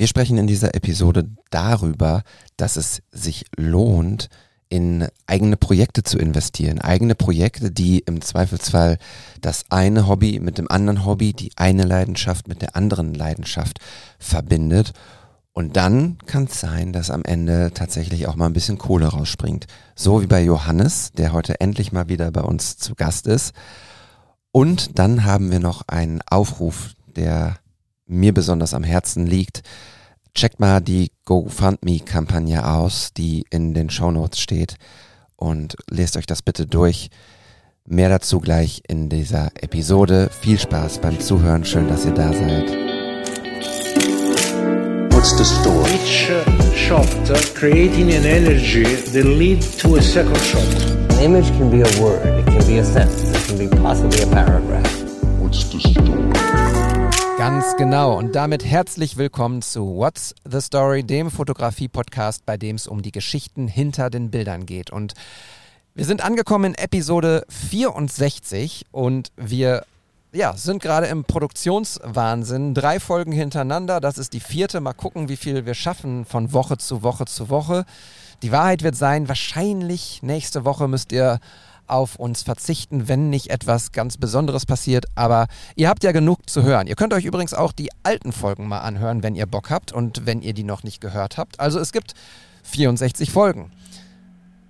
Wir 0.00 0.06
sprechen 0.06 0.38
in 0.38 0.46
dieser 0.46 0.74
Episode 0.74 1.28
darüber, 1.50 2.22
dass 2.56 2.76
es 2.76 3.02
sich 3.12 3.44
lohnt, 3.58 4.30
in 4.70 5.06
eigene 5.26 5.58
Projekte 5.58 6.02
zu 6.02 6.18
investieren. 6.18 6.80
Eigene 6.80 7.14
Projekte, 7.14 7.70
die 7.70 7.98
im 7.98 8.22
Zweifelsfall 8.22 8.96
das 9.42 9.66
eine 9.68 10.08
Hobby 10.08 10.40
mit 10.40 10.56
dem 10.56 10.70
anderen 10.70 11.04
Hobby, 11.04 11.34
die 11.34 11.52
eine 11.56 11.84
Leidenschaft 11.84 12.48
mit 12.48 12.62
der 12.62 12.76
anderen 12.76 13.12
Leidenschaft 13.12 13.78
verbindet. 14.18 14.94
Und 15.52 15.76
dann 15.76 16.16
kann 16.24 16.44
es 16.44 16.58
sein, 16.58 16.94
dass 16.94 17.10
am 17.10 17.22
Ende 17.22 17.72
tatsächlich 17.74 18.26
auch 18.26 18.36
mal 18.36 18.46
ein 18.46 18.54
bisschen 18.54 18.78
Kohle 18.78 19.08
rausspringt. 19.08 19.66
So 19.96 20.22
wie 20.22 20.26
bei 20.26 20.42
Johannes, 20.42 21.12
der 21.12 21.34
heute 21.34 21.60
endlich 21.60 21.92
mal 21.92 22.08
wieder 22.08 22.30
bei 22.30 22.40
uns 22.40 22.78
zu 22.78 22.94
Gast 22.94 23.26
ist. 23.26 23.52
Und 24.50 24.98
dann 24.98 25.24
haben 25.24 25.50
wir 25.50 25.60
noch 25.60 25.82
einen 25.88 26.22
Aufruf, 26.22 26.94
der 27.16 27.58
mir 28.10 28.34
besonders 28.34 28.74
am 28.74 28.84
Herzen 28.84 29.26
liegt. 29.26 29.62
Checkt 30.34 30.60
mal 30.60 30.80
die 30.80 31.10
GoFundMe-Kampagne 31.24 32.66
aus, 32.66 33.12
die 33.16 33.44
in 33.50 33.74
den 33.74 33.90
Shownotes 33.90 34.40
steht 34.40 34.76
und 35.36 35.76
lest 35.90 36.16
euch 36.16 36.26
das 36.26 36.42
bitte 36.42 36.66
durch. 36.66 37.10
Mehr 37.86 38.08
dazu 38.08 38.38
gleich 38.40 38.82
in 38.86 39.08
dieser 39.08 39.50
Episode. 39.60 40.30
Viel 40.40 40.58
Spaß 40.58 40.98
beim 40.98 41.18
Zuhören. 41.18 41.64
Schön, 41.64 41.88
dass 41.88 42.04
ihr 42.04 42.12
da 42.12 42.32
seid. 42.32 42.70
What's 45.12 45.36
the 45.36 45.44
story? 45.44 45.90
Each 45.90 46.30
uh, 46.30 46.74
shot 46.74 47.30
uh, 47.30 47.36
creating 47.54 48.14
an 48.14 48.24
energy 48.24 48.84
that 48.84 49.24
lead 49.24 49.60
to 49.78 49.96
a 49.96 50.00
second 50.00 50.38
shot. 50.38 50.62
An 51.10 51.18
image 51.18 51.50
can 51.58 51.70
be 51.70 51.82
a 51.82 52.02
word, 52.02 52.24
it 52.24 52.46
can 52.46 52.66
be 52.66 52.78
a 52.78 52.84
sentence, 52.84 53.30
it 53.30 53.46
can 53.46 53.58
be 53.58 53.68
possibly 53.82 54.22
a 54.22 54.26
paragraph. 54.28 54.90
What's 55.38 55.64
the 55.64 55.80
story? 55.80 56.79
Ganz 57.40 57.74
genau. 57.78 58.18
Und 58.18 58.34
damit 58.36 58.66
herzlich 58.66 59.16
willkommen 59.16 59.62
zu 59.62 59.96
What's 59.96 60.34
the 60.44 60.60
Story, 60.60 61.02
dem 61.02 61.30
Fotografie-Podcast, 61.30 62.44
bei 62.44 62.58
dem 62.58 62.76
es 62.76 62.86
um 62.86 63.00
die 63.00 63.12
Geschichten 63.12 63.66
hinter 63.66 64.10
den 64.10 64.30
Bildern 64.30 64.66
geht. 64.66 64.90
Und 64.90 65.14
wir 65.94 66.04
sind 66.04 66.22
angekommen 66.22 66.66
in 66.66 66.74
Episode 66.74 67.46
64 67.48 68.84
und 68.92 69.32
wir 69.38 69.86
ja, 70.34 70.54
sind 70.54 70.82
gerade 70.82 71.06
im 71.06 71.24
Produktionswahnsinn. 71.24 72.74
Drei 72.74 73.00
Folgen 73.00 73.32
hintereinander. 73.32 74.00
Das 74.00 74.18
ist 74.18 74.34
die 74.34 74.40
vierte. 74.40 74.82
Mal 74.82 74.92
gucken, 74.92 75.30
wie 75.30 75.36
viel 75.36 75.64
wir 75.64 75.72
schaffen 75.72 76.26
von 76.26 76.52
Woche 76.52 76.76
zu 76.76 77.02
Woche 77.02 77.24
zu 77.24 77.48
Woche. 77.48 77.86
Die 78.42 78.52
Wahrheit 78.52 78.82
wird 78.82 78.96
sein, 78.96 79.28
wahrscheinlich 79.28 80.22
nächste 80.22 80.66
Woche 80.66 80.88
müsst 80.88 81.10
ihr 81.10 81.40
auf 81.90 82.16
uns 82.16 82.42
verzichten, 82.42 83.08
wenn 83.08 83.30
nicht 83.30 83.50
etwas 83.50 83.92
ganz 83.92 84.16
Besonderes 84.16 84.66
passiert. 84.66 85.06
Aber 85.14 85.46
ihr 85.76 85.88
habt 85.88 86.04
ja 86.04 86.12
genug 86.12 86.48
zu 86.48 86.62
hören. 86.62 86.86
Ihr 86.86 86.96
könnt 86.96 87.12
euch 87.12 87.24
übrigens 87.24 87.54
auch 87.54 87.72
die 87.72 87.90
alten 88.02 88.32
Folgen 88.32 88.68
mal 88.68 88.80
anhören, 88.80 89.22
wenn 89.22 89.34
ihr 89.34 89.46
Bock 89.46 89.70
habt 89.70 89.92
und 89.92 90.26
wenn 90.26 90.42
ihr 90.42 90.54
die 90.54 90.64
noch 90.64 90.82
nicht 90.82 91.00
gehört 91.00 91.36
habt. 91.36 91.60
Also 91.60 91.78
es 91.78 91.92
gibt 91.92 92.14
64 92.62 93.30
Folgen. 93.30 93.72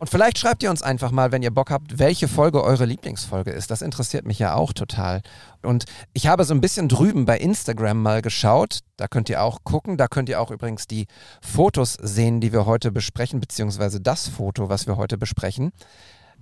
Und 0.00 0.08
vielleicht 0.08 0.38
schreibt 0.38 0.62
ihr 0.62 0.70
uns 0.70 0.80
einfach 0.80 1.10
mal, 1.10 1.30
wenn 1.30 1.42
ihr 1.42 1.50
Bock 1.50 1.70
habt, 1.70 1.98
welche 1.98 2.26
Folge 2.26 2.64
eure 2.64 2.86
Lieblingsfolge 2.86 3.50
ist. 3.50 3.70
Das 3.70 3.82
interessiert 3.82 4.24
mich 4.24 4.38
ja 4.38 4.54
auch 4.54 4.72
total. 4.72 5.20
Und 5.60 5.84
ich 6.14 6.26
habe 6.26 6.44
so 6.44 6.54
ein 6.54 6.62
bisschen 6.62 6.88
drüben 6.88 7.26
bei 7.26 7.36
Instagram 7.36 8.00
mal 8.00 8.22
geschaut. 8.22 8.78
Da 8.96 9.08
könnt 9.08 9.28
ihr 9.28 9.42
auch 9.42 9.58
gucken. 9.62 9.98
Da 9.98 10.08
könnt 10.08 10.30
ihr 10.30 10.40
auch 10.40 10.50
übrigens 10.50 10.86
die 10.86 11.06
Fotos 11.42 11.98
sehen, 12.00 12.40
die 12.40 12.50
wir 12.50 12.64
heute 12.64 12.92
besprechen, 12.92 13.40
beziehungsweise 13.40 14.00
das 14.00 14.26
Foto, 14.26 14.70
was 14.70 14.86
wir 14.86 14.96
heute 14.96 15.18
besprechen. 15.18 15.70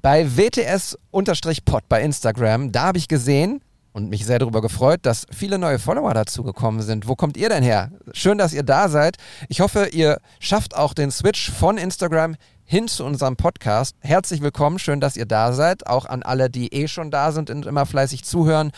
Bei 0.00 0.36
WTS-Pod 0.36 1.88
bei 1.88 2.02
Instagram, 2.02 2.70
da 2.70 2.82
habe 2.84 2.98
ich 2.98 3.08
gesehen 3.08 3.60
und 3.92 4.08
mich 4.08 4.24
sehr 4.24 4.38
darüber 4.38 4.60
gefreut, 4.60 5.00
dass 5.02 5.26
viele 5.34 5.58
neue 5.58 5.80
Follower 5.80 6.14
dazugekommen 6.14 6.82
sind. 6.82 7.08
Wo 7.08 7.16
kommt 7.16 7.36
ihr 7.36 7.48
denn 7.48 7.64
her? 7.64 7.90
Schön, 8.12 8.38
dass 8.38 8.52
ihr 8.52 8.62
da 8.62 8.88
seid. 8.88 9.16
Ich 9.48 9.60
hoffe, 9.60 9.88
ihr 9.90 10.20
schafft 10.38 10.76
auch 10.76 10.94
den 10.94 11.10
Switch 11.10 11.50
von 11.50 11.78
Instagram 11.78 12.36
hin 12.64 12.86
zu 12.86 13.04
unserem 13.04 13.34
Podcast. 13.34 13.96
Herzlich 13.98 14.40
willkommen, 14.40 14.78
schön, 14.78 15.00
dass 15.00 15.16
ihr 15.16 15.26
da 15.26 15.52
seid. 15.52 15.88
Auch 15.88 16.06
an 16.06 16.22
alle, 16.22 16.48
die 16.48 16.72
eh 16.72 16.86
schon 16.86 17.10
da 17.10 17.32
sind 17.32 17.50
und 17.50 17.66
immer 17.66 17.84
fleißig 17.84 18.24
zuhören 18.24 18.70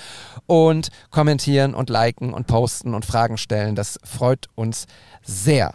und 0.46 0.88
kommentieren 1.10 1.74
und 1.74 1.90
liken 1.90 2.32
und 2.32 2.46
posten 2.46 2.94
und 2.94 3.04
Fragen 3.04 3.36
stellen. 3.36 3.74
Das 3.74 3.98
freut 4.04 4.46
uns 4.54 4.86
sehr. 5.22 5.74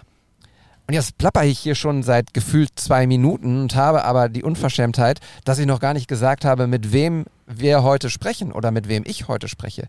Und 0.88 0.94
jetzt 0.94 1.18
plapper 1.18 1.44
ich 1.44 1.58
hier 1.58 1.74
schon 1.74 2.04
seit 2.04 2.34
gefühlt 2.34 2.70
zwei 2.76 3.08
Minuten 3.08 3.60
und 3.62 3.76
habe 3.76 4.04
aber 4.04 4.30
die 4.30 4.44
Unverschämtheit, 4.44 5.20
dass 5.44 5.58
ich 5.58 5.66
noch 5.66 5.80
gar 5.80 5.94
nicht 5.94 6.08
gesagt 6.08 6.46
habe, 6.46 6.68
mit 6.68 6.94
wem 6.94 7.26
wir 7.48 7.82
heute 7.84 8.10
sprechen 8.10 8.52
oder 8.52 8.72
mit 8.72 8.88
wem 8.88 9.04
ich 9.06 9.28
heute 9.28 9.48
spreche. 9.48 9.88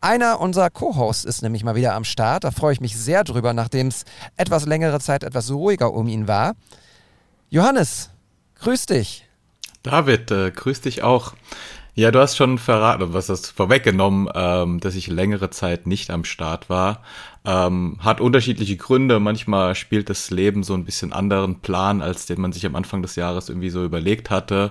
Einer 0.00 0.40
unserer 0.40 0.70
Co-Hosts 0.70 1.24
ist 1.24 1.42
nämlich 1.42 1.64
mal 1.64 1.74
wieder 1.74 1.94
am 1.94 2.04
Start. 2.04 2.44
Da 2.44 2.50
freue 2.50 2.72
ich 2.72 2.80
mich 2.80 2.96
sehr 2.96 3.24
drüber, 3.24 3.52
nachdem 3.52 3.88
es 3.88 4.04
etwas 4.36 4.64
längere 4.64 5.00
Zeit 5.00 5.22
etwas 5.22 5.50
ruhiger 5.50 5.92
um 5.92 6.08
ihn 6.08 6.28
war. 6.28 6.54
Johannes, 7.50 8.10
grüß 8.60 8.86
dich. 8.86 9.26
David, 9.82 10.30
äh, 10.30 10.50
grüß 10.50 10.80
dich 10.80 11.02
auch. 11.02 11.34
Ja, 11.98 12.12
du 12.12 12.20
hast 12.20 12.36
schon 12.36 12.58
verraten, 12.58 13.12
was 13.12 13.28
hast 13.28 13.50
vorweggenommen, 13.50 14.28
ähm, 14.32 14.78
dass 14.78 14.94
ich 14.94 15.08
längere 15.08 15.50
Zeit 15.50 15.88
nicht 15.88 16.10
am 16.10 16.22
Start 16.22 16.70
war. 16.70 17.02
Ähm, 17.44 17.96
hat 17.98 18.20
unterschiedliche 18.20 18.76
Gründe. 18.76 19.18
Manchmal 19.18 19.74
spielt 19.74 20.08
das 20.08 20.30
Leben 20.30 20.62
so 20.62 20.74
ein 20.74 20.84
bisschen 20.84 21.12
anderen 21.12 21.58
Plan, 21.58 22.00
als 22.00 22.26
den 22.26 22.40
man 22.40 22.52
sich 22.52 22.64
am 22.66 22.76
Anfang 22.76 23.02
des 23.02 23.16
Jahres 23.16 23.48
irgendwie 23.48 23.70
so 23.70 23.84
überlegt 23.84 24.30
hatte. 24.30 24.70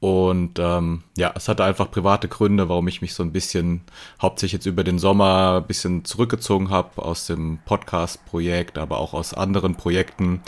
Und 0.00 0.58
ähm, 0.58 1.02
ja, 1.16 1.32
es 1.34 1.48
hatte 1.48 1.64
einfach 1.64 1.90
private 1.90 2.28
Gründe, 2.28 2.68
warum 2.68 2.88
ich 2.88 3.00
mich 3.00 3.14
so 3.14 3.22
ein 3.22 3.32
bisschen 3.32 3.80
hauptsächlich 4.20 4.58
jetzt 4.58 4.66
über 4.66 4.84
den 4.84 4.98
Sommer 4.98 5.62
ein 5.62 5.66
bisschen 5.66 6.04
zurückgezogen 6.04 6.68
habe 6.68 7.02
aus 7.02 7.26
dem 7.26 7.60
Podcast-Projekt, 7.64 8.76
aber 8.76 8.98
auch 8.98 9.14
aus 9.14 9.32
anderen 9.32 9.76
Projekten. 9.76 10.42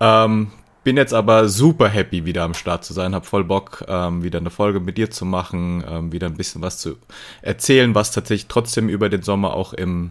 Ähm, 0.00 0.52
bin 0.90 0.96
jetzt 0.96 1.14
aber 1.14 1.48
super 1.48 1.88
happy, 1.88 2.24
wieder 2.24 2.42
am 2.42 2.52
Start 2.52 2.84
zu 2.84 2.92
sein. 2.92 3.14
Hab 3.14 3.24
voll 3.24 3.44
Bock, 3.44 3.84
ähm, 3.86 4.24
wieder 4.24 4.40
eine 4.40 4.50
Folge 4.50 4.80
mit 4.80 4.98
dir 4.98 5.08
zu 5.08 5.24
machen, 5.24 5.84
ähm, 5.88 6.10
wieder 6.10 6.26
ein 6.26 6.34
bisschen 6.34 6.62
was 6.62 6.78
zu 6.78 6.96
erzählen, 7.42 7.94
was 7.94 8.10
tatsächlich 8.10 8.48
trotzdem 8.48 8.88
über 8.88 9.08
den 9.08 9.22
Sommer 9.22 9.54
auch 9.54 9.72
im 9.72 10.10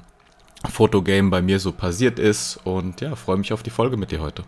Fotogame 0.69 1.31
bei 1.31 1.41
mir 1.41 1.59
so 1.59 1.73
passiert 1.73 2.17
ist. 2.17 2.62
Und 2.63 3.01
ja, 3.01 3.17
freue 3.17 3.35
mich 3.35 3.51
auf 3.51 3.62
die 3.62 3.72
Folge 3.72 3.97
mit 3.97 4.12
dir 4.12 4.22
heute. 4.22 4.45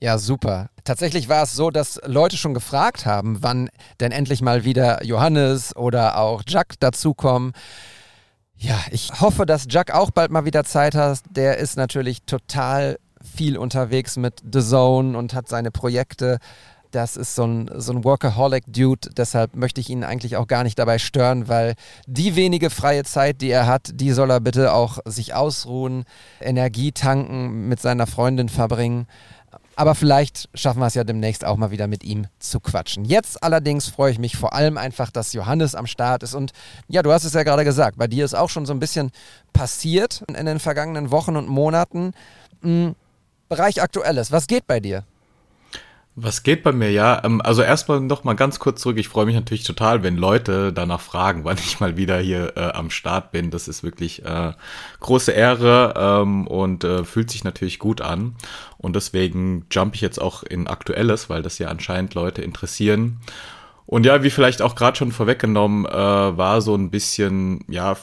Ja, 0.00 0.18
super. 0.18 0.70
Tatsächlich 0.82 1.28
war 1.28 1.44
es 1.44 1.54
so, 1.54 1.70
dass 1.70 2.00
Leute 2.04 2.36
schon 2.36 2.52
gefragt 2.52 3.06
haben, 3.06 3.40
wann 3.40 3.70
denn 4.00 4.10
endlich 4.10 4.42
mal 4.42 4.64
wieder 4.64 5.04
Johannes 5.04 5.76
oder 5.76 6.18
auch 6.18 6.42
Jack 6.48 6.80
dazukommen. 6.80 7.52
Ja, 8.56 8.76
ich 8.90 9.12
hoffe, 9.20 9.46
dass 9.46 9.68
Jack 9.70 9.94
auch 9.94 10.10
bald 10.10 10.32
mal 10.32 10.46
wieder 10.46 10.64
Zeit 10.64 10.96
hat. 10.96 11.20
Der 11.30 11.58
ist 11.58 11.76
natürlich 11.76 12.22
total 12.22 12.98
viel 13.38 13.56
unterwegs 13.56 14.16
mit 14.16 14.42
The 14.52 14.60
Zone 14.60 15.16
und 15.16 15.32
hat 15.32 15.48
seine 15.48 15.70
Projekte. 15.70 16.38
Das 16.90 17.16
ist 17.16 17.36
so 17.36 17.44
ein, 17.44 17.70
so 17.76 17.92
ein 17.92 18.02
Workaholic-Dude, 18.02 19.10
deshalb 19.16 19.54
möchte 19.54 19.80
ich 19.80 19.90
ihn 19.90 20.02
eigentlich 20.02 20.36
auch 20.36 20.48
gar 20.48 20.64
nicht 20.64 20.76
dabei 20.76 20.98
stören, 20.98 21.46
weil 21.46 21.74
die 22.08 22.34
wenige 22.34 22.68
freie 22.68 23.04
Zeit, 23.04 23.40
die 23.40 23.50
er 23.50 23.68
hat, 23.68 23.90
die 23.94 24.10
soll 24.10 24.32
er 24.32 24.40
bitte 24.40 24.72
auch 24.72 24.98
sich 25.04 25.34
ausruhen, 25.34 26.04
Energie 26.40 26.90
tanken, 26.90 27.68
mit 27.68 27.78
seiner 27.78 28.08
Freundin 28.08 28.48
verbringen. 28.48 29.06
Aber 29.76 29.94
vielleicht 29.94 30.48
schaffen 30.54 30.80
wir 30.80 30.86
es 30.86 30.94
ja 30.94 31.04
demnächst 31.04 31.44
auch 31.44 31.58
mal 31.58 31.70
wieder 31.70 31.86
mit 31.86 32.02
ihm 32.02 32.26
zu 32.40 32.58
quatschen. 32.58 33.04
Jetzt 33.04 33.40
allerdings 33.40 33.86
freue 33.86 34.10
ich 34.10 34.18
mich 34.18 34.36
vor 34.36 34.52
allem 34.52 34.78
einfach, 34.78 35.12
dass 35.12 35.32
Johannes 35.32 35.76
am 35.76 35.86
Start 35.86 36.24
ist. 36.24 36.34
Und 36.34 36.50
ja, 36.88 37.04
du 37.04 37.12
hast 37.12 37.22
es 37.22 37.34
ja 37.34 37.44
gerade 37.44 37.64
gesagt, 37.64 37.98
bei 37.98 38.08
dir 38.08 38.24
ist 38.24 38.34
auch 38.34 38.50
schon 38.50 38.66
so 38.66 38.72
ein 38.72 38.80
bisschen 38.80 39.12
passiert 39.52 40.24
in 40.26 40.46
den 40.46 40.58
vergangenen 40.58 41.12
Wochen 41.12 41.36
und 41.36 41.46
Monaten. 41.46 42.14
Hm 42.62 42.96
Bereich 43.48 43.82
Aktuelles. 43.82 44.32
Was 44.32 44.46
geht 44.46 44.66
bei 44.66 44.80
dir? 44.80 45.04
Was 46.20 46.42
geht 46.42 46.64
bei 46.64 46.72
mir, 46.72 46.90
ja? 46.90 47.22
Ähm, 47.24 47.40
also 47.40 47.62
erstmal 47.62 48.00
noch 48.00 48.24
mal 48.24 48.34
ganz 48.34 48.58
kurz 48.58 48.80
zurück. 48.80 48.98
Ich 48.98 49.08
freue 49.08 49.24
mich 49.24 49.36
natürlich 49.36 49.62
total, 49.62 50.02
wenn 50.02 50.16
Leute 50.16 50.72
danach 50.72 51.00
fragen, 51.00 51.44
wann 51.44 51.58
ich 51.58 51.78
mal 51.78 51.96
wieder 51.96 52.18
hier 52.18 52.56
äh, 52.56 52.72
am 52.72 52.90
Start 52.90 53.30
bin. 53.30 53.52
Das 53.52 53.68
ist 53.68 53.84
wirklich 53.84 54.24
äh, 54.24 54.52
große 54.98 55.30
Ehre 55.30 55.94
ähm, 55.96 56.48
und 56.48 56.82
äh, 56.82 57.04
fühlt 57.04 57.30
sich 57.30 57.44
natürlich 57.44 57.78
gut 57.78 58.00
an. 58.00 58.34
Und 58.78 58.96
deswegen 58.96 59.66
jump 59.70 59.94
ich 59.94 60.00
jetzt 60.00 60.20
auch 60.20 60.42
in 60.42 60.66
Aktuelles, 60.66 61.30
weil 61.30 61.42
das 61.42 61.58
ja 61.58 61.68
anscheinend 61.68 62.14
Leute 62.14 62.42
interessieren. 62.42 63.20
Und 63.86 64.04
ja, 64.04 64.22
wie 64.24 64.30
vielleicht 64.30 64.60
auch 64.60 64.74
gerade 64.74 64.98
schon 64.98 65.12
vorweggenommen, 65.12 65.86
äh, 65.86 65.90
war 65.92 66.60
so 66.62 66.74
ein 66.74 66.90
bisschen, 66.90 67.64
ja, 67.68 67.96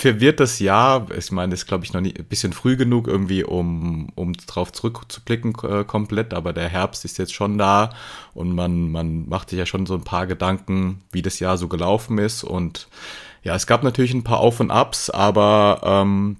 verwirrtes 0.00 0.58
Jahr. 0.58 1.06
Ich 1.16 1.30
meine, 1.30 1.54
ist, 1.54 1.66
glaube 1.66 1.84
ich, 1.84 1.92
noch 1.92 2.00
nie, 2.00 2.14
ein 2.16 2.24
bisschen 2.24 2.52
früh 2.52 2.76
genug 2.76 3.06
irgendwie, 3.06 3.44
um, 3.44 4.08
um 4.14 4.32
drauf 4.32 4.72
zurückzublicken 4.72 5.54
äh, 5.62 5.84
komplett. 5.84 6.34
Aber 6.34 6.52
der 6.52 6.68
Herbst 6.68 7.04
ist 7.04 7.18
jetzt 7.18 7.34
schon 7.34 7.58
da 7.58 7.90
und 8.34 8.54
man, 8.54 8.90
man 8.90 9.28
macht 9.28 9.50
sich 9.50 9.58
ja 9.58 9.66
schon 9.66 9.86
so 9.86 9.94
ein 9.94 10.04
paar 10.04 10.26
Gedanken, 10.26 11.02
wie 11.12 11.22
das 11.22 11.38
Jahr 11.38 11.58
so 11.58 11.68
gelaufen 11.68 12.18
ist. 12.18 12.44
Und 12.44 12.88
ja, 13.42 13.54
es 13.54 13.66
gab 13.66 13.82
natürlich 13.82 14.14
ein 14.14 14.24
paar 14.24 14.40
Auf 14.40 14.60
und 14.60 14.70
Abs, 14.70 15.10
aber 15.10 15.80
ähm, 15.84 16.36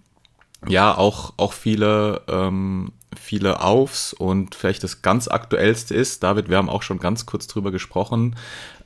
ja, 0.67 0.97
auch, 0.97 1.35
auch 1.37 1.53
viele, 1.53 2.23
ähm, 2.29 2.93
viele 3.19 3.63
Aufs 3.63 4.13
und 4.13 4.55
vielleicht 4.55 4.85
das 4.85 5.03
ganz 5.03 5.29
aktuellste 5.29 5.95
ist, 5.95 6.23
David, 6.23 6.49
wir 6.49 6.59
haben 6.59 6.69
auch 6.69 6.83
schon 6.83 6.99
ganz 6.99 7.27
kurz 7.27 7.47
drüber 7.47 7.71
gesprochen, 7.71 8.37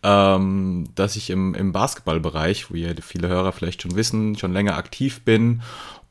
ähm, 0.04 0.90
dass 0.94 1.16
ich 1.16 1.30
im, 1.30 1.54
im 1.54 1.72
Basketballbereich, 1.72 2.70
wo 2.70 2.74
ihr 2.74 2.94
viele 3.02 3.28
Hörer 3.28 3.52
vielleicht 3.52 3.82
schon 3.82 3.96
wissen, 3.96 4.36
schon 4.36 4.52
länger 4.52 4.76
aktiv 4.76 5.22
bin 5.22 5.62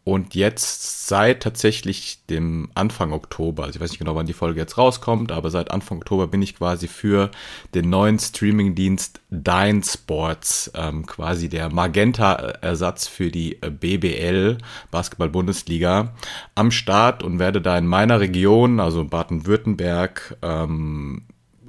Und 0.05 0.35
jetzt 0.35 1.07
seit 1.07 1.43
tatsächlich 1.43 2.25
dem 2.29 2.69
Anfang 2.75 3.13
Oktober, 3.13 3.63
also 3.63 3.77
ich 3.77 3.81
weiß 3.81 3.91
nicht 3.91 3.99
genau, 3.99 4.15
wann 4.15 4.25
die 4.25 4.33
Folge 4.33 4.59
jetzt 4.59 4.77
rauskommt, 4.77 5.31
aber 5.31 5.49
seit 5.49 5.71
Anfang 5.71 5.99
Oktober 5.99 6.27
bin 6.27 6.41
ich 6.41 6.57
quasi 6.57 6.89
für 6.89 7.31
den 7.73 7.89
neuen 7.89 8.19
Streamingdienst 8.19 9.21
Dine 9.29 9.81
Sports, 9.81 10.71
ähm, 10.75 11.05
quasi 11.05 11.47
der 11.47 11.71
Magenta-Ersatz 11.71 13.07
für 13.07 13.31
die 13.31 13.55
BBL, 13.61 14.57
Basketball-Bundesliga, 14.91 16.13
am 16.53 16.71
Start 16.71 17.23
und 17.23 17.39
werde 17.39 17.61
da 17.61 17.77
in 17.77 17.87
meiner 17.87 18.19
Region, 18.19 18.81
also 18.81 19.05
Baden-Württemberg, 19.05 20.35
ähm, 20.41 21.21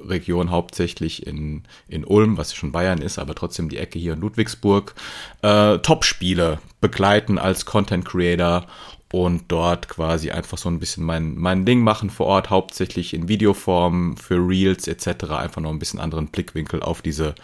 Region 0.09 0.51
hauptsächlich 0.51 1.27
in, 1.27 1.62
in 1.89 2.05
Ulm, 2.05 2.37
was 2.37 2.55
schon 2.55 2.73
Bayern 2.73 3.01
ist, 3.01 3.19
aber 3.19 3.35
trotzdem 3.35 3.69
die 3.69 3.79
Ecke 3.79 3.99
hier 3.99 4.15
in 4.15 4.21
Ludwigsburg, 4.21 4.95
äh, 5.43 5.79
Top-Spiele 5.79 6.59
begleiten 6.81 7.39
als 7.39 7.65
Content 7.65 8.05
Creator 8.05 8.67
und 9.12 9.45
dort 9.47 9.89
quasi 9.89 10.33
einfach 10.33 10.59
so 10.59 10.69
ein 10.69 10.81
bisschen 10.81 11.05
mein, 11.05 11.37
mein 11.37 11.65
Ding 11.65 11.83
machen 11.83 12.11
vor 12.11 12.27
Ort, 12.27 12.51
hauptsächlich 12.51 13.15
in 13.15 13.29
Videoform 13.29 14.17
für 14.17 14.37
Reels 14.37 14.89
etc. 14.89 15.31
Einfach 15.31 15.61
noch 15.61 15.71
ein 15.71 15.79
bisschen 15.79 16.01
anderen 16.01 16.27
Blickwinkel 16.27 16.83
auf 16.83 17.01
diese, 17.01 17.37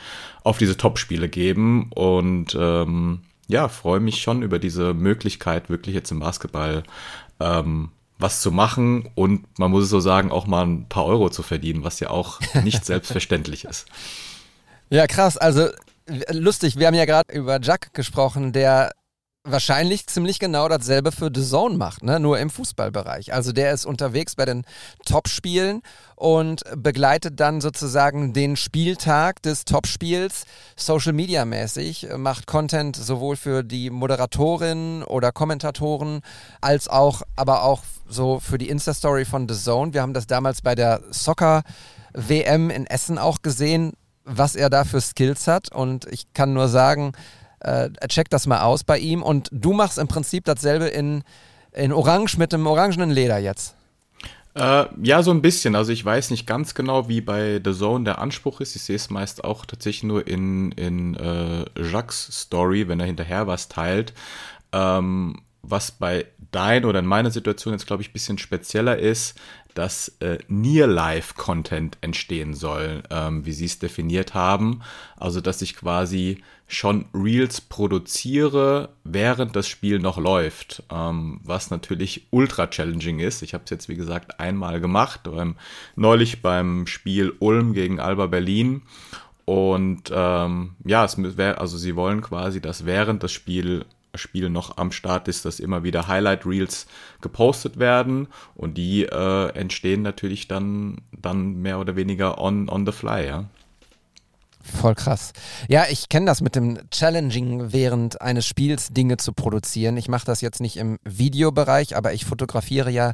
auf 0.43 0.59
diese 0.59 0.77
Top-Spiele 0.77 1.29
geben 1.29 1.91
und 1.95 2.57
ähm, 2.59 3.21
ja, 3.47 3.69
freue 3.69 4.01
mich 4.01 4.21
schon 4.21 4.43
über 4.43 4.59
diese 4.59 4.95
Möglichkeit, 4.95 5.71
wirklich 5.71 5.95
jetzt 5.95 6.11
im 6.11 6.21
Basketball 6.21 6.83
ähm, 7.39 7.91
was 8.21 8.41
zu 8.41 8.51
machen 8.51 9.09
und 9.15 9.59
man 9.59 9.71
muss 9.71 9.85
es 9.85 9.91
so 9.91 10.01
sagen, 10.01 10.31
auch 10.31 10.47
mal 10.47 10.67
ein 10.67 10.89
paar 10.89 11.07
Euro 11.07 11.31
zu 11.31 11.43
verdienen, 11.43 11.85
was 11.85 12.01
ja 12.01 12.11
auch 12.11 12.41
nicht 12.63 12.85
selbstverständlich 12.87 13.65
ist. 13.65 13.87
Ja, 14.91 15.07
krass. 15.07 15.37
Also 15.37 15.69
lustig, 16.31 16.77
wir 16.77 16.87
haben 16.87 16.95
ja 16.95 17.05
gerade 17.05 17.33
über 17.33 17.61
Jack 17.61 17.95
gesprochen, 17.95 18.53
der 18.53 18.93
wahrscheinlich 19.45 20.07
ziemlich 20.07 20.39
genau 20.39 20.69
dasselbe 20.69 21.13
für 21.13 21.31
The 21.35 21.43
Zone 21.43 21.77
macht, 21.77 22.03
ne? 22.03 22.21
nur 22.21 22.39
im 22.39 22.51
Fußballbereich. 22.51 23.33
Also 23.33 23.53
der 23.53 23.73
ist 23.73 23.87
unterwegs 23.87 24.35
bei 24.35 24.45
den 24.45 24.65
Topspielen 25.07 25.81
und 26.15 26.63
begleitet 26.77 27.41
dann 27.41 27.63
sozusagen 27.63 28.35
den 28.35 28.57
Spieltag 28.57 29.41
des 29.43 29.65
Topspiels 29.65 30.45
Social 30.77 31.15
Media 31.15 31.47
mäßig, 31.47 32.09
macht 32.19 32.47
Content 32.47 32.97
sowohl 32.97 33.37
für 33.37 33.65
die 33.65 33.89
Moderatorin 33.89 35.03
oder 35.05 35.33
Kommentatoren 35.33 36.21
als 36.61 36.89
auch, 36.89 37.23
aber 37.37 37.63
auch 37.63 37.83
so 38.07 38.41
für 38.41 38.59
die 38.59 38.69
Insta-Story 38.69 39.25
von 39.25 39.49
The 39.49 39.55
Zone. 39.55 39.95
Wir 39.95 40.03
haben 40.03 40.15
das 40.15 40.27
damals 40.27 40.61
bei 40.61 40.75
der 40.75 41.01
Soccer 41.11 41.63
WM 42.13 42.69
in 42.69 42.87
Essen 42.87 43.17
auch 43.17 43.41
gesehen, 43.41 43.93
was 44.25 44.55
er 44.55 44.69
da 44.69 44.85
für 44.85 45.01
Skills 45.01 45.47
hat 45.47 45.73
und 45.73 46.05
ich 46.13 46.35
kann 46.35 46.53
nur 46.53 46.69
sagen, 46.69 47.13
äh, 47.61 47.91
check 48.09 48.31
das 48.31 48.47
mal 48.47 48.63
aus 48.63 48.85
bei 48.85 48.99
ihm. 48.99 49.23
Und 49.23 49.49
du 49.53 49.73
machst 49.73 49.99
im 49.99 50.09
Prinzip 50.09 50.45
dasselbe 50.45 50.87
in, 50.87 51.23
in 51.73 51.93
Orange 51.93 52.39
mit 52.39 52.53
dem 52.53 52.67
orangenen 52.67 53.11
Leder 53.11 53.39
jetzt. 53.39 53.75
Äh, 54.55 54.87
ja, 55.03 55.23
so 55.23 55.31
ein 55.31 55.43
bisschen. 55.43 55.77
Also 55.77 55.93
ich 55.93 56.05
weiß 56.05 56.31
nicht 56.31 56.47
ganz 56.47 56.75
genau, 56.75 57.09
wie 57.09 57.21
bei 57.21 57.61
The 57.65 57.73
Zone 57.73 58.05
der 58.05 58.19
Anspruch 58.19 58.61
ist. 58.61 58.75
Ich 58.75 58.83
sehe 58.83 58.97
es 58.97 59.11
meist 59.11 59.45
auch 59.45 59.65
tatsächlich 59.65 60.03
nur 60.03 60.27
in, 60.27 60.73
in 60.73 61.15
äh, 61.15 61.65
Jacques 61.81 62.29
Story, 62.33 62.89
wenn 62.89 63.01
er 63.01 63.07
hinterher 63.07 63.47
was 63.47 63.69
teilt. 63.69 64.13
Ähm, 64.73 65.37
was 65.63 65.93
bei 65.93 66.27
dein 66.51 66.85
oder 66.85 67.01
in 67.01 67.07
meiner 67.07 67.31
Situation 67.31 67.75
jetzt, 67.75 67.87
glaube 67.87 68.03
ich, 68.03 68.11
ein 68.11 68.13
bisschen 68.13 68.39
spezieller 68.39 68.99
ist, 68.99 69.39
dass 69.75 70.09
äh, 70.21 70.39
Near-Life-Content 70.49 71.99
entstehen 72.01 72.55
soll, 72.55 73.03
ähm, 73.11 73.47
wie 73.47 73.53
sie 73.53 73.67
es 73.67 73.79
definiert 73.79 74.35
haben. 74.35 74.83
Also, 75.17 75.41
dass 75.41 75.63
ich 75.63 75.77
quasi 75.77 76.43
schon 76.67 77.07
Reels 77.13 77.61
produziere, 77.61 78.91
während 79.05 79.57
das 79.57 79.67
Spiel 79.67 79.99
noch 79.99 80.19
läuft, 80.19 80.85
ähm, 80.91 81.41
was 81.43 81.71
natürlich 81.71 82.29
ultra 82.31 82.69
challenging 82.69 83.19
ist. 83.19 83.43
Ich 83.43 83.55
habe 83.55 83.65
es 83.65 83.71
jetzt, 83.71 83.89
wie 83.89 83.97
gesagt, 83.97 84.39
einmal 84.39 84.81
gemacht, 84.81 85.23
beim, 85.25 85.57
neulich 85.97 86.43
beim 86.43 86.87
Spiel 86.87 87.35
Ulm 87.41 87.73
gegen 87.73 87.99
Alba 88.01 88.27
Berlin. 88.27 88.83
Und 89.45 90.13
ähm, 90.15 90.77
ja, 90.85 91.05
es 91.05 91.17
wär, 91.19 91.61
also 91.61 91.77
sie 91.77 91.97
wollen 91.97 92.21
quasi, 92.21 92.61
dass 92.61 92.87
während 92.87 93.25
das 93.25 93.33
Spiel 93.33 93.85
Spiel 94.15 94.51
noch 94.51 94.77
am 94.77 94.93
Start 94.93 95.29
ist, 95.29 95.45
dass 95.45 95.61
immer 95.61 95.83
wieder 95.83 96.09
Highlight 96.09 96.47
Reels 96.47 96.87
gepostet 97.21 97.79
werden 97.79 98.29
und 98.55 98.77
die 98.77 99.05
äh, 99.05 99.49
entstehen 99.51 100.03
natürlich 100.03 100.49
dann, 100.49 100.99
dann 101.13 101.57
mehr 101.63 101.79
oder 101.79 101.97
weniger 101.97 102.39
on, 102.41 102.69
on 102.69 102.87
the 102.87 102.93
fly, 102.93 103.27
ja. 103.27 103.45
Voll 104.63 104.95
krass. 104.95 105.33
Ja, 105.69 105.85
ich 105.91 106.09
kenne 106.09 106.27
das 106.27 106.43
mit 106.43 106.55
dem 106.55 106.79
Challenging 106.91 107.73
während 107.73 108.21
eines 108.21 108.47
Spiels 108.47 108.89
Dinge 108.89 109.17
zu 109.17 109.33
produzieren. 109.33 109.97
Ich 109.97 110.09
mache 110.09 110.27
das 110.27 110.43
jetzt 110.43 110.61
nicht 110.61 110.77
im 110.77 110.99
Videobereich, 111.03 111.97
aber 111.97 112.13
ich 112.13 112.27
fotografiere 112.27 112.91
ja 112.91 113.13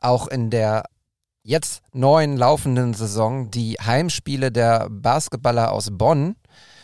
auch 0.00 0.26
in 0.26 0.50
der 0.50 0.84
jetzt 1.42 1.82
neuen 1.92 2.36
laufenden 2.36 2.92
Saison 2.94 3.50
die 3.50 3.74
Heimspiele 3.74 4.50
der 4.50 4.88
Basketballer 4.90 5.72
aus 5.72 5.90
Bonn 5.92 6.34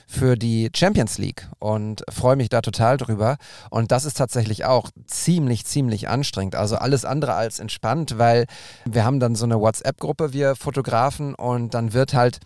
für 0.06 0.36
die 0.36 0.70
Champions 0.74 1.18
League 1.18 1.48
und 1.58 2.04
freue 2.08 2.36
mich 2.36 2.48
da 2.48 2.60
total 2.60 2.96
drüber. 2.96 3.36
Und 3.70 3.90
das 3.90 4.04
ist 4.04 4.16
tatsächlich 4.16 4.64
auch 4.64 4.90
ziemlich, 5.06 5.66
ziemlich 5.66 6.08
anstrengend. 6.08 6.54
Also 6.54 6.76
alles 6.76 7.04
andere 7.04 7.34
als 7.34 7.58
entspannt, 7.58 8.16
weil 8.16 8.46
wir 8.84 9.04
haben 9.04 9.20
dann 9.20 9.34
so 9.34 9.44
eine 9.44 9.60
WhatsApp-Gruppe, 9.60 10.32
wir 10.32 10.54
Fotografen, 10.54 11.34
und 11.34 11.74
dann 11.74 11.92
wird 11.92 12.14
halt 12.14 12.38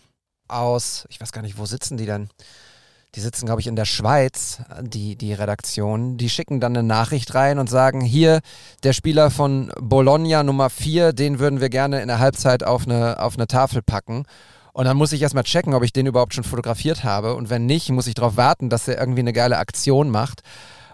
aus, 0.48 1.06
ich 1.10 1.20
weiß 1.20 1.32
gar 1.32 1.42
nicht, 1.42 1.58
wo 1.58 1.66
sitzen 1.66 1.96
die 1.96 2.06
denn? 2.06 2.28
Die 3.16 3.20
sitzen, 3.20 3.46
glaube 3.46 3.60
ich, 3.60 3.66
in 3.66 3.74
der 3.74 3.86
Schweiz, 3.86 4.62
die, 4.80 5.16
die 5.16 5.32
Redaktion. 5.32 6.16
Die 6.16 6.30
schicken 6.30 6.60
dann 6.60 6.76
eine 6.76 6.86
Nachricht 6.86 7.34
rein 7.34 7.58
und 7.58 7.68
sagen, 7.68 8.00
hier, 8.00 8.40
der 8.84 8.92
Spieler 8.92 9.32
von 9.32 9.72
Bologna 9.80 10.44
Nummer 10.44 10.70
4, 10.70 11.12
den 11.12 11.40
würden 11.40 11.60
wir 11.60 11.70
gerne 11.70 12.02
in 12.02 12.08
der 12.08 12.20
Halbzeit 12.20 12.62
auf 12.62 12.86
eine, 12.86 13.20
auf 13.20 13.34
eine 13.34 13.48
Tafel 13.48 13.82
packen. 13.82 14.26
Und 14.72 14.84
dann 14.84 14.96
muss 14.96 15.12
ich 15.12 15.22
erstmal 15.22 15.44
checken, 15.44 15.74
ob 15.74 15.82
ich 15.82 15.92
den 15.92 16.06
überhaupt 16.06 16.34
schon 16.34 16.44
fotografiert 16.44 17.04
habe. 17.04 17.34
Und 17.34 17.50
wenn 17.50 17.66
nicht, 17.66 17.90
muss 17.90 18.06
ich 18.06 18.14
darauf 18.14 18.36
warten, 18.36 18.70
dass 18.70 18.88
er 18.88 18.98
irgendwie 18.98 19.20
eine 19.20 19.32
geile 19.32 19.58
Aktion 19.58 20.10
macht. 20.10 20.42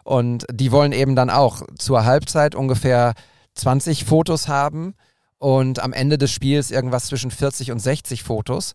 Und 0.05 0.47
die 0.53 0.73
wollen 0.73 0.93
eben 0.93 1.17
dann 1.17 1.31
auch 1.31 1.63
zur 1.79 2.05
Halbzeit 2.05 2.55
ungefähr 2.55 3.15
20 3.55 4.05
Fotos 4.05 4.49
haben 4.49 4.95
und 5.39 5.81
am 5.81 5.93
Ende 5.93 6.19
des 6.19 6.31
Spiels 6.31 6.71
irgendwas 6.71 7.07
zwischen 7.07 7.31
40 7.31 7.73
und 7.73 7.81
60 7.81 8.23
Fotos. 8.23 8.75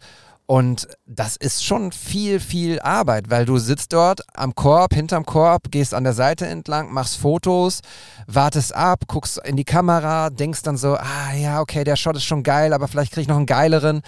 Und 0.52 0.90
das 1.06 1.38
ist 1.38 1.64
schon 1.64 1.94
viel, 1.94 2.42
viel 2.42 2.82
Arbeit, 2.82 3.30
weil 3.30 3.46
du 3.46 3.58
sitzt 3.58 3.94
dort 3.94 4.22
am 4.34 4.54
Korb, 4.54 4.94
hinterm 4.94 5.26
Korb, 5.26 5.72
gehst 5.72 5.94
an 5.94 6.04
der 6.04 6.12
Seite 6.12 6.46
entlang, 6.46 6.92
machst 6.92 7.16
Fotos, 7.16 7.80
wartest 8.28 8.76
ab, 8.76 9.04
guckst 9.08 9.40
in 9.46 9.56
die 9.56 9.64
Kamera, 9.64 10.30
denkst 10.30 10.64
dann 10.64 10.76
so, 10.76 10.96
ah 10.98 11.34
ja, 11.34 11.62
okay, 11.62 11.86
der 11.86 11.96
Shot 11.96 12.18
ist 12.18 12.26
schon 12.26 12.44
geil, 12.44 12.74
aber 12.74 12.90
vielleicht 12.90 13.14
krieg 13.14 13.22
ich 13.22 13.28
noch 13.30 13.38
einen 13.38 13.46
geileren 13.46 14.02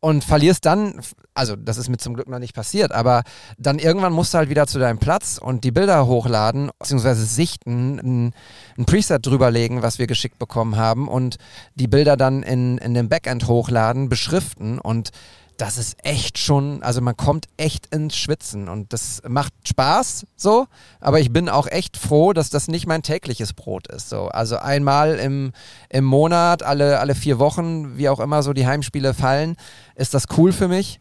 und 0.00 0.22
verlierst 0.22 0.64
dann, 0.64 1.00
also 1.34 1.56
das 1.56 1.76
ist 1.76 1.88
mir 1.88 1.96
zum 1.96 2.14
Glück 2.14 2.28
noch 2.28 2.38
nicht 2.38 2.54
passiert, 2.54 2.92
aber 2.92 3.22
dann 3.58 3.78
irgendwann 3.78 4.12
musst 4.12 4.32
du 4.32 4.38
halt 4.38 4.48
wieder 4.48 4.66
zu 4.66 4.78
deinem 4.78 4.98
Platz 4.98 5.38
und 5.38 5.64
die 5.64 5.72
Bilder 5.72 6.06
hochladen, 6.06 6.70
beziehungsweise 6.78 7.24
sichten, 7.24 7.98
ein, 7.98 8.34
ein 8.78 8.84
Preset 8.84 9.26
drüberlegen, 9.26 9.82
was 9.82 9.98
wir 9.98 10.06
geschickt 10.06 10.38
bekommen 10.38 10.76
haben 10.76 11.08
und 11.08 11.36
die 11.74 11.88
Bilder 11.88 12.16
dann 12.16 12.42
in, 12.42 12.78
in 12.78 12.94
dem 12.94 13.08
Backend 13.08 13.48
hochladen, 13.48 14.08
beschriften 14.08 14.78
und 14.78 15.10
das 15.58 15.76
ist 15.76 15.96
echt 16.04 16.38
schon, 16.38 16.84
also 16.84 17.00
man 17.00 17.16
kommt 17.16 17.46
echt 17.56 17.92
ins 17.92 18.16
Schwitzen 18.16 18.68
und 18.68 18.92
das 18.92 19.20
macht 19.28 19.52
Spaß 19.66 20.24
so, 20.36 20.68
aber 21.00 21.18
ich 21.18 21.32
bin 21.32 21.48
auch 21.48 21.66
echt 21.66 21.96
froh, 21.96 22.32
dass 22.32 22.48
das 22.48 22.68
nicht 22.68 22.86
mein 22.86 23.02
tägliches 23.02 23.52
Brot 23.52 23.88
ist. 23.88 24.08
So. 24.08 24.28
Also 24.28 24.56
einmal 24.58 25.16
im, 25.16 25.52
im 25.90 26.04
Monat, 26.04 26.62
alle, 26.62 27.00
alle 27.00 27.16
vier 27.16 27.40
Wochen, 27.40 27.98
wie 27.98 28.08
auch 28.08 28.20
immer 28.20 28.44
so 28.44 28.52
die 28.52 28.68
Heimspiele 28.68 29.14
fallen, 29.14 29.56
ist 29.96 30.14
das 30.14 30.26
cool 30.36 30.52
für 30.52 30.68
mich, 30.68 31.00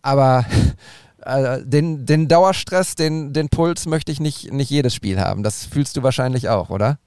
aber 0.00 0.46
äh, 1.26 1.58
den, 1.62 2.06
den 2.06 2.28
Dauerstress, 2.28 2.94
den, 2.94 3.34
den 3.34 3.50
Puls 3.50 3.84
möchte 3.84 4.10
ich 4.10 4.20
nicht, 4.20 4.50
nicht 4.50 4.70
jedes 4.70 4.94
Spiel 4.94 5.20
haben. 5.20 5.42
Das 5.42 5.66
fühlst 5.66 5.98
du 5.98 6.02
wahrscheinlich 6.02 6.48
auch, 6.48 6.70
oder? 6.70 6.98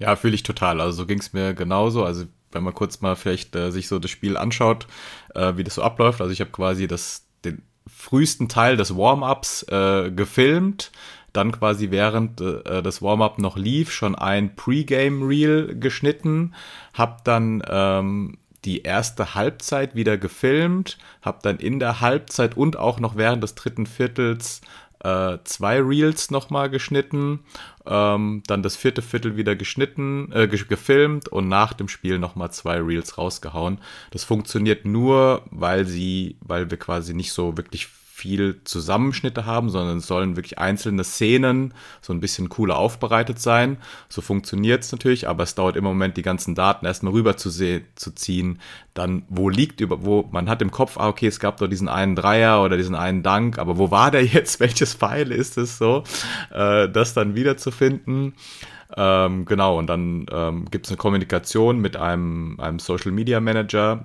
Ja, 0.00 0.16
fühle 0.16 0.34
ich 0.34 0.42
total. 0.42 0.80
Also 0.80 0.96
so 1.02 1.06
ging 1.06 1.20
es 1.20 1.32
mir 1.32 1.54
genauso. 1.54 2.04
Also 2.04 2.24
wenn 2.54 2.64
man 2.64 2.74
kurz 2.74 3.00
mal 3.00 3.16
vielleicht 3.16 3.54
äh, 3.56 3.70
sich 3.70 3.88
so 3.88 3.98
das 3.98 4.10
Spiel 4.10 4.36
anschaut, 4.36 4.86
äh, 5.34 5.56
wie 5.56 5.64
das 5.64 5.74
so 5.74 5.82
abläuft. 5.82 6.20
Also 6.20 6.32
ich 6.32 6.40
habe 6.40 6.50
quasi 6.50 6.86
das, 6.86 7.26
den 7.44 7.62
frühesten 7.86 8.48
Teil 8.48 8.76
des 8.76 8.96
Warm-ups 8.96 9.64
äh, 9.64 10.10
gefilmt, 10.10 10.92
dann 11.32 11.52
quasi 11.52 11.90
während 11.90 12.40
äh, 12.40 12.82
das 12.82 13.02
Warm-up 13.02 13.38
noch 13.38 13.56
lief 13.56 13.90
schon 13.90 14.14
ein 14.14 14.54
Pre-Game-Reel 14.54 15.78
geschnitten, 15.78 16.54
habe 16.94 17.16
dann 17.24 17.62
ähm, 17.68 18.38
die 18.64 18.82
erste 18.82 19.34
Halbzeit 19.34 19.94
wieder 19.94 20.18
gefilmt, 20.18 20.98
habe 21.20 21.38
dann 21.42 21.58
in 21.58 21.80
der 21.80 22.00
Halbzeit 22.00 22.56
und 22.56 22.78
auch 22.78 23.00
noch 23.00 23.16
während 23.16 23.42
des 23.42 23.54
dritten 23.54 23.86
Viertels 23.86 24.60
äh, 25.02 25.38
zwei 25.44 25.80
Reels 25.80 26.30
nochmal 26.30 26.70
geschnitten, 26.70 27.40
ähm, 27.86 28.42
dann 28.46 28.62
das 28.62 28.76
vierte 28.76 29.02
Viertel 29.02 29.36
wieder 29.36 29.56
geschnitten, 29.56 30.30
äh, 30.32 30.48
gefilmt 30.48 31.28
und 31.28 31.48
nach 31.48 31.72
dem 31.72 31.88
Spiel 31.88 32.18
nochmal 32.18 32.52
zwei 32.52 32.78
Reels 32.80 33.18
rausgehauen. 33.18 33.78
Das 34.10 34.24
funktioniert 34.24 34.84
nur, 34.84 35.42
weil 35.50 35.86
sie, 35.86 36.36
weil 36.40 36.70
wir 36.70 36.78
quasi 36.78 37.14
nicht 37.14 37.32
so 37.32 37.56
wirklich 37.56 37.88
viel 38.22 38.60
Zusammenschnitte 38.62 39.46
haben, 39.46 39.68
sondern 39.68 39.98
es 39.98 40.06
sollen 40.06 40.36
wirklich 40.36 40.56
einzelne 40.56 41.02
Szenen 41.02 41.74
so 42.00 42.12
ein 42.12 42.20
bisschen 42.20 42.48
cooler 42.48 42.76
aufbereitet 42.76 43.40
sein. 43.40 43.78
So 44.08 44.22
funktioniert 44.22 44.84
es 44.84 44.92
natürlich, 44.92 45.28
aber 45.28 45.42
es 45.42 45.56
dauert 45.56 45.74
im 45.74 45.82
Moment 45.82 46.16
die 46.16 46.22
ganzen 46.22 46.54
Daten 46.54 46.86
erstmal 46.86 47.12
rüber 47.14 47.36
zu, 47.36 47.50
zu 47.50 48.14
ziehen. 48.14 48.60
Dann, 48.94 49.24
wo 49.28 49.48
liegt 49.48 49.80
über, 49.80 50.04
wo 50.04 50.28
man 50.30 50.48
hat 50.48 50.62
im 50.62 50.70
Kopf, 50.70 50.98
ah, 50.98 51.08
okay, 51.08 51.26
es 51.26 51.40
gab 51.40 51.56
doch 51.56 51.66
diesen 51.66 51.88
einen 51.88 52.14
Dreier 52.14 52.62
oder 52.62 52.76
diesen 52.76 52.94
einen 52.94 53.24
Dank, 53.24 53.58
aber 53.58 53.76
wo 53.76 53.90
war 53.90 54.12
der 54.12 54.24
jetzt? 54.36 54.60
Welches 54.60 54.94
Pfeil 54.94 55.32
ist 55.32 55.58
es 55.58 55.76
so? 55.78 56.04
Äh, 56.52 56.88
das 56.88 57.14
dann 57.14 57.34
wiederzufinden. 57.34 58.34
Ähm, 58.96 59.46
genau, 59.46 59.78
und 59.78 59.88
dann 59.88 60.26
ähm, 60.30 60.66
gibt 60.70 60.86
es 60.86 60.92
eine 60.92 60.98
Kommunikation 60.98 61.80
mit 61.80 61.96
einem, 61.96 62.60
einem 62.60 62.78
Social 62.78 63.10
Media 63.10 63.40
Manager, 63.40 64.04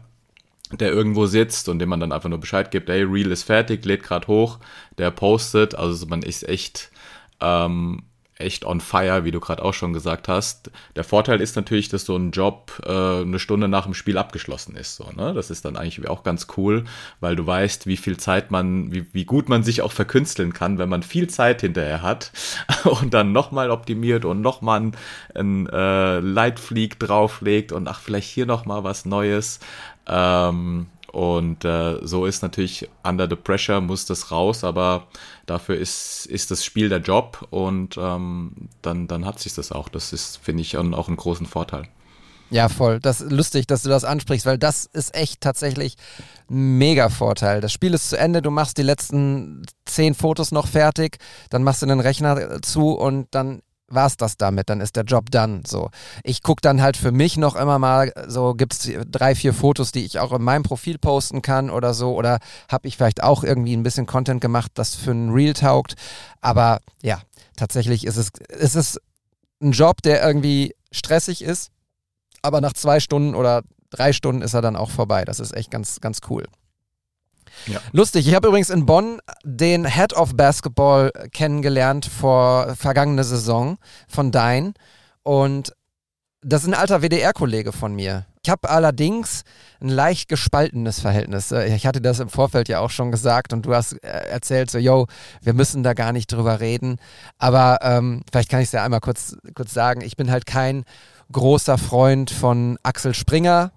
der 0.71 0.91
irgendwo 0.91 1.25
sitzt 1.25 1.69
und 1.69 1.79
dem 1.79 1.89
man 1.89 1.99
dann 1.99 2.11
einfach 2.11 2.29
nur 2.29 2.39
Bescheid 2.39 2.71
gibt, 2.71 2.89
hey, 2.89 3.03
Reel 3.03 3.31
ist 3.31 3.43
fertig, 3.43 3.85
lädt 3.85 4.03
gerade 4.03 4.27
hoch, 4.27 4.59
der 4.97 5.11
postet, 5.11 5.75
also 5.75 6.05
man 6.07 6.21
ist 6.21 6.47
echt 6.47 6.91
ähm, 7.39 8.03
echt 8.39 8.65
on 8.65 8.81
fire, 8.81 9.23
wie 9.23 9.31
du 9.31 9.39
gerade 9.39 9.63
auch 9.63 9.73
schon 9.73 9.93
gesagt 9.93 10.27
hast. 10.27 10.71
Der 10.95 11.03
Vorteil 11.03 11.41
ist 11.41 11.55
natürlich, 11.55 11.89
dass 11.89 12.05
so 12.05 12.15
ein 12.15 12.31
Job 12.31 12.81
äh, 12.85 13.21
eine 13.21 13.39
Stunde 13.39 13.67
nach 13.67 13.85
dem 13.85 13.93
Spiel 13.93 14.17
abgeschlossen 14.17 14.75
ist. 14.75 14.95
So, 14.95 15.09
ne? 15.15 15.33
Das 15.33 15.49
ist 15.49 15.65
dann 15.65 15.75
eigentlich 15.75 16.07
auch 16.07 16.23
ganz 16.23 16.47
cool, 16.57 16.85
weil 17.19 17.35
du 17.35 17.45
weißt, 17.45 17.87
wie 17.87 17.97
viel 17.97 18.17
Zeit 18.17 18.51
man, 18.51 18.91
wie, 18.91 19.05
wie 19.13 19.25
gut 19.25 19.49
man 19.49 19.63
sich 19.63 19.81
auch 19.81 19.91
verkünsteln 19.91 20.53
kann, 20.53 20.77
wenn 20.77 20.89
man 20.89 21.03
viel 21.03 21.27
Zeit 21.27 21.61
hinterher 21.61 22.01
hat 22.01 22.31
und 22.83 23.13
dann 23.13 23.31
nochmal 23.31 23.71
optimiert 23.71 24.25
und 24.25 24.41
nochmal 24.41 24.91
ein, 25.33 25.67
äh, 25.67 26.19
Lightfleek 26.19 26.99
drauflegt 26.99 27.71
und 27.71 27.87
ach, 27.87 27.99
vielleicht 27.99 28.29
hier 28.29 28.45
nochmal 28.45 28.83
was 28.83 29.05
Neues. 29.05 29.59
Ähm, 30.07 30.87
und 31.11 31.65
äh, 31.65 32.05
so 32.05 32.25
ist 32.25 32.41
natürlich 32.43 32.87
under 33.03 33.27
the 33.29 33.35
pressure 33.35 33.81
muss 33.81 34.05
das 34.05 34.29
raus, 34.29 34.63
aber 34.63 35.07
dafür 35.45 35.77
ist, 35.77 36.25
ist 36.27 36.51
das 36.51 36.63
Spiel 36.63 36.89
der 36.89 36.99
Job 36.99 37.47
und 37.49 37.97
ähm, 37.97 38.51
dann, 38.81 39.07
dann 39.07 39.25
hat 39.25 39.39
sich 39.39 39.53
das 39.53 39.71
auch. 39.71 39.89
Das 39.89 40.13
ist, 40.13 40.37
finde 40.37 40.61
ich, 40.61 40.77
auch 40.77 41.07
einen 41.07 41.17
großen 41.17 41.45
Vorteil. 41.45 41.87
Ja, 42.49 42.69
voll. 42.69 42.99
Das 42.99 43.19
ist 43.19 43.31
lustig, 43.31 43.67
dass 43.67 43.81
du 43.81 43.89
das 43.89 44.05
ansprichst, 44.05 44.45
weil 44.45 44.57
das 44.57 44.85
ist 44.85 45.13
echt 45.15 45.41
tatsächlich 45.41 45.95
ein 46.49 46.77
mega 46.77 47.09
Vorteil. 47.09 47.59
Das 47.59 47.73
Spiel 47.73 47.93
ist 47.93 48.09
zu 48.09 48.17
Ende, 48.17 48.41
du 48.41 48.51
machst 48.51 48.77
die 48.77 48.83
letzten 48.83 49.65
zehn 49.85 50.13
Fotos 50.13 50.51
noch 50.51 50.67
fertig, 50.67 51.17
dann 51.49 51.63
machst 51.63 51.81
du 51.81 51.87
den 51.87 51.99
Rechner 51.99 52.61
zu 52.61 52.91
und 52.91 53.27
dann 53.31 53.61
war's 53.89 54.17
das 54.17 54.37
damit, 54.37 54.69
dann 54.69 54.81
ist 54.81 54.95
der 54.95 55.03
Job 55.03 55.31
dann 55.31 55.63
so. 55.65 55.89
Ich 56.23 56.43
gucke 56.43 56.61
dann 56.61 56.81
halt 56.81 56.97
für 56.97 57.11
mich 57.11 57.37
noch 57.37 57.55
immer 57.55 57.79
mal, 57.79 58.11
so 58.27 58.53
gibt's 58.53 58.89
drei, 59.09 59.35
vier 59.35 59.53
Fotos, 59.53 59.91
die 59.91 60.05
ich 60.05 60.19
auch 60.19 60.33
in 60.33 60.41
meinem 60.41 60.63
Profil 60.63 60.97
posten 60.97 61.41
kann 61.41 61.69
oder 61.69 61.93
so, 61.93 62.13
oder 62.15 62.39
habe 62.69 62.87
ich 62.87 62.97
vielleicht 62.97 63.23
auch 63.23 63.43
irgendwie 63.43 63.75
ein 63.75 63.83
bisschen 63.83 64.05
Content 64.05 64.41
gemacht, 64.41 64.71
das 64.75 64.95
für 64.95 65.11
ein 65.11 65.31
Reel 65.31 65.53
taugt. 65.53 65.95
Aber 66.41 66.79
ja, 67.01 67.21
tatsächlich 67.55 68.05
ist 68.05 68.17
es, 68.17 68.29
ist 68.49 68.75
es 68.75 68.99
ein 69.61 69.71
Job, 69.71 70.01
der 70.01 70.23
irgendwie 70.23 70.75
stressig 70.91 71.43
ist, 71.43 71.71
aber 72.41 72.61
nach 72.61 72.73
zwei 72.73 72.99
Stunden 72.99 73.35
oder 73.35 73.63
drei 73.89 74.13
Stunden 74.13 74.41
ist 74.41 74.53
er 74.53 74.61
dann 74.61 74.75
auch 74.75 74.89
vorbei. 74.89 75.25
Das 75.25 75.39
ist 75.39 75.55
echt 75.55 75.71
ganz, 75.71 76.01
ganz 76.01 76.19
cool. 76.29 76.45
Ja. 77.65 77.79
Lustig, 77.91 78.27
ich 78.27 78.35
habe 78.35 78.47
übrigens 78.47 78.69
in 78.69 78.85
Bonn 78.85 79.19
den 79.43 79.85
Head 79.85 80.13
of 80.13 80.35
Basketball 80.35 81.11
kennengelernt 81.31 82.05
vor 82.05 82.75
vergangene 82.75 83.23
Saison 83.23 83.77
von 84.07 84.31
Dein 84.31 84.73
und 85.23 85.73
das 86.41 86.61
ist 86.61 86.67
ein 86.67 86.73
alter 86.75 87.01
WDR-Kollege 87.01 87.71
von 87.73 87.93
mir. 87.93 88.25
Ich 88.47 88.49
habe 88.49 88.69
allerdings 88.69 89.43
ein 89.81 89.89
leicht 89.89 90.29
gespaltenes 90.29 91.01
Verhältnis. 91.01 91.51
Ich 91.51 91.85
hatte 91.85 91.99
das 91.99 92.21
im 92.21 92.29
Vorfeld 92.29 92.69
ja 92.69 92.79
auch 92.79 92.91
schon 92.91 93.11
gesagt 93.11 93.51
und 93.51 93.65
du 93.65 93.75
hast 93.75 94.01
äh, 94.03 94.07
erzählt, 94.07 94.71
so, 94.71 94.77
yo, 94.77 95.07
wir 95.41 95.53
müssen 95.53 95.83
da 95.83 95.93
gar 95.93 96.13
nicht 96.13 96.31
drüber 96.31 96.61
reden. 96.61 96.97
Aber 97.37 97.79
ähm, 97.81 98.21
vielleicht 98.31 98.49
kann 98.49 98.61
ich 98.61 98.67
es 98.67 98.71
ja 98.71 98.85
einmal 98.85 99.01
kurz, 99.01 99.35
kurz 99.53 99.73
sagen. 99.73 99.99
Ich 99.99 100.15
bin 100.15 100.31
halt 100.31 100.45
kein 100.45 100.85
großer 101.29 101.77
Freund 101.77 102.31
von 102.31 102.77
Axel 102.83 103.13
Springer, 103.13 103.73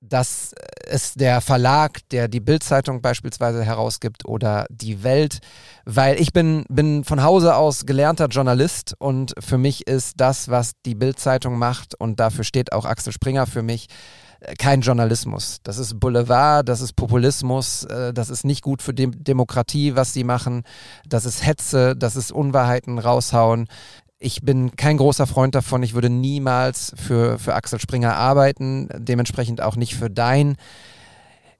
dass 0.00 0.52
es 0.86 1.14
der 1.14 1.40
Verlag, 1.40 2.08
der 2.10 2.28
die 2.28 2.40
Bildzeitung 2.40 3.02
beispielsweise 3.02 3.64
herausgibt 3.64 4.26
oder 4.26 4.66
die 4.70 5.02
Welt, 5.02 5.38
weil 5.84 6.20
ich 6.20 6.32
bin, 6.32 6.64
bin 6.68 7.04
von 7.04 7.22
Hause 7.22 7.56
aus 7.56 7.84
gelernter 7.84 8.26
Journalist 8.26 8.94
und 8.98 9.34
für 9.38 9.58
mich 9.58 9.86
ist 9.86 10.14
das, 10.18 10.48
was 10.48 10.72
die 10.86 10.94
Bildzeitung 10.94 11.58
macht 11.58 11.94
und 11.98 12.20
dafür 12.20 12.44
steht 12.44 12.72
auch 12.72 12.84
Axel 12.84 13.12
Springer 13.12 13.46
für 13.46 13.62
mich, 13.62 13.88
äh, 14.40 14.54
kein 14.54 14.82
Journalismus. 14.82 15.58
Das 15.64 15.78
ist 15.78 15.98
Boulevard, 15.98 16.68
das 16.68 16.80
ist 16.80 16.94
Populismus, 16.94 17.84
äh, 17.84 18.14
das 18.14 18.30
ist 18.30 18.44
nicht 18.44 18.62
gut 18.62 18.82
für 18.82 18.94
die 18.94 19.10
Demokratie, 19.10 19.96
was 19.96 20.12
sie 20.12 20.24
machen, 20.24 20.62
das 21.08 21.24
ist 21.24 21.44
Hetze, 21.44 21.96
das 21.96 22.14
ist 22.14 22.30
Unwahrheiten 22.30 22.98
raushauen 22.98 23.66
ich 24.18 24.42
bin 24.42 24.74
kein 24.76 24.96
großer 24.96 25.26
Freund 25.26 25.54
davon. 25.54 25.82
Ich 25.82 25.94
würde 25.94 26.10
niemals 26.10 26.92
für, 26.96 27.38
für 27.38 27.54
Axel 27.54 27.80
Springer 27.80 28.14
arbeiten, 28.16 28.88
dementsprechend 28.96 29.60
auch 29.60 29.76
nicht 29.76 29.94
für 29.94 30.10
dein. 30.10 30.56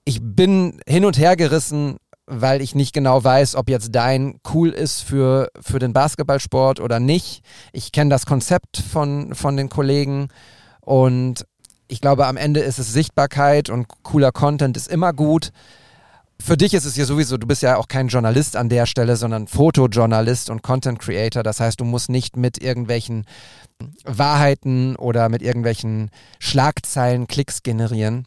Ich 0.03 0.19
bin 0.21 0.79
hin 0.87 1.05
und 1.05 1.17
her 1.17 1.35
gerissen, 1.35 1.97
weil 2.25 2.61
ich 2.61 2.75
nicht 2.75 2.93
genau 2.93 3.23
weiß, 3.23 3.55
ob 3.55 3.69
jetzt 3.69 3.89
dein 3.95 4.39
cool 4.53 4.69
ist 4.69 5.01
für, 5.01 5.49
für 5.59 5.79
den 5.79 5.93
Basketballsport 5.93 6.79
oder 6.79 6.99
nicht. 6.99 7.43
Ich 7.71 7.91
kenne 7.91 8.09
das 8.09 8.25
Konzept 8.25 8.77
von, 8.77 9.33
von 9.33 9.55
den 9.57 9.69
Kollegen 9.69 10.27
und 10.81 11.45
ich 11.87 12.01
glaube, 12.01 12.27
am 12.27 12.37
Ende 12.37 12.59
ist 12.59 12.77
es 12.77 12.93
Sichtbarkeit 12.93 13.69
und 13.69 13.87
cooler 14.03 14.31
Content 14.31 14.77
ist 14.77 14.87
immer 14.87 15.11
gut 15.13 15.51
für 16.41 16.57
dich 16.57 16.73
ist 16.73 16.85
es 16.85 16.95
ja 16.95 17.05
sowieso, 17.05 17.37
du 17.37 17.47
bist 17.47 17.61
ja 17.61 17.77
auch 17.77 17.87
kein 17.87 18.07
Journalist 18.07 18.55
an 18.55 18.69
der 18.69 18.85
Stelle, 18.85 19.17
sondern 19.17 19.47
Fotojournalist 19.47 20.49
und 20.49 20.63
Content 20.63 20.99
Creator. 20.99 21.43
Das 21.43 21.59
heißt, 21.59 21.79
du 21.79 21.85
musst 21.85 22.09
nicht 22.09 22.37
mit 22.37 22.61
irgendwelchen 22.61 23.25
Wahrheiten 24.03 24.95
oder 24.95 25.29
mit 25.29 25.41
irgendwelchen 25.41 26.11
Schlagzeilen 26.39 27.27
Klicks 27.27 27.63
generieren. 27.63 28.25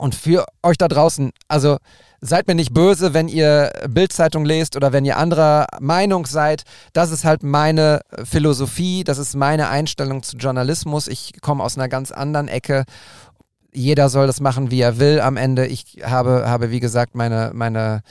Und 0.00 0.14
für 0.14 0.46
euch 0.62 0.78
da 0.78 0.86
draußen, 0.86 1.32
also 1.48 1.78
seid 2.20 2.46
mir 2.46 2.54
nicht 2.54 2.72
böse, 2.72 3.14
wenn 3.14 3.26
ihr 3.26 3.72
Bildzeitung 3.88 4.44
lest 4.44 4.76
oder 4.76 4.92
wenn 4.92 5.04
ihr 5.04 5.16
anderer 5.16 5.66
Meinung 5.80 6.26
seid. 6.26 6.62
Das 6.92 7.10
ist 7.10 7.24
halt 7.24 7.42
meine 7.42 8.00
Philosophie, 8.24 9.02
das 9.02 9.18
ist 9.18 9.34
meine 9.34 9.68
Einstellung 9.68 10.22
zu 10.22 10.36
Journalismus. 10.36 11.08
Ich 11.08 11.32
komme 11.40 11.64
aus 11.64 11.76
einer 11.76 11.88
ganz 11.88 12.12
anderen 12.12 12.46
Ecke 12.46 12.84
jeder 13.78 14.08
soll 14.08 14.26
das 14.26 14.40
machen, 14.40 14.70
wie 14.70 14.80
er 14.80 14.98
will 14.98 15.20
am 15.20 15.36
Ende. 15.36 15.66
Ich 15.66 15.98
habe, 16.02 16.44
habe 16.48 16.70
wie 16.70 16.80
gesagt, 16.80 17.14
meine, 17.14 17.52
meine, 17.54 18.02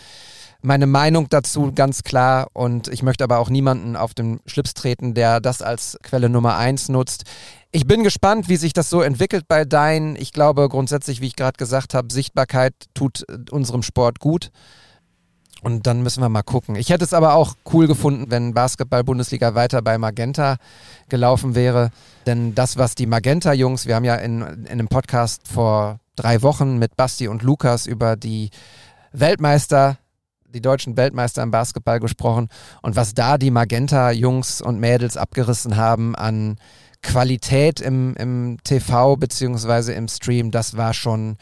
meine 0.62 0.88
Meinung 0.88 1.28
dazu 1.30 1.72
ganz 1.76 2.04
klar 2.04 2.48
und 2.54 2.88
ich 2.88 3.04
möchte 3.04 3.24
aber 3.24 3.40
auch 3.40 3.50
niemanden 3.50 3.96
auf 3.96 4.14
den 4.14 4.40
Schlips 4.46 4.74
treten, 4.74 5.14
der 5.14 5.40
das 5.40 5.62
als 5.62 5.98
Quelle 6.02 6.30
Nummer 6.30 6.58
eins 6.58 6.90
nutzt. 6.90 7.24
Ich 7.72 7.86
bin 7.86 8.04
gespannt, 8.04 8.48
wie 8.48 8.56
sich 8.56 8.74
das 8.74 8.90
so 8.90 9.02
entwickelt 9.02 9.46
bei 9.48 9.66
Dein. 9.66 10.16
Ich 10.16 10.32
glaube 10.32 10.70
grundsätzlich, 10.70 11.22
wie 11.22 11.28
ich 11.28 11.36
gerade 11.36 11.58
gesagt 11.58 11.94
habe, 11.94 12.14
Sichtbarkeit 12.14 12.74
tut 12.94 13.26
unserem 13.52 13.84
Sport 13.84 14.20
gut. 14.20 14.52
Und 15.64 15.88
dann 15.88 16.04
müssen 16.04 16.22
wir 16.22 16.30
mal 16.30 16.44
gucken. 16.44 16.76
Ich 16.76 16.90
hätte 16.90 17.04
es 17.04 17.14
aber 17.14 17.34
auch 17.34 17.56
cool 17.74 17.88
gefunden, 17.88 18.30
wenn 18.30 18.54
Basketball-Bundesliga 18.54 19.56
weiter 19.56 19.82
bei 19.82 19.98
Magenta 19.98 20.58
gelaufen 21.10 21.56
wäre. 21.56 21.90
Denn 22.26 22.54
das, 22.54 22.78
was 22.78 22.96
die 22.96 23.08
Magenta-Jungs, 23.08 23.88
wir 23.88 23.96
haben 23.96 24.06
ja 24.06 24.16
in, 24.16 24.42
in 24.42 24.68
einem 24.68 24.88
Podcast 24.88 25.48
vor 25.48 26.00
drei 26.16 26.42
Wochen 26.42 26.78
mit 26.78 26.96
Basti 26.96 27.28
und 27.28 27.44
Lukas 27.44 27.88
über 27.88 28.16
die 28.16 28.50
Weltmeister, 29.14 29.98
die 30.46 30.62
deutschen 30.62 30.98
Weltmeister 30.98 31.44
im 31.44 31.52
Basketball 31.52 32.00
gesprochen 32.00 32.50
und 32.82 32.96
was 32.96 33.14
da 33.14 33.38
die 33.38 33.52
Magenta-Jungs 33.52 34.62
und 34.62 34.80
Mädels 34.80 35.18
abgerissen 35.18 35.78
haben 35.78 36.16
an 36.16 36.58
Qualität 37.02 37.80
im, 37.80 38.16
im 38.16 38.58
TV 38.64 39.16
beziehungsweise 39.16 39.94
im 39.94 40.08
Stream, 40.08 40.52
das 40.52 40.78
war 40.78 40.94
schon 40.94 41.38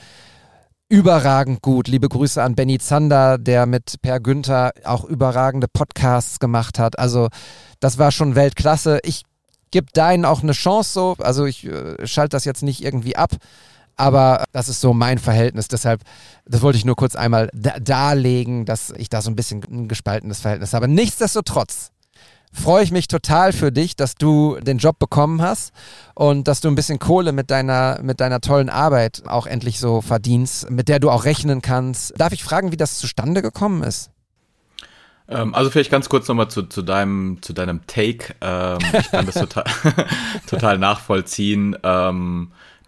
überragend 0.96 1.62
gut. 1.62 1.90
Liebe 1.90 2.08
Grüße 2.08 2.42
an 2.42 2.56
Benny 2.56 2.80
Zander, 2.80 3.38
der 3.38 3.66
mit 3.66 4.02
Per 4.02 4.22
Günther 4.22 4.72
auch 4.86 5.04
überragende 5.04 5.68
Podcasts 5.68 6.40
gemacht 6.40 6.80
hat. 6.80 6.98
Also 6.98 7.28
das 7.82 7.98
war 7.98 8.14
schon 8.14 8.36
Weltklasse. 8.36 9.00
Ich 9.04 9.24
gebe 9.72 9.88
deinen 9.92 10.24
auch 10.24 10.42
eine 10.42 10.54
Chance 10.54 10.94
so. 10.94 11.16
Also 11.20 11.44
ich 11.44 11.66
äh, 11.66 12.08
schalte 12.08 12.38
das 12.38 12.46
jetzt 12.46 12.64
nicht 12.64 12.82
irgendwie 12.82 13.18
ab. 13.18 13.32
Aber 13.98 14.46
das 14.54 14.70
ist 14.70 14.80
so 14.80 14.94
mein 14.94 15.18
Verhältnis. 15.18 15.68
Deshalb, 15.68 16.02
das 16.46 16.62
wollte 16.62 16.78
ich 16.78 16.86
nur 16.86 16.96
kurz 16.96 17.18
einmal 17.18 17.50
da 17.54 17.78
darlegen, 17.78 18.64
dass 18.64 18.92
ich 18.92 19.10
da 19.10 19.22
so 19.22 19.30
ein 19.30 19.36
bisschen 19.36 19.64
ein 19.70 19.88
gespaltenes 19.90 20.40
Verhältnis 20.40 20.72
habe. 20.72 20.88
Nichtsdestotrotz 20.88 21.92
freue 22.52 22.84
ich 22.84 22.92
mich 22.92 23.08
total 23.08 23.54
für 23.54 23.72
dich, 23.72 23.96
dass 23.96 24.16
du 24.16 24.58
den 24.62 24.78
Job 24.78 25.00
bekommen 25.00 25.42
hast 25.42 25.74
und 26.14 26.48
dass 26.48 26.62
du 26.62 26.68
ein 26.68 26.76
bisschen 26.76 27.00
Kohle 27.00 27.32
mit 27.32 27.52
deiner, 27.52 28.00
mit 28.02 28.20
deiner 28.20 28.42
tollen 28.42 28.70
Arbeit 28.70 29.24
auch 29.28 29.48
endlich 29.48 29.80
so 29.80 30.02
verdienst, 30.02 30.70
mit 30.70 30.88
der 30.88 31.00
du 31.00 31.10
auch 31.10 31.26
rechnen 31.26 31.62
kannst. 31.62 32.14
Darf 32.20 32.34
ich 32.34 32.44
fragen, 32.44 32.72
wie 32.72 32.78
das 32.78 32.98
zustande 32.98 33.42
gekommen 33.42 33.84
ist? 33.84 34.12
Ähm, 35.28 35.56
also 35.56 35.70
vielleicht 35.70 35.92
ganz 35.92 36.10
kurz 36.10 36.28
nochmal 36.28 36.50
zu, 36.50 36.64
zu, 36.64 36.82
deinem, 36.82 37.40
zu 37.42 37.54
deinem 37.54 37.86
Take. 37.88 38.36
Ähm, 38.42 38.80
ich 39.00 39.12
kann 39.12 39.26
das 39.26 39.36
total, 39.40 39.66
total 40.48 40.78
nachvollziehen. 40.78 41.76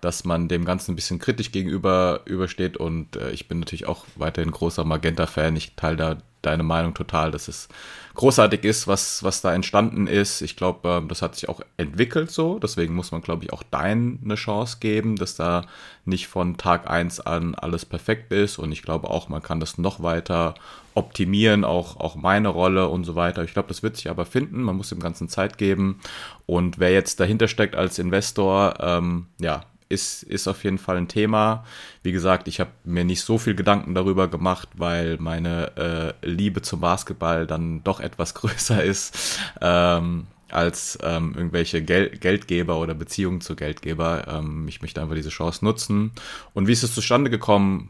Dass 0.01 0.24
man 0.24 0.48
dem 0.48 0.66
Ganzen 0.66 0.92
ein 0.92 0.96
bisschen 0.96 1.20
kritisch 1.20 1.51
gegenüber 1.51 2.22
übersteht 2.25 2.77
und 2.77 3.16
äh, 3.16 3.32
ich 3.32 3.48
bin 3.48 3.60
natürlich 3.60 3.88
auch 3.88 4.06
weiterhin 4.16 4.51
großer 4.51 4.84
Magenta-Fan. 4.84 5.56
Ich 5.56 5.75
teile 5.75 5.98
da 5.98 6.18
deine 6.42 6.63
Meinung 6.63 6.94
total, 6.94 7.32
dass 7.32 7.48
es 7.48 7.68
großartig 8.16 8.63
ist, 8.63 8.88
was, 8.88 9.24
was 9.24 9.42
da 9.42 9.54
entstanden 9.54 10.08
ist. 10.08 10.42
Ich 10.42 10.56
glaube, 10.56 11.01
äh, 11.04 11.08
das 11.08 11.22
hat 11.22 11.36
sich 11.36 11.50
auch 11.50 11.62
entwickelt 11.77 12.32
so. 12.32 12.58
Deswegen 12.60 12.96
muss 12.96 13.12
man, 13.12 13.22
glaube 13.22 13.44
ich, 13.44 13.54
auch 13.54 13.63
dein 13.63 14.20
eine 14.24 14.36
Chance 14.36 14.77
geben, 14.80 15.18
dass 15.18 15.36
da 15.36 15.66
nicht 16.06 16.27
von 16.27 16.58
Tag 16.58 16.89
eins 16.89 17.20
an 17.20 17.54
alles 17.56 17.86
perfekt 17.86 18.32
ist. 18.32 18.58
Und 18.58 18.72
ich 18.72 18.82
glaube 18.82 19.10
auch, 19.10 19.30
man 19.30 19.44
kann 19.44 19.60
das 19.60 19.77
noch 19.77 20.01
weiter 20.01 20.56
optimieren, 20.94 21.63
auch, 21.63 21.98
auch 21.98 22.16
meine 22.16 22.48
Rolle 22.48 22.88
und 22.88 23.04
so 23.04 23.16
weiter. 23.16 23.44
Ich 23.44 23.54
glaube, 23.54 23.68
das 23.68 23.84
wird 23.84 23.98
sich 23.98 24.10
aber 24.10 24.25
finden. 24.25 24.63
Man 24.63 24.77
muss 24.77 24.89
dem 24.89 25.00
Ganzen 25.00 25.30
Zeit 25.30 25.58
geben. 25.58 26.00
Und 26.46 26.80
wer 26.80 26.92
jetzt 26.92 27.20
dahinter 27.20 27.48
steckt 27.48 27.75
als 27.75 28.00
Investor, 28.00 28.75
ähm, 28.80 29.27
ja, 29.39 29.63
ist, 29.89 30.24
ist 30.24 30.48
auf 30.48 30.63
jeden 30.63 30.77
Fall 30.77 30.98
ein 30.98 31.08
Thema. 31.08 31.65
Wie 32.03 32.12
gesagt, 32.12 32.48
ich 32.48 32.60
habe 32.60 32.72
mir 32.84 33.06
nicht 33.06 33.22
so 33.22 33.38
viel 33.38 33.56
Gedanken 33.56 33.96
darüber 33.96 34.27
gemacht, 34.27 34.70
weil 34.75 35.17
meine 35.20 36.15
äh, 36.24 36.27
Liebe 36.27 36.62
zum 36.62 36.82
Basketball 36.82 37.48
dann 37.48 37.84
doch 37.84 38.00
etwas 38.00 38.34
größer 38.34 38.84
ist 38.84 39.39
ähm, 39.62 40.27
als 40.50 40.98
ähm, 41.03 41.34
irgendwelche 41.36 41.82
Gel 41.82 42.10
Geldgeber 42.10 42.79
oder 42.79 42.94
Beziehungen 42.94 43.41
zu 43.41 43.56
Geldgeber. 43.56 44.27
Ähm, 44.27 44.67
ich 44.67 44.82
möchte 44.82 45.01
einfach 45.01 45.15
diese 45.15 45.29
Chance 45.29 45.63
nutzen. 45.63 46.12
Und 46.53 46.67
wie 46.67 46.74
ist 46.74 46.84
es 46.84 46.94
zustande 46.94 47.29
gekommen? 47.29 47.89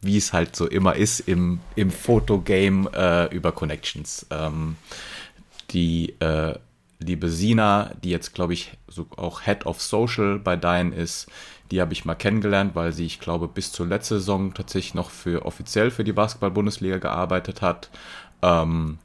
Wie 0.00 0.16
es 0.16 0.32
halt 0.32 0.56
so 0.56 0.66
immer 0.66 0.96
ist 0.96 1.20
im, 1.20 1.60
im 1.76 1.92
Fotogame 1.92 2.90
äh, 2.92 3.34
über 3.34 3.52
Connections. 3.52 4.26
Ähm, 4.30 4.76
die 5.70 6.14
äh, 6.18 6.54
liebe 7.02 7.28
Sina, 7.28 7.92
die 8.02 8.10
jetzt, 8.10 8.34
glaube 8.34 8.54
ich, 8.54 8.72
so 8.88 9.06
auch 9.16 9.42
Head 9.42 9.66
of 9.66 9.80
Social 9.80 10.38
bei 10.38 10.56
Dein 10.56 10.92
ist, 10.92 11.28
die 11.70 11.80
habe 11.80 11.92
ich 11.92 12.04
mal 12.04 12.14
kennengelernt, 12.14 12.74
weil 12.74 12.92
sie, 12.92 13.06
ich 13.06 13.18
glaube, 13.18 13.48
bis 13.48 13.72
zur 13.72 13.86
letzten 13.86 14.16
Saison 14.16 14.54
tatsächlich 14.54 14.94
noch 14.94 15.10
für 15.10 15.46
offiziell 15.46 15.90
für 15.90 16.04
die 16.04 16.12
Basketball-Bundesliga 16.12 16.98
gearbeitet 16.98 17.62
hat. 17.62 17.90
Ähm, 18.42 18.98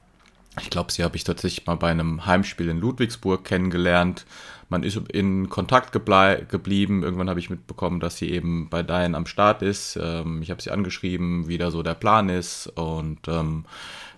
ich 0.59 0.69
glaube, 0.69 0.91
sie 0.91 1.03
habe 1.03 1.15
ich 1.15 1.23
tatsächlich 1.23 1.65
mal 1.65 1.75
bei 1.75 1.91
einem 1.91 2.25
Heimspiel 2.25 2.67
in 2.69 2.79
Ludwigsburg 2.79 3.45
kennengelernt. 3.45 4.25
Man 4.69 4.83
ist 4.83 4.97
in 4.97 5.49
Kontakt 5.49 5.93
geblieben. 5.93 7.03
Irgendwann 7.03 7.29
habe 7.29 7.39
ich 7.39 7.49
mitbekommen, 7.49 8.01
dass 8.01 8.17
sie 8.17 8.29
eben 8.29 8.67
bei 8.69 8.83
Dein 8.83 9.15
am 9.15 9.27
Start 9.27 9.61
ist. 9.61 9.97
Ähm, 10.01 10.41
ich 10.41 10.51
habe 10.51 10.61
sie 10.61 10.71
angeschrieben, 10.71 11.47
wie 11.47 11.57
da 11.57 11.71
so 11.71 11.83
der 11.83 11.93
Plan 11.93 12.27
ist 12.27 12.67
und 12.75 13.27
ähm, 13.27 13.65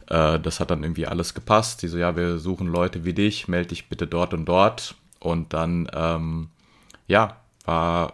äh, 0.10 0.40
das 0.40 0.60
hat 0.60 0.72
dann 0.72 0.84
irgendwie 0.84 1.08
alles 1.08 1.34
gepasst. 1.34 1.82
Die 1.82 1.88
so, 1.88 1.98
ja, 1.98 2.16
wir 2.16 2.38
suchen 2.38 2.68
Leute 2.68 3.06
wie 3.06 3.14
dich, 3.14 3.48
melde 3.48 3.70
dich 3.70 3.90
bitte 3.90 4.08
dort 4.08 4.34
und 4.34 4.46
dort. 4.46 4.96
Und 5.20 5.54
dann, 5.54 5.90
ähm, 5.94 6.50
ja, 7.08 7.38
war, 7.66 8.14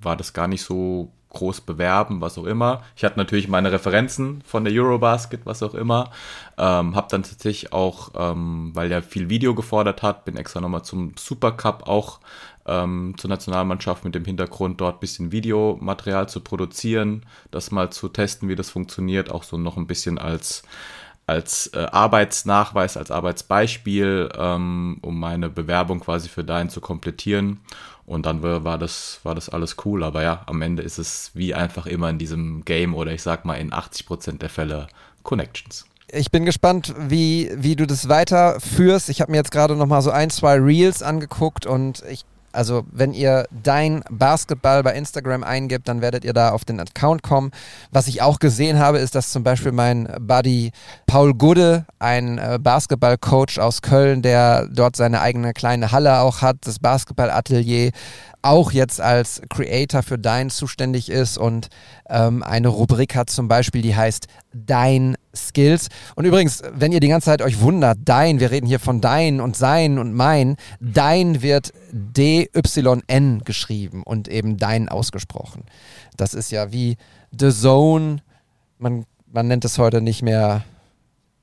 war 0.00 0.16
das 0.16 0.32
gar 0.32 0.48
nicht 0.48 0.62
so 0.62 1.12
groß 1.30 1.60
bewerben, 1.60 2.20
was 2.20 2.38
auch 2.38 2.44
immer. 2.44 2.82
Ich 2.96 3.04
hatte 3.04 3.18
natürlich 3.18 3.48
meine 3.48 3.70
Referenzen 3.70 4.42
von 4.44 4.64
der 4.64 4.74
Eurobasket, 4.74 5.46
was 5.46 5.62
auch 5.62 5.74
immer. 5.74 6.10
Ähm, 6.58 6.96
hab 6.96 7.08
dann 7.08 7.22
tatsächlich 7.22 7.72
auch, 7.72 8.10
ähm, 8.16 8.72
weil 8.74 8.88
der 8.88 9.02
viel 9.02 9.30
Video 9.30 9.54
gefordert 9.54 10.02
hat, 10.02 10.24
bin 10.24 10.36
extra 10.36 10.60
nochmal 10.60 10.84
zum 10.84 11.12
Supercup 11.16 11.86
auch 11.86 12.18
ähm, 12.66 13.14
zur 13.16 13.30
Nationalmannschaft 13.30 14.04
mit 14.04 14.14
dem 14.14 14.24
Hintergrund, 14.24 14.80
dort 14.80 15.00
bisschen 15.00 15.32
Videomaterial 15.32 16.28
zu 16.28 16.40
produzieren, 16.40 17.24
das 17.52 17.70
mal 17.70 17.90
zu 17.90 18.08
testen, 18.08 18.48
wie 18.48 18.56
das 18.56 18.70
funktioniert, 18.70 19.30
auch 19.30 19.44
so 19.44 19.56
noch 19.56 19.76
ein 19.76 19.86
bisschen 19.86 20.18
als 20.18 20.64
als 21.30 21.68
äh, 21.68 21.86
Arbeitsnachweis, 21.92 22.96
als 22.96 23.12
Arbeitsbeispiel, 23.12 24.30
ähm, 24.36 24.98
um 25.00 25.20
meine 25.20 25.48
Bewerbung 25.48 26.00
quasi 26.00 26.28
für 26.28 26.42
deinen 26.42 26.70
zu 26.70 26.80
komplettieren. 26.80 27.60
Und 28.04 28.26
dann 28.26 28.42
war 28.42 28.76
das, 28.76 29.20
war 29.22 29.36
das 29.36 29.48
alles 29.48 29.76
cool. 29.84 30.02
Aber 30.02 30.24
ja, 30.24 30.42
am 30.46 30.60
Ende 30.62 30.82
ist 30.82 30.98
es 30.98 31.30
wie 31.34 31.54
einfach 31.54 31.86
immer 31.86 32.10
in 32.10 32.18
diesem 32.18 32.64
Game 32.64 32.96
oder 32.96 33.12
ich 33.12 33.22
sag 33.22 33.44
mal 33.44 33.54
in 33.54 33.72
80 33.72 34.06
Prozent 34.06 34.42
der 34.42 34.48
Fälle 34.48 34.88
Connections. 35.22 35.84
Ich 36.12 36.32
bin 36.32 36.44
gespannt, 36.44 36.92
wie, 36.98 37.52
wie 37.54 37.76
du 37.76 37.86
das 37.86 38.08
weiterführst. 38.08 39.08
Ich 39.10 39.20
habe 39.20 39.30
mir 39.30 39.36
jetzt 39.38 39.52
gerade 39.52 39.76
noch 39.76 39.86
mal 39.86 40.02
so 40.02 40.10
ein, 40.10 40.30
zwei 40.30 40.56
Reels 40.56 41.04
angeguckt 41.04 41.66
und 41.66 42.02
ich 42.10 42.24
also 42.52 42.84
wenn 42.90 43.12
ihr 43.12 43.46
dein 43.62 44.02
Basketball 44.10 44.82
bei 44.82 44.94
Instagram 44.94 45.44
eingibt, 45.44 45.88
dann 45.88 46.00
werdet 46.00 46.24
ihr 46.24 46.32
da 46.32 46.50
auf 46.50 46.64
den 46.64 46.80
Account 46.80 47.22
kommen. 47.22 47.50
Was 47.90 48.08
ich 48.08 48.22
auch 48.22 48.38
gesehen 48.38 48.78
habe, 48.78 48.98
ist, 48.98 49.14
dass 49.14 49.30
zum 49.30 49.44
Beispiel 49.44 49.72
mein 49.72 50.08
Buddy 50.20 50.72
Paul 51.06 51.34
Gude, 51.34 51.86
ein 51.98 52.38
äh, 52.38 52.58
Basketballcoach 52.60 53.58
aus 53.60 53.82
Köln, 53.82 54.22
der 54.22 54.66
dort 54.68 54.96
seine 54.96 55.20
eigene 55.20 55.52
kleine 55.52 55.92
Halle 55.92 56.20
auch 56.20 56.42
hat, 56.42 56.58
das 56.62 56.78
Basketballatelier, 56.78 57.92
auch 58.42 58.72
jetzt 58.72 59.00
als 59.00 59.42
Creator 59.48 60.02
für 60.02 60.18
Dein 60.18 60.50
zuständig 60.50 61.10
ist 61.10 61.38
und 61.38 61.68
ähm, 62.08 62.42
eine 62.42 62.68
Rubrik 62.68 63.14
hat 63.14 63.30
zum 63.30 63.48
Beispiel, 63.48 63.82
die 63.82 63.94
heißt 63.94 64.26
Dein 64.52 65.16
Skills. 65.34 65.88
Und 66.16 66.24
übrigens, 66.24 66.62
wenn 66.72 66.92
ihr 66.92 67.00
die 67.00 67.08
ganze 67.08 67.26
Zeit 67.26 67.42
euch 67.42 67.60
wundert, 67.60 67.98
Dein, 68.04 68.40
wir 68.40 68.50
reden 68.50 68.66
hier 68.66 68.80
von 68.80 69.00
Dein 69.00 69.40
und 69.40 69.56
Sein 69.56 69.98
und 69.98 70.14
Mein, 70.14 70.56
Dein 70.80 71.42
wird 71.42 71.72
D-Y-N 71.92 73.42
geschrieben 73.44 74.02
und 74.02 74.28
eben 74.28 74.56
Dein 74.56 74.88
ausgesprochen. 74.88 75.64
Das 76.16 76.34
ist 76.34 76.50
ja 76.50 76.72
wie 76.72 76.96
The 77.38 77.50
Zone, 77.50 78.18
man, 78.78 79.04
man 79.30 79.48
nennt 79.48 79.64
es 79.64 79.78
heute 79.78 80.00
nicht 80.00 80.22
mehr 80.22 80.64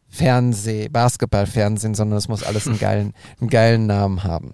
Fernseh, 0.10 0.90
Basketballfernsehen, 0.90 1.94
sondern 1.94 2.18
es 2.18 2.28
muss 2.28 2.44
alles 2.44 2.68
einen 2.68 2.80
geilen, 2.80 3.14
einen 3.40 3.50
geilen 3.50 3.86
Namen 3.86 4.24
haben. 4.24 4.54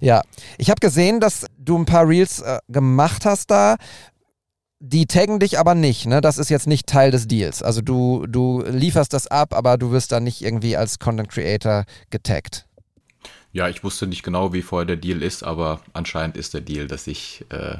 Ja, 0.00 0.22
ich 0.58 0.70
habe 0.70 0.80
gesehen, 0.80 1.20
dass 1.20 1.46
du 1.58 1.76
ein 1.78 1.86
paar 1.86 2.08
Reels 2.08 2.40
äh, 2.40 2.58
gemacht 2.68 3.24
hast 3.24 3.50
da. 3.50 3.76
Die 4.78 5.06
taggen 5.06 5.40
dich 5.40 5.58
aber 5.58 5.74
nicht, 5.74 6.06
ne? 6.06 6.20
Das 6.20 6.36
ist 6.36 6.50
jetzt 6.50 6.66
nicht 6.66 6.86
Teil 6.86 7.10
des 7.10 7.26
Deals. 7.26 7.62
Also 7.62 7.80
du, 7.80 8.26
du 8.26 8.62
lieferst 8.62 9.12
das 9.12 9.26
ab, 9.26 9.54
aber 9.54 9.78
du 9.78 9.90
wirst 9.90 10.12
dann 10.12 10.24
nicht 10.24 10.42
irgendwie 10.42 10.76
als 10.76 10.98
Content 10.98 11.30
Creator 11.30 11.84
getaggt. 12.10 12.66
Ja, 13.52 13.70
ich 13.70 13.82
wusste 13.82 14.06
nicht 14.06 14.22
genau, 14.22 14.52
wie 14.52 14.60
vorher 14.60 14.84
der 14.84 14.96
Deal 14.96 15.22
ist, 15.22 15.42
aber 15.42 15.80
anscheinend 15.94 16.36
ist 16.36 16.52
der 16.52 16.60
Deal, 16.60 16.86
dass 16.86 17.06
ich, 17.06 17.46
äh, 17.48 17.78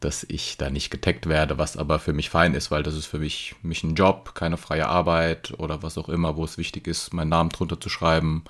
dass 0.00 0.24
ich 0.24 0.58
da 0.58 0.68
nicht 0.68 0.90
getaggt 0.90 1.30
werde, 1.30 1.56
was 1.56 1.78
aber 1.78 1.98
für 1.98 2.12
mich 2.12 2.28
fein 2.28 2.52
ist, 2.52 2.70
weil 2.70 2.82
das 2.82 2.94
ist 2.94 3.06
für 3.06 3.18
mich, 3.18 3.54
mich 3.62 3.82
ein 3.84 3.94
Job, 3.94 4.34
keine 4.34 4.58
freie 4.58 4.86
Arbeit 4.86 5.54
oder 5.56 5.82
was 5.82 5.96
auch 5.96 6.10
immer, 6.10 6.36
wo 6.36 6.44
es 6.44 6.58
wichtig 6.58 6.86
ist, 6.86 7.14
meinen 7.14 7.30
Namen 7.30 7.48
drunter 7.48 7.80
zu 7.80 7.88
schreiben. 7.88 8.44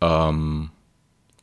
Ähm, 0.00 0.70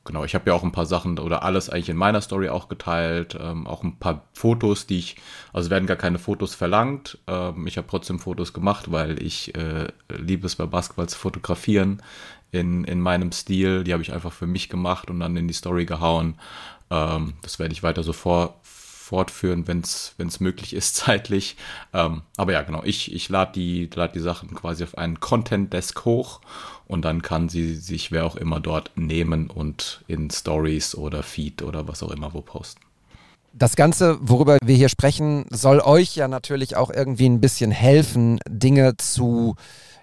genau, 0.09 0.23
ich 0.23 0.33
habe 0.33 0.49
ja 0.49 0.55
auch 0.55 0.63
ein 0.63 0.71
paar 0.71 0.87
Sachen 0.87 1.19
oder 1.19 1.43
alles 1.43 1.69
eigentlich 1.69 1.89
in 1.89 1.95
meiner 1.95 2.19
Story 2.21 2.49
auch 2.49 2.67
geteilt, 2.67 3.37
ähm, 3.39 3.67
auch 3.67 3.83
ein 3.83 3.97
paar 3.97 4.23
Fotos, 4.33 4.87
die 4.87 4.97
ich, 4.97 5.17
also 5.53 5.69
werden 5.69 5.85
gar 5.85 5.97
keine 5.97 6.17
Fotos 6.17 6.55
verlangt. 6.55 7.19
Ähm, 7.27 7.67
ich 7.67 7.77
habe 7.77 7.87
trotzdem 7.87 8.17
Fotos 8.17 8.51
gemacht, 8.51 8.91
weil 8.91 9.21
ich 9.21 9.53
äh, 9.53 9.87
liebe 10.07 10.47
es 10.47 10.55
bei 10.55 10.65
Basketball 10.65 11.07
zu 11.07 11.19
fotografieren 11.19 12.01
in, 12.51 12.85
in 12.85 12.99
meinem 12.99 13.31
Stil. 13.31 13.83
Die 13.83 13.93
habe 13.93 14.01
ich 14.01 14.11
einfach 14.11 14.33
für 14.33 14.47
mich 14.47 14.67
gemacht 14.67 15.11
und 15.11 15.19
dann 15.19 15.37
in 15.37 15.47
die 15.47 15.53
Story 15.53 15.85
gehauen. 15.85 16.39
Ähm, 16.89 17.33
das 17.43 17.59
werde 17.59 17.73
ich 17.73 17.83
weiter 17.83 18.01
so 18.01 18.11
vor, 18.11 18.58
fortführen, 19.09 19.67
wenn 19.67 19.79
es 19.81 20.39
möglich 20.39 20.73
ist 20.73 20.95
zeitlich. 21.03 21.57
Ähm, 21.93 22.21
aber 22.37 22.53
ja, 22.53 22.61
genau, 22.61 22.83
ich, 22.83 23.11
ich 23.11 23.27
lade 23.27 23.53
die, 23.55 23.89
lad 23.93 24.13
die 24.13 24.19
Sachen 24.19 24.53
quasi 24.53 24.83
auf 24.83 24.97
einen 24.97 25.19
Content-Desk 25.19 26.05
hoch 26.05 26.41
und 26.85 27.03
dann 27.05 27.23
kann 27.23 27.49
sie 27.49 27.73
sich 27.75 28.11
wer 28.11 28.25
auch 28.25 28.35
immer 28.35 28.59
dort 28.59 28.91
nehmen 28.95 29.49
und 29.49 30.03
in 30.07 30.29
Stories 30.29 30.93
oder 30.93 31.23
Feed 31.23 31.63
oder 31.63 31.87
was 31.87 32.03
auch 32.03 32.11
immer 32.11 32.33
wo 32.33 32.41
posten. 32.41 32.81
Das 33.51 33.75
Ganze, 33.75 34.19
worüber 34.21 34.57
wir 34.63 34.75
hier 34.75 34.89
sprechen, 34.89 35.45
soll 35.49 35.79
euch 35.79 36.15
ja 36.15 36.27
natürlich 36.27 36.75
auch 36.75 36.91
irgendwie 36.91 37.27
ein 37.27 37.41
bisschen 37.41 37.71
helfen, 37.71 38.39
Dinge 38.47 38.95
zu, 38.97 39.55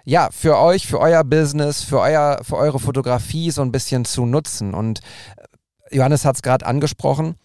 ja, 0.03 0.27
für 0.33 0.57
euch, 0.57 0.85
für 0.85 0.99
euer 0.99 1.23
Business, 1.23 1.81
für, 1.81 2.01
euer, 2.01 2.41
für 2.43 2.57
eure 2.57 2.79
Fotografie 2.79 3.51
so 3.51 3.61
ein 3.61 3.71
bisschen 3.71 4.03
zu 4.03 4.25
nutzen. 4.25 4.73
Und 4.73 4.99
Johannes 5.91 6.25
hat 6.25 6.35
es 6.35 6.41
gerade 6.41 6.65
angesprochen. 6.65 7.35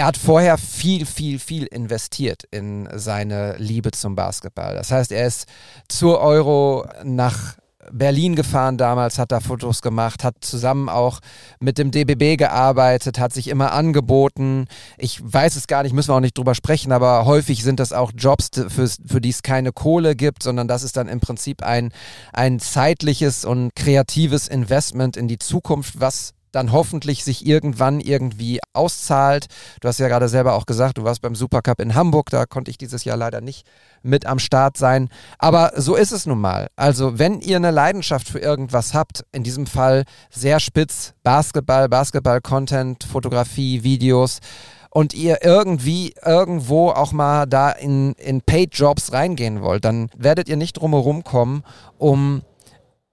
Er 0.00 0.06
hat 0.06 0.16
vorher 0.16 0.56
viel, 0.56 1.04
viel, 1.04 1.38
viel 1.38 1.66
investiert 1.66 2.44
in 2.50 2.88
seine 2.94 3.58
Liebe 3.58 3.90
zum 3.90 4.16
Basketball. 4.16 4.74
Das 4.74 4.90
heißt, 4.90 5.12
er 5.12 5.26
ist 5.26 5.46
zur 5.88 6.20
Euro 6.20 6.88
nach 7.04 7.58
Berlin 7.92 8.34
gefahren 8.34 8.78
damals, 8.78 9.18
hat 9.18 9.30
da 9.30 9.40
Fotos 9.40 9.82
gemacht, 9.82 10.24
hat 10.24 10.36
zusammen 10.40 10.88
auch 10.88 11.20
mit 11.58 11.76
dem 11.76 11.90
DBB 11.90 12.38
gearbeitet, 12.38 13.18
hat 13.18 13.34
sich 13.34 13.48
immer 13.48 13.72
angeboten. 13.72 14.68
Ich 14.96 15.20
weiß 15.22 15.56
es 15.56 15.66
gar 15.66 15.82
nicht, 15.82 15.92
müssen 15.92 16.08
wir 16.08 16.14
auch 16.14 16.20
nicht 16.20 16.38
drüber 16.38 16.54
sprechen, 16.54 16.92
aber 16.92 17.26
häufig 17.26 17.62
sind 17.62 17.78
das 17.78 17.92
auch 17.92 18.12
Jobs, 18.16 18.48
für, 18.54 18.88
für 18.88 19.20
die 19.20 19.28
es 19.28 19.42
keine 19.42 19.70
Kohle 19.70 20.16
gibt, 20.16 20.42
sondern 20.42 20.66
das 20.66 20.82
ist 20.82 20.96
dann 20.96 21.08
im 21.08 21.20
Prinzip 21.20 21.62
ein, 21.62 21.92
ein 22.32 22.58
zeitliches 22.58 23.44
und 23.44 23.76
kreatives 23.76 24.48
Investment 24.48 25.18
in 25.18 25.28
die 25.28 25.38
Zukunft, 25.38 26.00
was 26.00 26.32
dann 26.52 26.72
hoffentlich 26.72 27.24
sich 27.24 27.46
irgendwann 27.46 28.00
irgendwie 28.00 28.60
auszahlt. 28.72 29.46
Du 29.80 29.88
hast 29.88 29.98
ja 29.98 30.08
gerade 30.08 30.28
selber 30.28 30.54
auch 30.54 30.66
gesagt, 30.66 30.98
du 30.98 31.04
warst 31.04 31.22
beim 31.22 31.34
Supercup 31.34 31.80
in 31.80 31.94
Hamburg, 31.94 32.30
da 32.30 32.46
konnte 32.46 32.70
ich 32.70 32.78
dieses 32.78 33.04
Jahr 33.04 33.16
leider 33.16 33.40
nicht 33.40 33.66
mit 34.02 34.26
am 34.26 34.38
Start 34.38 34.76
sein. 34.76 35.08
Aber 35.38 35.72
so 35.76 35.96
ist 35.96 36.12
es 36.12 36.26
nun 36.26 36.40
mal. 36.40 36.68
Also 36.76 37.18
wenn 37.18 37.40
ihr 37.40 37.56
eine 37.56 37.70
Leidenschaft 37.70 38.28
für 38.28 38.38
irgendwas 38.38 38.94
habt, 38.94 39.24
in 39.32 39.42
diesem 39.42 39.66
Fall 39.66 40.04
sehr 40.30 40.60
spitz 40.60 41.14
Basketball, 41.22 41.88
Basketball-Content, 41.88 43.04
Fotografie, 43.04 43.82
Videos, 43.82 44.40
und 44.90 45.14
ihr 45.14 45.38
irgendwie 45.42 46.14
irgendwo 46.24 46.90
auch 46.90 47.12
mal 47.12 47.46
da 47.46 47.70
in, 47.70 48.12
in 48.14 48.42
Paid-Jobs 48.42 49.12
reingehen 49.12 49.62
wollt, 49.62 49.84
dann 49.84 50.10
werdet 50.16 50.48
ihr 50.48 50.56
nicht 50.56 50.74
drumherum 50.74 51.22
kommen, 51.22 51.62
um 51.96 52.42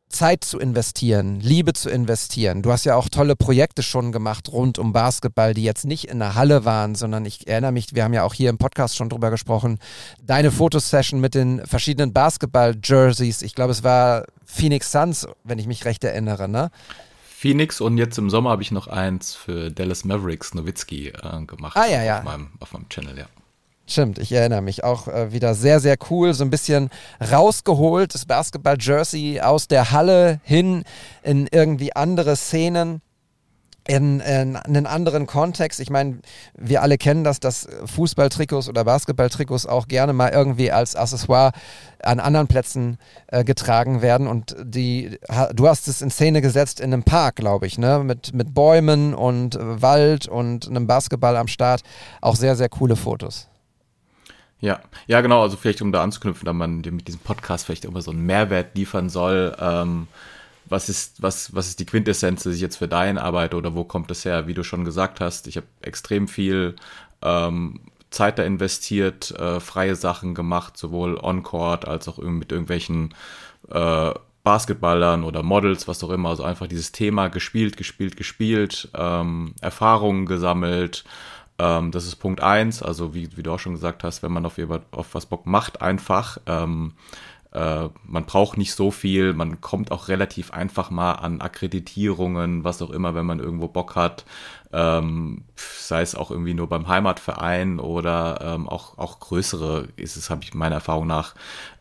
Zeit 0.10 0.44
zu 0.44 0.60
investieren, 0.60 1.40
Liebe 1.40 1.74
zu 1.74 1.90
investieren. 1.90 2.62
Du 2.62 2.72
hast 2.72 2.86
ja 2.86 2.96
auch 2.96 3.10
tolle 3.10 3.36
Projekte 3.36 3.84
schon 3.84 4.12
gemacht 4.12 4.50
rund 4.50 4.80
um 4.80 4.94
Basketball, 4.94 5.54
die 5.54 5.64
jetzt 5.64 5.86
nicht 5.86 6.06
in 6.06 6.20
der 6.20 6.36
Halle 6.36 6.66
waren, 6.66 6.96
sondern 6.96 7.26
ich 7.26 7.48
erinnere 7.48 7.74
mich, 7.74 7.94
wir 7.94 8.04
haben 8.04 8.14
ja 8.14 8.24
auch 8.24 8.34
hier 8.34 8.50
im 8.50 8.58
Podcast 8.58 8.96
schon 8.96 9.10
drüber 9.10 9.30
gesprochen, 9.30 9.80
deine 10.22 10.52
Fotosession 10.52 11.20
mit 11.20 11.36
den 11.36 11.66
verschiedenen 11.66 12.14
Basketball-Jerseys. 12.14 13.42
Ich 13.42 13.54
glaube, 13.54 13.72
es 13.72 13.84
war 13.84 14.26
Phoenix 14.46 14.92
Suns, 14.92 15.28
wenn 15.44 15.60
ich 15.60 15.68
mich 15.68 15.86
recht 15.86 16.04
erinnere, 16.04 16.48
ne? 16.48 16.72
Phoenix 17.38 17.82
und 17.82 17.98
jetzt 17.98 18.18
im 18.18 18.32
Sommer 18.32 18.50
habe 18.50 18.64
ich 18.64 18.72
noch 18.72 18.88
eins 18.88 19.36
für 19.36 19.70
Dallas 19.70 20.04
Mavericks 20.06 20.56
Nowitzki 20.56 21.10
äh, 21.10 21.46
gemacht. 21.46 21.78
Ah, 21.78 21.86
ja, 21.86 22.04
ja. 22.04 22.20
Auf 22.20 22.24
meinem, 22.24 22.50
auf 22.60 22.74
meinem 22.74 22.90
Channel, 22.90 23.16
ja. 23.16 23.26
Stimmt, 23.90 24.20
ich 24.20 24.34
erinnere 24.34 24.62
mich 24.62 24.84
auch 24.84 25.08
äh, 25.08 25.32
wieder 25.32 25.56
sehr, 25.56 25.80
sehr 25.80 25.96
cool. 26.10 26.34
So 26.34 26.44
ein 26.44 26.50
bisschen 26.50 26.90
rausgeholt, 27.32 28.14
das 28.14 28.26
Basketball-Jersey 28.26 29.40
aus 29.40 29.70
der 29.70 29.92
Halle 29.92 30.42
hin 30.44 30.84
in 31.24 31.48
irgendwie 31.50 31.96
andere 31.96 32.36
Szenen. 32.36 33.02
In, 33.90 34.20
in 34.20 34.58
einen 34.58 34.86
anderen 34.86 35.28
Kontext. 35.28 35.80
Ich 35.80 35.90
meine, 35.90 36.20
wir 36.58 36.82
alle 36.82 36.98
kennen 36.98 37.24
das, 37.24 37.40
dass 37.40 37.70
Fußballtrikots 37.86 38.68
oder 38.68 38.84
Basketballtrikots 38.84 39.66
auch 39.66 39.88
gerne 39.88 40.12
mal 40.12 40.32
irgendwie 40.32 40.74
als 40.74 40.98
Accessoire 40.98 41.54
an 42.04 42.20
anderen 42.20 42.48
Plätzen 42.48 42.98
äh, 43.28 43.46
getragen 43.46 44.02
werden. 44.02 44.28
Und 44.28 44.58
die, 44.62 45.18
ha, 45.32 45.54
du 45.54 45.70
hast 45.70 45.88
es 45.88 46.02
in 46.02 46.10
Szene 46.10 46.42
gesetzt 46.42 46.82
in 46.82 46.92
einem 46.92 47.04
Park, 47.04 47.38
glaube 47.38 47.66
ich, 47.66 47.78
ne? 47.78 48.04
Mit, 48.04 48.34
mit 48.34 48.54
Bäumen 48.54 49.14
und 49.14 49.56
äh, 49.56 49.82
Wald 49.82 50.28
und 50.28 50.68
einem 50.68 50.86
Basketball 50.86 51.38
am 51.38 51.48
Start. 51.48 51.80
Auch 52.20 52.36
sehr, 52.36 52.58
sehr 52.58 52.68
coole 52.68 52.98
Fotos. 52.98 53.48
Ja, 54.60 54.80
ja, 55.06 55.22
genau. 55.22 55.44
Also 55.44 55.58
vielleicht, 55.58 55.82
um 55.82 55.92
da 55.92 56.04
anzuknüpfen, 56.04 56.46
da 56.46 56.54
man 56.54 56.78
mit 56.78 57.08
diesem 57.08 57.20
Podcast 57.20 57.66
vielleicht 57.66 57.86
immer 57.86 58.02
so 58.02 58.12
einen 58.12 58.26
Mehrwert 58.26 58.76
liefern 58.76 59.10
soll. 59.10 59.56
Ähm, 59.60 60.08
was 60.66 60.90
ist, 60.90 61.22
was, 61.22 61.54
was 61.56 61.68
ist 61.70 61.80
die 61.80 61.86
Quintessenz 61.86 62.44
sich 62.44 62.60
jetzt 62.60 62.78
für 62.78 62.88
deine 62.88 63.22
Arbeit 63.22 63.54
oder 63.54 63.76
wo 63.76 63.84
kommt 63.84 64.12
es 64.12 64.26
her? 64.26 64.48
Wie 64.48 64.54
du 64.54 64.64
schon 64.64 64.84
gesagt 64.84 65.20
hast, 65.22 65.48
ich 65.48 65.58
habe 65.58 65.68
extrem 65.82 66.28
viel 66.28 66.76
ähm, 67.22 67.82
Zeit 68.10 68.40
da 68.40 68.44
investiert, 68.44 69.32
äh, 69.32 69.60
freie 69.60 69.96
Sachen 69.96 70.34
gemacht, 70.34 70.78
sowohl 70.78 71.18
on-court 71.18 71.88
als 71.88 72.08
auch 72.08 72.18
mit 72.18 72.52
irgendwelchen 72.52 73.14
äh, 73.70 74.12
Basketballern 74.44 75.24
oder 75.24 75.44
Models, 75.44 75.88
was 75.88 76.04
auch 76.04 76.10
immer. 76.10 76.30
Also 76.30 76.44
einfach 76.44 76.68
dieses 76.68 76.92
Thema 76.92 77.28
gespielt, 77.28 77.78
gespielt, 77.78 78.18
gespielt, 78.18 78.90
ähm, 78.96 79.54
Erfahrungen 79.62 80.26
gesammelt 80.26 81.04
ähm, 81.60 81.92
das 81.92 82.06
ist 82.06 82.18
Punkt 82.18 82.42
eins. 82.42 82.82
Also 82.84 83.14
wie, 83.14 83.36
wie 83.36 83.44
du 83.44 83.52
auch 83.52 83.60
schon 83.60 83.74
gesagt 83.74 84.04
hast, 84.04 84.24
wenn 84.24 84.32
man 84.32 84.46
auf, 84.46 84.58
auf 84.92 85.14
was 85.14 85.26
Bock 85.26 85.46
macht, 85.46 85.82
einfach. 85.82 86.38
Ähm, 86.46 86.94
äh, 87.52 87.90
man 88.04 88.26
braucht 88.26 88.58
nicht 88.58 88.74
so 88.74 88.92
viel, 88.92 89.34
man 89.34 89.62
kommt 89.62 89.92
auch 89.92 90.10
relativ 90.10 90.52
einfach 90.52 90.92
mal 90.92 91.14
an 91.14 91.42
Akkreditierungen, 91.42 92.64
was 92.64 92.82
auch 92.82 92.92
immer, 92.92 93.16
wenn 93.16 93.26
man 93.26 93.40
irgendwo 93.40 93.68
Bock 93.68 93.96
hat. 93.96 94.26
Ähm, 94.74 95.46
sei 95.56 96.02
es 96.02 96.14
auch 96.14 96.30
irgendwie 96.30 96.54
nur 96.54 96.68
beim 96.68 96.88
Heimatverein 96.88 97.80
oder 97.80 98.40
ähm, 98.42 98.68
auch, 98.68 98.98
auch 98.98 99.20
größere, 99.20 99.88
ist 99.96 100.18
es, 100.18 100.30
habe 100.30 100.44
ich 100.44 100.54
meiner 100.54 100.76
Erfahrung 100.76 101.08
nach, 101.08 101.36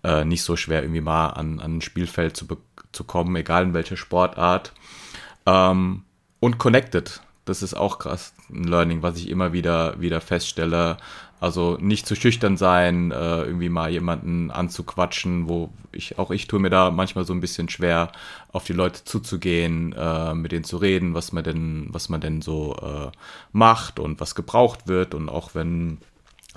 äh, 0.04 0.24
nicht 0.24 0.44
so 0.44 0.56
schwer, 0.56 0.82
irgendwie 0.82 1.00
mal 1.00 1.30
an, 1.30 1.58
an 1.58 1.78
ein 1.78 1.80
Spielfeld 1.82 2.36
zu, 2.36 2.46
zu 2.92 3.04
kommen, 3.04 3.34
egal 3.34 3.64
in 3.64 3.74
welcher 3.74 3.96
Sportart. 3.96 4.72
Ähm, 5.46 6.04
und 6.38 6.58
connected. 6.58 7.20
Das 7.46 7.62
ist 7.62 7.74
auch 7.74 7.98
krass, 8.00 8.34
ein 8.50 8.64
Learning, 8.64 9.02
was 9.02 9.16
ich 9.16 9.30
immer 9.30 9.52
wieder, 9.52 9.98
wieder 10.00 10.20
feststelle. 10.20 10.98
Also 11.38 11.76
nicht 11.80 12.06
zu 12.06 12.16
schüchtern 12.16 12.56
sein, 12.56 13.12
äh, 13.12 13.42
irgendwie 13.42 13.68
mal 13.68 13.90
jemanden 13.90 14.50
anzuquatschen, 14.50 15.48
wo 15.48 15.70
ich, 15.92 16.18
auch 16.18 16.30
ich 16.30 16.48
tue 16.48 16.58
mir 16.58 16.70
da 16.70 16.90
manchmal 16.90 17.24
so 17.24 17.32
ein 17.34 17.40
bisschen 17.40 17.68
schwer, 17.68 18.10
auf 18.52 18.64
die 18.64 18.72
Leute 18.72 19.04
zuzugehen, 19.04 19.92
äh, 19.92 20.34
mit 20.34 20.50
denen 20.50 20.64
zu 20.64 20.78
reden, 20.78 21.14
was 21.14 21.32
man 21.32 21.44
denn, 21.44 21.86
was 21.90 22.08
man 22.08 22.20
denn 22.20 22.42
so 22.42 22.74
äh, 22.76 23.12
macht 23.52 24.00
und 24.00 24.20
was 24.20 24.34
gebraucht 24.34 24.88
wird. 24.88 25.14
Und 25.14 25.28
auch 25.28 25.54
wenn 25.54 25.98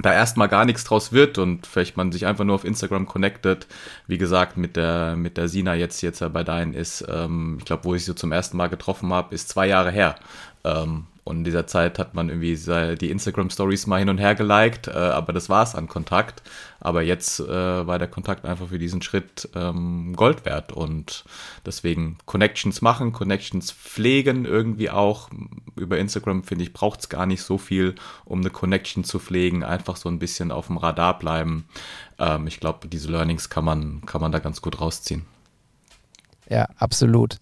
da 0.01 0.13
erstmal 0.13 0.47
gar 0.47 0.65
nichts 0.65 0.83
draus 0.83 1.11
wird 1.11 1.37
und 1.37 1.67
vielleicht 1.67 1.97
man 1.97 2.11
sich 2.11 2.25
einfach 2.25 2.45
nur 2.45 2.55
auf 2.55 2.63
Instagram 2.63 3.05
connectet. 3.05 3.67
Wie 4.07 4.17
gesagt, 4.17 4.57
mit 4.57 4.75
der, 4.75 5.15
mit 5.15 5.37
der 5.37 5.47
Sina 5.49 5.75
jetzt, 5.75 6.01
jetzt 6.01 6.23
bei 6.33 6.43
deinen 6.43 6.73
ist, 6.73 7.05
ähm, 7.09 7.57
ich 7.59 7.65
glaube, 7.65 7.83
wo 7.83 7.95
ich 7.95 8.05
sie 8.05 8.15
zum 8.15 8.31
ersten 8.31 8.57
Mal 8.57 8.67
getroffen 8.67 9.11
habe, 9.13 9.35
ist 9.35 9.49
zwei 9.49 9.67
Jahre 9.67 9.91
her. 9.91 10.15
Ähm, 10.63 11.07
und 11.29 11.37
in 11.37 11.43
dieser 11.43 11.67
Zeit 11.67 11.99
hat 11.99 12.15
man 12.15 12.29
irgendwie 12.29 12.55
die 12.97 13.11
Instagram-Stories 13.11 13.85
mal 13.85 13.99
hin 13.99 14.09
und 14.09 14.17
her 14.17 14.33
geliked, 14.33 14.87
äh, 14.87 14.93
aber 14.93 15.31
das 15.31 15.47
war 15.47 15.61
es 15.61 15.75
an 15.75 15.87
Kontakt. 15.87 16.41
Aber 16.79 17.03
jetzt 17.03 17.39
äh, 17.39 17.47
war 17.87 17.99
der 17.99 18.07
Kontakt 18.07 18.45
einfach 18.45 18.69
für 18.69 18.79
diesen 18.79 19.03
Schritt 19.03 19.47
ähm, 19.53 20.15
Gold 20.15 20.45
wert. 20.45 20.71
Und 20.71 21.25
deswegen 21.67 22.17
Connections 22.25 22.81
machen, 22.81 23.11
Connections 23.11 23.71
pflegen 23.71 24.45
irgendwie 24.45 24.89
auch. 24.89 25.29
Über 25.75 25.99
Instagram, 25.99 26.43
finde 26.43 26.63
ich, 26.63 26.73
braucht 26.73 27.01
es 27.01 27.09
gar 27.09 27.27
nicht 27.27 27.43
so 27.43 27.59
viel, 27.59 27.93
um 28.25 28.39
eine 28.39 28.49
Connection 28.49 29.03
zu 29.03 29.19
pflegen. 29.19 29.63
Einfach 29.63 29.97
so 29.97 30.09
ein 30.09 30.17
bisschen 30.17 30.51
auf 30.51 30.65
dem 30.65 30.77
Radar 30.77 31.19
bleiben. 31.19 31.65
Ähm, 32.17 32.47
ich 32.47 32.59
glaube, 32.59 32.87
diese 32.87 33.11
Learnings 33.11 33.51
kann 33.51 33.65
man, 33.65 34.01
kann 34.07 34.21
man 34.21 34.31
da 34.31 34.39
ganz 34.39 34.63
gut 34.63 34.81
rausziehen. 34.81 35.27
Ja, 36.49 36.67
absolut. 36.77 37.37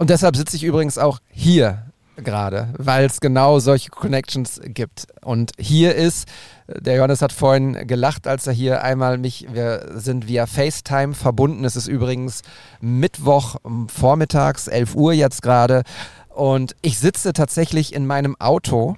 Und 0.00 0.08
deshalb 0.08 0.34
sitze 0.34 0.56
ich 0.56 0.64
übrigens 0.64 0.96
auch 0.96 1.18
hier 1.28 1.82
gerade, 2.16 2.72
weil 2.78 3.04
es 3.04 3.20
genau 3.20 3.58
solche 3.58 3.90
Connections 3.90 4.58
gibt. 4.64 5.06
Und 5.20 5.52
hier 5.58 5.94
ist, 5.94 6.26
der 6.68 6.96
Johannes 6.96 7.20
hat 7.20 7.34
vorhin 7.34 7.86
gelacht, 7.86 8.26
als 8.26 8.46
er 8.46 8.54
hier 8.54 8.82
einmal 8.82 9.18
mich, 9.18 9.48
wir 9.52 9.90
sind 9.96 10.26
via 10.26 10.46
FaceTime 10.46 11.12
verbunden. 11.12 11.66
Es 11.66 11.76
ist 11.76 11.86
übrigens 11.86 12.40
Mittwoch 12.80 13.56
vormittags, 13.88 14.68
11 14.68 14.94
Uhr 14.94 15.12
jetzt 15.12 15.42
gerade. 15.42 15.82
Und 16.30 16.74
ich 16.80 16.98
sitze 16.98 17.34
tatsächlich 17.34 17.92
in 17.92 18.06
meinem 18.06 18.40
Auto 18.40 18.96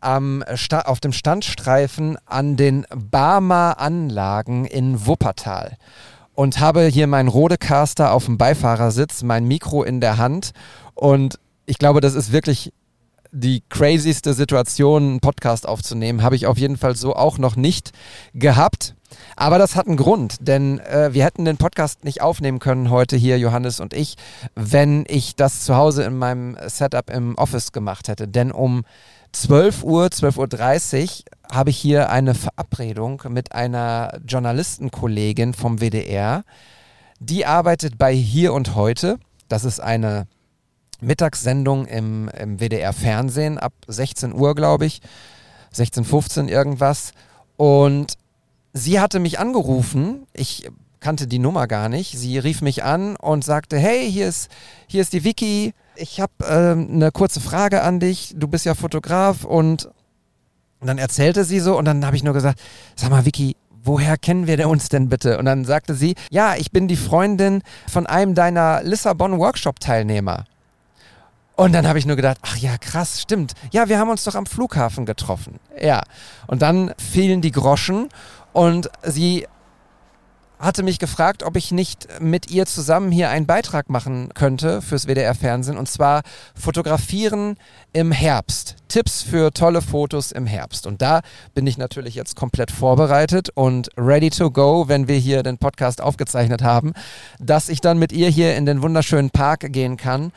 am 0.00 0.42
auf 0.86 0.98
dem 0.98 1.12
Standstreifen 1.12 2.18
an 2.26 2.56
den 2.56 2.84
Barmer 2.92 3.78
Anlagen 3.78 4.64
in 4.64 5.06
Wuppertal 5.06 5.76
und 6.36 6.60
habe 6.60 6.86
hier 6.86 7.08
meinen 7.08 7.28
Rodecaster 7.28 8.12
auf 8.12 8.26
dem 8.26 8.38
Beifahrersitz, 8.38 9.24
mein 9.24 9.46
Mikro 9.46 9.82
in 9.82 10.00
der 10.00 10.18
Hand 10.18 10.52
und 10.94 11.40
ich 11.66 11.78
glaube, 11.78 12.00
das 12.00 12.14
ist 12.14 12.30
wirklich 12.30 12.72
die 13.32 13.62
crazyste 13.68 14.32
Situation, 14.32 15.02
einen 15.02 15.20
Podcast 15.20 15.68
aufzunehmen, 15.68 16.22
habe 16.22 16.36
ich 16.36 16.46
auf 16.46 16.58
jeden 16.58 16.76
Fall 16.76 16.96
so 16.96 17.14
auch 17.14 17.38
noch 17.38 17.56
nicht 17.56 17.92
gehabt. 18.34 18.94
Aber 19.36 19.58
das 19.58 19.76
hat 19.76 19.86
einen 19.86 19.96
Grund, 19.96 20.36
denn 20.40 20.80
äh, 20.80 21.12
wir 21.12 21.24
hätten 21.24 21.44
den 21.44 21.56
Podcast 21.56 22.04
nicht 22.04 22.22
aufnehmen 22.22 22.58
können 22.58 22.90
heute 22.90 23.16
hier, 23.16 23.38
Johannes 23.38 23.80
und 23.80 23.94
ich, 23.94 24.16
wenn 24.54 25.04
ich 25.08 25.36
das 25.36 25.64
zu 25.64 25.76
Hause 25.76 26.04
in 26.04 26.16
meinem 26.16 26.56
Setup 26.66 27.10
im 27.10 27.36
Office 27.36 27.72
gemacht 27.72 28.08
hätte. 28.08 28.26
Denn 28.26 28.52
um 28.52 28.84
12 29.36 29.84
Uhr, 29.84 30.06
12.30 30.06 31.02
Uhr 31.02 31.54
habe 31.54 31.68
ich 31.68 31.76
hier 31.76 32.08
eine 32.08 32.34
Verabredung 32.34 33.22
mit 33.28 33.52
einer 33.52 34.18
Journalistenkollegin 34.26 35.52
vom 35.52 35.78
WDR. 35.78 36.42
Die 37.20 37.44
arbeitet 37.44 37.98
bei 37.98 38.14
Hier 38.14 38.54
und 38.54 38.74
Heute. 38.74 39.18
Das 39.48 39.64
ist 39.64 39.78
eine 39.78 40.26
Mittagssendung 41.02 41.84
im, 41.84 42.30
im 42.30 42.60
WDR 42.60 42.94
Fernsehen 42.94 43.58
ab 43.58 43.74
16 43.86 44.32
Uhr, 44.32 44.54
glaube 44.54 44.86
ich. 44.86 45.02
16.15 45.74 46.48
irgendwas. 46.48 47.12
Und 47.58 48.14
sie 48.72 49.00
hatte 49.00 49.18
mich 49.18 49.38
angerufen. 49.38 50.26
Ich 50.32 50.66
kannte 51.00 51.26
die 51.26 51.40
Nummer 51.40 51.66
gar 51.66 51.90
nicht. 51.90 52.18
Sie 52.18 52.38
rief 52.38 52.62
mich 52.62 52.84
an 52.84 53.16
und 53.16 53.44
sagte, 53.44 53.76
hey, 53.76 54.10
hier 54.10 54.28
ist, 54.28 54.50
hier 54.86 55.02
ist 55.02 55.12
die 55.12 55.24
Vicky. 55.24 55.74
Ich 55.96 56.20
habe 56.20 56.32
ähm, 56.48 56.88
eine 56.92 57.12
kurze 57.12 57.40
Frage 57.40 57.82
an 57.82 58.00
dich. 58.00 58.34
Du 58.36 58.48
bist 58.48 58.64
ja 58.64 58.74
Fotograf 58.74 59.44
und 59.44 59.88
dann 60.80 60.98
erzählte 60.98 61.44
sie 61.44 61.60
so 61.60 61.76
und 61.78 61.84
dann 61.84 62.04
habe 62.04 62.16
ich 62.16 62.22
nur 62.22 62.34
gesagt, 62.34 62.60
sag 62.94 63.10
mal, 63.10 63.24
Vicky, 63.24 63.56
woher 63.82 64.16
kennen 64.18 64.46
wir 64.46 64.68
uns 64.68 64.88
denn 64.88 65.08
bitte? 65.08 65.38
Und 65.38 65.46
dann 65.46 65.64
sagte 65.64 65.94
sie, 65.94 66.14
ja, 66.30 66.56
ich 66.56 66.70
bin 66.70 66.88
die 66.88 66.96
Freundin 66.96 67.62
von 67.90 68.06
einem 68.06 68.34
deiner 68.34 68.82
Lissabon-Workshop-Teilnehmer. 68.82 70.44
Und 71.54 71.72
dann 71.72 71.88
habe 71.88 71.98
ich 71.98 72.04
nur 72.04 72.16
gedacht, 72.16 72.38
ach 72.42 72.56
ja, 72.58 72.76
krass, 72.76 73.22
stimmt. 73.22 73.54
Ja, 73.72 73.88
wir 73.88 73.98
haben 73.98 74.10
uns 74.10 74.24
doch 74.24 74.34
am 74.34 74.44
Flughafen 74.44 75.06
getroffen. 75.06 75.58
Ja. 75.80 76.02
Und 76.46 76.60
dann 76.60 76.92
fielen 76.98 77.40
die 77.40 77.52
Groschen 77.52 78.08
und 78.52 78.90
sie 79.02 79.46
hatte 80.58 80.82
mich 80.82 80.98
gefragt, 80.98 81.42
ob 81.42 81.56
ich 81.56 81.70
nicht 81.70 82.08
mit 82.20 82.50
ihr 82.50 82.66
zusammen 82.66 83.10
hier 83.10 83.30
einen 83.30 83.46
Beitrag 83.46 83.90
machen 83.90 84.30
könnte 84.34 84.82
fürs 84.82 85.06
WDR-Fernsehen 85.06 85.76
und 85.76 85.88
zwar 85.88 86.22
Fotografieren 86.54 87.56
im 87.92 88.12
Herbst. 88.12 88.76
Tipps 88.88 89.22
für 89.22 89.52
tolle 89.52 89.82
Fotos 89.82 90.32
im 90.32 90.46
Herbst. 90.46 90.86
Und 90.86 91.02
da 91.02 91.20
bin 91.54 91.66
ich 91.66 91.76
natürlich 91.76 92.14
jetzt 92.14 92.36
komplett 92.36 92.70
vorbereitet 92.70 93.50
und 93.54 93.90
ready 93.96 94.30
to 94.30 94.50
go, 94.50 94.88
wenn 94.88 95.08
wir 95.08 95.16
hier 95.16 95.42
den 95.42 95.58
Podcast 95.58 96.00
aufgezeichnet 96.00 96.62
haben, 96.62 96.92
dass 97.38 97.68
ich 97.68 97.80
dann 97.80 97.98
mit 97.98 98.12
ihr 98.12 98.28
hier 98.28 98.56
in 98.56 98.64
den 98.64 98.82
wunderschönen 98.82 99.30
Park 99.30 99.72
gehen 99.72 99.96
kann 99.96 100.32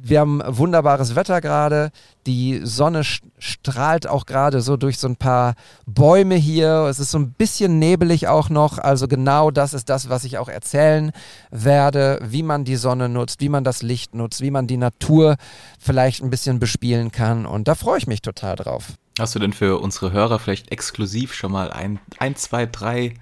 wir 0.00 0.20
haben 0.20 0.42
wunderbares 0.44 1.14
Wetter 1.14 1.40
gerade. 1.40 1.90
Die 2.26 2.60
Sonne 2.64 3.02
strahlt 3.38 4.06
auch 4.06 4.26
gerade 4.26 4.60
so 4.60 4.76
durch 4.76 4.98
so 4.98 5.08
ein 5.08 5.16
paar 5.16 5.54
Bäume 5.86 6.34
hier. 6.34 6.86
Es 6.88 6.98
ist 6.98 7.10
so 7.10 7.18
ein 7.18 7.32
bisschen 7.32 7.78
nebelig 7.78 8.28
auch 8.28 8.48
noch. 8.48 8.78
Also 8.78 9.08
genau 9.08 9.50
das 9.50 9.74
ist 9.74 9.88
das, 9.88 10.08
was 10.08 10.24
ich 10.24 10.38
auch 10.38 10.48
erzählen 10.48 11.12
werde, 11.50 12.18
wie 12.22 12.42
man 12.42 12.64
die 12.64 12.76
Sonne 12.76 13.08
nutzt, 13.08 13.40
wie 13.40 13.48
man 13.48 13.64
das 13.64 13.82
Licht 13.82 14.14
nutzt, 14.14 14.40
wie 14.40 14.50
man 14.50 14.66
die 14.66 14.76
Natur 14.76 15.36
vielleicht 15.78 16.22
ein 16.22 16.30
bisschen 16.30 16.58
bespielen 16.58 17.12
kann. 17.12 17.46
Und 17.46 17.68
da 17.68 17.74
freue 17.74 17.98
ich 17.98 18.06
mich 18.06 18.22
total 18.22 18.56
drauf. 18.56 18.94
Hast 19.18 19.34
du 19.34 19.38
denn 19.38 19.52
für 19.52 19.78
unsere 19.78 20.12
Hörer 20.12 20.38
vielleicht 20.38 20.72
exklusiv 20.72 21.34
schon 21.34 21.52
mal 21.52 21.70
ein, 21.70 22.00
ein 22.18 22.34
zwei, 22.34 22.66
drei 22.66 23.14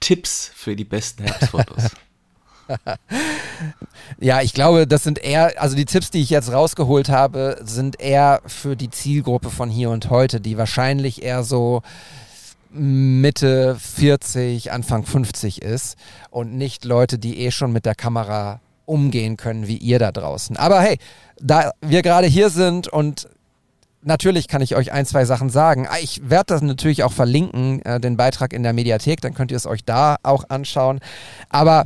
Tipps 0.00 0.50
für 0.54 0.74
die 0.74 0.84
besten 0.84 1.22
Herbstfotos? 1.24 1.90
ja, 4.18 4.40
ich 4.40 4.54
glaube, 4.54 4.86
das 4.86 5.02
sind 5.02 5.18
eher, 5.18 5.60
also 5.60 5.76
die 5.76 5.84
Tipps, 5.84 6.10
die 6.10 6.20
ich 6.20 6.30
jetzt 6.30 6.52
rausgeholt 6.52 7.08
habe, 7.08 7.60
sind 7.62 8.00
eher 8.00 8.40
für 8.46 8.76
die 8.76 8.90
Zielgruppe 8.90 9.50
von 9.50 9.70
hier 9.70 9.90
und 9.90 10.10
heute, 10.10 10.40
die 10.40 10.58
wahrscheinlich 10.58 11.22
eher 11.22 11.44
so 11.44 11.82
Mitte 12.70 13.76
40, 13.78 14.72
Anfang 14.72 15.04
50 15.04 15.62
ist 15.62 15.96
und 16.30 16.54
nicht 16.54 16.84
Leute, 16.84 17.18
die 17.18 17.38
eh 17.38 17.50
schon 17.50 17.72
mit 17.72 17.86
der 17.86 17.94
Kamera 17.94 18.60
umgehen 18.84 19.36
können, 19.36 19.68
wie 19.68 19.76
ihr 19.76 19.98
da 19.98 20.12
draußen. 20.12 20.56
Aber 20.56 20.80
hey, 20.80 20.98
da 21.40 21.70
wir 21.80 22.02
gerade 22.02 22.26
hier 22.26 22.50
sind 22.50 22.88
und 22.88 23.28
natürlich 24.02 24.48
kann 24.48 24.62
ich 24.62 24.76
euch 24.76 24.92
ein, 24.92 25.06
zwei 25.06 25.24
Sachen 25.24 25.50
sagen. 25.50 25.86
Ah, 25.88 25.98
ich 26.00 26.28
werde 26.28 26.46
das 26.48 26.62
natürlich 26.62 27.02
auch 27.04 27.12
verlinken, 27.12 27.82
äh, 27.84 28.00
den 28.00 28.16
Beitrag 28.16 28.52
in 28.52 28.62
der 28.62 28.72
Mediathek, 28.72 29.20
dann 29.20 29.34
könnt 29.34 29.50
ihr 29.50 29.56
es 29.56 29.66
euch 29.66 29.84
da 29.84 30.16
auch 30.22 30.44
anschauen. 30.48 31.00
Aber 31.48 31.84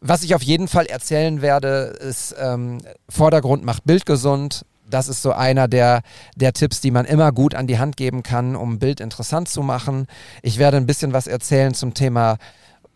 was 0.00 0.22
ich 0.22 0.34
auf 0.34 0.42
jeden 0.42 0.68
Fall 0.68 0.86
erzählen 0.86 1.42
werde, 1.42 1.96
ist 2.00 2.34
ähm, 2.38 2.78
Vordergrund 3.08 3.64
macht 3.64 3.84
Bild 3.84 4.06
gesund. 4.06 4.64
Das 4.88 5.08
ist 5.08 5.22
so 5.22 5.32
einer 5.32 5.66
der, 5.66 6.02
der 6.36 6.52
Tipps, 6.52 6.80
die 6.80 6.92
man 6.92 7.06
immer 7.06 7.32
gut 7.32 7.54
an 7.54 7.66
die 7.66 7.78
Hand 7.78 7.96
geben 7.96 8.22
kann, 8.22 8.54
um 8.54 8.74
ein 8.74 8.78
Bild 8.78 9.00
interessant 9.00 9.48
zu 9.48 9.62
machen. 9.62 10.06
Ich 10.42 10.58
werde 10.58 10.76
ein 10.76 10.86
bisschen 10.86 11.12
was 11.12 11.26
erzählen 11.26 11.74
zum 11.74 11.94
Thema 11.94 12.38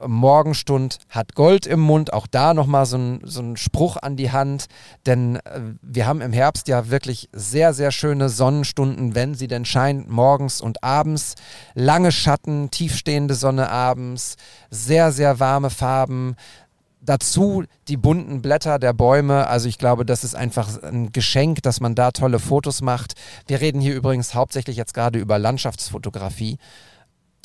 Morgenstund 0.06 0.98
hat 1.08 1.34
Gold 1.34 1.66
im 1.66 1.80
Mund. 1.80 2.12
Auch 2.12 2.26
da 2.26 2.54
nochmal 2.54 2.86
so 2.86 2.96
ein, 2.96 3.20
so 3.24 3.42
ein 3.42 3.56
Spruch 3.56 3.96
an 3.96 4.16
die 4.16 4.30
Hand. 4.30 4.66
Denn 5.06 5.36
äh, 5.36 5.60
wir 5.82 6.06
haben 6.06 6.20
im 6.20 6.32
Herbst 6.32 6.68
ja 6.68 6.90
wirklich 6.90 7.28
sehr, 7.32 7.72
sehr 7.72 7.92
schöne 7.92 8.28
Sonnenstunden, 8.28 9.14
wenn 9.14 9.34
sie 9.34 9.48
denn 9.48 9.64
scheint, 9.64 10.08
morgens 10.08 10.60
und 10.60 10.82
abends. 10.82 11.34
Lange 11.74 12.12
Schatten, 12.12 12.70
tiefstehende 12.70 13.34
Sonne 13.34 13.68
abends, 13.70 14.36
sehr, 14.70 15.12
sehr 15.12 15.40
warme 15.40 15.70
Farben, 15.70 16.36
dazu 17.10 17.64
die 17.88 17.96
bunten 17.96 18.40
Blätter 18.40 18.78
der 18.78 18.92
Bäume. 18.92 19.48
Also 19.48 19.68
ich 19.68 19.78
glaube, 19.78 20.06
das 20.06 20.22
ist 20.22 20.36
einfach 20.36 20.80
ein 20.82 21.10
Geschenk, 21.10 21.60
dass 21.62 21.80
man 21.80 21.96
da 21.96 22.12
tolle 22.12 22.38
Fotos 22.38 22.82
macht. 22.82 23.14
Wir 23.48 23.60
reden 23.60 23.80
hier 23.80 23.96
übrigens 23.96 24.34
hauptsächlich 24.34 24.76
jetzt 24.76 24.94
gerade 24.94 25.18
über 25.18 25.38
Landschaftsfotografie. 25.38 26.56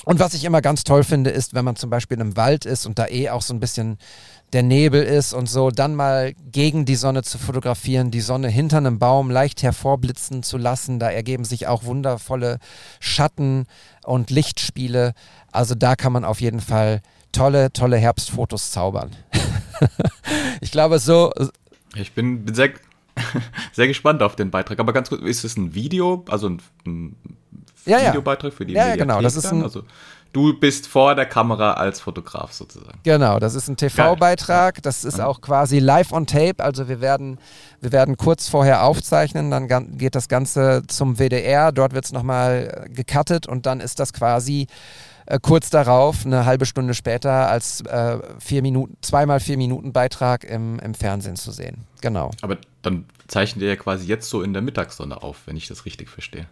Und 0.04 0.20
was 0.20 0.36
ich 0.36 0.44
immer 0.44 0.62
ganz 0.62 0.84
toll 0.84 1.04
finde, 1.04 1.32
ist, 1.32 1.56
wenn 1.56 1.66
man 1.66 1.78
zum 1.78 1.90
Beispiel 1.90 2.20
im 2.20 2.38
Wald 2.38 2.66
ist 2.66 2.86
und 2.86 3.00
da 3.00 3.08
eh 3.08 3.30
auch 3.30 3.42
so 3.42 3.56
ein 3.56 3.60
bisschen 3.60 3.98
der 4.54 4.62
Nebel 4.62 5.02
ist 5.02 5.34
und 5.34 5.50
so, 5.50 5.72
dann 5.72 5.96
mal 5.96 6.34
gegen 6.52 6.86
die 6.86 6.96
Sonne 6.96 7.24
zu 7.24 7.40
fotografieren, 7.40 8.12
die 8.12 8.22
Sonne 8.22 8.50
hinter 8.50 8.78
einem 8.78 9.00
Baum 9.00 9.32
leicht 9.32 9.64
hervorblitzen 9.64 10.44
zu 10.44 10.58
lassen. 10.58 11.00
Da 11.00 11.10
ergeben 11.10 11.44
sich 11.44 11.66
auch 11.66 11.86
wundervolle 11.86 12.60
Schatten 13.00 13.66
und 14.04 14.30
Lichtspiele. 14.30 15.14
Also 15.52 15.74
da 15.74 15.96
kann 15.96 16.14
man 16.14 16.24
auf 16.24 16.40
jeden 16.40 16.62
Fall 16.62 17.02
tolle, 17.32 17.74
tolle 17.74 17.98
Herbstfotos 17.98 18.70
zaubern. 18.72 19.10
ich 20.62 20.72
glaube, 20.72 21.00
so. 21.00 21.32
Ich 21.96 22.14
bin 22.14 22.54
sehr, 22.54 22.72
sehr 23.72 23.88
gespannt 23.88 24.22
auf 24.22 24.36
den 24.36 24.52
Beitrag. 24.52 24.80
Aber 24.80 24.94
ganz 24.94 25.10
kurz, 25.10 25.22
ist 25.22 25.44
es 25.44 25.58
ein 25.58 25.74
Video, 25.74 26.26
also 26.30 26.50
ein, 26.50 26.62
ein 26.86 27.16
ja, 27.86 28.08
Videobeitrag 28.08 28.54
für 28.54 28.66
die 28.66 28.74
Ja, 28.74 28.90
ja 28.90 28.96
genau. 28.96 29.22
Das 29.22 29.36
ist 29.36 29.46
ein, 29.46 29.64
also, 29.64 29.84
du 30.34 30.54
bist 30.60 30.88
vor 30.88 31.16
der 31.16 31.26
Kamera 31.26 31.74
als 31.74 32.02
Fotograf 32.02 32.52
sozusagen. 32.52 33.00
Genau, 33.04 33.40
das 33.40 33.56
ist 33.56 33.70
ein 33.70 33.78
TV-Beitrag. 33.78 34.82
Das 34.84 35.06
ist 35.06 35.22
auch 35.22 35.42
quasi 35.42 35.80
live 35.80 36.12
on 36.12 36.26
tape. 36.26 36.64
Also 36.64 36.90
wir 36.90 37.00
werden, 37.00 37.40
wir 37.80 37.92
werden 37.92 38.18
kurz 38.18 38.50
vorher 38.50 38.84
aufzeichnen, 38.84 39.50
dann 39.52 39.98
geht 39.98 40.16
das 40.16 40.28
Ganze 40.28 40.84
zum 40.88 41.18
WDR. 41.18 41.72
Dort 41.72 41.94
wird 41.94 42.06
es 42.06 42.12
nochmal 42.12 42.88
gecuttet 42.90 43.48
und 43.48 43.66
dann 43.66 43.80
ist 43.80 44.00
das 44.00 44.12
quasi 44.12 44.68
äh, 45.26 45.40
kurz 45.42 45.70
darauf, 45.70 46.26
eine 46.26 46.46
halbe 46.46 46.66
Stunde 46.66 46.94
später, 46.94 47.50
als 47.50 47.82
äh, 47.82 48.20
vier 48.40 48.62
Minuten, 48.62 48.98
zweimal 49.02 49.40
vier 49.40 49.58
Minuten 49.58 49.94
Beitrag 49.94 50.44
im, 50.44 50.80
im 50.80 50.94
Fernsehen 50.94 51.36
zu 51.36 51.52
sehen. 51.52 51.86
Genau. 52.02 52.32
Aber 52.42 52.58
dann 52.82 53.06
zeichnet 53.28 53.64
ihr 53.64 53.70
ja 53.70 53.76
quasi 53.76 54.06
jetzt 54.08 54.30
so 54.30 54.42
in 54.42 54.54
der 54.54 54.62
Mittagssonne 54.62 55.22
auf, 55.22 55.44
wenn 55.46 55.58
ich 55.58 55.68
das 55.68 55.86
richtig 55.86 56.10
verstehe. 56.10 56.48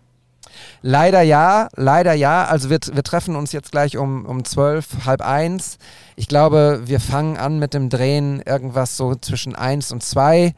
Leider 0.81 1.21
ja, 1.21 1.69
leider 1.75 2.13
ja. 2.13 2.45
Also 2.45 2.69
wir, 2.69 2.79
wir 2.91 3.03
treffen 3.03 3.35
uns 3.35 3.51
jetzt 3.51 3.71
gleich 3.71 3.97
um, 3.97 4.25
um 4.25 4.45
zwölf, 4.45 5.05
halb 5.05 5.21
eins. 5.21 5.77
Ich 6.15 6.27
glaube, 6.27 6.81
wir 6.85 6.99
fangen 6.99 7.37
an 7.37 7.59
mit 7.59 7.73
dem 7.73 7.89
Drehen 7.89 8.41
irgendwas 8.41 8.97
so 8.97 9.15
zwischen 9.15 9.55
eins 9.55 9.91
und 9.91 10.03
zwei. 10.03 10.53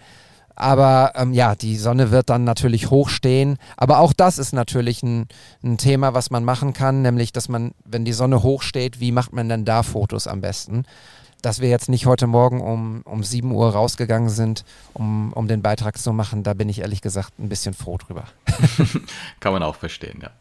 Aber 0.55 1.11
ähm, 1.15 1.33
ja, 1.33 1.55
die 1.55 1.77
Sonne 1.77 2.11
wird 2.11 2.29
dann 2.29 2.43
natürlich 2.43 2.89
hochstehen. 2.89 3.57
Aber 3.77 3.99
auch 3.99 4.13
das 4.13 4.37
ist 4.37 4.53
natürlich 4.53 5.03
ein, 5.03 5.27
ein, 5.63 5.77
Thema, 5.77 6.13
was 6.13 6.31
man 6.31 6.43
machen 6.43 6.73
kann, 6.73 7.01
nämlich, 7.01 7.33
dass 7.33 7.49
man, 7.49 7.71
wenn 7.83 8.05
die 8.05 8.13
Sonne 8.13 8.41
hochsteht, 8.41 8.99
wie 8.99 9.11
macht 9.11 9.33
man 9.33 9.49
denn 9.49 9.65
da 9.65 9.83
Fotos 9.83 10.27
am 10.27 10.41
besten? 10.41 10.83
Dass 11.41 11.59
wir 11.59 11.69
jetzt 11.69 11.89
nicht 11.89 12.05
heute 12.05 12.25
Morgen 12.25 12.61
um, 12.61 13.01
um 13.03 13.23
7 13.23 13.51
Uhr 13.51 13.71
rausgegangen 13.71 14.29
sind, 14.29 14.63
um, 14.93 15.33
um 15.33 15.47
den 15.47 15.61
Beitrag 15.61 15.97
zu 15.97 16.13
machen, 16.13 16.43
da 16.43 16.53
bin 16.53 16.69
ich 16.69 16.79
ehrlich 16.79 17.01
gesagt 17.01 17.37
ein 17.37 17.49
bisschen 17.49 17.73
froh 17.73 17.97
drüber. 17.97 18.23
kann 19.41 19.53
man 19.53 19.61
auch 19.61 19.75
verstehen, 19.75 20.19
ja. 20.21 20.31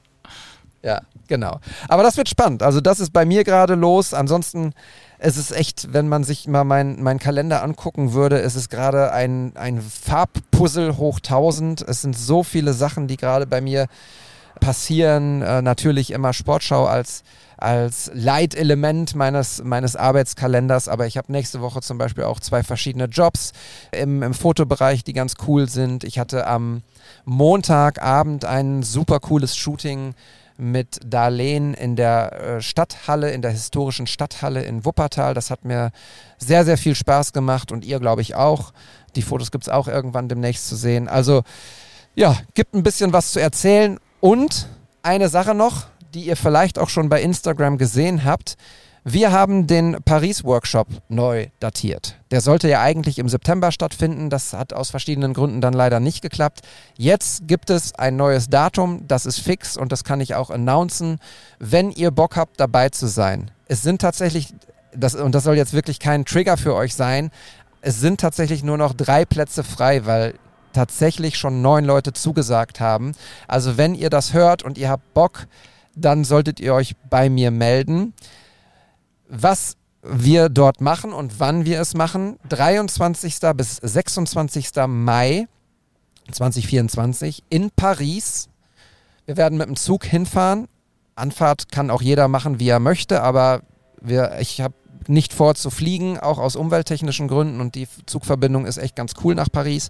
Ja, 0.85 1.01
genau. 1.29 1.61
Aber 1.89 2.03
das 2.03 2.19
wird 2.19 2.29
spannend. 2.29 2.63
Also 2.63 2.83
das 2.83 3.01
ist 3.01 3.11
bei 3.11 3.25
mir 3.25 3.43
gerade 3.43 3.75
los. 3.75 4.13
Ansonsten 4.13 4.75
es 5.25 5.39
ist 5.39 5.53
echt, 5.53 5.95
wenn 5.95 6.07
man 6.07 6.23
sich 6.23 6.47
mal 6.49 6.65
meinen 6.65 7.03
mein 7.03 7.19
Kalender 7.19 7.63
angucken 7.63 8.13
würde, 8.13 8.41
es 8.41 8.57
ist 8.57 8.69
gerade 8.69 9.11
ein, 9.11 9.53
ein 9.57 9.81
Farbpuzzle 9.81 10.99
hoch 10.99 11.17
1000. 11.17 11.81
Es 11.81 12.03
sind 12.03 12.15
so 12.15 12.43
viele 12.43 12.75
Sachen, 12.75 13.09
die 13.09 13.17
gerade 13.17 13.47
bei 13.47 13.63
mir 13.63 13.87
passieren. 14.61 15.41
Äh, 15.41 15.63
natürlich 15.63 16.11
immer 16.11 16.35
Sportschau 16.35 16.85
als, 16.85 17.23
als 17.57 18.11
Leitelement 18.13 19.15
meines, 19.15 19.65
meines 19.65 19.97
Arbeitskalenders, 19.97 20.89
aber 20.89 21.07
ich 21.07 21.17
habe 21.17 21.33
nächste 21.33 21.63
Woche 21.63 21.81
zum 21.81 21.97
Beispiel 21.97 22.25
auch 22.25 22.39
zwei 22.39 22.63
verschiedene 22.63 23.07
Jobs 23.07 23.53
im, 23.93 24.23
im 24.23 24.35
Fotobereich, 24.35 25.05
die 25.05 25.15
ganz 25.15 25.37
cool 25.49 25.71
sind. 25.71 26.05
Ich 26.05 26.19
hatte 26.19 26.47
am 26.47 26.83
Montagabend 27.25 28.45
ein 28.45 28.83
super 28.83 29.21
cooles 29.21 29.57
Shooting 29.57 30.15
mit 30.57 31.01
Darlehen 31.05 31.75
in 31.75 31.97
der 31.97 32.33
äh, 32.33 32.63
Stadthalle, 32.63 33.31
in 33.31 33.43
der 33.43 33.51
historischen 33.51 34.07
Stadthalle 34.07 34.63
in 34.63 34.85
Wuppertal. 34.85 35.35
Das 35.35 35.51
hat 35.51 35.65
mir 35.65 35.91
sehr, 36.39 36.65
sehr 36.65 36.79
viel 36.79 36.95
Spaß 36.95 37.33
gemacht 37.33 37.73
und 37.73 37.85
ihr, 37.85 38.01
glaube 38.01 38.23
ich, 38.23 38.35
auch. 38.35 38.73
Die 39.17 39.23
Fotos 39.23 39.51
gibt 39.51 39.65
es 39.65 39.69
auch 39.69 39.89
irgendwann 39.89 40.29
demnächst 40.29 40.69
zu 40.69 40.77
sehen. 40.77 41.09
Also 41.09 41.43
ja, 42.15 42.37
gibt 42.55 42.75
ein 42.75 42.83
bisschen 42.83 43.13
was 43.13 43.33
zu 43.33 43.41
erzählen. 43.41 43.99
Und 44.21 44.69
eine 45.03 45.29
Sache 45.29 45.55
noch, 45.55 45.87
die 46.15 46.27
ihr 46.27 46.37
vielleicht 46.37 46.79
auch 46.79 46.89
schon 46.89 47.09
bei 47.09 47.21
Instagram 47.21 47.77
gesehen 47.77 48.25
habt. 48.25 48.57
Wir 49.07 49.33
haben 49.33 49.67
den 49.67 49.99
Paris-Workshop 50.03 50.89
neu 51.11 51.49
datiert. 51.61 52.17
Der 52.31 52.41
sollte 52.41 52.71
ja 52.71 52.81
eigentlich 52.81 53.19
im 53.19 53.29
September 53.29 53.71
stattfinden. 53.71 54.31
Das 54.31 54.55
hat 54.55 54.73
aus 54.73 54.89
verschiedenen 54.89 55.35
Gründen 55.35 55.61
dann 55.61 55.75
leider 55.75 56.01
nicht 56.01 56.23
geklappt. 56.23 56.63
Jetzt 56.97 57.47
gibt 57.47 57.69
es 57.69 57.95
ein 57.97 58.17
neues 58.17 58.49
Datum, 58.49 59.07
das 59.07 59.27
ist 59.27 59.41
fix 59.41 59.77
und 59.77 59.93
das 59.93 60.05
kann 60.05 60.23
ich 60.23 60.35
auch 60.35 60.49
announcen, 60.49 61.19
wenn 61.59 61.91
ihr 61.91 62.13
Bock 62.13 62.37
habt, 62.37 62.59
dabei 62.59 62.89
zu 62.89 63.07
sein. 63.07 63.51
Es 63.69 63.83
sind 63.83 64.01
tatsächlich, 64.01 64.55
das, 64.97 65.15
und 65.15 65.35
das 65.35 65.45
soll 65.45 65.57
jetzt 65.57 65.75
wirklich 65.75 66.01
kein 66.01 66.25
Trigger 66.25 66.57
für 66.57 66.75
euch 66.75 66.95
sein, 66.95 67.31
es 67.83 68.01
sind 68.01 68.21
tatsächlich 68.21 68.65
nur 68.65 68.79
noch 68.79 68.95
drei 68.95 69.27
Plätze 69.27 69.65
frei, 69.65 70.07
weil 70.07 70.33
tatsächlich 70.73 71.37
schon 71.37 71.61
neun 71.61 71.85
Leute 71.85 72.15
zugesagt 72.15 72.81
haben. 72.81 73.13
Also 73.49 73.77
wenn 73.77 73.95
ihr 73.95 74.09
das 74.09 74.33
hört 74.33 74.63
und 74.63 74.79
ihr 74.79 74.89
habt 74.89 75.13
Bock, 75.13 75.47
dann 75.95 76.25
solltet 76.25 76.59
ihr 76.59 76.73
euch 76.73 76.97
bei 77.11 77.29
mir 77.29 77.51
melden 77.51 78.15
was 79.29 79.77
wir 80.03 80.49
dort 80.49 80.81
machen 80.81 81.13
und 81.13 81.41
wann 81.41 81.65
wir 81.65 81.81
es 81.81 81.95
machen. 81.95 82.37
23. 82.49 83.37
bis 83.57 83.77
26. 83.77 84.71
Mai 84.87 85.47
2024 86.31 87.43
in 87.49 87.71
Paris. 87.71 88.49
Wir 89.27 89.37
werden 89.37 89.59
mit 89.59 89.69
dem 89.69 89.77
Zug 89.77 90.05
hinfahren. 90.05 90.69
Anfahrt 91.17 91.71
kann 91.71 91.91
auch 91.91 92.03
jeder 92.03 92.29
machen, 92.29 92.59
wie 92.59 92.69
er 92.69 92.81
möchte, 92.81 93.23
aber 93.23 93.63
wir, 94.01 94.39
ich 94.41 94.61
habe 94.61 94.75
nicht 95.07 95.33
vor 95.33 95.55
zu 95.55 95.71
fliegen, 95.71 96.19
auch 96.19 96.39
aus 96.39 96.57
umwelttechnischen 96.57 97.29
Gründen 97.29 97.61
und 97.61 97.75
die 97.75 97.89
Zugverbindung 98.07 98.67
ist 98.67 98.79
echt 98.79 98.97
ganz 98.97 99.13
cool 99.23 99.35
nach 99.35 99.51
Paris. 99.51 99.89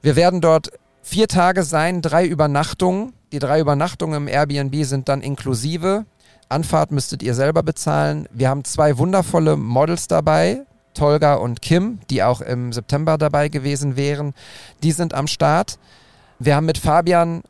Wir 0.00 0.16
werden 0.16 0.40
dort 0.40 0.70
vier 1.02 1.28
Tage 1.28 1.62
sein, 1.62 2.02
drei 2.02 2.26
Übernachtungen. 2.26 3.12
Die 3.32 3.38
drei 3.38 3.60
Übernachtungen 3.60 4.16
im 4.16 4.28
Airbnb 4.28 4.84
sind 4.84 5.08
dann 5.08 5.22
inklusive. 5.22 6.06
Anfahrt 6.52 6.92
müsstet 6.92 7.22
ihr 7.22 7.34
selber 7.34 7.62
bezahlen. 7.62 8.28
Wir 8.32 8.48
haben 8.48 8.64
zwei 8.64 8.98
wundervolle 8.98 9.56
Models 9.56 10.06
dabei, 10.06 10.66
Tolga 10.94 11.34
und 11.34 11.62
Kim, 11.62 12.00
die 12.10 12.22
auch 12.22 12.40
im 12.40 12.72
September 12.72 13.18
dabei 13.18 13.48
gewesen 13.48 13.96
wären. 13.96 14.34
Die 14.82 14.92
sind 14.92 15.14
am 15.14 15.26
Start. 15.26 15.78
Wir 16.38 16.54
haben 16.54 16.66
mit 16.66 16.78
Fabian, 16.78 17.42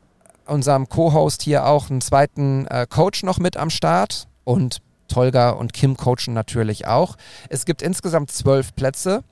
unserem 0.45 0.89
Co-Host, 0.89 1.41
hier 1.41 1.65
auch 1.65 1.89
einen 1.89 2.01
zweiten 2.01 2.65
äh, 2.67 2.87
Coach 2.89 3.23
noch 3.23 3.39
mit 3.39 3.57
am 3.57 3.69
Start 3.69 4.27
und 4.43 4.81
Tolga 5.07 5.51
und 5.51 5.73
Kim 5.73 5.97
coachen 5.97 6.33
natürlich 6.33 6.87
auch. 6.87 7.17
Es 7.49 7.65
gibt 7.65 7.81
insgesamt 7.81 8.31
zwölf 8.31 8.73
Plätze. 8.75 9.23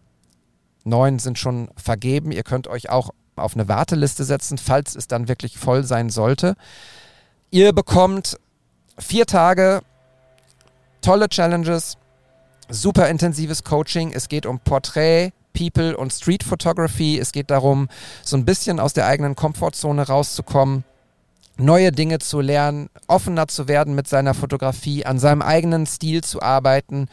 Neun 0.83 1.19
sind 1.19 1.39
schon 1.39 1.69
vergeben. 1.75 2.31
Ihr 2.31 2.43
könnt 2.43 2.67
euch 2.67 2.89
auch 2.89 3.11
auf 3.35 3.55
eine 3.55 3.67
Warteliste 3.67 4.23
setzen, 4.23 4.57
falls 4.57 4.95
es 4.95 5.07
dann 5.07 5.27
wirklich 5.27 5.57
voll 5.57 5.83
sein 5.83 6.09
sollte. 6.09 6.55
Ihr 7.49 7.73
bekommt 7.73 8.37
vier 9.01 9.25
Tage 9.25 9.81
tolle 11.01 11.29
Challenges, 11.29 11.97
super 12.69 13.09
intensives 13.09 13.63
Coaching. 13.63 14.11
Es 14.13 14.29
geht 14.29 14.45
um 14.45 14.59
Porträt, 14.59 15.31
People 15.53 15.97
und 15.97 16.13
Street 16.13 16.43
Photography. 16.43 17.19
Es 17.19 17.31
geht 17.31 17.51
darum, 17.51 17.89
so 18.23 18.37
ein 18.37 18.45
bisschen 18.45 18.79
aus 18.79 18.93
der 18.93 19.07
eigenen 19.07 19.35
Komfortzone 19.35 20.07
rauszukommen, 20.07 20.83
neue 21.57 21.91
Dinge 21.91 22.19
zu 22.19 22.39
lernen, 22.39 22.89
offener 23.07 23.47
zu 23.47 23.67
werden 23.67 23.95
mit 23.95 24.07
seiner 24.07 24.33
Fotografie, 24.33 25.05
an 25.05 25.19
seinem 25.19 25.41
eigenen 25.41 25.85
Stil 25.85 26.23
zu 26.23 26.41
arbeiten. 26.41 27.07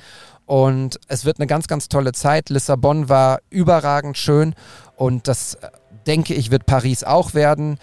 Und 0.47 0.99
es 1.09 1.25
wird 1.25 1.39
eine 1.39 1.47
ganz, 1.47 1.67
ganz 1.67 1.89
tolle 1.89 2.13
Zeit. 2.13 2.49
Lissabon 2.49 3.09
war 3.09 3.41
überragend 3.51 4.17
schön 4.17 4.55
und 4.97 5.29
das 5.29 5.55
äh, 5.55 5.69
denke 6.07 6.33
ich 6.33 6.51
wird 6.51 6.65
Paris 6.65 7.05
auch 7.05 7.35
werden. 7.35 7.79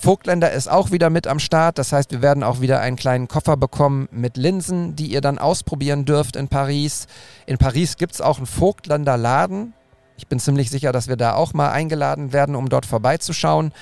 Vogtländer 0.00 0.50
ist 0.50 0.70
auch 0.70 0.92
wieder 0.92 1.10
mit 1.10 1.26
am 1.26 1.38
Start. 1.38 1.76
Das 1.76 1.92
heißt, 1.92 2.10
wir 2.10 2.22
werden 2.22 2.42
auch 2.42 2.62
wieder 2.62 2.80
einen 2.80 2.96
kleinen 2.96 3.28
Koffer 3.28 3.58
bekommen 3.58 4.08
mit 4.10 4.38
Linsen, 4.38 4.96
die 4.96 5.08
ihr 5.08 5.20
dann 5.20 5.38
ausprobieren 5.38 6.06
dürft 6.06 6.36
in 6.36 6.48
Paris. 6.48 7.06
In 7.44 7.58
Paris 7.58 7.98
gibt 7.98 8.14
es 8.14 8.22
auch 8.22 8.38
einen 8.38 8.46
Vogtländer 8.46 9.18
Laden. 9.18 9.74
Ich 10.16 10.26
bin 10.26 10.40
ziemlich 10.40 10.70
sicher, 10.70 10.92
dass 10.92 11.08
wir 11.08 11.16
da 11.16 11.34
auch 11.34 11.52
mal 11.52 11.70
eingeladen 11.70 12.32
werden, 12.32 12.54
um 12.54 12.70
dort 12.70 12.86
vorbeizuschauen. 12.86 13.72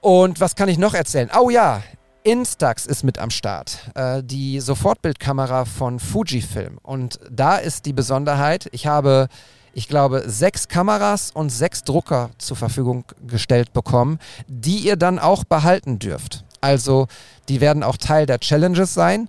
Und 0.00 0.40
was 0.40 0.56
kann 0.56 0.68
ich 0.68 0.76
noch 0.76 0.92
erzählen? 0.92 1.30
Oh 1.40 1.50
ja, 1.50 1.82
Instax 2.24 2.84
ist 2.84 3.04
mit 3.04 3.20
am 3.20 3.30
Start, 3.30 3.78
äh, 3.94 4.24
die 4.24 4.58
Sofortbildkamera 4.58 5.66
von 5.66 6.00
Fujifilm. 6.00 6.78
Und 6.82 7.20
da 7.30 7.58
ist 7.58 7.86
die 7.86 7.92
Besonderheit, 7.92 8.68
ich 8.72 8.88
habe 8.88 9.28
ich 9.76 9.88
glaube, 9.88 10.22
sechs 10.24 10.68
Kameras 10.68 11.30
und 11.30 11.50
sechs 11.50 11.84
Drucker 11.84 12.30
zur 12.38 12.56
Verfügung 12.56 13.04
gestellt 13.26 13.74
bekommen, 13.74 14.18
die 14.48 14.78
ihr 14.78 14.96
dann 14.96 15.18
auch 15.18 15.44
behalten 15.44 15.98
dürft. 15.98 16.44
Also 16.62 17.08
die 17.50 17.60
werden 17.60 17.82
auch 17.82 17.98
Teil 17.98 18.24
der 18.24 18.40
Challenges 18.40 18.94
sein. 18.94 19.28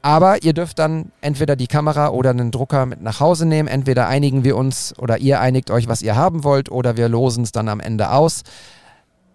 Aber 0.00 0.42
ihr 0.42 0.54
dürft 0.54 0.78
dann 0.78 1.12
entweder 1.20 1.54
die 1.54 1.66
Kamera 1.66 2.08
oder 2.08 2.30
einen 2.30 2.50
Drucker 2.50 2.86
mit 2.86 3.02
nach 3.02 3.20
Hause 3.20 3.44
nehmen. 3.44 3.68
Entweder 3.68 4.08
einigen 4.08 4.42
wir 4.42 4.56
uns 4.56 4.98
oder 4.98 5.18
ihr 5.18 5.38
einigt 5.38 5.70
euch, 5.70 5.86
was 5.86 6.00
ihr 6.00 6.16
haben 6.16 6.44
wollt, 6.44 6.70
oder 6.70 6.96
wir 6.96 7.10
losen 7.10 7.44
es 7.44 7.52
dann 7.52 7.68
am 7.68 7.80
Ende 7.80 8.10
aus. 8.10 8.44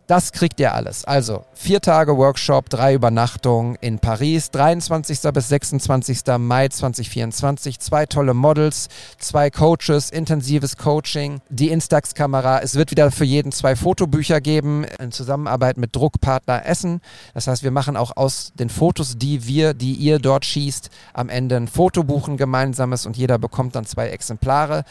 Das 0.08 0.32
kriegt 0.32 0.62
ihr 0.62 0.74
alles. 0.74 1.04
Also 1.04 1.44
vier 1.54 1.82
Tage 1.82 2.16
Workshop, 2.16 2.70
drei 2.70 2.94
Übernachtungen 2.94 3.76
in 3.82 4.00
Paris, 4.00 4.52
23. 4.52 5.20
bis 5.34 5.50
26. 5.50 6.22
Mai 6.38 6.70
2024. 6.70 7.78
Zwei 7.82 8.06
tolle 8.06 8.34
Models, 8.34 8.88
zwei 9.20 9.50
Coaches, 9.50 10.10
intensives 10.10 10.78
Coaching, 10.78 11.42
die 11.50 11.72
Instax-Kamera. 11.72 12.60
Es 12.60 12.76
wird 12.76 12.92
wieder 12.92 13.12
für 13.12 13.26
jeden 13.26 13.52
zwei 13.52 13.76
Fotobücher 13.76 14.40
geben 14.40 14.86
in 14.98 15.12
Zusammenarbeit 15.12 15.76
mit 15.76 15.94
Druckpartner 15.94 16.66
Essen. 16.66 17.02
Das 17.34 17.48
heißt, 17.48 17.64
wir 17.64 17.72
machen 17.72 17.98
auch 17.98 18.16
aus 18.16 18.54
den 18.56 18.70
Fotos, 18.70 19.18
die 19.18 19.46
wir, 19.46 19.74
die 19.74 19.92
ihr 19.92 20.20
dort 20.20 20.46
schießt, 20.46 20.90
am 21.16 21.28
Ende 21.28 21.58
ein 21.58 21.68
Fotobuch, 21.68 22.30
ein 22.30 22.38
gemeinsames 22.38 23.06
und 23.06 23.18
jeder 23.18 23.40
bekommt 23.40 23.76
dann 23.76 23.86
zwei 23.86 24.08
Exemplare. 24.08 24.86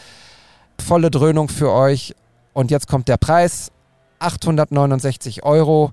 Volle 0.78 1.10
Dröhnung 1.10 1.48
für 1.48 1.72
euch. 1.72 2.14
Und 2.52 2.70
jetzt 2.70 2.86
kommt 2.86 3.08
der 3.08 3.16
Preis. 3.16 3.70
869 4.18 5.44
Euro 5.44 5.92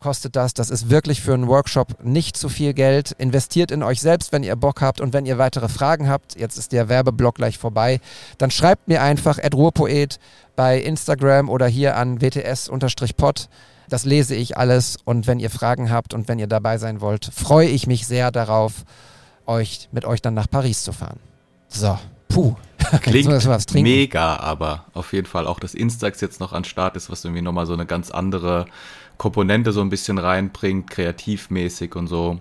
kostet 0.00 0.36
das. 0.36 0.54
Das 0.54 0.70
ist 0.70 0.90
wirklich 0.90 1.20
für 1.20 1.34
einen 1.34 1.48
Workshop 1.48 2.04
nicht 2.04 2.36
zu 2.36 2.48
viel 2.48 2.74
Geld. 2.74 3.12
Investiert 3.18 3.70
in 3.70 3.82
euch 3.82 4.00
selbst, 4.00 4.32
wenn 4.32 4.42
ihr 4.42 4.56
Bock 4.56 4.80
habt 4.80 5.00
und 5.00 5.12
wenn 5.12 5.26
ihr 5.26 5.38
weitere 5.38 5.68
Fragen 5.68 6.08
habt. 6.08 6.38
Jetzt 6.38 6.58
ist 6.58 6.72
der 6.72 6.88
Werbeblock 6.88 7.36
gleich 7.36 7.58
vorbei. 7.58 8.00
Dann 8.38 8.50
schreibt 8.50 8.88
mir 8.88 9.02
einfach 9.02 9.38
Ruhrpoet 9.52 10.18
bei 10.54 10.80
Instagram 10.80 11.48
oder 11.48 11.66
hier 11.66 11.96
an 11.96 12.20
wts-pod. 12.20 13.48
Das 13.88 14.04
lese 14.04 14.34
ich 14.34 14.56
alles 14.56 14.96
und 15.04 15.26
wenn 15.26 15.38
ihr 15.38 15.50
Fragen 15.50 15.90
habt 15.90 16.12
und 16.12 16.28
wenn 16.28 16.38
ihr 16.38 16.48
dabei 16.48 16.78
sein 16.78 17.00
wollt, 17.00 17.30
freue 17.32 17.68
ich 17.68 17.86
mich 17.86 18.06
sehr 18.06 18.32
darauf, 18.32 18.84
euch 19.46 19.88
mit 19.92 20.04
euch 20.04 20.20
dann 20.20 20.34
nach 20.34 20.50
Paris 20.50 20.82
zu 20.82 20.92
fahren. 20.92 21.20
So, 21.68 21.96
puh. 22.36 22.54
Klingt 23.00 23.74
mega, 23.74 24.36
aber 24.36 24.84
auf 24.94 25.12
jeden 25.12 25.26
Fall 25.26 25.46
auch, 25.46 25.58
dass 25.58 25.74
Instax 25.74 26.20
jetzt 26.20 26.38
noch 26.38 26.52
an 26.52 26.64
Start 26.64 26.96
ist, 26.96 27.10
was 27.10 27.24
irgendwie 27.24 27.42
nochmal 27.42 27.66
so 27.66 27.72
eine 27.72 27.86
ganz 27.86 28.10
andere 28.10 28.66
Komponente 29.16 29.72
so 29.72 29.80
ein 29.80 29.88
bisschen 29.88 30.18
reinbringt, 30.18 30.90
kreativmäßig 30.90 31.96
und 31.96 32.06
so. 32.06 32.38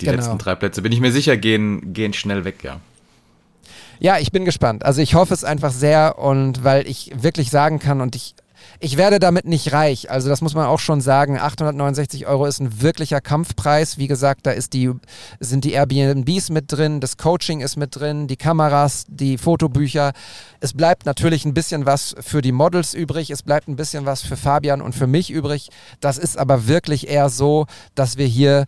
Die 0.00 0.04
genau. 0.04 0.18
letzten 0.18 0.38
drei 0.38 0.54
Plätze, 0.54 0.82
bin 0.82 0.92
ich 0.92 1.00
mir 1.00 1.10
sicher, 1.10 1.36
gehen, 1.36 1.92
gehen 1.92 2.12
schnell 2.12 2.44
weg, 2.44 2.62
ja. 2.62 2.80
Ja, 3.98 4.18
ich 4.18 4.30
bin 4.30 4.44
gespannt. 4.44 4.84
Also 4.84 5.02
ich 5.02 5.14
hoffe 5.14 5.34
es 5.34 5.44
einfach 5.44 5.72
sehr 5.72 6.18
und 6.18 6.62
weil 6.62 6.86
ich 6.86 7.10
wirklich 7.14 7.50
sagen 7.50 7.78
kann 7.78 8.00
und 8.00 8.14
ich 8.14 8.34
ich 8.82 8.96
werde 8.96 9.18
damit 9.18 9.44
nicht 9.44 9.72
reich. 9.72 10.10
Also 10.10 10.30
das 10.30 10.40
muss 10.40 10.54
man 10.54 10.66
auch 10.66 10.78
schon 10.78 11.02
sagen. 11.02 11.38
869 11.38 12.26
Euro 12.26 12.46
ist 12.46 12.60
ein 12.60 12.80
wirklicher 12.80 13.20
Kampfpreis. 13.20 13.98
Wie 13.98 14.06
gesagt, 14.06 14.46
da 14.46 14.52
ist 14.52 14.72
die, 14.72 14.90
sind 15.38 15.64
die 15.64 15.72
Airbnbs 15.72 16.48
mit 16.48 16.72
drin, 16.72 17.00
das 17.00 17.18
Coaching 17.18 17.60
ist 17.60 17.76
mit 17.76 17.96
drin, 17.96 18.26
die 18.26 18.36
Kameras, 18.36 19.04
die 19.08 19.36
Fotobücher. 19.36 20.12
Es 20.60 20.72
bleibt 20.72 21.04
natürlich 21.04 21.44
ein 21.44 21.52
bisschen 21.52 21.84
was 21.84 22.16
für 22.20 22.40
die 22.40 22.52
Models 22.52 22.94
übrig. 22.94 23.30
Es 23.30 23.42
bleibt 23.42 23.68
ein 23.68 23.76
bisschen 23.76 24.06
was 24.06 24.22
für 24.22 24.38
Fabian 24.38 24.80
und 24.80 24.94
für 24.94 25.06
mich 25.06 25.30
übrig. 25.30 25.68
Das 26.00 26.16
ist 26.16 26.38
aber 26.38 26.66
wirklich 26.66 27.08
eher 27.08 27.28
so, 27.28 27.66
dass 27.94 28.16
wir 28.16 28.26
hier 28.26 28.64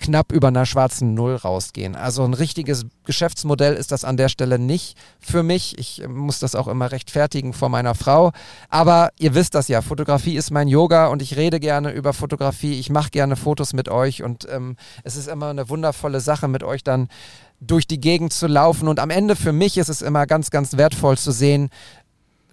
knapp 0.00 0.32
über 0.32 0.48
einer 0.48 0.66
schwarzen 0.66 1.14
Null 1.14 1.36
rausgehen. 1.36 1.94
Also 1.94 2.24
ein 2.24 2.34
richtiges 2.34 2.86
Geschäftsmodell 3.04 3.74
ist 3.74 3.92
das 3.92 4.04
an 4.04 4.16
der 4.16 4.28
Stelle 4.28 4.58
nicht 4.58 4.96
für 5.20 5.42
mich. 5.42 5.78
Ich 5.78 6.02
muss 6.08 6.40
das 6.40 6.54
auch 6.54 6.68
immer 6.68 6.90
rechtfertigen 6.90 7.52
vor 7.52 7.68
meiner 7.68 7.94
Frau. 7.94 8.32
Aber 8.68 9.10
ihr 9.18 9.34
wisst 9.34 9.54
das 9.54 9.68
ja, 9.68 9.82
Fotografie 9.82 10.36
ist 10.36 10.50
mein 10.50 10.68
Yoga 10.68 11.08
und 11.08 11.22
ich 11.22 11.36
rede 11.36 11.60
gerne 11.60 11.92
über 11.92 12.12
Fotografie. 12.12 12.80
Ich 12.80 12.90
mache 12.90 13.10
gerne 13.10 13.36
Fotos 13.36 13.72
mit 13.74 13.88
euch 13.88 14.22
und 14.22 14.48
ähm, 14.50 14.76
es 15.04 15.16
ist 15.16 15.28
immer 15.28 15.50
eine 15.50 15.68
wundervolle 15.68 16.20
Sache, 16.20 16.48
mit 16.48 16.62
euch 16.62 16.82
dann 16.82 17.08
durch 17.60 17.86
die 17.86 18.00
Gegend 18.00 18.32
zu 18.32 18.46
laufen. 18.46 18.88
Und 18.88 18.98
am 18.98 19.10
Ende 19.10 19.36
für 19.36 19.52
mich 19.52 19.76
ist 19.76 19.90
es 19.90 20.02
immer 20.02 20.26
ganz, 20.26 20.50
ganz 20.50 20.76
wertvoll 20.76 21.18
zu 21.18 21.30
sehen, 21.30 21.68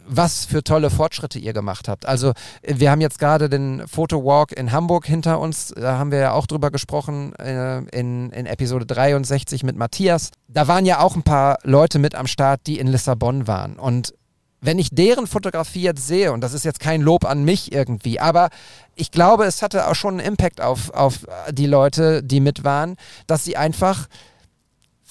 was 0.08 0.46
für 0.46 0.64
tolle 0.64 0.90
Fortschritte 0.90 1.40
ihr 1.40 1.54
gemacht 1.54 1.88
habt. 1.88 2.06
Also 2.06 2.34
wir 2.64 2.92
haben 2.92 3.02
jetzt 3.02 3.20
gerade 3.20 3.50
den 3.50 3.88
Fotowalk 3.88 4.52
in 4.52 4.72
Hamburg 4.72 5.06
hinter 5.06 5.40
uns, 5.40 5.74
da 5.76 5.98
haben 5.98 6.12
wir 6.12 6.20
ja 6.20 6.32
auch 6.32 6.48
drüber 6.48 6.72
gesprochen 6.72 7.36
äh, 7.36 7.80
in, 7.98 8.32
in 8.32 8.46
Episode 8.46 8.86
63 8.86 9.64
mit 9.64 9.76
Matthias. 9.76 10.32
Da 10.48 10.68
waren 10.68 10.86
ja 10.86 11.00
auch 11.00 11.16
ein 11.16 11.24
paar 11.24 11.60
Leute 11.64 12.00
mit 12.00 12.16
am 12.16 12.28
Start, 12.28 12.62
die 12.68 12.80
in 12.80 12.88
Lissabon 12.88 13.48
waren. 13.48 13.78
Und 13.78 14.14
wenn 14.60 14.80
ich 14.80 14.90
deren 14.92 15.28
Fotografie 15.28 15.84
jetzt 15.84 16.08
sehe, 16.08 16.32
und 16.32 16.42
das 16.42 16.54
ist 16.54 16.66
jetzt 16.66 16.80
kein 16.80 17.02
Lob 17.02 17.26
an 17.26 17.44
mich 17.44 17.72
irgendwie, 17.72 18.20
aber 18.20 18.50
ich 18.96 19.12
glaube, 19.12 19.46
es 19.46 19.62
hatte 19.62 19.88
auch 19.88 19.96
schon 19.96 20.20
einen 20.20 20.28
Impact 20.28 20.62
auf, 20.62 20.90
auf 20.92 21.28
die 21.52 21.68
Leute, 21.68 22.24
die 22.24 22.40
mit 22.40 22.64
waren, 22.64 22.96
dass 23.28 23.44
sie 23.44 23.56
einfach 23.56 24.08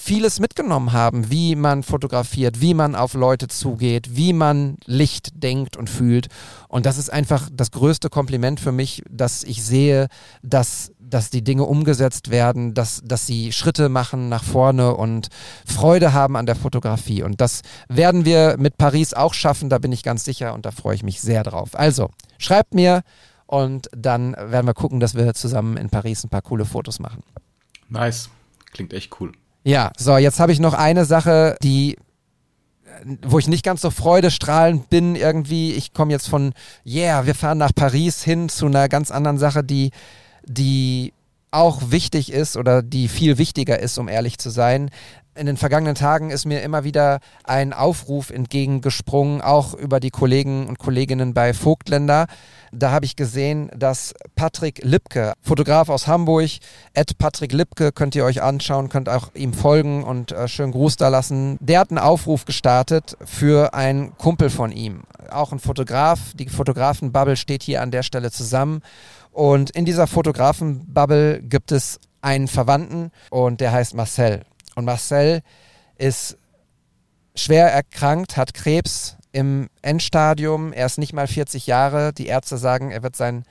vieles 0.07 0.39
mitgenommen 0.39 0.93
haben, 0.93 1.33
wie 1.33 1.57
man 1.57 1.83
fotografiert, 1.83 2.61
wie 2.61 2.75
man 2.75 2.95
auf 2.95 3.15
Leute 3.15 3.49
zugeht, 3.49 4.15
wie 4.15 4.33
man 4.33 4.77
Licht 4.85 5.43
denkt 5.43 5.77
und 5.77 5.91
fühlt. 5.91 6.29
Und 6.69 6.87
das 6.87 6.97
ist 6.97 7.13
einfach 7.13 7.49
das 7.53 7.73
größte 7.73 8.09
Kompliment 8.09 8.61
für 8.61 8.71
mich, 8.71 9.03
dass 9.11 9.43
ich 9.43 9.65
sehe, 9.65 10.07
dass, 10.45 10.93
dass 11.01 11.31
die 11.31 11.43
Dinge 11.43 11.65
umgesetzt 11.65 12.31
werden, 12.31 12.73
dass, 12.73 13.03
dass 13.05 13.27
sie 13.27 13.51
Schritte 13.51 13.89
machen 13.89 14.29
nach 14.29 14.45
vorne 14.45 14.95
und 14.95 15.27
Freude 15.67 16.13
haben 16.13 16.37
an 16.37 16.47
der 16.47 16.55
Fotografie. 16.55 17.25
Und 17.25 17.41
das 17.41 17.63
werden 17.89 18.25
wir 18.25 18.59
mit 18.59 18.79
Paris 18.79 19.13
auch 19.13 19.35
schaffen, 19.35 19.71
da 19.71 19.79
bin 19.79 19.91
ich 19.91 20.05
ganz 20.05 20.25
sicher 20.25 20.55
und 20.55 20.67
da 20.67 20.71
freue 20.71 20.95
ich 20.95 21.03
mich 21.03 21.21
sehr 21.21 21.43
drauf. 21.43 21.71
Also, 21.75 22.11
schreibt 22.39 22.75
mir 22.75 23.03
und 23.47 23.89
dann 23.91 24.35
werden 24.35 24.69
wir 24.69 24.75
gucken, 24.75 25.01
dass 25.01 25.17
wir 25.17 25.35
zusammen 25.35 25.77
in 25.77 25.91
Paris 25.91 26.23
ein 26.23 26.31
paar 26.31 26.43
coole 26.43 26.65
Fotos 26.65 27.01
machen. 27.01 27.25
Nice. 27.89 28.31
Klingt 28.71 28.93
echt 28.93 29.21
cool. 29.21 29.33
Ja, 29.67 29.91
so, 29.99 30.17
jetzt 30.17 30.39
habe 30.39 30.53
ich 30.53 30.61
noch 30.61 30.75
eine 30.75 31.05
Sache, 31.05 31.57
die 31.61 31.97
wo 33.23 33.39
ich 33.41 33.49
nicht 33.49 33.65
ganz 33.65 33.81
so 33.81 33.91
freudestrahlend 33.91 34.89
bin 34.91 35.17
irgendwie. 35.17 35.73
Ich 35.73 35.93
komme 35.93 36.13
jetzt 36.13 36.29
von, 36.29 36.55
yeah, 36.87 37.27
wir 37.27 37.35
fahren 37.35 37.59
nach 37.59 37.75
Paris 37.75 38.23
hin 38.23 38.49
zu 38.49 38.67
einer 38.67 38.89
ganz 38.89 39.11
anderen 39.11 39.39
Sache, 39.39 39.65
die, 39.65 39.91
die 40.45 41.13
auch 41.51 41.91
wichtig 41.91 42.33
ist 42.33 42.57
oder 42.57 42.81
die 42.81 43.09
viel 43.09 43.39
wichtiger 43.39 43.79
ist, 43.79 43.99
um 43.99 44.09
ehrlich 44.09 44.39
zu 44.39 44.51
sein. 44.51 44.89
In 45.37 45.47
den 45.47 45.57
vergangenen 45.57 45.95
Tagen 45.95 46.31
ist 46.31 46.47
mir 46.47 46.63
immer 46.63 46.85
wieder 46.85 47.21
ein 47.45 47.73
Aufruf 47.73 48.31
entgegengesprungen, 48.31 49.41
auch 49.41 49.75
über 49.75 50.01
die 50.01 50.11
Kollegen 50.11 50.67
und 50.67 50.79
Kolleginnen 50.79 51.35
bei 51.35 51.55
Vogtländer. 51.55 52.27
Da 52.73 52.91
habe 52.91 53.05
ich 53.05 53.17
gesehen, 53.17 53.71
dass 53.77 54.15
Patrick 54.35 54.81
Lipke, 54.83 55.35
Fotograf 55.41 55.89
aus 55.89 56.07
Hamburg, 56.07 56.51
at 56.95 57.17
Patrick 57.19 57.53
Lipke, 57.53 57.93
könnt 57.93 58.15
ihr 58.15 58.25
euch 58.25 58.43
anschauen, 58.43 58.89
könnt 58.89 59.09
auch 59.09 59.35
ihm 59.35 59.55
folgen 59.55 60.05
und 60.05 60.33
äh, 60.33 60.49
schönen 60.49 60.73
Gruß 60.73 60.97
da 60.97 61.09
lassen. 61.09 61.59
Der 61.61 61.81
hat 61.81 61.91
einen 61.91 61.99
Aufruf 61.99 62.45
gestartet 62.45 63.17
für 63.25 63.75
einen 63.75 64.17
Kumpel 64.19 64.51
von 64.51 64.73
ihm, 64.73 65.03
auch 65.31 65.53
ein 65.53 65.59
Fotograf. 65.59 66.19
Die 66.35 66.49
Fotografenbubble 66.49 67.37
steht 67.37 67.63
hier 67.63 67.83
an 67.83 67.91
der 67.91 68.03
Stelle 68.03 68.31
zusammen. 68.31 68.83
Und 69.33 69.71
in 69.71 69.85
dieser 69.85 70.07
Fotografenbubble 70.07 71.43
gibt 71.43 71.71
es 71.71 72.01
einen 72.23 72.49
Verwandten 72.49 73.11
und 73.31 73.61
der 73.61 73.73
heißt 73.73 73.95
Marcel. 73.95 74.43
Und 74.77 74.85
Marcel 74.85 75.43
ist 75.99 76.39
schwer 77.35 77.73
erkrankt, 77.73 78.37
hat 78.37 78.55
Krebs 78.55 79.17
im 79.33 79.69
Endstadium. 79.83 80.73
Er 80.73 80.87
ist 80.87 80.99
nicht 80.99 81.13
mal 81.13 81.27
40 81.27 81.67
Jahre. 81.67 82.13
Die 82.13 82.27
Ärzte 82.27 82.57
sagen, 82.57 82.93
er 82.93 83.03
wird 83.03 83.17
sein 83.17 83.45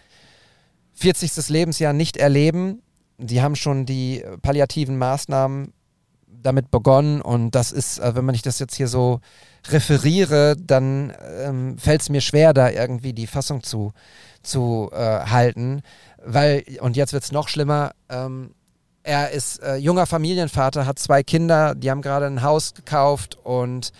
40. 0.93 1.49
Lebensjahr 1.49 1.91
nicht 1.91 2.15
erleben. 2.15 2.81
Die 3.17 3.41
haben 3.41 3.55
schon 3.55 3.85
die 3.85 4.23
palliativen 4.41 4.97
Maßnahmen 4.97 5.73
damit 6.27 6.71
begonnen 6.71 7.21
und 7.21 7.51
das 7.51 7.71
ist, 7.71 7.99
äh, 7.99 8.15
wenn 8.15 8.25
man 8.25 8.35
ich 8.35 8.41
das 8.41 8.59
jetzt 8.59 8.75
hier 8.75 8.87
so 8.87 9.19
referiere, 9.69 10.55
dann 10.55 11.11
ähm, 11.39 11.77
fällt 11.77 12.01
es 12.01 12.09
mir 12.09 12.21
schwer, 12.21 12.53
da 12.53 12.69
irgendwie 12.69 13.13
die 13.13 13.25
Fassung 13.27 13.63
zu, 13.63 13.93
zu 14.43 14.91
äh, 14.93 14.97
halten, 14.97 15.81
weil, 16.23 16.63
und 16.81 16.95
jetzt 16.95 17.13
wird 17.13 17.23
es 17.23 17.31
noch 17.31 17.47
schlimmer, 17.47 17.91
ähm, 18.09 18.51
er 19.05 19.29
ist 19.29 19.61
äh, 19.61 19.75
junger 19.75 20.07
Familienvater, 20.07 20.85
hat 20.85 20.97
zwei 20.97 21.21
Kinder, 21.21 21.75
die 21.75 21.91
haben 21.91 22.01
gerade 22.01 22.25
ein 22.25 22.41
Haus 22.41 22.73
gekauft 22.73 23.37
und 23.43 23.91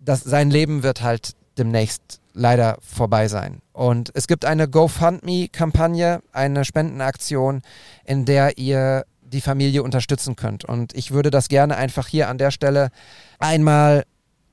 das, 0.00 0.22
sein 0.22 0.50
Leben 0.50 0.82
wird 0.82 1.02
halt 1.02 1.36
demnächst 1.56 2.20
leider 2.32 2.78
vorbei 2.80 3.28
sein. 3.28 3.60
Und 3.72 4.10
es 4.14 4.26
gibt 4.26 4.44
eine 4.44 4.68
GoFundMe-Kampagne, 4.68 6.20
eine 6.32 6.64
Spendenaktion, 6.64 7.62
in 8.04 8.24
der 8.24 8.58
ihr 8.58 9.04
die 9.22 9.40
Familie 9.40 9.84
unterstützen 9.84 10.34
könnt. 10.34 10.64
Und 10.64 10.94
ich 10.94 11.12
würde 11.12 11.30
das 11.30 11.48
gerne 11.48 11.76
einfach 11.76 12.08
hier 12.08 12.28
an 12.28 12.38
der 12.38 12.50
Stelle 12.50 12.90
einmal 13.38 14.04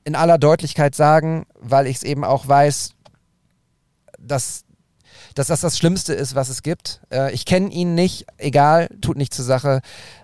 in 0.04 0.14
aller 0.14 0.38
Deutlichkeit 0.38 0.94
sagen, 0.94 1.46
weil 1.58 1.88
ich 1.88 1.96
es 1.96 2.02
eben 2.04 2.24
auch 2.24 2.46
weiß, 2.46 2.92
dass 4.18 4.64
dass 5.34 5.48
das 5.48 5.60
das 5.60 5.78
Schlimmste 5.78 6.12
ist, 6.12 6.34
was 6.34 6.48
es 6.48 6.62
gibt. 6.62 7.00
Äh, 7.12 7.32
ich 7.32 7.44
kenne 7.44 7.70
ihn 7.70 7.94
nicht, 7.94 8.26
egal, 8.38 8.88
tut 9.00 9.16
nicht 9.16 9.34
zur 9.34 9.44
Sache. 9.44 9.80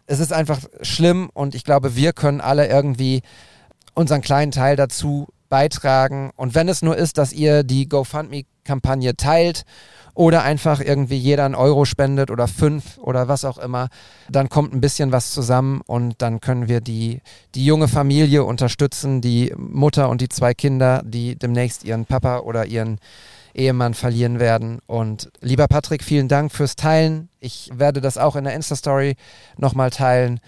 Es 0.06 0.20
ist 0.20 0.32
einfach 0.32 0.60
schlimm 0.82 1.30
und 1.32 1.54
ich 1.54 1.64
glaube, 1.64 1.96
wir 1.96 2.12
können 2.12 2.40
alle 2.40 2.68
irgendwie 2.68 3.22
unseren 3.94 4.20
kleinen 4.20 4.52
Teil 4.52 4.76
dazu 4.76 5.28
beitragen. 5.48 6.30
Und 6.36 6.54
wenn 6.54 6.68
es 6.68 6.82
nur 6.82 6.96
ist, 6.96 7.18
dass 7.18 7.32
ihr 7.32 7.62
die 7.62 7.88
GoFundMe-Kampagne 7.88 9.16
teilt 9.16 9.64
oder 10.14 10.42
einfach 10.42 10.80
irgendwie 10.80 11.16
jeder 11.16 11.44
einen 11.44 11.54
Euro 11.54 11.84
spendet 11.84 12.30
oder 12.30 12.48
fünf 12.48 12.98
oder 12.98 13.28
was 13.28 13.44
auch 13.44 13.58
immer, 13.58 13.88
dann 14.30 14.48
kommt 14.48 14.72
ein 14.72 14.80
bisschen 14.80 15.12
was 15.12 15.32
zusammen 15.32 15.82
und 15.86 16.14
dann 16.22 16.40
können 16.40 16.68
wir 16.68 16.80
die, 16.80 17.20
die 17.54 17.64
junge 17.64 17.88
Familie 17.88 18.44
unterstützen, 18.44 19.20
die 19.20 19.52
Mutter 19.56 20.08
und 20.08 20.20
die 20.20 20.28
zwei 20.28 20.54
Kinder, 20.54 21.02
die 21.04 21.36
demnächst 21.36 21.84
ihren 21.84 22.06
Papa 22.06 22.38
oder 22.38 22.66
ihren 22.66 22.98
Ehemann 23.56 23.94
verlieren 23.94 24.38
werden. 24.38 24.78
Und 24.86 25.30
lieber 25.40 25.66
Patrick, 25.68 26.04
vielen 26.04 26.28
Dank 26.28 26.52
fürs 26.52 26.76
Teilen. 26.76 27.28
Ich 27.40 27.70
werde 27.74 28.00
das 28.00 28.18
auch 28.18 28.36
in 28.36 28.44
der 28.44 28.54
Insta-Story 28.54 29.16
nochmal 29.56 29.90
teilen. 29.90 30.40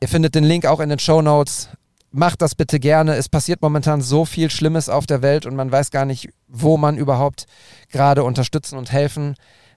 Ihr 0.00 0.08
findet 0.08 0.34
den 0.34 0.44
Link 0.44 0.66
auch 0.66 0.80
in 0.80 0.88
den 0.88 0.98
Show 0.98 1.22
Notes. 1.22 1.68
Macht 2.10 2.42
das 2.42 2.54
bitte 2.54 2.78
gerne. 2.78 3.16
Es 3.16 3.28
passiert 3.28 3.60
momentan 3.60 4.00
so 4.00 4.24
viel 4.24 4.50
Schlimmes 4.50 4.88
auf 4.88 5.06
der 5.06 5.22
Welt 5.22 5.46
und 5.46 5.56
man 5.56 5.72
weiß 5.72 5.90
gar 5.90 6.04
nicht, 6.04 6.28
wo 6.46 6.76
man 6.76 6.96
überhaupt 6.96 7.46
gerade 7.90 8.22
unterstützen 8.22 8.78
und 8.78 8.92
helfen 8.92 9.34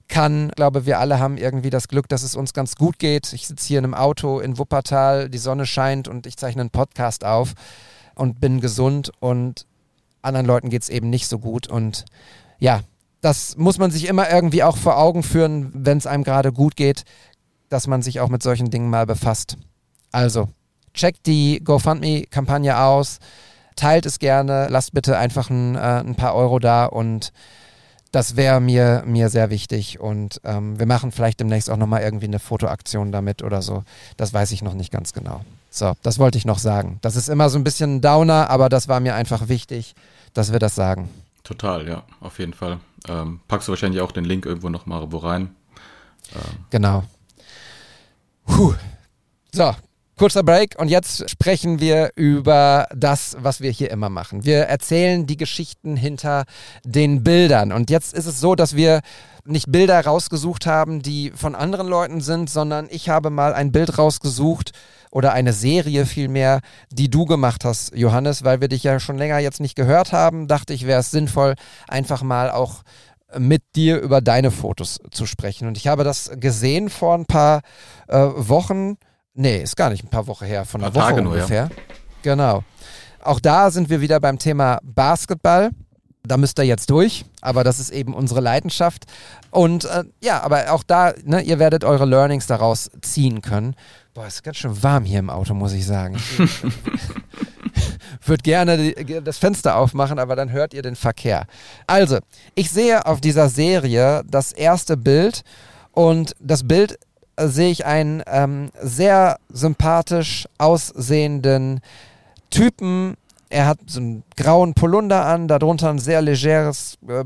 kann. 0.08 0.50
Ich 0.50 0.56
glaube, 0.56 0.86
wir 0.86 1.00
alle 1.00 1.20
haben 1.20 1.38
irgendwie 1.38 1.72
das 1.72 1.88
Glück, 1.88 2.08
dass 2.08 2.24
es 2.24 2.36
uns 2.36 2.54
ganz 2.54 2.76
gut 2.76 3.00
geht. 3.00 3.34
Ich 3.34 3.48
sitze 3.48 3.68
hier 3.68 3.80
in 3.80 3.86
einem 3.86 3.94
Auto 3.96 4.40
in 4.40 4.58
Wuppertal, 4.58 5.30
die 5.30 5.38
Sonne 5.38 5.66
scheint 5.66 6.08
und 6.08 6.28
ich 6.28 6.38
zeichne 6.38 6.62
einen 6.62 6.70
Podcast 6.70 7.26
auf 7.26 7.54
und 8.16 8.40
bin 8.40 8.62
gesund 8.62 9.12
und 9.20 9.66
anderen 10.22 10.46
Leuten 10.46 10.70
geht 10.70 10.84
es 10.84 10.90
eben 10.90 11.10
nicht 11.10 11.28
so 11.28 11.40
gut. 11.40 11.68
Und 11.68 12.06
ja, 12.60 12.82
das 13.22 13.58
muss 13.58 13.78
man 13.78 13.92
sich 13.92 14.08
immer 14.08 14.30
irgendwie 14.30 14.64
auch 14.64 14.78
vor 14.78 14.98
Augen 14.98 15.24
führen, 15.24 15.72
wenn 15.74 15.98
es 15.98 16.08
einem 16.08 16.24
gerade 16.24 16.52
gut 16.52 16.76
geht, 16.76 17.04
dass 17.70 17.88
man 17.88 18.02
sich 18.02 18.20
auch 18.20 18.30
mit 18.30 18.44
solchen 18.44 18.70
Dingen 18.70 18.90
mal 18.90 19.06
befasst. 19.06 19.58
Also, 20.12 20.50
checkt 20.94 21.26
die 21.26 21.62
GoFundMe-Kampagne 21.64 22.80
aus, 22.80 23.20
teilt 23.76 24.06
es 24.06 24.20
gerne, 24.20 24.68
lasst 24.70 24.94
bitte 24.94 25.18
einfach 25.18 25.50
ein, 25.50 25.76
äh, 25.76 25.80
ein 25.80 26.16
paar 26.16 26.36
Euro 26.36 26.60
da 26.60 26.86
und 26.86 27.32
das 28.12 28.36
wäre 28.36 28.62
mir, 28.62 29.04
mir 29.06 29.30
sehr 29.30 29.50
wichtig. 29.50 30.00
Und 30.00 30.42
ähm, 30.44 30.80
wir 30.80 30.86
machen 30.86 31.12
vielleicht 31.12 31.40
demnächst 31.40 31.70
auch 31.70 31.78
nochmal 31.78 32.02
irgendwie 32.02 32.26
eine 32.26 32.40
Fotoaktion 32.40 33.12
damit 33.12 33.44
oder 33.44 33.62
so. 33.62 33.84
Das 34.16 34.34
weiß 34.34 34.52
ich 34.52 34.62
noch 34.62 34.74
nicht 34.74 34.92
ganz 34.92 35.14
genau. 35.14 35.42
So, 35.70 35.94
das 36.02 36.18
wollte 36.18 36.38
ich 36.38 36.46
noch 36.46 36.60
sagen. 36.60 37.00
Das 37.02 37.16
ist 37.16 37.30
immer 37.30 37.50
so 37.50 37.60
ein 37.60 37.64
bisschen 37.64 37.98
ein 37.98 38.02
Downer, 38.02 38.50
aber 38.50 38.70
das 38.70 38.88
war 38.88 39.00
mir 39.00 39.16
einfach 39.16 39.50
wichtig, 39.50 39.94
dass 40.34 40.52
wir 40.52 40.60
das 40.60 40.74
sagen. 40.74 41.10
Total, 41.48 41.88
ja, 41.88 42.04
auf 42.20 42.40
jeden 42.40 42.52
Fall. 42.54 42.80
Ähm, 43.08 43.40
packst 43.48 43.70
du 43.70 43.72
wahrscheinlich 43.72 44.02
auch 44.02 44.12
den 44.12 44.26
Link 44.26 44.46
irgendwo 44.46 44.68
noch 44.68 44.86
mal 44.86 45.14
wo 45.14 45.18
rein. 45.20 45.56
Ähm. 46.34 46.66
Genau. 46.72 47.04
Puh. 48.46 48.74
So, 49.54 49.74
kurzer 50.18 50.44
Break 50.44 50.76
und 50.78 50.90
jetzt 50.90 51.30
sprechen 51.30 51.80
wir 51.80 52.12
über 52.16 52.90
das, 52.94 53.38
was 53.40 53.62
wir 53.62 53.72
hier 53.72 53.92
immer 53.92 54.10
machen. 54.10 54.44
Wir 54.44 54.64
erzählen 54.64 55.26
die 55.26 55.38
Geschichten 55.38 55.96
hinter 55.96 56.44
den 56.84 57.24
Bildern 57.24 57.72
und 57.72 57.90
jetzt 57.90 58.14
ist 58.14 58.26
es 58.26 58.42
so, 58.42 58.54
dass 58.54 58.76
wir 58.76 59.00
nicht 59.46 59.72
Bilder 59.72 60.04
rausgesucht 60.04 60.66
haben, 60.66 61.02
die 61.02 61.32
von 61.34 61.56
anderen 61.56 61.88
Leuten 61.88 62.20
sind, 62.20 62.50
sondern 62.50 62.88
ich 62.90 63.08
habe 63.08 63.30
mal 63.30 63.54
ein 63.54 63.72
Bild 63.72 63.98
rausgesucht 63.98 64.72
oder 65.12 65.34
eine 65.34 65.54
Serie 65.54 66.06
vielmehr, 66.06 66.62
die 66.92 67.10
du 67.10 67.26
gemacht 67.26 67.66
hast, 67.66 67.96
Johannes, 67.96 68.44
weil 68.44 68.62
wir 68.62 68.68
dich 68.68 68.84
ja 68.84 69.00
schon 69.00 69.18
länger 69.18 69.40
jetzt 69.40 69.60
nicht 69.60 69.76
gehört 69.76 70.12
haben, 70.12 70.48
dachte 70.48 70.74
ich, 70.74 70.86
wäre 70.86 71.00
es 71.00 71.12
sinnvoll, 71.12 71.56
einfach 71.88 72.24
mal 72.24 72.52
auch 72.52 72.84
mit 73.38 73.64
dir 73.76 74.00
über 74.00 74.22
deine 74.22 74.52
Fotos 74.52 75.00
zu 75.12 75.26
sprechen. 75.26 75.68
Und 75.68 75.78
ich 75.78 75.88
habe 75.88 76.04
das 76.04 76.32
gesehen 76.36 76.90
vor 76.90 77.14
ein 77.14 77.26
paar 77.26 77.62
äh, 78.08 78.18
Wochen. 78.18 78.98
Nee, 79.34 79.62
ist 79.62 79.76
gar 79.76 79.90
nicht 79.90 80.04
ein 80.04 80.10
paar 80.10 80.28
Wochen 80.28 80.46
her, 80.46 80.66
von 80.66 80.82
einer 80.82 80.96
Woche 80.96 81.04
Tage 81.04 81.22
ungefähr. 81.22 81.66
Nur, 81.66 81.72
ja. 81.72 81.84
Genau. 82.24 82.64
Auch 83.22 83.40
da 83.40 83.72
sind 83.72 83.90
wir 83.90 84.02
wieder 84.02 84.20
beim 84.20 84.40
Thema 84.40 84.80
Basketball. 84.84 85.72
Da 86.28 86.38
müsst 86.38 86.60
ihr 86.60 86.66
jetzt 86.66 86.90
durch, 86.90 87.26
aber 87.42 87.64
das 87.64 87.80
ist 87.80 87.90
eben 87.90 88.14
unsere 88.14 88.42
Leidenschaft. 88.42 89.06
Und 89.52 89.86
äh, 89.86 90.04
ja, 90.24 90.42
aber 90.42 90.72
auch 90.72 90.84
da, 90.84 91.14
ne, 91.24 91.42
ihr 91.42 91.60
werdet 91.60 91.84
eure 91.84 92.06
Learnings 92.06 92.48
daraus 92.48 92.90
ziehen 93.02 93.42
können. 93.42 93.76
Boah, 94.14 94.26
es 94.26 94.36
ist 94.36 94.44
ganz 94.44 94.58
schön 94.58 94.84
warm 94.84 95.06
hier 95.06 95.20
im 95.20 95.30
Auto, 95.30 95.54
muss 95.54 95.74
ich 95.74 95.86
sagen. 95.86 96.18
Würde 98.26 98.42
gerne 98.42 98.78
die, 98.78 99.22
das 99.24 99.38
Fenster 99.38 99.78
aufmachen, 99.78 100.20
aber 100.20 100.36
dann 100.36 100.52
hört 100.52 100.74
ihr 100.74 100.82
den 100.82 100.96
Verkehr. 100.96 101.46
Also, 101.86 102.20
ich 102.56 102.72
sehe 102.72 103.06
auf 103.06 103.22
dieser 103.22 103.50
Serie 103.50 104.24
das 104.28 104.52
erste 104.52 104.98
Bild 104.98 105.44
und 105.92 106.36
das 106.40 106.68
Bild 106.68 107.00
äh, 107.36 107.48
sehe 107.48 107.70
ich 107.70 107.86
einen 107.86 108.24
ähm, 108.26 108.72
sehr 108.82 109.38
sympathisch 109.50 110.48
aussehenden 110.58 111.82
Typen, 112.50 113.16
er 113.50 113.66
hat 113.66 113.80
so 113.88 114.00
einen 114.00 114.24
grauen 114.36 114.74
Polunder 114.74 115.26
an, 115.26 115.48
darunter 115.48 115.90
ein 115.90 116.00
sehr 116.00 116.22
legeres, 116.22 116.98
äh, 117.08 117.24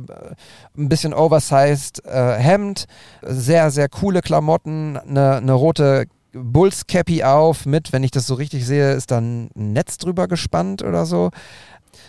ein 0.77 0.89
bisschen 0.89 1.13
oversized 1.13 2.05
äh, 2.05 2.35
Hemd, 2.35 2.85
sehr, 3.21 3.71
sehr 3.71 3.89
coole 3.89 4.21
Klamotten, 4.21 4.97
eine, 4.97 5.37
eine 5.37 5.53
rote 5.53 6.05
Bulls 6.33 6.87
Cappy 6.87 7.23
auf 7.23 7.65
mit, 7.65 7.91
wenn 7.91 8.03
ich 8.03 8.11
das 8.11 8.27
so 8.27 8.35
richtig 8.35 8.65
sehe, 8.65 8.93
ist 8.93 9.11
dann 9.11 9.49
ein 9.55 9.73
Netz 9.73 9.97
drüber 9.97 10.27
gespannt 10.27 10.83
oder 10.83 11.05
so. 11.05 11.31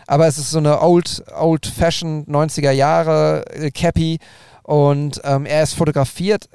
Aber 0.06 0.26
es 0.26 0.38
ist 0.38 0.50
so 0.50 0.58
eine 0.58 0.80
old, 0.80 1.24
old 1.38 1.66
fashioned 1.66 2.28
90er 2.28 2.70
Jahre 2.70 3.44
äh, 3.52 3.70
Cappy 3.70 4.18
und 4.62 5.20
ähm, 5.24 5.44
er 5.44 5.62
ist 5.62 5.74
fotografiert 5.74 6.48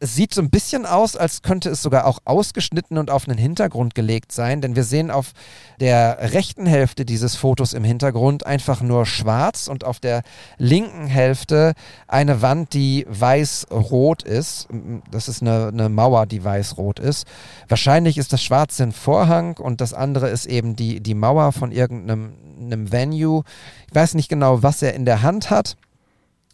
es 0.00 0.14
sieht 0.14 0.32
so 0.32 0.40
ein 0.40 0.50
bisschen 0.50 0.86
aus, 0.86 1.16
als 1.16 1.42
könnte 1.42 1.70
es 1.70 1.82
sogar 1.82 2.06
auch 2.06 2.20
ausgeschnitten 2.24 2.98
und 2.98 3.10
auf 3.10 3.28
einen 3.28 3.38
Hintergrund 3.38 3.94
gelegt 3.94 4.32
sein, 4.32 4.60
denn 4.60 4.76
wir 4.76 4.84
sehen 4.84 5.10
auf 5.10 5.32
der 5.80 6.32
rechten 6.32 6.66
Hälfte 6.66 7.04
dieses 7.04 7.36
Fotos 7.36 7.72
im 7.72 7.84
Hintergrund 7.84 8.46
einfach 8.46 8.80
nur 8.80 9.06
schwarz 9.06 9.66
und 9.66 9.84
auf 9.84 9.98
der 9.98 10.22
linken 10.56 11.06
Hälfte 11.06 11.74
eine 12.06 12.42
Wand, 12.42 12.74
die 12.74 13.06
weiß-rot 13.08 14.22
ist. 14.22 14.68
Das 15.10 15.28
ist 15.28 15.42
eine, 15.42 15.68
eine 15.68 15.88
Mauer, 15.88 16.26
die 16.26 16.44
weiß-rot 16.44 17.00
ist. 17.00 17.26
Wahrscheinlich 17.68 18.18
ist 18.18 18.32
das 18.32 18.42
schwarze 18.42 18.84
ein 18.84 18.92
Vorhang 18.92 19.56
und 19.56 19.80
das 19.80 19.94
andere 19.94 20.28
ist 20.28 20.46
eben 20.46 20.76
die, 20.76 21.00
die 21.00 21.14
Mauer 21.14 21.52
von 21.52 21.72
irgendeinem 21.72 22.34
einem 22.60 22.90
Venue. 22.92 23.44
Ich 23.88 23.94
weiß 23.94 24.14
nicht 24.14 24.28
genau, 24.28 24.62
was 24.62 24.82
er 24.82 24.94
in 24.94 25.04
der 25.04 25.22
Hand 25.22 25.50
hat. 25.50 25.76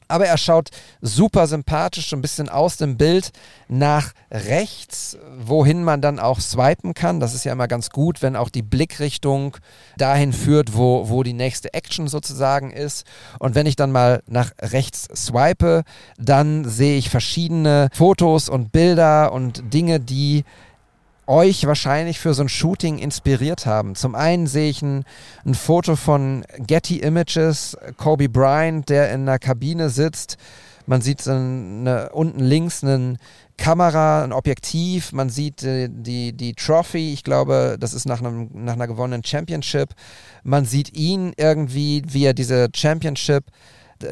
Aber 0.09 0.27
er 0.27 0.39
schaut 0.39 0.71
super 1.01 1.47
sympathisch, 1.47 2.11
so 2.11 2.17
ein 2.17 2.23
bisschen 2.23 2.49
aus 2.49 2.77
dem 2.77 2.97
Bild 2.97 3.31
nach 3.69 4.13
rechts, 4.31 5.17
wohin 5.39 5.85
man 5.85 6.01
dann 6.01 6.19
auch 6.19 6.41
swipen 6.41 6.95
kann. 6.95 7.21
Das 7.21 7.35
ist 7.35 7.45
ja 7.45 7.53
immer 7.53 7.69
ganz 7.69 7.91
gut, 7.91 8.23
wenn 8.23 8.37
auch 8.37 8.49
die 8.49 8.63
Blickrichtung 8.63 9.57
dahin 9.97 10.33
führt, 10.33 10.77
wo, 10.77 11.09
wo 11.09 11.23
die 11.23 11.33
nächste 11.33 11.73
Action 11.75 12.09
sozusagen 12.09 12.71
ist. 12.71 13.07
Und 13.39 13.55
wenn 13.55 13.67
ich 13.67 13.77
dann 13.77 13.93
mal 13.93 14.23
nach 14.27 14.53
rechts 14.61 15.09
swipe, 15.15 15.83
dann 16.19 16.69
sehe 16.69 16.99
ich 16.99 17.11
verschiedene 17.11 17.89
Fotos 17.93 18.49
und 18.49 18.73
Bilder 18.73 19.33
und 19.33 19.73
Dinge, 19.73 20.01
die 20.01 20.45
euch 21.27 21.67
wahrscheinlich 21.67 22.19
für 22.19 22.35
so 22.35 22.43
ein 22.43 22.49
Shooting 22.49 22.99
inspiriert 22.99 23.67
haben. 23.67 23.95
Zum 23.95 24.15
einen 24.15 24.47
sehe 24.47 24.71
ich 24.71 24.83
ein, 24.83 25.05
ein 25.45 25.55
Foto 25.55 25.97
von 25.97 26.45
Getty 26.59 26.99
Images, 26.99 27.77
Kobe 27.97 28.29
Bryant, 28.29 28.89
der 28.89 29.13
in 29.13 29.23
einer 29.23 29.39
Kabine 29.39 29.91
sitzt. 29.91 30.37
Man 30.87 31.01
sieht 31.01 31.27
eine, 31.27 32.11
unten 32.13 32.41
links 32.41 32.85
eine 32.85 33.17
Kamera, 33.57 34.25
ein 34.25 34.33
Objektiv, 34.33 35.13
man 35.13 35.31
sieht 35.31 35.63
die, 35.63 35.89
die, 35.89 36.33
die 36.33 36.55
Trophy, 36.55 37.13
ich 37.13 37.25
glaube, 37.25 37.77
das 37.79 37.95
ist 37.95 38.05
nach, 38.05 38.21
einem, 38.21 38.51
nach 38.53 38.75
einer 38.75 38.87
gewonnenen 38.87 39.25
Championship. 39.25 39.91
Man 40.43 40.67
sieht 40.67 40.95
ihn 40.95 41.33
irgendwie, 41.37 42.03
wie 42.07 42.25
er 42.27 42.35
diese 42.35 42.69
Championship 42.75 43.45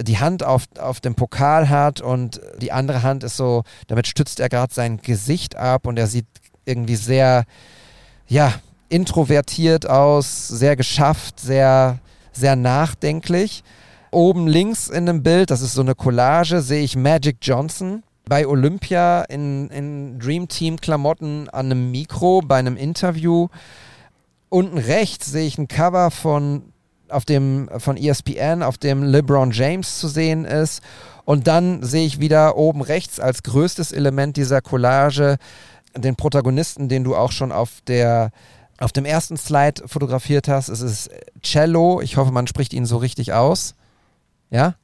die 0.02 0.18
Hand 0.18 0.44
auf, 0.44 0.64
auf 0.78 1.00
dem 1.00 1.14
Pokal 1.14 1.68
hat 1.68 2.00
und 2.00 2.40
die 2.58 2.72
andere 2.72 3.02
Hand 3.02 3.24
ist 3.24 3.36
so, 3.36 3.64
damit 3.88 4.06
stützt 4.06 4.40
er 4.40 4.48
gerade 4.48 4.72
sein 4.72 4.98
Gesicht 4.98 5.56
ab 5.56 5.86
und 5.86 5.98
er 5.98 6.06
sieht 6.06 6.26
irgendwie 6.64 6.96
sehr, 6.96 7.44
ja, 8.28 8.54
introvertiert 8.88 9.88
aus, 9.88 10.48
sehr 10.48 10.76
geschafft, 10.76 11.40
sehr, 11.40 11.98
sehr 12.32 12.56
nachdenklich. 12.56 13.64
Oben 14.10 14.46
links 14.46 14.88
in 14.88 15.06
dem 15.06 15.22
Bild, 15.22 15.50
das 15.50 15.62
ist 15.62 15.72
so 15.72 15.80
eine 15.80 15.94
Collage, 15.94 16.60
sehe 16.60 16.84
ich 16.84 16.96
Magic 16.96 17.38
Johnson 17.40 18.02
bei 18.28 18.46
Olympia 18.46 19.22
in, 19.22 19.68
in 19.70 20.18
Dream 20.18 20.48
Team 20.48 20.80
Klamotten 20.80 21.48
an 21.48 21.66
einem 21.66 21.90
Mikro 21.90 22.42
bei 22.44 22.58
einem 22.58 22.76
Interview. 22.76 23.48
Unten 24.48 24.78
rechts 24.78 25.26
sehe 25.26 25.46
ich 25.46 25.58
ein 25.58 25.68
Cover 25.68 26.10
von 26.10 26.72
auf 27.08 27.24
dem 27.24 27.68
von 27.78 27.96
ESPN, 27.96 28.62
auf 28.62 28.78
dem 28.78 29.02
LeBron 29.02 29.50
James 29.50 29.98
zu 29.98 30.08
sehen 30.08 30.44
ist. 30.44 30.82
Und 31.24 31.46
dann 31.46 31.82
sehe 31.82 32.06
ich 32.06 32.20
wieder 32.20 32.56
oben 32.56 32.82
rechts 32.82 33.20
als 33.20 33.42
größtes 33.42 33.92
Element 33.92 34.36
dieser 34.36 34.60
Collage 34.60 35.36
den 35.96 36.16
Protagonisten, 36.16 36.88
den 36.88 37.04
du 37.04 37.14
auch 37.14 37.32
schon 37.32 37.52
auf 37.52 37.80
der 37.86 38.30
auf 38.78 38.92
dem 38.92 39.04
ersten 39.04 39.36
Slide 39.36 39.86
fotografiert 39.86 40.48
hast. 40.48 40.68
Es 40.68 40.80
ist 40.80 41.10
Cello. 41.42 42.00
Ich 42.00 42.16
hoffe, 42.16 42.32
man 42.32 42.48
spricht 42.48 42.72
ihn 42.72 42.84
so 42.84 42.96
richtig 42.96 43.32
aus. 43.32 43.76
Ja? 44.50 44.74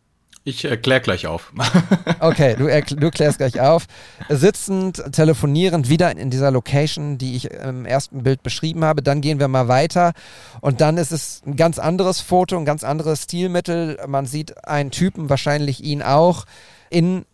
Ich 0.45 0.65
erkläre 0.65 1.01
gleich 1.01 1.27
auf. 1.27 1.53
okay, 2.21 2.57
du, 2.57 2.97
du 2.97 3.11
klärst 3.11 3.39
gleich 3.39 3.61
auf. 3.61 3.87
Sitzend, 4.31 5.03
telefonierend, 5.13 5.91
wieder 5.91 6.17
in 6.17 6.31
dieser 6.31 6.51
Location, 6.51 7.19
die 7.19 7.37
ich 7.37 7.51
im 7.51 7.85
ersten 7.85 8.23
Bild 8.23 8.43
beschrieben 8.43 8.85
habe. 8.85 9.03
Dann 9.03 9.21
gehen 9.21 9.41
wir 9.41 9.49
mal 9.49 9.69
weiter 9.69 10.13
und 10.61 10.81
dann 10.81 10.97
ist 10.97 11.13
es 11.13 11.43
ein 11.45 11.57
ganz 11.57 11.79
anderes 11.79 12.21
Foto, 12.21 12.57
ein 12.57 12.65
ganz 12.65 12.83
anderes 12.83 13.25
Stilmittel. 13.25 13.99
Man 14.07 14.25
sieht 14.25 14.65
einen 14.67 14.91
Typen, 14.91 15.29
wahrscheinlich 15.29 15.85
ihn 15.85 16.03
auch, 16.03 16.47
in 16.89 17.27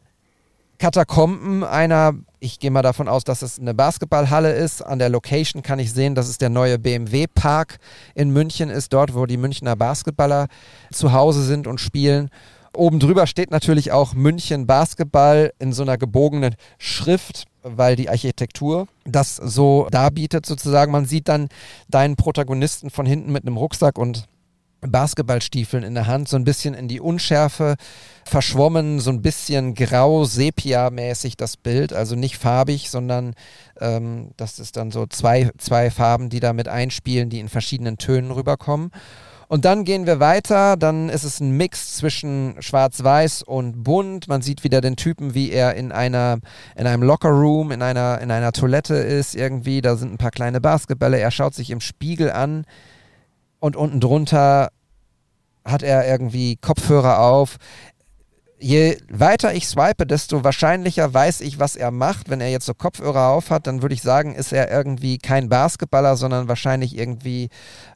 Katakomben 0.78 1.64
einer 1.64 2.14
ich 2.44 2.58
gehe 2.58 2.70
mal 2.70 2.82
davon 2.82 3.08
aus, 3.08 3.24
dass 3.24 3.40
es 3.40 3.58
eine 3.58 3.72
Basketballhalle 3.72 4.52
ist. 4.52 4.82
An 4.82 4.98
der 4.98 5.08
Location 5.08 5.62
kann 5.62 5.78
ich 5.78 5.92
sehen, 5.92 6.14
dass 6.14 6.28
es 6.28 6.36
der 6.36 6.50
neue 6.50 6.78
BMW-Park 6.78 7.78
in 8.14 8.30
München 8.30 8.68
ist, 8.68 8.92
dort, 8.92 9.14
wo 9.14 9.24
die 9.24 9.38
Münchner 9.38 9.76
Basketballer 9.76 10.48
zu 10.92 11.12
Hause 11.12 11.42
sind 11.42 11.66
und 11.66 11.80
spielen. 11.80 12.28
Oben 12.76 13.00
drüber 13.00 13.26
steht 13.26 13.50
natürlich 13.50 13.92
auch 13.92 14.12
München 14.12 14.66
Basketball 14.66 15.54
in 15.58 15.72
so 15.72 15.82
einer 15.82 15.96
gebogenen 15.96 16.54
Schrift, 16.76 17.44
weil 17.62 17.96
die 17.96 18.10
Architektur 18.10 18.88
das 19.04 19.36
so 19.36 19.88
darbietet 19.90 20.44
sozusagen. 20.44 20.92
Man 20.92 21.06
sieht 21.06 21.28
dann 21.28 21.48
deinen 21.88 22.16
Protagonisten 22.16 22.90
von 22.90 23.06
hinten 23.06 23.32
mit 23.32 23.46
einem 23.46 23.56
Rucksack 23.56 23.96
und 23.96 24.26
Basketballstiefeln 24.86 25.84
in 25.84 25.94
der 25.94 26.06
Hand, 26.06 26.28
so 26.28 26.36
ein 26.36 26.44
bisschen 26.44 26.74
in 26.74 26.88
die 26.88 27.00
Unschärfe 27.00 27.76
verschwommen, 28.24 29.00
so 29.00 29.10
ein 29.10 29.22
bisschen 29.22 29.74
grau-sepia-mäßig 29.74 31.36
das 31.36 31.56
Bild, 31.56 31.92
also 31.92 32.16
nicht 32.16 32.38
farbig, 32.38 32.90
sondern 32.90 33.34
ähm, 33.80 34.30
das 34.36 34.58
ist 34.58 34.76
dann 34.76 34.90
so 34.90 35.06
zwei, 35.06 35.50
zwei 35.58 35.90
Farben, 35.90 36.30
die 36.30 36.40
da 36.40 36.52
mit 36.52 36.68
einspielen, 36.68 37.30
die 37.30 37.40
in 37.40 37.48
verschiedenen 37.48 37.98
Tönen 37.98 38.30
rüberkommen. 38.30 38.90
Und 39.46 39.66
dann 39.66 39.84
gehen 39.84 40.06
wir 40.06 40.20
weiter, 40.20 40.76
dann 40.76 41.08
ist 41.08 41.22
es 41.22 41.38
ein 41.38 41.50
Mix 41.50 41.96
zwischen 41.96 42.56
schwarz-weiß 42.60 43.42
und 43.42 43.84
bunt. 43.84 44.26
Man 44.26 44.42
sieht 44.42 44.64
wieder 44.64 44.80
den 44.80 44.96
Typen, 44.96 45.34
wie 45.34 45.50
er 45.50 45.74
in 45.74 45.92
einer 45.92 46.38
in 46.76 46.86
einem 46.86 47.02
Lockerroom, 47.02 47.70
in 47.70 47.82
einer 47.82 48.20
in 48.20 48.30
einer 48.30 48.52
Toilette 48.52 48.94
ist 48.94 49.34
irgendwie, 49.34 49.82
da 49.82 49.96
sind 49.96 50.14
ein 50.14 50.18
paar 50.18 50.30
kleine 50.30 50.60
Basketbälle, 50.60 51.18
er 51.18 51.30
schaut 51.30 51.54
sich 51.54 51.70
im 51.70 51.80
Spiegel 51.80 52.32
an 52.32 52.64
und 53.64 53.76
unten 53.76 53.98
drunter 53.98 54.68
hat 55.64 55.82
er 55.82 56.06
irgendwie 56.06 56.56
Kopfhörer 56.56 57.20
auf. 57.20 57.56
Je 58.58 58.98
weiter 59.10 59.54
ich 59.54 59.66
swipe, 59.66 60.06
desto 60.06 60.44
wahrscheinlicher 60.44 61.14
weiß 61.14 61.40
ich, 61.40 61.58
was 61.58 61.74
er 61.74 61.90
macht. 61.90 62.28
Wenn 62.28 62.42
er 62.42 62.50
jetzt 62.50 62.66
so 62.66 62.74
Kopfhörer 62.74 63.28
auf 63.28 63.48
hat, 63.48 63.66
dann 63.66 63.80
würde 63.80 63.94
ich 63.94 64.02
sagen, 64.02 64.34
ist 64.34 64.52
er 64.52 64.70
irgendwie 64.70 65.16
kein 65.16 65.48
Basketballer, 65.48 66.16
sondern 66.16 66.46
wahrscheinlich 66.46 66.94
irgendwie 66.98 67.48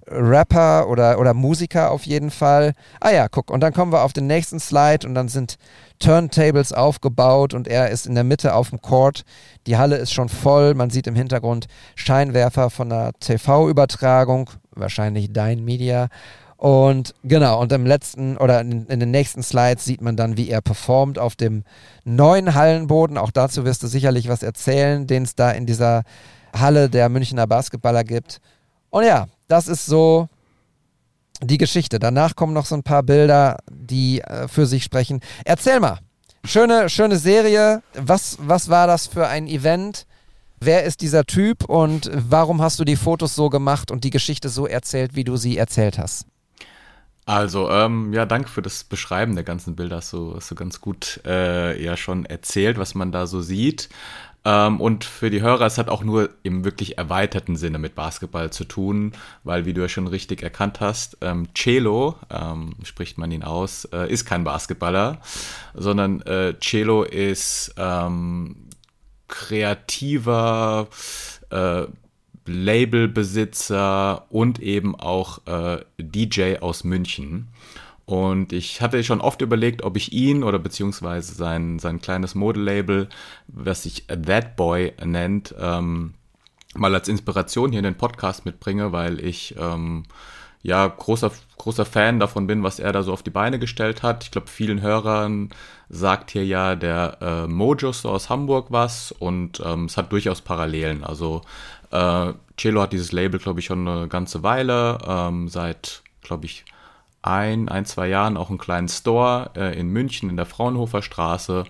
Rapper 0.06 0.88
oder, 0.88 1.18
oder 1.18 1.34
Musiker 1.34 1.90
auf 1.90 2.06
jeden 2.06 2.30
Fall. 2.30 2.72
Ah 2.98 3.10
ja, 3.10 3.28
guck, 3.28 3.50
und 3.50 3.60
dann 3.60 3.74
kommen 3.74 3.92
wir 3.92 4.04
auf 4.04 4.14
den 4.14 4.26
nächsten 4.26 4.60
Slide 4.60 5.06
und 5.06 5.14
dann 5.14 5.28
sind 5.28 5.56
Turntables 5.98 6.72
aufgebaut 6.72 7.52
und 7.52 7.68
er 7.68 7.90
ist 7.90 8.06
in 8.06 8.14
der 8.14 8.24
Mitte 8.24 8.54
auf 8.54 8.70
dem 8.70 8.80
Court. 8.80 9.22
Die 9.66 9.76
Halle 9.76 9.96
ist 9.96 10.14
schon 10.14 10.30
voll, 10.30 10.72
man 10.74 10.88
sieht 10.88 11.06
im 11.06 11.14
Hintergrund 11.14 11.66
Scheinwerfer 11.94 12.70
von 12.70 12.90
einer 12.90 13.12
TV-Übertragung, 13.20 14.48
wahrscheinlich 14.78 15.32
Dein 15.32 15.64
Media. 15.64 16.08
Und 16.56 17.14
genau, 17.22 17.60
und 17.60 17.70
im 17.70 17.86
letzten 17.86 18.36
oder 18.36 18.60
in, 18.60 18.86
in, 18.86 18.98
den 18.98 19.12
nächsten 19.12 19.44
Slides 19.44 19.84
sieht 19.84 20.00
man 20.00 20.16
dann, 20.16 20.36
wie 20.36 20.48
er 20.48 20.60
performt 20.60 21.16
auf 21.16 21.36
dem 21.36 21.62
neuen 22.04 22.54
Hallenboden. 22.54 23.16
Auch 23.16 23.30
dazu 23.30 23.64
wirst 23.64 23.84
du 23.84 23.86
sicherlich 23.86 24.28
was 24.28 24.42
erzählen, 24.42 25.06
den 25.06 25.22
es 25.22 25.36
da 25.36 25.52
in 25.52 25.66
dieser 25.66 26.02
Halle 26.52 26.90
der 26.90 27.08
Münchner 27.10 27.46
Basketballer 27.46 28.02
gibt. 28.02 28.40
Und 28.90 29.04
ja, 29.04 29.28
das 29.46 29.68
ist 29.68 29.86
so 29.86 30.28
die 31.40 31.58
Geschichte. 31.58 32.00
Danach 32.00 32.34
kommen 32.34 32.54
noch 32.54 32.66
so 32.66 32.74
ein 32.74 32.82
paar 32.82 33.04
Bilder, 33.04 33.58
die 33.70 34.20
äh, 34.22 34.48
für 34.48 34.66
sich 34.66 34.82
sprechen. 34.82 35.20
Erzähl 35.44 35.78
mal. 35.78 36.00
Schöne, 36.44 36.88
schöne 36.88 37.18
Serie. 37.18 37.82
Was, 37.94 38.36
was 38.40 38.68
war 38.68 38.88
das 38.88 39.06
für 39.06 39.28
ein 39.28 39.46
Event? 39.46 40.07
Wer 40.60 40.84
ist 40.84 41.02
dieser 41.02 41.24
Typ 41.24 41.64
und 41.64 42.10
warum 42.12 42.60
hast 42.60 42.80
du 42.80 42.84
die 42.84 42.96
Fotos 42.96 43.34
so 43.34 43.48
gemacht 43.48 43.90
und 43.90 44.04
die 44.04 44.10
Geschichte 44.10 44.48
so 44.48 44.66
erzählt, 44.66 45.14
wie 45.14 45.24
du 45.24 45.36
sie 45.36 45.56
erzählt 45.56 45.98
hast? 45.98 46.26
Also, 47.26 47.70
ähm, 47.70 48.14
ja, 48.14 48.24
danke 48.24 48.48
für 48.48 48.62
das 48.62 48.84
Beschreiben 48.84 49.34
der 49.34 49.44
ganzen 49.44 49.76
Bilder. 49.76 49.96
Hast 49.96 50.14
du, 50.14 50.34
hast 50.34 50.50
du 50.50 50.54
ganz 50.54 50.80
gut 50.80 51.20
äh, 51.26 51.80
ja 51.82 51.96
schon 51.96 52.24
erzählt, 52.24 52.78
was 52.78 52.94
man 52.94 53.12
da 53.12 53.26
so 53.26 53.42
sieht. 53.42 53.90
Ähm, 54.46 54.80
und 54.80 55.04
für 55.04 55.28
die 55.28 55.42
Hörer, 55.42 55.66
es 55.66 55.76
hat 55.76 55.90
auch 55.90 56.02
nur 56.02 56.30
im 56.42 56.64
wirklich 56.64 56.96
erweiterten 56.96 57.56
Sinne 57.56 57.78
mit 57.78 57.94
Basketball 57.94 58.50
zu 58.50 58.64
tun, 58.64 59.12
weil, 59.44 59.66
wie 59.66 59.74
du 59.74 59.82
ja 59.82 59.90
schon 59.90 60.06
richtig 60.06 60.42
erkannt 60.42 60.80
hast, 60.80 61.18
ähm, 61.20 61.48
Celo, 61.54 62.14
ähm, 62.30 62.74
spricht 62.82 63.18
man 63.18 63.30
ihn 63.30 63.42
aus, 63.42 63.84
äh, 63.86 64.10
ist 64.10 64.24
kein 64.24 64.44
Basketballer, 64.44 65.18
sondern 65.74 66.22
äh, 66.22 66.54
Celo 66.60 67.02
ist 67.02 67.74
ähm, 67.76 68.67
kreativer, 69.28 70.88
äh, 71.50 71.84
Labelbesitzer 72.46 74.26
und 74.30 74.58
eben 74.60 74.96
auch 74.96 75.46
äh, 75.46 75.84
DJ 75.98 76.56
aus 76.56 76.82
München. 76.84 77.48
Und 78.06 78.54
ich 78.54 78.80
hatte 78.80 79.04
schon 79.04 79.20
oft 79.20 79.42
überlegt, 79.42 79.82
ob 79.82 79.96
ich 79.98 80.14
ihn 80.14 80.42
oder 80.42 80.58
beziehungsweise 80.58 81.34
sein, 81.34 81.78
sein 81.78 82.00
kleines 82.00 82.34
Modelabel, 82.34 83.10
was 83.48 83.82
sich 83.82 84.06
That 84.06 84.56
Boy 84.56 84.94
nennt, 85.04 85.54
ähm, 85.60 86.14
mal 86.74 86.94
als 86.94 87.08
Inspiration 87.08 87.70
hier 87.70 87.80
in 87.80 87.84
den 87.84 87.96
Podcast 87.96 88.46
mitbringe, 88.46 88.92
weil 88.92 89.22
ich 89.22 89.56
ähm, 89.58 90.04
ja 90.62 90.86
großer, 90.86 91.30
großer 91.56 91.84
Fan 91.84 92.20
davon 92.20 92.46
bin, 92.46 92.62
was 92.62 92.78
er 92.78 92.92
da 92.92 93.02
so 93.02 93.12
auf 93.12 93.22
die 93.22 93.30
Beine 93.30 93.58
gestellt 93.58 94.02
hat. 94.02 94.24
Ich 94.24 94.30
glaube, 94.30 94.48
vielen 94.48 94.82
Hörern 94.82 95.50
sagt 95.88 96.30
hier 96.30 96.44
ja 96.44 96.74
der 96.74 97.18
äh, 97.20 97.46
Mojo 97.46 97.92
Store 97.92 98.14
aus 98.14 98.28
Hamburg 98.28 98.66
was 98.70 99.12
und 99.12 99.60
ähm, 99.64 99.86
es 99.86 99.96
hat 99.96 100.12
durchaus 100.12 100.40
Parallelen. 100.40 101.04
Also 101.04 101.42
äh, 101.90 102.32
Cello 102.56 102.82
hat 102.82 102.92
dieses 102.92 103.12
Label, 103.12 103.38
glaube 103.38 103.60
ich, 103.60 103.66
schon 103.66 103.86
eine 103.86 104.08
ganze 104.08 104.42
Weile, 104.42 104.98
ähm, 105.06 105.48
seit, 105.48 106.02
glaube 106.22 106.46
ich, 106.46 106.64
ein, 107.22 107.68
ein, 107.68 107.84
zwei 107.84 108.08
Jahren 108.08 108.36
auch 108.36 108.48
einen 108.48 108.58
kleinen 108.58 108.88
Store 108.88 109.50
äh, 109.56 109.78
in 109.78 109.88
München 109.88 110.30
in 110.30 110.36
der 110.36 110.46
Fraunhofer 110.46 111.02
Straße. 111.02 111.64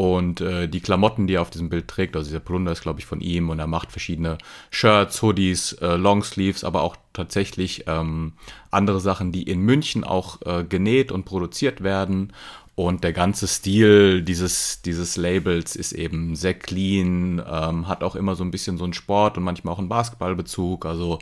Und 0.00 0.40
äh, 0.40 0.66
die 0.66 0.80
Klamotten, 0.80 1.26
die 1.26 1.34
er 1.34 1.42
auf 1.42 1.50
diesem 1.50 1.68
Bild 1.68 1.86
trägt, 1.86 2.16
also 2.16 2.26
dieser 2.26 2.40
Polunder 2.40 2.72
ist, 2.72 2.80
glaube 2.80 3.00
ich, 3.00 3.04
von 3.04 3.20
ihm 3.20 3.50
und 3.50 3.58
er 3.58 3.66
macht 3.66 3.92
verschiedene 3.92 4.38
Shirts, 4.70 5.20
Hoodies, 5.20 5.74
äh, 5.74 5.96
Longsleeves, 5.96 6.64
aber 6.64 6.84
auch 6.84 6.96
tatsächlich 7.12 7.84
ähm, 7.86 8.32
andere 8.70 8.98
Sachen, 8.98 9.30
die 9.30 9.42
in 9.42 9.60
München 9.60 10.02
auch 10.02 10.40
äh, 10.46 10.64
genäht 10.64 11.12
und 11.12 11.26
produziert 11.26 11.82
werden. 11.82 12.32
Und 12.76 13.04
der 13.04 13.12
ganze 13.12 13.46
Stil 13.46 14.22
dieses, 14.22 14.80
dieses 14.80 15.18
Labels 15.18 15.76
ist 15.76 15.92
eben 15.92 16.34
sehr 16.34 16.54
clean, 16.54 17.42
ähm, 17.46 17.86
hat 17.86 18.02
auch 18.02 18.16
immer 18.16 18.36
so 18.36 18.42
ein 18.42 18.50
bisschen 18.50 18.78
so 18.78 18.84
einen 18.84 18.94
Sport 18.94 19.36
und 19.36 19.44
manchmal 19.44 19.74
auch 19.74 19.78
einen 19.78 19.90
Basketballbezug. 19.90 20.86
Also 20.86 21.18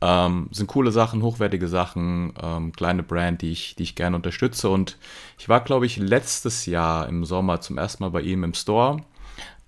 ähm, 0.00 0.48
sind 0.52 0.66
coole 0.66 0.92
Sachen, 0.92 1.22
hochwertige 1.22 1.68
Sachen, 1.68 2.34
ähm, 2.42 2.72
kleine 2.72 3.02
Brand, 3.02 3.42
die 3.42 3.52
ich, 3.52 3.76
die 3.76 3.84
ich 3.84 3.94
gerne 3.94 4.16
unterstütze. 4.16 4.68
Und 4.68 4.98
ich 5.38 5.48
war, 5.48 5.60
glaube 5.60 5.86
ich, 5.86 5.96
letztes 5.96 6.66
Jahr 6.66 7.08
im 7.08 7.24
Sommer 7.24 7.60
zum 7.60 7.78
ersten 7.78 8.04
Mal 8.04 8.10
bei 8.10 8.20
ihm 8.20 8.44
im 8.44 8.54
Store. 8.54 8.98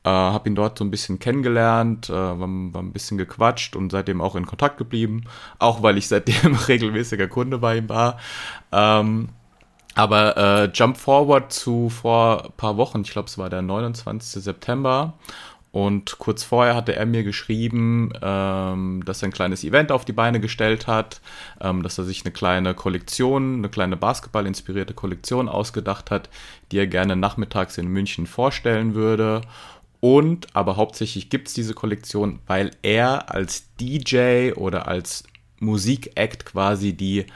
Äh, 0.05 0.11
habe 0.11 0.49
ihn 0.49 0.55
dort 0.55 0.79
so 0.79 0.85
ein 0.85 0.91
bisschen 0.91 1.19
kennengelernt, 1.19 2.09
äh, 2.11 2.13
war, 2.13 2.39
war, 2.39 2.83
ein 2.83 2.93
bisschen 2.93 3.19
gequatscht 3.19 3.75
und 3.75 3.91
seitdem 3.91 4.21
auch 4.21 4.37
in 4.37 4.47
Kontakt 4.47 4.77
geblieben. 4.79 5.25
Auch 5.59 5.83
weil 5.83 5.99
ich 5.99 6.09
seitdem 6.09 6.55
regelmäßiger 6.69 7.29
Kunde 7.29 7.59
bei 7.59 7.79
ihm 7.79 7.89
war. 7.89 8.19
Ähm, 8.71 9.31
aber 9.95 10.37
äh, 10.37 10.71
Jump 10.73 10.97
Forward 10.97 11.53
zu 11.53 11.89
vor 11.89 12.45
ein 12.45 12.53
paar 12.57 12.77
Wochen, 12.77 13.01
ich 13.01 13.11
glaube, 13.11 13.27
es 13.27 13.37
war 13.37 13.51
der 13.51 13.63
29. 13.63 14.45
September. 14.45 15.15
Und 15.71 16.19
kurz 16.19 16.45
vorher 16.45 16.75
hatte 16.75 16.97
er 16.97 17.05
mir 17.05 17.25
geschrieben, 17.25 18.13
ähm, 18.23 19.03
dass 19.05 19.23
er 19.23 19.29
ein 19.29 19.33
kleines 19.33 19.65
Event 19.65 19.93
auf 19.93 20.05
die 20.05 20.13
Beine 20.13 20.41
gestellt 20.41 20.87
hat, 20.87 21.21
ähm, 21.61 21.83
dass 21.83 21.99
er 21.99 22.05
sich 22.05 22.25
eine 22.25 22.33
kleine 22.33 22.75
Kollektion, 22.75 23.57
eine 23.57 23.69
kleine 23.69 23.97
Basketball-inspirierte 23.97 24.95
Kollektion 24.95 25.49
ausgedacht 25.49 26.11
hat, 26.11 26.31
die 26.73 26.79
er 26.79 26.87
gerne 26.87 27.17
nachmittags 27.17 27.77
in 27.77 27.89
München 27.89 28.27
vorstellen 28.27 28.95
würde. 28.95 29.43
Und 30.01 30.47
aber 30.55 30.77
hauptsächlich 30.77 31.29
gibt 31.29 31.49
es 31.49 31.55
diese 31.55 31.75
Kollektion, 31.75 32.39
weil 32.47 32.71
er 32.83 33.35
als 33.35 33.69
DJ 33.81 34.53
oder 34.53 34.89
als 34.89 35.25
Musikact 35.59 36.47
quasi 36.47 36.95
die 36.95 37.27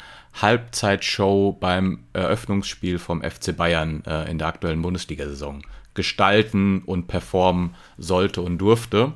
Halbzeitshow 0.41 1.53
beim 1.61 2.05
Eröffnungsspiel 2.15 2.99
vom 2.99 3.23
FC 3.23 3.55
Bayern 3.55 4.03
äh, 4.07 4.31
in 4.31 4.39
der 4.39 4.47
aktuellen 4.47 4.81
Bundesliga-Saison 4.81 5.63
gestalten 5.95 6.83
und 6.85 7.07
performen 7.07 7.75
sollte 7.99 8.43
und 8.43 8.59
durfte. 8.59 9.13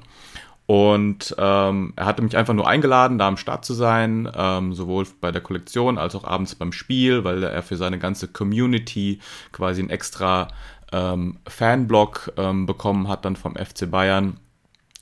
Und 0.66 1.34
ähm, 1.38 1.92
er 1.94 2.06
hatte 2.06 2.22
mich 2.22 2.36
einfach 2.36 2.54
nur 2.54 2.66
eingeladen, 2.66 3.18
da 3.18 3.28
am 3.28 3.36
Start 3.36 3.64
zu 3.64 3.72
sein, 3.72 4.28
ähm, 4.34 4.74
sowohl 4.74 5.06
bei 5.20 5.30
der 5.30 5.40
Kollektion 5.40 5.96
als 5.96 6.16
auch 6.16 6.24
abends 6.24 6.56
beim 6.56 6.72
Spiel, 6.72 7.22
weil 7.22 7.44
er 7.44 7.62
für 7.62 7.76
seine 7.76 8.00
ganze 8.00 8.26
Community 8.26 9.20
quasi 9.52 9.80
einen 9.80 9.90
extra 9.90 10.48
ähm, 10.92 11.38
Fanblog 11.46 12.32
ähm, 12.36 12.66
bekommen 12.66 13.06
hat 13.06 13.24
dann 13.24 13.36
vom 13.36 13.54
FC 13.54 13.88
Bayern. 13.88 14.40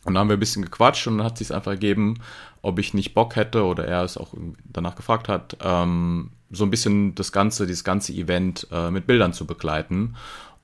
Und 0.04 0.12
dann 0.12 0.18
haben 0.18 0.28
wir 0.28 0.36
ein 0.36 0.40
bisschen 0.40 0.64
gequatscht 0.64 1.06
und 1.06 1.18
dann 1.18 1.26
hat 1.26 1.38
sich 1.38 1.54
einfach 1.54 1.72
ergeben, 1.72 2.20
ob 2.60 2.78
ich 2.78 2.92
nicht 2.92 3.14
Bock 3.14 3.36
hätte 3.36 3.64
oder 3.64 3.86
er 3.86 4.02
es 4.02 4.18
auch 4.18 4.34
danach 4.64 4.96
gefragt 4.96 5.28
hat, 5.28 5.56
ähm, 5.62 6.30
so 6.50 6.64
ein 6.64 6.70
bisschen 6.70 7.14
das 7.14 7.32
ganze, 7.32 7.66
dieses 7.66 7.84
ganze 7.84 8.12
Event 8.12 8.66
äh, 8.70 8.90
mit 8.90 9.06
Bildern 9.06 9.32
zu 9.32 9.46
begleiten. 9.46 10.14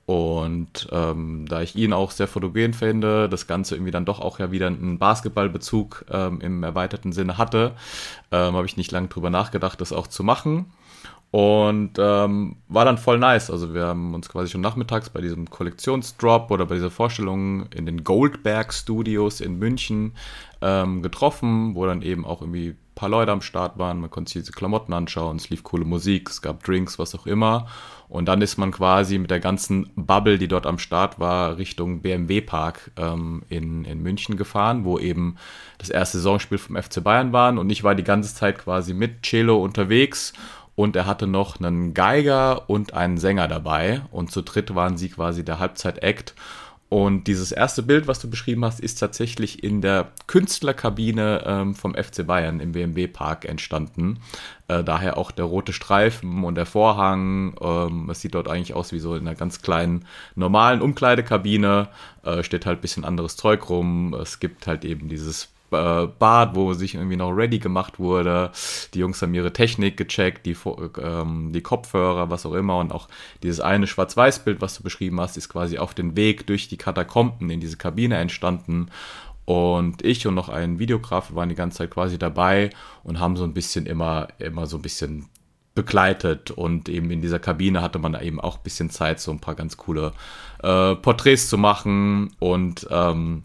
Und 0.07 0.89
ähm, 0.91 1.47
da 1.49 1.63
ich 1.63 1.77
ihn 1.77 1.93
auch 1.93 2.11
sehr 2.11 2.27
fotogen 2.27 2.75
finde, 2.75 3.29
das 3.29 3.47
Ganze 3.47 3.77
irgendwie 3.77 3.93
dann 3.93 4.05
doch 4.05 4.21
auch 4.21 4.41
ja 4.41 4.51
wieder 4.51 4.67
einen 4.67 4.99
Basketballbezug 4.99 6.05
ähm, 6.11 6.41
im 6.41 6.63
erweiterten 6.65 7.13
Sinne 7.13 7.39
hatte, 7.39 7.73
ähm, 8.33 8.55
habe 8.55 8.67
ich 8.67 8.77
nicht 8.77 8.91
lange 8.91 9.07
drüber 9.07 9.31
nachgedacht, 9.31 9.81
das 9.81 9.93
auch 9.93 10.09
zu 10.09 10.25
machen. 10.25 10.73
Und 11.31 11.93
ähm, 11.99 12.57
war 12.69 12.85
dann 12.85 12.99
voll 12.99 13.19
nice. 13.19 13.51
Also 13.51 13.73
wir 13.73 13.87
haben 13.87 14.15
uns 14.15 14.29
quasi 14.29 14.51
schon 14.51 14.61
nachmittags 14.61 15.11
bei 15.11 15.21
diesem 15.21 15.49
Kollektionsdrop 15.49 16.51
oder 16.51 16.67
bei 16.67 16.75
dieser 16.75 16.91
Vorstellung 16.91 17.67
in 17.67 17.87
den 17.87 18.03
Goldberg 18.03 18.75
Studios 18.75 19.41
in 19.41 19.59
München 19.59 20.15
ähm, 20.61 21.03
getroffen, 21.03 21.77
wo 21.77 21.87
dann 21.87 22.03
eben 22.03 22.25
auch 22.25 22.41
irgendwie 22.41 22.71
ein 22.71 22.79
paar 22.97 23.09
Leute 23.09 23.31
am 23.31 23.43
Start 23.43 23.79
waren. 23.79 24.01
Man 24.01 24.11
konnte 24.11 24.33
sich 24.33 24.43
diese 24.43 24.53
Klamotten 24.53 24.93
anschauen, 24.93 25.37
es 25.37 25.51
lief 25.51 25.63
coole 25.63 25.85
Musik, 25.85 26.29
es 26.29 26.43
gab 26.43 26.65
Drinks, 26.65 26.99
was 26.99 27.15
auch 27.15 27.27
immer. 27.27 27.69
Und 28.11 28.27
dann 28.27 28.43
ist 28.43 28.59
man 28.59 28.73
quasi 28.73 29.19
mit 29.19 29.31
der 29.31 29.39
ganzen 29.39 29.89
Bubble, 29.95 30.37
die 30.37 30.49
dort 30.49 30.67
am 30.67 30.81
Start 30.81 31.21
war, 31.21 31.59
Richtung 31.59 32.03
BMW 32.03 32.41
Park 32.41 32.91
ähm, 32.97 33.45
in, 33.49 33.85
in 33.85 34.03
München 34.03 34.37
gefahren, 34.37 34.85
wo 34.85 34.99
eben 34.99 35.37
das 35.79 35.91
erste 35.91 36.19
Saisonspiel 36.19 36.59
vom 36.59 36.77
FC 36.77 37.05
Bayern 37.05 37.33
waren. 37.33 37.57
Und 37.57 37.71
ich 37.71 37.85
war 37.85 37.95
die 37.95 38.03
ganze 38.03 38.35
Zeit 38.35 38.59
quasi 38.59 38.95
mit 38.95 39.23
Cello 39.23 39.63
unterwegs 39.63 40.33
und 40.75 40.97
er 40.97 41.07
hatte 41.07 41.29
noch 41.29 41.61
einen 41.61 41.95
Geiger 41.95 42.69
und 42.69 42.95
einen 42.95 43.17
Sänger 43.17 43.47
dabei 43.47 44.03
und 44.11 44.33
zu 44.33 44.43
dritt 44.43 44.75
waren 44.75 44.97
sie 44.97 45.11
quasi 45.11 45.45
der 45.45 45.61
Halbzeit-Act. 45.61 46.35
Und 46.91 47.29
dieses 47.29 47.53
erste 47.53 47.85
Bild, 47.85 48.09
was 48.09 48.19
du 48.19 48.29
beschrieben 48.29 48.65
hast, 48.65 48.81
ist 48.81 48.97
tatsächlich 48.97 49.63
in 49.63 49.81
der 49.81 50.11
Künstlerkabine 50.27 51.45
ähm, 51.47 51.75
vom 51.77 51.95
FC 51.95 52.27
Bayern 52.27 52.59
im 52.59 52.73
BMW 52.73 53.07
Park 53.07 53.45
entstanden. 53.45 54.19
Äh, 54.67 54.83
daher 54.83 55.17
auch 55.17 55.31
der 55.31 55.45
rote 55.45 55.73
Streifen 55.73 56.43
und 56.43 56.57
der 56.57 56.67
Vorhang. 56.67 57.55
Ähm, 57.61 58.11
es 58.11 58.21
sieht 58.21 58.35
dort 58.35 58.49
eigentlich 58.49 58.75
aus 58.75 58.91
wie 58.91 58.99
so 58.99 59.15
in 59.15 59.21
einer 59.21 59.37
ganz 59.37 59.63
kleinen 59.63 60.05
normalen 60.35 60.83
Umkleidekabine. 60.83 61.87
Äh, 62.25 62.43
steht 62.43 62.67
halt 62.67 62.81
ein 62.81 62.83
bisschen 62.83 63.05
anderes 63.05 63.37
Zeug 63.37 63.71
rum. 63.71 64.13
Es 64.15 64.41
gibt 64.41 64.67
halt 64.67 64.85
eben 64.85 65.09
dieses 65.09 65.49
äh, 65.73 66.07
Bad, 66.07 66.55
wo 66.55 66.73
sich 66.75 66.95
irgendwie 66.95 67.17
noch 67.17 67.31
ready 67.31 67.59
gemacht 67.59 67.99
wurde. 67.99 68.51
Die 68.95 68.99
Jungs 69.01 69.21
haben 69.23 69.35
ihre 69.35 69.53
Technik 69.53 69.97
gecheckt, 69.97 70.47
die, 70.47 70.57
ähm, 71.03 71.53
die 71.53 71.63
Kopfhörer, 71.63 72.31
was 72.31 72.47
auch 72.47 72.55
immer. 72.55 72.79
Und 72.79 72.93
auch 72.93 73.09
dieses 73.43 73.61
eine 73.61 73.87
Schwarz-Weiß-Bild, 73.87 74.61
was 74.61 74.77
du 74.77 74.83
beschrieben 74.83 75.21
hast, 75.21 75.37
ist 75.37 75.49
quasi 75.49 75.79
auf 75.79 75.95
den 75.95 76.17
Weg 76.17 76.47
durch 76.47 76.69
die 76.69 76.77
Katakomben 76.79 77.51
in 77.51 77.61
diese 77.61 77.77
Kabine 77.77 78.17
entstanden. 78.17 78.91
Und 79.45 80.05
ich 80.05 80.27
und 80.27 80.35
noch 80.35 80.49
ein 80.49 80.79
Videograf 80.79 81.35
waren 81.35 81.49
die 81.49 81.55
ganze 81.55 81.79
Zeit 81.79 81.91
quasi 81.91 82.19
dabei 82.19 82.71
und 83.03 83.19
haben 83.19 83.37
so 83.37 83.45
ein 83.45 83.55
bisschen 83.55 83.87
immer, 83.87 84.29
immer 84.39 84.67
so 84.67 84.77
ein 84.77 84.83
bisschen 84.83 85.29
begleitet 85.75 86.51
und 86.51 86.89
eben 86.89 87.11
in 87.11 87.23
dieser 87.23 87.39
Kabine 87.39 87.81
hatte 87.81 87.99
man 87.99 88.21
eben 88.21 88.41
auch 88.41 88.59
ein 88.59 88.63
bisschen 88.63 88.91
Zeit, 88.91 89.21
so 89.21 89.31
ein 89.31 89.41
paar 89.41 89.55
ganz 89.55 89.77
coole 89.77 90.13
äh, 90.63 90.95
Porträts 90.97 91.49
zu 91.49 91.59
machen 91.59 92.35
und 92.39 92.87
ähm, 92.91 93.45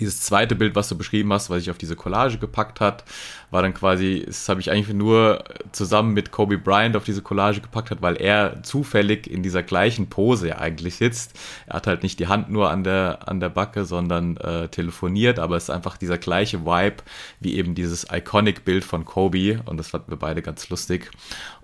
dieses 0.00 0.20
zweite 0.20 0.54
Bild, 0.54 0.76
was 0.76 0.88
du 0.88 0.96
beschrieben 0.96 1.32
hast, 1.32 1.50
was 1.50 1.62
ich 1.62 1.70
auf 1.70 1.78
diese 1.78 1.96
Collage 1.96 2.38
gepackt 2.38 2.80
hat, 2.80 3.04
war 3.50 3.62
dann 3.62 3.74
quasi, 3.74 4.22
das 4.26 4.48
habe 4.48 4.60
ich 4.60 4.70
eigentlich 4.70 4.94
nur 4.94 5.42
zusammen 5.72 6.12
mit 6.12 6.30
Kobe 6.30 6.58
Bryant 6.58 6.96
auf 6.96 7.04
diese 7.04 7.22
Collage 7.22 7.60
gepackt 7.60 7.90
hat, 7.90 8.02
weil 8.02 8.16
er 8.16 8.62
zufällig 8.62 9.26
in 9.26 9.42
dieser 9.42 9.62
gleichen 9.62 10.08
Pose 10.08 10.58
eigentlich 10.58 10.96
sitzt. 10.96 11.38
Er 11.66 11.76
hat 11.76 11.86
halt 11.86 12.02
nicht 12.02 12.18
die 12.20 12.26
Hand 12.26 12.50
nur 12.50 12.70
an 12.70 12.84
der, 12.84 13.20
an 13.26 13.40
der 13.40 13.48
Backe, 13.48 13.84
sondern 13.84 14.36
äh, 14.36 14.68
telefoniert, 14.68 15.38
aber 15.38 15.56
es 15.56 15.64
ist 15.64 15.70
einfach 15.70 15.96
dieser 15.96 16.18
gleiche 16.18 16.66
Vibe 16.66 17.02
wie 17.40 17.56
eben 17.56 17.74
dieses 17.74 18.06
Iconic-Bild 18.12 18.84
von 18.84 19.04
Kobe 19.04 19.62
und 19.64 19.78
das 19.78 19.88
fanden 19.88 20.12
wir 20.12 20.18
beide 20.18 20.42
ganz 20.42 20.68
lustig. 20.68 21.10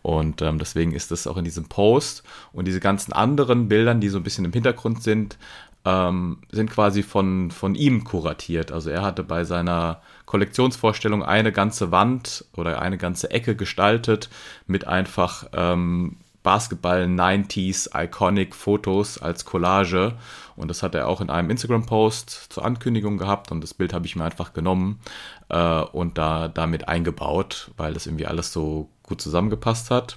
Und 0.05 0.43
ähm, 0.43 0.59
deswegen 0.59 0.93
ist 0.93 1.11
das 1.11 1.27
auch 1.27 1.39
in 1.39 1.45
diesem 1.45 1.65
Post 1.65 2.25
und 2.53 2.67
diese 2.67 2.79
ganzen 2.79 3.15
anderen 3.15 3.69
Bildern, 3.69 4.01
die 4.01 4.11
so 4.11 4.19
ein 4.19 4.23
bisschen 4.23 4.45
im 4.45 4.53
Hintergrund 4.53 5.03
sind, 5.03 5.39
ähm, 5.85 6.39
sind 6.51 6.71
quasi 6.71 7.03
von, 7.03 7.51
von 7.51 7.75
ihm 7.75 8.05
kuratiert. 8.05 8.73
Also 8.73 8.91
er 8.91 9.03
hatte 9.03 9.23
bei 9.23 9.45
seiner 9.45 10.01
Kollektionsvorstellung 10.27 11.23
eine 11.23 11.53
ganze 11.53 11.91
Wand 11.91 12.45
oder 12.57 12.81
eine 12.81 12.99
ganze 12.99 13.31
Ecke 13.31 13.55
gestaltet 13.55 14.31
mit 14.67 14.87
einfach 14.87 15.47
ähm, 15.53 16.17
Basketball 16.43 17.05
90s 17.05 17.91
Iconic 17.95 18.55
Fotos 18.55 19.19
als 19.19 19.45
Collage. 19.45 20.15
Und 20.57 20.69
das 20.69 20.83
hat 20.83 20.95
er 20.95 21.09
auch 21.09 21.21
in 21.21 21.31
einem 21.31 21.51
Instagram-Post 21.51 22.47
zur 22.51 22.65
Ankündigung 22.65 23.19
gehabt 23.19 23.51
und 23.51 23.61
das 23.61 23.75
Bild 23.75 23.93
habe 23.93 24.07
ich 24.07 24.15
mir 24.15 24.25
einfach 24.25 24.53
genommen 24.53 25.01
äh, 25.49 25.81
und 25.81 26.17
da 26.19 26.49
damit 26.49 26.87
eingebaut, 26.87 27.73
weil 27.77 27.95
das 27.95 28.07
irgendwie 28.07 28.27
alles 28.27 28.53
so 28.53 28.89
gut 29.03 29.21
zusammengepasst 29.21 29.91
hat. 29.91 30.17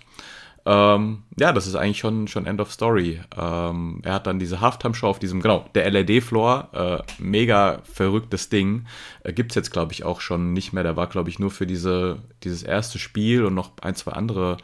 Ähm, 0.69 1.23
ja, 1.39 1.53
das 1.53 1.65
ist 1.65 1.75
eigentlich 1.75 1.99
schon, 1.99 2.27
schon 2.27 2.45
End 2.45 2.59
of 2.59 2.73
Story. 2.73 3.21
Ähm, 3.37 4.01
er 4.03 4.15
hat 4.15 4.27
dann 4.27 4.37
diese 4.37 4.59
Halftime-Show 4.59 5.07
auf 5.07 5.17
diesem, 5.17 5.41
genau, 5.41 5.65
der 5.75 5.89
LED-Floor. 5.89 6.69
Äh, 6.73 7.23
mega 7.23 7.79
verrücktes 7.85 8.49
Ding. 8.49 8.85
Äh, 9.23 9.31
Gibt 9.31 9.51
es 9.51 9.55
jetzt, 9.55 9.71
glaube 9.71 9.93
ich, 9.93 10.03
auch 10.03 10.19
schon 10.19 10.51
nicht 10.51 10.73
mehr. 10.73 10.83
Der 10.83 10.97
war, 10.97 11.07
glaube 11.07 11.29
ich, 11.29 11.39
nur 11.39 11.51
für 11.51 11.65
diese, 11.65 12.17
dieses 12.43 12.63
erste 12.63 12.99
Spiel 12.99 13.45
und 13.45 13.53
noch 13.53 13.71
ein, 13.81 13.95
zwei 13.95 14.11
andere 14.11 14.57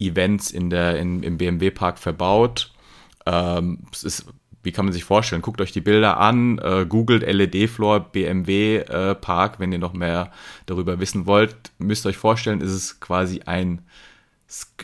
Events 0.00 0.50
in 0.50 0.68
der, 0.68 0.98
in, 0.98 1.22
im 1.22 1.38
BMW-Park 1.38 2.00
verbaut. 2.00 2.72
Ähm, 3.24 3.84
es 3.92 4.02
ist 4.02 4.26
wie 4.64 4.72
kann 4.72 4.84
man 4.84 4.92
sich 4.92 5.04
vorstellen? 5.04 5.42
Guckt 5.42 5.60
euch 5.60 5.70
die 5.70 5.80
Bilder 5.80 6.18
an, 6.18 6.58
äh, 6.58 6.86
googelt 6.86 7.22
LED-Floor 7.22 8.00
BMW 8.00 8.78
äh, 8.78 9.14
wenn 9.58 9.70
ihr 9.70 9.78
noch 9.78 9.92
mehr 9.92 10.32
darüber 10.66 10.98
wissen 10.98 11.24
wollt. 11.24 11.54
Müsst 11.78 12.04
euch 12.04 12.16
vorstellen, 12.16 12.60
ist 12.60 12.72
es 12.72 12.98
quasi 12.98 13.42
ein 13.46 13.82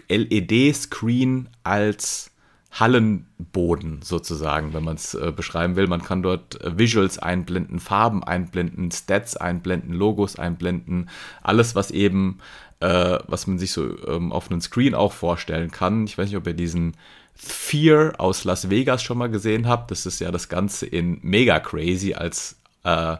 LED-Screen 0.08 1.48
als 1.62 2.32
Hallenboden 2.72 4.00
sozusagen, 4.02 4.72
wenn 4.72 4.84
man 4.84 4.96
es 4.96 5.14
äh, 5.14 5.30
beschreiben 5.34 5.76
will. 5.76 5.86
Man 5.88 6.02
kann 6.02 6.22
dort 6.22 6.60
äh, 6.62 6.78
Visuals 6.78 7.18
einblenden, 7.18 7.80
Farben 7.80 8.24
einblenden, 8.24 8.90
Stats 8.90 9.36
einblenden, 9.36 9.92
Logos 9.92 10.36
einblenden, 10.36 11.10
alles, 11.42 11.74
was 11.74 11.90
eben, 11.90 12.38
äh, 12.80 13.18
was 13.26 13.46
man 13.46 13.58
sich 13.58 13.72
so 13.72 14.02
ähm, 14.06 14.32
auf 14.32 14.50
einem 14.50 14.62
Screen 14.62 14.94
auch 14.94 15.12
vorstellen 15.12 15.70
kann. 15.70 16.04
Ich 16.04 16.16
weiß 16.16 16.28
nicht, 16.28 16.38
ob 16.38 16.46
ihr 16.46 16.54
diesen 16.54 16.96
Sphere 17.36 18.18
aus 18.18 18.44
Las 18.44 18.70
Vegas 18.70 19.02
schon 19.02 19.18
mal 19.18 19.30
gesehen 19.30 19.68
habt. 19.68 19.90
Das 19.90 20.06
ist 20.06 20.20
ja 20.20 20.30
das 20.30 20.48
Ganze 20.48 20.86
in 20.86 21.18
mega 21.22 21.60
crazy 21.60 22.14
als, 22.14 22.56
äh, 22.84 23.16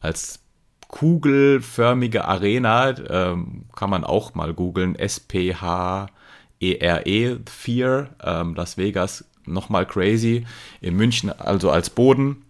als 0.00 0.40
kugelförmige 0.94 2.24
Arena, 2.24 2.94
ähm, 3.10 3.64
kann 3.74 3.90
man 3.90 4.04
auch 4.04 4.34
mal 4.34 4.54
googeln, 4.54 4.94
S-P-H-E-R-E, 4.94 6.08
-E, 7.32 7.50
Fear, 7.50 8.10
ähm, 8.22 8.54
Las 8.54 8.78
Vegas, 8.78 9.24
nochmal 9.44 9.86
crazy. 9.86 10.46
In 10.80 10.94
München 10.94 11.30
also 11.30 11.72
als 11.72 11.90
Boden. 11.90 12.43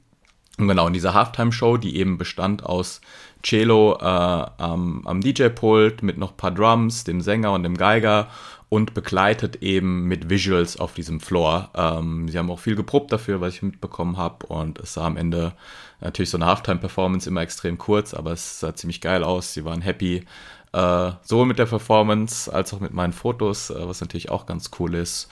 Und 0.58 0.68
genau, 0.68 0.86
in 0.86 0.92
dieser 0.92 1.14
Halftime-Show, 1.14 1.78
die 1.78 1.96
eben 1.96 2.16
bestand 2.16 2.64
aus 2.64 3.00
Cello 3.42 3.98
äh, 4.00 4.04
am, 4.04 5.06
am 5.06 5.20
DJ-Pult 5.20 6.02
mit 6.02 6.16
noch 6.16 6.32
ein 6.32 6.36
paar 6.36 6.52
Drums, 6.52 7.04
dem 7.04 7.20
Sänger 7.20 7.52
und 7.52 7.64
dem 7.64 7.76
Geiger 7.76 8.28
und 8.68 8.94
begleitet 8.94 9.62
eben 9.62 10.04
mit 10.04 10.30
Visuals 10.30 10.78
auf 10.78 10.94
diesem 10.94 11.20
Floor. 11.20 11.70
Ähm, 11.74 12.28
sie 12.28 12.38
haben 12.38 12.50
auch 12.50 12.58
viel 12.58 12.76
geprobt 12.76 13.12
dafür, 13.12 13.40
was 13.40 13.54
ich 13.54 13.62
mitbekommen 13.62 14.16
habe 14.16 14.46
und 14.46 14.78
es 14.78 14.94
sah 14.94 15.06
am 15.06 15.16
Ende 15.16 15.52
natürlich 16.00 16.30
so 16.30 16.38
eine 16.38 16.46
Halftime-Performance 16.46 17.28
immer 17.28 17.42
extrem 17.42 17.76
kurz, 17.76 18.14
aber 18.14 18.32
es 18.32 18.60
sah 18.60 18.74
ziemlich 18.74 19.00
geil 19.00 19.24
aus. 19.24 19.54
Sie 19.54 19.64
waren 19.64 19.80
happy, 19.80 20.24
äh, 20.72 21.10
sowohl 21.22 21.46
mit 21.46 21.58
der 21.58 21.66
Performance 21.66 22.52
als 22.52 22.72
auch 22.72 22.80
mit 22.80 22.92
meinen 22.92 23.12
Fotos, 23.12 23.70
äh, 23.70 23.88
was 23.88 24.00
natürlich 24.00 24.30
auch 24.30 24.46
ganz 24.46 24.70
cool 24.78 24.94
ist. 24.94 25.28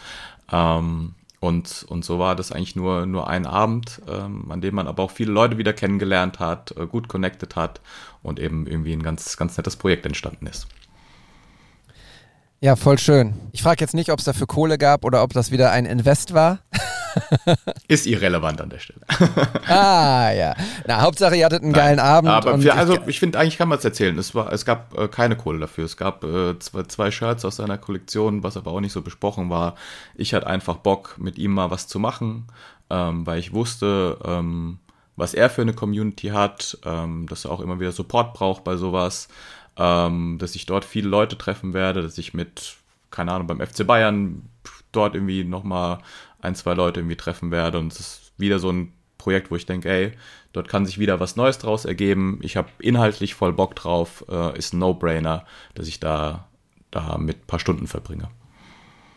Ähm, 0.50 1.14
und, 1.42 1.84
und 1.88 2.04
so 2.04 2.20
war 2.20 2.36
das 2.36 2.52
eigentlich 2.52 2.76
nur, 2.76 3.04
nur 3.04 3.28
ein 3.28 3.46
Abend, 3.46 4.00
ähm, 4.08 4.52
an 4.52 4.60
dem 4.60 4.76
man 4.76 4.86
aber 4.86 5.02
auch 5.02 5.10
viele 5.10 5.32
Leute 5.32 5.58
wieder 5.58 5.72
kennengelernt 5.72 6.38
hat, 6.38 6.72
äh, 6.76 6.86
gut 6.86 7.08
connected 7.08 7.56
hat 7.56 7.80
und 8.22 8.38
eben 8.38 8.68
irgendwie 8.68 8.92
ein 8.92 9.02
ganz, 9.02 9.36
ganz 9.36 9.56
nettes 9.56 9.74
Projekt 9.74 10.06
entstanden 10.06 10.46
ist. 10.46 10.68
Ja, 12.60 12.76
voll 12.76 12.96
schön. 12.96 13.34
Ich 13.50 13.60
frage 13.60 13.80
jetzt 13.80 13.92
nicht, 13.92 14.12
ob 14.12 14.20
es 14.20 14.24
dafür 14.24 14.46
Kohle 14.46 14.78
gab 14.78 15.04
oder 15.04 15.24
ob 15.24 15.32
das 15.32 15.50
wieder 15.50 15.72
ein 15.72 15.84
Invest 15.84 16.32
war. 16.32 16.60
Ist 17.88 18.06
irrelevant 18.06 18.60
an 18.60 18.70
der 18.70 18.78
Stelle. 18.78 19.00
ah, 19.66 20.30
ja. 20.32 20.54
Na, 20.86 21.00
Hauptsache, 21.02 21.36
ihr 21.36 21.44
hattet 21.44 21.62
einen 21.62 21.72
Nein, 21.72 21.80
geilen 21.80 21.98
Abend. 21.98 22.30
Aber 22.30 22.58
für, 22.58 22.74
also 22.74 22.94
ich, 22.94 23.06
ich 23.06 23.20
finde, 23.20 23.38
eigentlich 23.38 23.58
kann 23.58 23.68
man 23.68 23.78
es 23.78 23.84
erzählen. 23.84 24.16
Es, 24.18 24.34
war, 24.34 24.52
es 24.52 24.64
gab 24.64 24.96
äh, 24.98 25.08
keine 25.08 25.36
Kohle 25.36 25.58
dafür. 25.58 25.84
Es 25.84 25.96
gab 25.96 26.24
äh, 26.24 26.58
zwei, 26.58 26.82
zwei 26.84 27.10
Shirts 27.10 27.44
aus 27.44 27.56
seiner 27.56 27.78
Kollektion, 27.78 28.42
was 28.42 28.56
aber 28.56 28.72
auch 28.72 28.80
nicht 28.80 28.92
so 28.92 29.02
besprochen 29.02 29.50
war. 29.50 29.74
Ich 30.14 30.34
hatte 30.34 30.46
einfach 30.46 30.76
Bock, 30.76 31.16
mit 31.18 31.38
ihm 31.38 31.52
mal 31.52 31.70
was 31.70 31.88
zu 31.88 31.98
machen, 31.98 32.46
ähm, 32.90 33.26
weil 33.26 33.38
ich 33.38 33.52
wusste, 33.52 34.18
ähm, 34.24 34.78
was 35.16 35.34
er 35.34 35.50
für 35.50 35.62
eine 35.62 35.74
Community 35.74 36.28
hat, 36.28 36.78
ähm, 36.84 37.26
dass 37.28 37.44
er 37.44 37.50
auch 37.50 37.60
immer 37.60 37.80
wieder 37.80 37.92
Support 37.92 38.34
braucht 38.34 38.64
bei 38.64 38.76
sowas, 38.76 39.28
ähm, 39.76 40.38
dass 40.38 40.54
ich 40.54 40.66
dort 40.66 40.84
viele 40.84 41.08
Leute 41.08 41.36
treffen 41.36 41.74
werde, 41.74 42.02
dass 42.02 42.18
ich 42.18 42.34
mit, 42.34 42.76
keine 43.10 43.32
Ahnung, 43.32 43.46
beim 43.46 43.60
FC 43.60 43.86
Bayern 43.86 44.42
dort 44.92 45.14
irgendwie 45.14 45.44
nochmal 45.44 45.98
ein, 46.42 46.54
zwei 46.54 46.74
Leute 46.74 47.00
irgendwie 47.00 47.16
treffen 47.16 47.50
werde. 47.50 47.78
Und 47.78 47.92
es 47.92 48.00
ist 48.00 48.32
wieder 48.36 48.58
so 48.58 48.70
ein 48.70 48.92
Projekt, 49.18 49.50
wo 49.50 49.56
ich 49.56 49.66
denke, 49.66 49.88
ey, 49.88 50.12
dort 50.52 50.68
kann 50.68 50.84
sich 50.84 50.98
wieder 50.98 51.20
was 51.20 51.36
Neues 51.36 51.58
draus 51.58 51.84
ergeben. 51.84 52.40
Ich 52.42 52.56
habe 52.56 52.68
inhaltlich 52.80 53.34
voll 53.34 53.52
Bock 53.52 53.74
drauf, 53.76 54.24
äh, 54.28 54.58
ist 54.58 54.74
ein 54.74 54.78
No-Brainer, 54.78 55.46
dass 55.74 55.86
ich 55.86 56.00
da, 56.00 56.48
da 56.90 57.16
mit 57.18 57.38
ein 57.38 57.46
paar 57.46 57.60
Stunden 57.60 57.86
verbringe. 57.86 58.28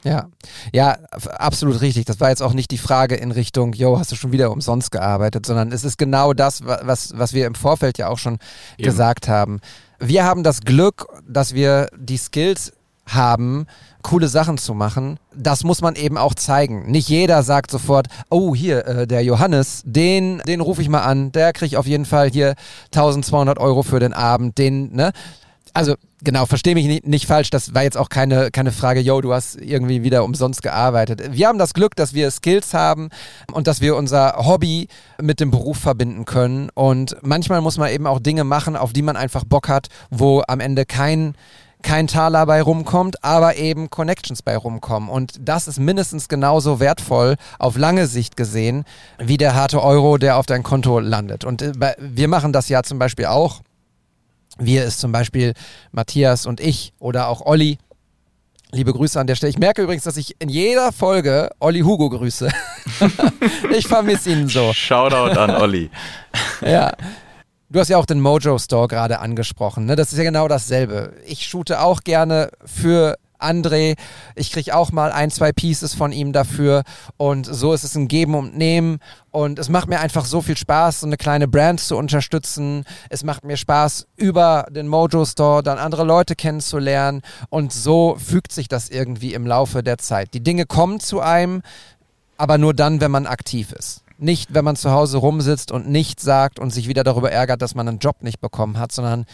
Ja, 0.03 0.27
ja, 0.71 0.99
absolut 1.39 1.81
richtig. 1.81 2.05
Das 2.05 2.19
war 2.19 2.29
jetzt 2.29 2.43
auch 2.43 2.53
nicht 2.53 2.69
die 2.69 2.77
Frage 2.77 3.15
in 3.15 3.31
Richtung, 3.31 3.73
yo, 3.73 3.97
hast 3.97 4.11
du 4.11 4.15
schon 4.15 4.31
wieder 4.31 4.51
umsonst 4.51 4.91
gearbeitet, 4.91 5.47
sondern 5.47 5.71
es 5.71 5.83
ist 5.83 5.97
genau 5.97 6.33
das, 6.33 6.63
wa- 6.63 6.81
was, 6.83 7.17
was 7.17 7.33
wir 7.33 7.47
im 7.47 7.55
Vorfeld 7.55 7.97
ja 7.97 8.07
auch 8.09 8.19
schon 8.19 8.37
Eben. 8.77 8.85
gesagt 8.85 9.27
haben. 9.27 9.61
Wir 9.97 10.23
haben 10.23 10.43
das 10.43 10.61
Glück, 10.61 11.07
dass 11.27 11.55
wir 11.55 11.87
die 11.97 12.17
Skills 12.17 12.71
haben, 13.07 13.65
coole 14.05 14.27
Sachen 14.27 14.59
zu 14.59 14.75
machen. 14.75 15.17
Das 15.33 15.63
muss 15.63 15.81
man 15.81 15.95
eben 15.95 16.15
auch 16.17 16.35
zeigen. 16.35 16.91
Nicht 16.91 17.09
jeder 17.09 17.41
sagt 17.41 17.71
sofort, 17.71 18.05
oh, 18.29 18.53
hier, 18.53 18.85
äh, 18.85 19.07
der 19.07 19.23
Johannes, 19.23 19.81
den, 19.83 20.43
den 20.47 20.61
rufe 20.61 20.83
ich 20.83 20.89
mal 20.89 21.01
an, 21.01 21.31
der 21.31 21.53
kriegt 21.53 21.75
auf 21.75 21.87
jeden 21.87 22.05
Fall 22.05 22.29
hier 22.29 22.53
1200 22.93 23.57
Euro 23.57 23.81
für 23.81 23.99
den 23.99 24.13
Abend, 24.13 24.59
den, 24.59 24.93
ne? 24.93 25.11
Also 25.73 25.95
genau, 26.23 26.45
verstehe 26.45 26.75
mich 26.75 26.85
nicht, 26.85 27.07
nicht 27.07 27.25
falsch, 27.25 27.49
das 27.49 27.73
war 27.73 27.83
jetzt 27.83 27.97
auch 27.97 28.07
keine, 28.09 28.51
keine 28.51 28.71
Frage, 28.71 28.99
yo, 28.99 29.19
du 29.21 29.33
hast 29.33 29.59
irgendwie 29.59 30.03
wieder 30.03 30.23
umsonst 30.23 30.61
gearbeitet. 30.61 31.21
Wir 31.31 31.47
haben 31.47 31.57
das 31.57 31.73
Glück, 31.73 31.95
dass 31.95 32.13
wir 32.13 32.29
Skills 32.29 32.75
haben 32.75 33.09
und 33.51 33.65
dass 33.65 33.81
wir 33.81 33.95
unser 33.95 34.35
Hobby 34.37 34.87
mit 35.19 35.39
dem 35.39 35.49
Beruf 35.49 35.79
verbinden 35.79 36.25
können. 36.25 36.69
Und 36.75 37.17
manchmal 37.23 37.59
muss 37.59 37.77
man 37.77 37.89
eben 37.89 38.05
auch 38.07 38.19
Dinge 38.19 38.43
machen, 38.43 38.77
auf 38.77 38.93
die 38.93 39.01
man 39.01 39.17
einfach 39.17 39.43
Bock 39.45 39.67
hat, 39.67 39.87
wo 40.11 40.43
am 40.47 40.59
Ende 40.59 40.85
kein 40.85 41.33
kein 41.85 42.07
Taler 42.07 42.47
bei 42.47 42.61
rumkommt, 42.63 43.23
aber 43.23 43.57
eben 43.57 43.91
Connections 43.91 44.41
bei 44.41 44.57
rumkommen. 44.57 45.07
Und 45.07 45.35
das 45.39 45.67
ist 45.67 45.79
mindestens 45.79 46.27
genauso 46.27 46.79
wertvoll 46.79 47.35
auf 47.59 47.77
lange 47.77 48.07
Sicht 48.07 48.35
gesehen, 48.35 48.85
wie 49.19 49.37
der 49.37 49.53
harte 49.53 49.81
Euro, 49.83 50.17
der 50.17 50.37
auf 50.37 50.47
dein 50.47 50.63
Konto 50.63 50.99
landet. 50.99 51.45
Und 51.45 51.61
äh, 51.61 51.95
wir 51.99 52.27
machen 52.27 52.51
das 52.51 52.69
ja 52.69 52.81
zum 52.81 52.97
Beispiel 52.97 53.27
auch. 53.27 53.61
Wir 54.57 54.83
ist 54.83 54.99
zum 54.99 55.11
Beispiel 55.11 55.53
Matthias 55.91 56.47
und 56.47 56.59
ich 56.59 56.93
oder 56.99 57.27
auch 57.27 57.45
Olli. 57.45 57.77
Liebe 58.71 58.91
Grüße 58.91 59.19
an 59.19 59.27
der 59.27 59.35
Stelle. 59.35 59.51
Ich 59.51 59.59
merke 59.59 59.83
übrigens, 59.83 60.05
dass 60.05 60.17
ich 60.17 60.35
in 60.39 60.49
jeder 60.49 60.91
Folge 60.91 61.51
Olli 61.59 61.81
Hugo 61.81 62.09
grüße. 62.09 62.49
ich 63.77 63.87
vermisse 63.87 64.31
ihn 64.31 64.47
so. 64.47 64.73
Shoutout 64.73 65.39
an 65.39 65.51
Olli. 65.51 65.91
Ja. 66.61 66.93
Du 67.75 67.81
hast 67.81 67.89
ja 67.89 67.97
auch 67.97 68.05
den 68.05 68.21
Mojo 68.21 68.57
Store 68.57 68.87
gerade 68.87 69.19
angesprochen. 69.19 69.85
Ne? 69.85 69.97
Das 69.97 70.13
ist 70.13 70.17
ja 70.17 70.23
genau 70.23 70.47
dasselbe. 70.47 71.11
Ich 71.25 71.45
shoote 71.45 71.81
auch 71.81 72.05
gerne 72.05 72.49
für 72.63 73.17
André. 73.37 73.95
Ich 74.33 74.53
kriege 74.53 74.77
auch 74.77 74.93
mal 74.93 75.11
ein, 75.11 75.29
zwei 75.29 75.51
Pieces 75.51 75.93
von 75.93 76.13
ihm 76.13 76.31
dafür. 76.31 76.83
Und 77.17 77.45
so 77.45 77.73
ist 77.73 77.83
es 77.83 77.95
ein 77.95 78.07
Geben 78.07 78.33
und 78.33 78.55
Nehmen. 78.55 78.99
Und 79.29 79.59
es 79.59 79.67
macht 79.67 79.89
mir 79.89 79.99
einfach 79.99 80.23
so 80.23 80.41
viel 80.41 80.55
Spaß, 80.55 81.01
so 81.01 81.05
eine 81.05 81.17
kleine 81.17 81.49
Brand 81.49 81.81
zu 81.81 81.97
unterstützen. 81.97 82.85
Es 83.09 83.25
macht 83.25 83.43
mir 83.43 83.57
Spaß, 83.57 84.07
über 84.15 84.67
den 84.69 84.87
Mojo 84.87 85.25
Store 85.25 85.61
dann 85.61 85.77
andere 85.77 86.05
Leute 86.05 86.37
kennenzulernen. 86.37 87.23
Und 87.49 87.73
so 87.73 88.15
fügt 88.17 88.53
sich 88.53 88.69
das 88.69 88.87
irgendwie 88.87 89.33
im 89.33 89.45
Laufe 89.45 89.83
der 89.83 89.97
Zeit. 89.97 90.33
Die 90.33 90.41
Dinge 90.41 90.65
kommen 90.65 91.01
zu 91.01 91.19
einem, 91.19 91.61
aber 92.37 92.57
nur 92.57 92.73
dann, 92.73 93.01
wenn 93.01 93.11
man 93.11 93.27
aktiv 93.27 93.73
ist. 93.73 94.04
Nicht, 94.17 94.53
wenn 94.53 94.63
man 94.63 94.77
zu 94.77 94.91
Hause 94.91 95.17
rumsitzt 95.17 95.73
und 95.73 95.89
nichts 95.89 96.23
sagt 96.23 96.57
und 96.57 96.71
sich 96.71 96.87
wieder 96.87 97.03
darüber 97.03 97.31
ärgert, 97.31 97.61
dass 97.61 97.75
man 97.75 97.87
einen 97.87 97.99
Job 97.99 98.23
nicht 98.23 98.39
bekommen 98.39 98.77
hat, 98.77 98.93
sondern 98.93 99.25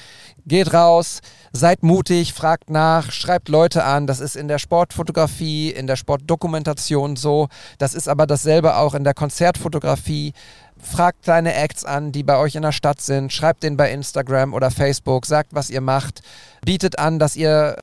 geht 0.48 0.74
raus, 0.74 1.22
seid 1.52 1.84
mutig, 1.84 2.34
fragt 2.34 2.72
nach, 2.72 3.12
schreibt 3.12 3.48
Leute 3.48 3.84
an. 3.84 4.08
Das 4.08 4.20
ist 4.20 4.36
in 4.36 4.48
der 4.48 4.58
Sportfotografie, 4.58 5.70
in 5.70 5.86
der 5.86 5.98
Sportdokumentation 5.98 7.16
so. 7.16 7.48
Das 7.78 7.94
ist 7.94 8.08
aber 8.08 8.26
dasselbe 8.26 8.76
auch 8.76 8.96
in 8.96 9.04
der 9.04 9.14
Konzertfotografie. 9.14 10.34
Fragt 10.80 11.22
kleine 11.24 11.54
Acts 11.54 11.86
an, 11.86 12.12
die 12.12 12.24
bei 12.24 12.38
euch 12.38 12.56
in 12.56 12.64
der 12.64 12.72
Stadt 12.72 13.02
sind. 13.02 13.32
Schreibt 13.32 13.62
denen 13.62 13.78
bei 13.78 13.92
Instagram 13.92 14.56
oder 14.56 14.72
Facebook, 14.72 15.28
sagt, 15.28 15.54
was 15.54 15.70
ihr 15.70 15.82
macht. 15.82 16.22
Bietet 16.66 16.98
an, 16.98 17.20
dass 17.20 17.36
ihr 17.36 17.78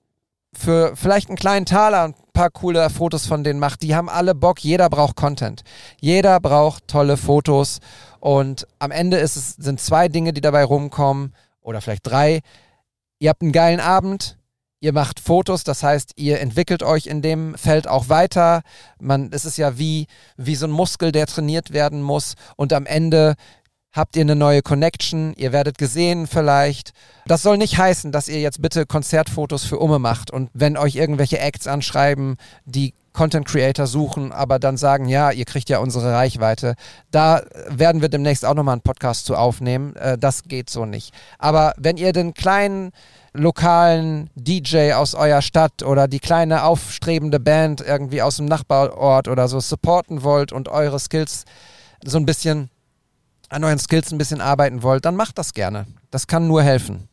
für 0.52 0.96
vielleicht 0.96 1.28
einen 1.28 1.36
kleinen 1.36 1.66
Taler 1.66 2.14
paar 2.38 2.50
coole 2.50 2.88
Fotos 2.88 3.26
von 3.26 3.42
denen 3.42 3.58
macht. 3.58 3.82
Die 3.82 3.96
haben 3.96 4.08
alle 4.08 4.32
Bock, 4.32 4.60
jeder 4.60 4.88
braucht 4.88 5.16
Content. 5.16 5.62
Jeder 6.00 6.38
braucht 6.38 6.86
tolle 6.86 7.16
Fotos 7.16 7.80
und 8.20 8.64
am 8.78 8.92
Ende 8.92 9.16
ist 9.16 9.34
es, 9.34 9.56
sind 9.56 9.80
zwei 9.80 10.06
Dinge, 10.06 10.32
die 10.32 10.40
dabei 10.40 10.62
rumkommen 10.62 11.34
oder 11.60 11.80
vielleicht 11.80 12.06
drei. 12.06 12.42
Ihr 13.18 13.30
habt 13.30 13.42
einen 13.42 13.50
geilen 13.50 13.80
Abend, 13.80 14.38
ihr 14.78 14.92
macht 14.92 15.18
Fotos, 15.18 15.64
das 15.64 15.82
heißt, 15.82 16.12
ihr 16.14 16.38
entwickelt 16.38 16.84
euch 16.84 17.06
in 17.06 17.22
dem 17.22 17.56
Feld 17.58 17.88
auch 17.88 18.08
weiter. 18.08 18.62
Man, 19.00 19.30
es 19.32 19.44
ist 19.44 19.58
ja 19.58 19.76
wie, 19.76 20.06
wie 20.36 20.54
so 20.54 20.68
ein 20.68 20.70
Muskel, 20.70 21.10
der 21.10 21.26
trainiert 21.26 21.72
werden 21.72 22.02
muss 22.02 22.34
und 22.54 22.72
am 22.72 22.86
Ende 22.86 23.34
habt 23.92 24.16
ihr 24.16 24.22
eine 24.22 24.36
neue 24.36 24.62
Connection, 24.62 25.34
ihr 25.36 25.52
werdet 25.52 25.78
gesehen 25.78 26.26
vielleicht. 26.26 26.92
Das 27.26 27.42
soll 27.42 27.58
nicht 27.58 27.78
heißen, 27.78 28.12
dass 28.12 28.28
ihr 28.28 28.40
jetzt 28.40 28.62
bitte 28.62 28.86
Konzertfotos 28.86 29.64
für 29.64 29.78
Umme 29.78 29.98
macht 29.98 30.30
und 30.30 30.50
wenn 30.52 30.76
euch 30.76 30.96
irgendwelche 30.96 31.38
Acts 31.38 31.66
anschreiben, 31.66 32.36
die 32.64 32.94
Content 33.12 33.48
Creator 33.48 33.88
suchen, 33.88 34.30
aber 34.30 34.60
dann 34.60 34.76
sagen, 34.76 35.08
ja, 35.08 35.32
ihr 35.32 35.44
kriegt 35.44 35.68
ja 35.70 35.78
unsere 35.78 36.12
Reichweite. 36.12 36.74
Da 37.10 37.42
werden 37.68 38.00
wir 38.00 38.08
demnächst 38.08 38.44
auch 38.44 38.54
nochmal 38.54 38.74
einen 38.74 38.82
Podcast 38.82 39.26
zu 39.26 39.34
aufnehmen. 39.34 39.96
Äh, 39.96 40.16
Das 40.16 40.44
geht 40.44 40.70
so 40.70 40.84
nicht. 40.84 41.12
Aber 41.36 41.74
wenn 41.78 41.96
ihr 41.96 42.12
den 42.12 42.32
kleinen 42.32 42.92
lokalen 43.32 44.30
DJ 44.36 44.92
aus 44.92 45.16
eurer 45.16 45.42
Stadt 45.42 45.82
oder 45.82 46.06
die 46.06 46.20
kleine 46.20 46.62
aufstrebende 46.62 47.40
Band 47.40 47.80
irgendwie 47.80 48.22
aus 48.22 48.36
dem 48.36 48.46
Nachbarort 48.46 49.26
oder 49.26 49.48
so 49.48 49.58
supporten 49.58 50.22
wollt 50.22 50.52
und 50.52 50.68
eure 50.68 51.00
Skills 51.00 51.44
so 52.04 52.18
ein 52.18 52.26
bisschen 52.26 52.70
an 53.48 53.64
euren 53.64 53.78
Skills 53.78 54.12
ein 54.12 54.18
bisschen 54.18 54.40
arbeiten 54.40 54.82
wollt, 54.82 55.04
dann 55.04 55.16
macht 55.16 55.38
das 55.38 55.54
gerne. 55.54 55.86
Das 56.10 56.26
kann 56.26 56.46
nur 56.46 56.62
helfen. 56.62 57.08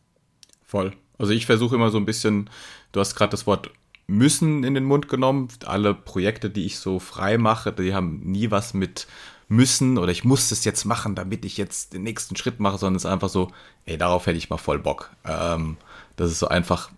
Voll. 0.65 0.93
Also 1.17 1.31
ich 1.31 1.45
versuche 1.45 1.75
immer 1.75 1.89
so 1.89 1.97
ein 1.97 2.05
bisschen, 2.05 2.49
du 2.91 2.99
hast 2.99 3.15
gerade 3.15 3.31
das 3.31 3.47
Wort 3.47 3.71
müssen 4.07 4.63
in 4.63 4.73
den 4.73 4.83
Mund 4.83 5.07
genommen. 5.07 5.47
Alle 5.65 5.93
Projekte, 5.93 6.49
die 6.49 6.65
ich 6.65 6.79
so 6.79 6.99
frei 6.99 7.37
mache, 7.37 7.71
die 7.71 7.93
haben 7.93 8.19
nie 8.23 8.51
was 8.51 8.73
mit 8.73 9.07
müssen 9.47 9.97
oder 9.97 10.11
ich 10.11 10.23
muss 10.23 10.49
das 10.49 10.65
jetzt 10.65 10.85
machen, 10.85 11.15
damit 11.15 11.45
ich 11.45 11.57
jetzt 11.57 11.93
den 11.93 12.03
nächsten 12.03 12.35
Schritt 12.35 12.59
mache, 12.59 12.79
sondern 12.79 12.95
es 12.95 13.05
ist 13.05 13.11
einfach 13.11 13.29
so, 13.29 13.51
ey, 13.85 13.97
darauf 13.97 14.25
hätte 14.25 14.37
ich 14.37 14.49
mal 14.49 14.57
voll 14.57 14.79
Bock. 14.79 15.11
Ähm, 15.23 15.77
dass 16.15 16.31
es 16.31 16.39
so 16.39 16.47
einfach 16.47 16.89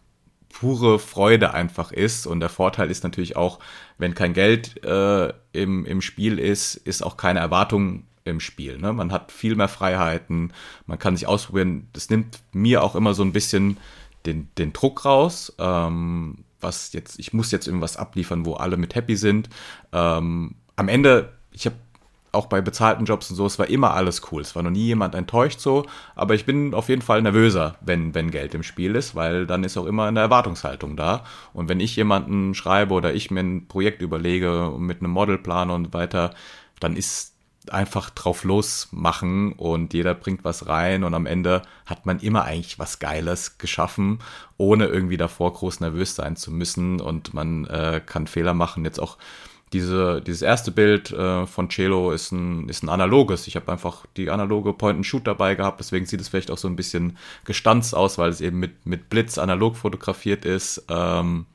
pure 0.50 0.98
Freude 0.98 1.54
einfach 1.54 1.92
ist. 1.92 2.26
Und 2.26 2.40
der 2.40 2.50
Vorteil 2.50 2.90
ist 2.90 3.04
natürlich 3.04 3.36
auch, 3.36 3.60
wenn 3.98 4.16
kein 4.16 4.34
Geld 4.34 4.84
äh, 4.84 5.34
im, 5.52 5.86
im 5.86 6.02
Spiel 6.02 6.40
ist, 6.40 6.76
ist 6.76 7.04
auch 7.04 7.18
keine 7.18 7.40
Erwartung 7.40 8.07
im 8.28 8.40
Spiel. 8.40 8.78
Ne? 8.78 8.94
Man 8.94 9.12
hat 9.12 9.32
viel 9.32 9.56
mehr 9.56 9.68
Freiheiten, 9.68 10.54
man 10.86 11.00
kann 11.00 11.16
sich 11.16 11.28
ausprobieren. 11.28 11.88
Das 11.94 12.10
nimmt 12.10 12.40
mir 12.54 12.84
auch 12.84 12.96
immer 12.96 13.14
so 13.14 13.24
ein 13.24 13.34
bisschen 13.34 13.78
den, 14.26 14.50
den 14.58 14.74
Druck 14.74 15.06
raus. 15.06 15.54
Ähm, 15.60 16.44
was 16.60 16.94
jetzt, 16.94 17.20
ich 17.20 17.34
muss 17.34 17.52
jetzt 17.52 17.68
irgendwas 17.68 17.98
abliefern, 17.98 18.46
wo 18.46 18.54
alle 18.54 18.78
mit 18.78 18.96
happy 18.96 19.16
sind. 19.16 19.50
Ähm, 19.94 20.56
am 20.76 20.88
Ende, 20.88 21.34
ich 21.52 21.66
habe 21.66 21.76
auch 22.32 22.48
bei 22.48 22.62
bezahlten 22.62 23.06
Jobs 23.06 23.30
und 23.30 23.36
so, 23.36 23.46
es 23.46 23.58
war 23.58 23.68
immer 23.68 23.94
alles 23.94 24.22
cool. 24.32 24.42
Es 24.42 24.56
war 24.56 24.64
noch 24.64 24.70
nie 24.70 24.86
jemand 24.86 25.16
enttäuscht 25.16 25.60
so, 25.60 25.86
aber 26.16 26.36
ich 26.36 26.46
bin 26.46 26.74
auf 26.74 26.90
jeden 26.90 27.02
Fall 27.02 27.22
nervöser, 27.22 27.76
wenn, 27.82 28.14
wenn 28.14 28.32
Geld 28.32 28.54
im 28.54 28.64
Spiel 28.64 28.96
ist, 28.96 29.16
weil 29.16 29.48
dann 29.48 29.64
ist 29.64 29.78
auch 29.78 29.86
immer 29.86 30.06
eine 30.06 30.20
Erwartungshaltung 30.20 30.96
da. 30.96 31.24
Und 31.54 31.70
wenn 31.70 31.80
ich 31.80 31.96
jemanden 31.96 32.54
schreibe 32.54 32.94
oder 32.94 33.14
ich 33.14 33.32
mir 33.32 33.40
ein 33.42 33.68
Projekt 33.68 34.02
überlege 34.02 34.74
mit 34.78 35.00
einem 35.00 35.12
Modelplan 35.12 35.70
und 35.70 35.94
weiter, 35.94 36.34
dann 36.80 36.96
ist 36.96 37.37
einfach 37.72 38.10
drauf 38.10 38.44
losmachen 38.44 39.54
und 39.54 39.94
jeder 39.94 40.14
bringt 40.14 40.44
was 40.44 40.68
rein 40.68 41.04
und 41.04 41.14
am 41.14 41.26
Ende 41.26 41.62
hat 41.86 42.06
man 42.06 42.20
immer 42.20 42.44
eigentlich 42.44 42.80
was 42.80 43.00
Geiles 43.00 43.58
geschaffen, 43.58 44.20
ohne 44.58 44.86
irgendwie 44.88 45.18
davor 45.18 45.54
groß 45.54 45.80
nervös 45.80 46.16
sein 46.16 46.36
zu 46.36 46.52
müssen 46.52 47.00
und 47.02 47.34
man 47.34 47.66
äh, 47.66 48.02
kann 48.06 48.28
Fehler 48.28 48.54
machen. 48.54 48.86
Jetzt 48.86 49.00
auch 49.00 49.18
diese, 49.74 50.22
dieses 50.22 50.42
erste 50.42 50.72
Bild 50.72 51.12
äh, 51.12 51.46
von 51.46 51.70
Cello 51.70 52.12
ist 52.12 52.32
ein, 52.32 52.70
ist 52.70 52.84
ein 52.84 52.90
analoges. 52.90 53.48
Ich 53.48 53.56
habe 53.56 53.72
einfach 53.72 54.06
die 54.16 54.30
analoge 54.30 54.74
Point-and-Shoot 54.74 55.28
dabei 55.28 55.56
gehabt, 55.56 55.80
deswegen 55.80 56.06
sieht 56.06 56.22
es 56.22 56.30
vielleicht 56.30 56.52
auch 56.52 56.58
so 56.58 56.68
ein 56.68 56.76
bisschen 56.76 57.18
gestanzt 57.44 57.94
aus, 57.94 58.18
weil 58.18 58.30
es 58.30 58.42
eben 58.42 58.60
mit, 58.60 58.86
mit 58.86 59.10
Blitz 59.10 59.38
analog 59.38 59.76
fotografiert 59.76 60.46
ist. 60.46 60.86
Ähm, 60.90 61.46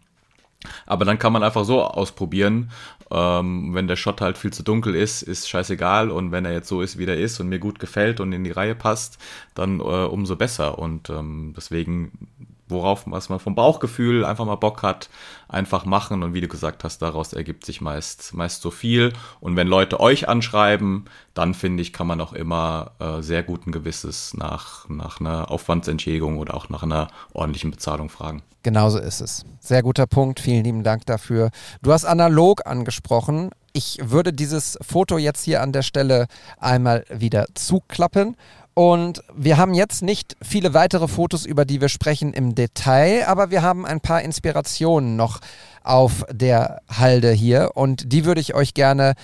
aber 0.87 1.05
dann 1.05 1.19
kann 1.19 1.33
man 1.33 1.43
einfach 1.43 1.65
so 1.65 1.83
ausprobieren. 1.83 2.71
Ähm, 3.11 3.75
wenn 3.75 3.89
der 3.89 3.97
Shot 3.97 4.21
halt 4.21 4.39
viel 4.39 4.53
zu 4.53 4.63
dunkel 4.63 4.95
ist, 4.95 5.23
ist 5.23 5.49
scheißegal. 5.49 6.11
Und 6.11 6.33
wenn 6.33 6.45
er 6.45 6.53
jetzt 6.53 6.69
so 6.69 6.81
ist, 6.83 6.99
wie 6.99 7.05
er 7.05 7.19
ist 7.19 7.41
und 7.41 7.49
mir 7.49 7.59
gut 7.59 7.79
gefällt 7.79 8.21
und 8.21 8.33
in 8.33 8.45
die 8.45 8.51
Reihe 8.51 8.75
passt, 8.75 9.19
dann 9.55 9.81
äh, 9.81 9.83
umso 9.83 10.37
besser. 10.37 10.79
Und 10.79 11.11
ähm, 11.11 11.53
deswegen 11.57 12.29
worauf 12.73 13.05
was 13.07 13.29
man 13.29 13.39
vom 13.39 13.55
Bauchgefühl 13.55 14.25
einfach 14.25 14.45
mal 14.45 14.57
Bock 14.57 14.83
hat, 14.83 15.09
einfach 15.49 15.85
machen 15.85 16.23
und 16.23 16.35
wie 16.35 16.41
du 16.41 16.49
gesagt 16.49 16.85
hast, 16.85 17.03
daraus 17.03 17.33
ergibt 17.33 17.65
sich 17.65 17.81
meist 17.81 18.35
meist 18.35 18.63
so 18.63 18.71
viel 18.71 19.13
und 19.41 19.57
wenn 19.57 19.69
Leute 19.69 20.01
euch 20.01 20.29
anschreiben, 20.29 21.05
dann 21.35 21.55
finde 21.55 21.83
ich, 21.83 21.93
kann 21.93 22.07
man 22.07 22.21
auch 22.21 22.33
immer 22.33 22.93
äh, 22.99 23.23
sehr 23.23 23.43
guten 23.43 23.73
Gewisses 23.73 24.35
nach 24.35 24.89
nach 24.89 25.21
einer 25.21 25.51
Aufwandsentschädigung 25.51 26.39
oder 26.39 26.55
auch 26.55 26.69
nach 26.69 26.83
einer 26.83 27.09
ordentlichen 27.33 27.71
Bezahlung 27.71 28.09
fragen. 28.09 28.43
Genauso 28.63 28.99
ist 28.99 29.21
es. 29.21 29.45
Sehr 29.59 29.83
guter 29.83 30.07
Punkt. 30.07 30.39
Vielen 30.39 30.63
lieben 30.63 30.85
Dank 30.85 31.05
dafür. 31.07 31.51
Du 31.83 31.93
hast 31.93 32.05
analog 32.05 32.65
angesprochen. 32.65 33.51
Ich 33.73 33.99
würde 34.01 34.33
dieses 34.33 34.79
Foto 34.83 35.19
jetzt 35.19 35.43
hier 35.45 35.63
an 35.63 35.73
der 35.73 35.83
Stelle 35.83 36.27
einmal 36.59 37.05
wieder 37.11 37.47
zuklappen 37.55 38.37
und 38.75 39.23
wir 39.35 39.59
haben 39.59 39.75
jetzt 39.75 40.03
nicht 40.03 40.37
viele 40.43 40.73
weitere 40.73 41.09
Fotos, 41.09 41.45
über 41.45 41.65
die 41.65 41.81
wir 41.81 41.89
sprechen 41.89 42.33
im 42.33 42.55
Detail, 42.55 43.27
aber 43.27 43.51
wir 43.51 43.63
haben 43.63 43.85
ein 43.85 44.01
paar 44.01 44.23
Inspirationen 44.23 45.17
noch 45.17 45.41
auf 45.85 46.25
der 46.31 46.81
Halde 46.89 47.33
hier 47.33 47.73
und 47.75 48.13
die 48.13 48.25
würde 48.25 48.41
ich 48.41 48.55
euch 48.55 48.73
gerne 48.73 49.15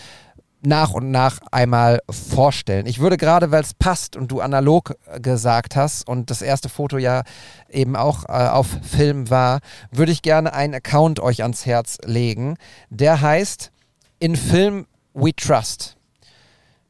nach 0.61 0.93
und 0.93 1.11
nach 1.11 1.39
einmal 1.53 2.01
vorstellen. 2.11 2.87
Ich 2.87 2.99
würde 2.99 3.17
gerade, 3.17 3.51
weil 3.51 3.63
es 3.63 3.75
passt 3.75 4.17
und 4.17 4.31
du 4.31 4.41
analog 4.41 4.97
gesagt 5.21 5.77
hast 5.77 6.07
und 6.07 6.31
das 6.31 6.43
erste 6.43 6.69
Foto 6.69 6.99
ja 6.99 7.23
eben 7.71 7.97
auch 7.97 8.25
äh, 8.25 8.33
auf 8.33 8.67
Film 8.83 9.31
war, 9.31 9.61
würde 9.91 10.13
ich 10.13 10.23
gerne 10.23 10.53
einen 10.53 10.75
Account 10.75 11.21
euch 11.21 11.43
ans 11.43 11.65
Herz 11.65 11.99
legen. 12.05 12.57
Der 12.91 13.21
heißt 13.21 13.71
In 14.19 14.37
Film 14.37 14.87
We 15.15 15.35
Trust. 15.35 15.98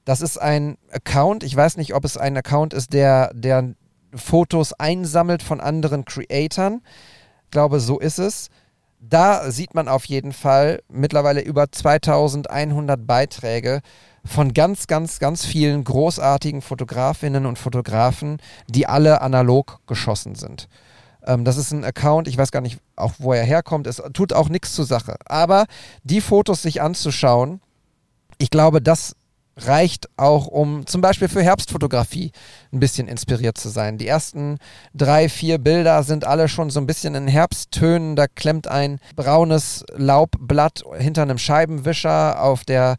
Das 0.08 0.22
ist 0.22 0.38
ein 0.38 0.78
Account, 0.90 1.42
ich 1.42 1.54
weiß 1.54 1.76
nicht, 1.76 1.92
ob 1.92 2.02
es 2.02 2.16
ein 2.16 2.34
Account 2.34 2.72
ist, 2.72 2.94
der, 2.94 3.30
der 3.34 3.74
Fotos 4.14 4.72
einsammelt 4.72 5.42
von 5.42 5.60
anderen 5.60 6.06
Creatoren. 6.06 6.80
Ich 7.44 7.50
glaube, 7.50 7.78
so 7.78 7.98
ist 7.98 8.18
es. 8.18 8.48
Da 9.00 9.50
sieht 9.50 9.74
man 9.74 9.86
auf 9.86 10.06
jeden 10.06 10.32
Fall 10.32 10.80
mittlerweile 10.88 11.42
über 11.42 11.70
2100 11.70 13.06
Beiträge 13.06 13.82
von 14.24 14.54
ganz, 14.54 14.86
ganz, 14.86 15.18
ganz 15.18 15.44
vielen 15.44 15.84
großartigen 15.84 16.62
Fotografinnen 16.62 17.44
und 17.44 17.58
Fotografen, 17.58 18.38
die 18.66 18.86
alle 18.86 19.20
analog 19.20 19.80
geschossen 19.86 20.36
sind. 20.36 20.70
Ähm, 21.26 21.44
das 21.44 21.58
ist 21.58 21.70
ein 21.70 21.84
Account, 21.84 22.28
ich 22.28 22.38
weiß 22.38 22.50
gar 22.50 22.62
nicht, 22.62 22.80
auch 22.96 23.12
wo 23.18 23.34
er 23.34 23.44
herkommt. 23.44 23.86
Es 23.86 24.02
tut 24.14 24.32
auch 24.32 24.48
nichts 24.48 24.72
zur 24.72 24.86
Sache. 24.86 25.16
Aber 25.26 25.66
die 26.02 26.22
Fotos 26.22 26.62
sich 26.62 26.80
anzuschauen, 26.80 27.60
ich 28.38 28.48
glaube, 28.48 28.80
das 28.80 29.14
reicht 29.58 30.08
auch, 30.16 30.46
um 30.46 30.86
zum 30.86 31.00
Beispiel 31.00 31.28
für 31.28 31.42
Herbstfotografie 31.42 32.32
ein 32.72 32.80
bisschen 32.80 33.08
inspiriert 33.08 33.58
zu 33.58 33.68
sein. 33.68 33.98
Die 33.98 34.06
ersten 34.06 34.58
drei, 34.94 35.28
vier 35.28 35.58
Bilder 35.58 36.02
sind 36.02 36.24
alle 36.24 36.48
schon 36.48 36.70
so 36.70 36.80
ein 36.80 36.86
bisschen 36.86 37.14
in 37.14 37.28
Herbsttönen. 37.28 38.16
Da 38.16 38.26
klemmt 38.26 38.68
ein 38.68 39.00
braunes 39.16 39.84
Laubblatt 39.94 40.82
hinter 40.98 41.22
einem 41.22 41.38
Scheibenwischer 41.38 42.42
auf 42.42 42.64
der 42.64 42.96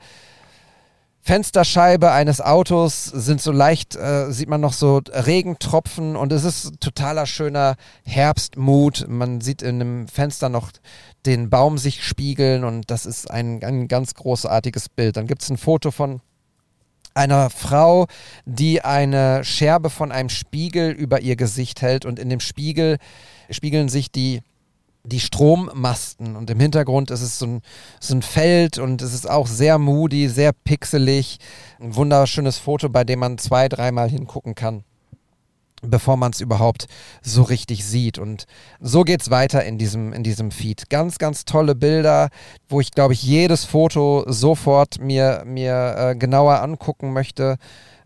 Fensterscheibe 1.22 2.12
eines 2.12 2.41
Autos 2.41 3.05
sind 3.05 3.39
so 3.39 3.51
leicht, 3.51 3.95
äh, 3.95 4.32
sieht 4.32 4.49
man 4.49 4.62
noch 4.62 4.74
so 4.74 5.01
Regentropfen 5.12 6.16
und 6.16 6.32
es 6.32 6.43
ist 6.43 6.80
totaler 6.80 7.28
schöner 7.28 7.76
Herbstmut. 8.03 9.05
Man 9.07 9.39
sieht 9.39 9.62
in 9.62 9.76
einem 9.76 10.07
Fenster 10.07 10.49
noch 10.49 10.72
den 11.28 11.49
Baum 11.49 11.78
sich 11.78 12.03
spiegeln 12.03 12.64
und 12.64 12.89
das 12.89 13.05
ist 13.05 13.30
ein, 13.30 13.64
ein 13.64 13.88
ganz 13.88 14.16
großartiges 14.16 14.89
Bild. 14.89 15.18
Dann 15.18 15.28
gibt 15.28 15.43
es 15.43 15.49
ein 15.51 15.57
Foto 15.57 15.91
von 15.91 16.22
einer 17.20 17.49
Frau, 17.49 18.07
die 18.45 18.82
eine 18.82 19.43
Scherbe 19.43 19.89
von 19.89 20.11
einem 20.11 20.30
Spiegel 20.30 20.91
über 20.91 21.22
ihr 21.22 21.36
Gesicht 21.36 21.82
hält. 21.82 22.05
Und 22.05 22.17
in 22.17 22.30
dem 22.30 22.39
Spiegel 22.39 22.97
spiegeln 23.49 23.89
sich 23.89 24.11
die 24.11 24.41
die 25.03 25.20
Strommasten. 25.20 26.36
Und 26.36 26.49
im 26.49 26.59
Hintergrund 26.59 27.09
ist 27.09 27.22
es 27.22 27.39
so 27.39 27.47
ein, 27.47 27.61
so 27.99 28.15
ein 28.15 28.22
Feld 28.22 28.78
und 28.78 29.01
es 29.01 29.13
ist 29.13 29.30
auch 29.30 29.47
sehr 29.47 29.78
moody, 29.80 30.28
sehr 30.28 30.51
pixelig. 30.51 31.38
Ein 31.80 31.95
wunderschönes 31.95 32.57
Foto, 32.57 32.89
bei 32.89 33.03
dem 33.05 33.20
man 33.20 33.38
zwei, 33.38 33.70
dreimal 33.70 34.09
hingucken 34.09 34.55
kann 34.55 34.84
bevor 35.82 36.18
man 36.18 36.32
es 36.32 36.42
überhaupt 36.42 36.88
so 37.22 37.44
richtig 37.44 37.86
sieht. 37.86 38.18
Und 38.18 38.46
so 38.80 39.04
geht 39.04 39.22
es 39.22 39.30
weiter 39.30 39.64
in 39.64 39.78
diesem, 39.78 40.14
in 40.14 40.24
diesem 40.24 40.52
Feed. 40.52 40.90
Ganz, 40.90 41.18
ganz 41.18 41.46
tolle 41.46 41.76
Bilder, 41.76 42.30
wo 42.68 42.82
ich, 42.82 42.92
glaube 42.92 43.14
ich, 43.14 43.24
jedes 43.24 43.66
Foto 43.66 44.26
sofort 44.28 45.00
mir, 45.00 45.44
mir 45.46 45.96
äh, 45.98 46.16
genauer 46.16 46.62
angucken 46.62 47.14
möchte. 47.14 47.58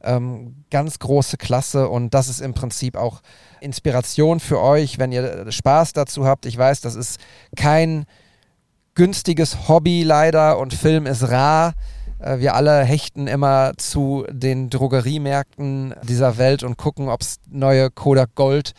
Ähm, 0.02 0.66
ganz 0.70 1.00
große 1.00 1.38
Klasse 1.38 1.88
und 1.88 2.14
das 2.14 2.28
ist 2.28 2.42
im 2.42 2.54
Prinzip 2.54 2.98
auch 2.98 3.22
Inspiration 3.62 4.42
für 4.42 4.60
euch, 4.60 5.00
wenn 5.00 5.14
ihr 5.14 5.50
Spaß 5.50 5.94
dazu 5.94 6.26
habt. 6.26 6.46
Ich 6.46 6.58
weiß, 6.58 6.82
das 6.82 6.96
ist 6.96 7.22
kein 7.56 8.06
günstiges 8.96 9.70
Hobby 9.70 10.04
leider 10.04 10.58
und 10.58 10.74
Film 10.74 11.06
ist 11.06 11.24
rar. 11.30 11.74
Äh, 12.24 12.40
wir 12.40 12.56
alle 12.56 12.84
hechten 12.84 13.28
immer 13.28 13.74
zu 13.78 14.26
den 14.30 14.70
Drogeriemärkten 14.70 15.94
dieser 16.04 16.38
Welt 16.38 16.64
und 16.64 16.78
gucken, 16.78 17.10
ob 17.10 17.22
es 17.22 17.40
neue 17.50 17.90
Kodak 17.92 18.36
Gold 18.36 18.74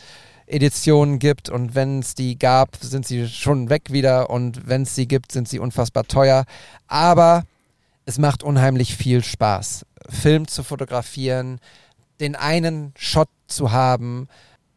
Editionen 0.47 1.19
gibt 1.19 1.49
und 1.49 1.75
wenn 1.75 2.01
es 2.01 2.15
die 2.15 2.39
gab, 2.39 2.77
sind 2.77 3.07
sie 3.07 3.29
schon 3.29 3.71
weg 3.71 3.93
wieder 3.93 4.29
und 4.29 4.69
wenn 4.69 4.83
es 4.83 4.95
sie 4.95 5.09
gibt, 5.09 5.33
sind 5.33 5.49
sie 5.49 5.59
unfassbar 5.59 6.05
teuer. 6.05 6.45
Aber 6.87 7.45
es 8.05 8.19
macht 8.19 8.43
unheimlich 8.43 8.95
viel 8.95 9.25
Spaß, 9.25 9.87
Film 10.09 10.47
zu 10.47 10.63
fotografieren, 10.63 11.61
den 12.21 12.37
einen 12.37 12.93
Shot 12.97 13.31
zu 13.47 13.73
haben, 13.73 14.29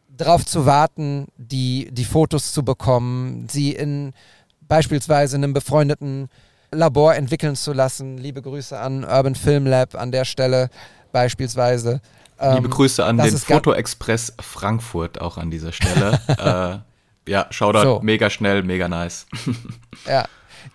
darauf 0.07 0.45
zu 0.45 0.65
warten, 0.65 1.27
die, 1.35 1.89
die 1.91 2.05
Fotos 2.05 2.53
zu 2.53 2.63
bekommen, 2.63 3.47
sie 3.49 3.73
in 3.73 4.13
beispielsweise 4.61 5.35
einem 5.35 5.53
befreundeten 5.53 6.29
Labor 6.71 7.15
entwickeln 7.15 7.55
zu 7.55 7.73
lassen. 7.73 8.17
Liebe 8.17 8.41
Grüße 8.41 8.77
an 8.77 9.03
Urban 9.03 9.35
Film 9.35 9.65
Lab 9.65 9.95
an 9.95 10.11
der 10.11 10.25
Stelle 10.25 10.69
beispielsweise. 11.11 12.01
Liebe 12.39 12.65
ähm, 12.65 12.69
Grüße 12.69 13.03
an 13.03 13.17
den 13.17 13.37
Foto 13.37 13.73
Express 13.73 14.33
Frankfurt 14.39 15.19
auch 15.21 15.37
an 15.37 15.49
dieser 15.49 15.71
Stelle. 15.71 16.19
äh, 17.25 17.31
ja, 17.31 17.47
Shoutout, 17.49 17.81
so. 17.81 17.99
mega 18.03 18.29
schnell, 18.29 18.63
mega 18.63 18.87
nice. 18.87 19.25
ja, 20.07 20.25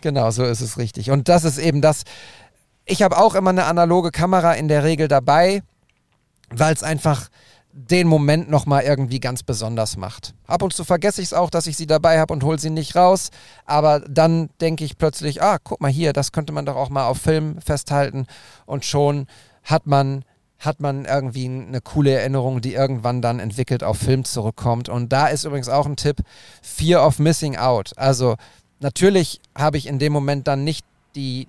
genau, 0.01 0.31
so 0.31 0.45
ist 0.45 0.61
es 0.61 0.77
richtig. 0.77 1.11
Und 1.11 1.29
das 1.29 1.45
ist 1.45 1.59
eben 1.59 1.81
das. 1.81 2.03
Ich 2.85 3.03
habe 3.03 3.17
auch 3.17 3.35
immer 3.35 3.51
eine 3.51 3.65
analoge 3.65 4.11
Kamera 4.11 4.55
in 4.55 4.69
der 4.69 4.83
Regel 4.83 5.09
dabei, 5.09 5.63
weil 6.51 6.75
es 6.75 6.83
einfach 6.83 7.29
den 7.73 8.07
Moment 8.07 8.51
nochmal 8.51 8.83
irgendwie 8.83 9.19
ganz 9.19 9.43
besonders 9.43 9.97
macht. 9.97 10.35
Ab 10.47 10.63
und 10.63 10.75
zu 10.75 10.85
vergesse 10.85 11.23
ich 11.23 11.29
es 11.29 11.35
auch, 11.35 11.49
dass 11.49 11.67
ich 11.67 11.77
sie 11.77 11.87
dabei 11.87 12.21
habe 12.21 12.33
und 12.33 12.45
hole 12.45 12.59
sie 12.59 12.71
nicht 12.71 12.95
raus. 12.95 13.31
Aber 13.65 14.01
dann 14.01 14.51
denke 14.61 14.85
ich 14.85 14.99
plötzlich, 14.99 15.43
ah, 15.43 15.59
guck 15.63 15.81
mal 15.81 15.91
hier, 15.91 16.13
das 16.13 16.33
könnte 16.33 16.53
man 16.53 16.67
doch 16.67 16.77
auch 16.77 16.91
mal 16.91 17.07
auf 17.07 17.19
Film 17.19 17.61
festhalten. 17.61 18.27
Und 18.67 18.85
schon 18.85 19.27
hat 19.65 19.87
man, 19.87 20.25
hat 20.59 20.81
man 20.81 21.07
irgendwie 21.07 21.47
eine 21.47 21.81
coole 21.81 22.13
Erinnerung, 22.13 22.61
die 22.61 22.75
irgendwann 22.75 23.23
dann 23.23 23.41
entwickelt 23.41 23.83
auf 23.83 23.97
Film 23.97 24.25
zurückkommt. 24.25 24.91
Und 24.91 25.11
da 25.13 25.29
ist 25.29 25.45
übrigens 25.45 25.71
auch 25.71 25.87
ein 25.87 25.97
Tipp, 25.97 26.19
Fear 26.61 27.07
of 27.07 27.19
Missing 27.19 27.57
Out. 27.57 27.93
Also 27.97 28.37
natürlich 28.81 29.41
habe 29.57 29.79
ich 29.79 29.87
in 29.87 29.99
dem 29.99 30.13
Moment 30.13 30.47
dann 30.47 30.63
nicht 30.63 30.85
die, 31.15 31.47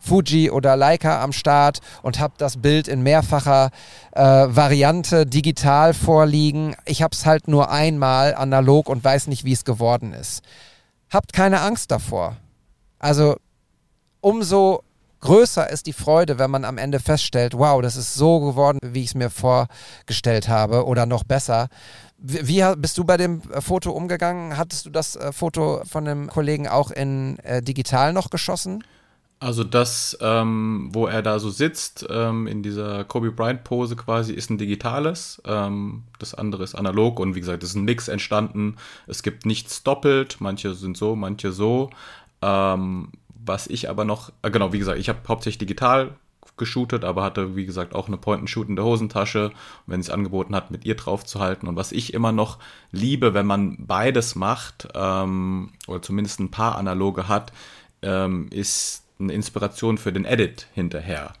Fuji 0.00 0.50
oder 0.50 0.76
Leica 0.76 1.22
am 1.22 1.32
Start 1.32 1.80
und 2.02 2.18
habe 2.18 2.34
das 2.38 2.56
Bild 2.56 2.88
in 2.88 3.02
mehrfacher 3.02 3.70
äh, 4.12 4.22
Variante 4.22 5.26
digital 5.26 5.94
vorliegen. 5.94 6.74
Ich 6.86 7.02
habe 7.02 7.14
es 7.14 7.26
halt 7.26 7.48
nur 7.48 7.70
einmal 7.70 8.34
analog 8.34 8.88
und 8.88 9.04
weiß 9.04 9.28
nicht, 9.28 9.44
wie 9.44 9.52
es 9.52 9.64
geworden 9.64 10.12
ist. 10.12 10.42
Habt 11.10 11.32
keine 11.32 11.60
Angst 11.60 11.90
davor. 11.90 12.36
Also 12.98 13.36
umso 14.20 14.82
größer 15.20 15.68
ist 15.70 15.86
die 15.86 15.92
Freude, 15.92 16.38
wenn 16.38 16.50
man 16.50 16.64
am 16.64 16.78
Ende 16.78 17.00
feststellt, 17.00 17.54
wow, 17.56 17.80
das 17.82 17.96
ist 17.96 18.14
so 18.14 18.40
geworden, 18.40 18.78
wie 18.82 19.00
ich 19.00 19.08
es 19.08 19.14
mir 19.14 19.30
vorgestellt 19.30 20.48
habe 20.48 20.86
oder 20.86 21.06
noch 21.06 21.24
besser. 21.24 21.68
Wie, 22.18 22.62
bist 22.76 22.98
du 22.98 23.04
bei 23.04 23.16
dem 23.16 23.40
äh, 23.50 23.60
Foto 23.60 23.92
umgegangen? 23.92 24.58
Hattest 24.58 24.84
du 24.86 24.90
das 24.90 25.16
äh, 25.16 25.32
Foto 25.32 25.82
von 25.84 26.04
dem 26.04 26.28
Kollegen 26.28 26.68
auch 26.68 26.90
in 26.90 27.38
äh, 27.38 27.62
digital 27.62 28.12
noch 28.12 28.28
geschossen? 28.28 28.84
Also 29.42 29.64
das, 29.64 30.18
ähm, 30.20 30.90
wo 30.92 31.06
er 31.06 31.22
da 31.22 31.38
so 31.38 31.48
sitzt, 31.48 32.06
ähm, 32.10 32.46
in 32.46 32.62
dieser 32.62 33.04
Kobe 33.04 33.32
Bryant 33.32 33.64
Pose 33.64 33.96
quasi, 33.96 34.34
ist 34.34 34.50
ein 34.50 34.58
digitales. 34.58 35.40
Ähm, 35.46 36.02
das 36.18 36.34
andere 36.34 36.62
ist 36.62 36.74
analog 36.74 37.18
und 37.18 37.34
wie 37.34 37.40
gesagt, 37.40 37.62
es 37.62 37.70
ist 37.70 37.76
ein 37.76 37.86
Mix 37.86 38.08
entstanden. 38.08 38.76
Es 39.06 39.22
gibt 39.22 39.46
nichts 39.46 39.82
doppelt. 39.82 40.36
Manche 40.40 40.74
sind 40.74 40.98
so, 40.98 41.16
manche 41.16 41.52
so. 41.52 41.88
Ähm, 42.42 43.12
was 43.28 43.66
ich 43.66 43.88
aber 43.88 44.04
noch, 44.04 44.30
äh, 44.42 44.50
genau, 44.50 44.74
wie 44.74 44.78
gesagt, 44.78 44.98
ich 44.98 45.08
habe 45.08 45.20
hauptsächlich 45.26 45.58
digital 45.58 46.16
geshootet, 46.58 47.02
aber 47.06 47.22
hatte, 47.22 47.56
wie 47.56 47.64
gesagt, 47.64 47.94
auch 47.94 48.08
eine 48.08 48.18
Point-and-Shoot 48.18 48.68
in 48.68 48.76
der 48.76 48.84
Hosentasche, 48.84 49.52
wenn 49.86 50.00
es 50.00 50.10
angeboten 50.10 50.54
hat, 50.54 50.70
mit 50.70 50.84
ihr 50.84 50.96
drauf 50.96 51.24
zu 51.24 51.40
halten. 51.40 51.66
Und 51.66 51.76
was 51.76 51.92
ich 51.92 52.12
immer 52.12 52.32
noch 52.32 52.58
liebe, 52.92 53.32
wenn 53.32 53.46
man 53.46 53.86
beides 53.86 54.34
macht, 54.34 54.88
ähm, 54.94 55.72
oder 55.86 56.02
zumindest 56.02 56.40
ein 56.40 56.50
paar 56.50 56.76
analoge 56.76 57.26
hat, 57.26 57.54
ähm, 58.02 58.48
ist 58.50 59.04
eine 59.20 59.32
Inspiration 59.32 59.98
für 59.98 60.12
den 60.12 60.24
Edit 60.24 60.66
hinterher. 60.74 61.32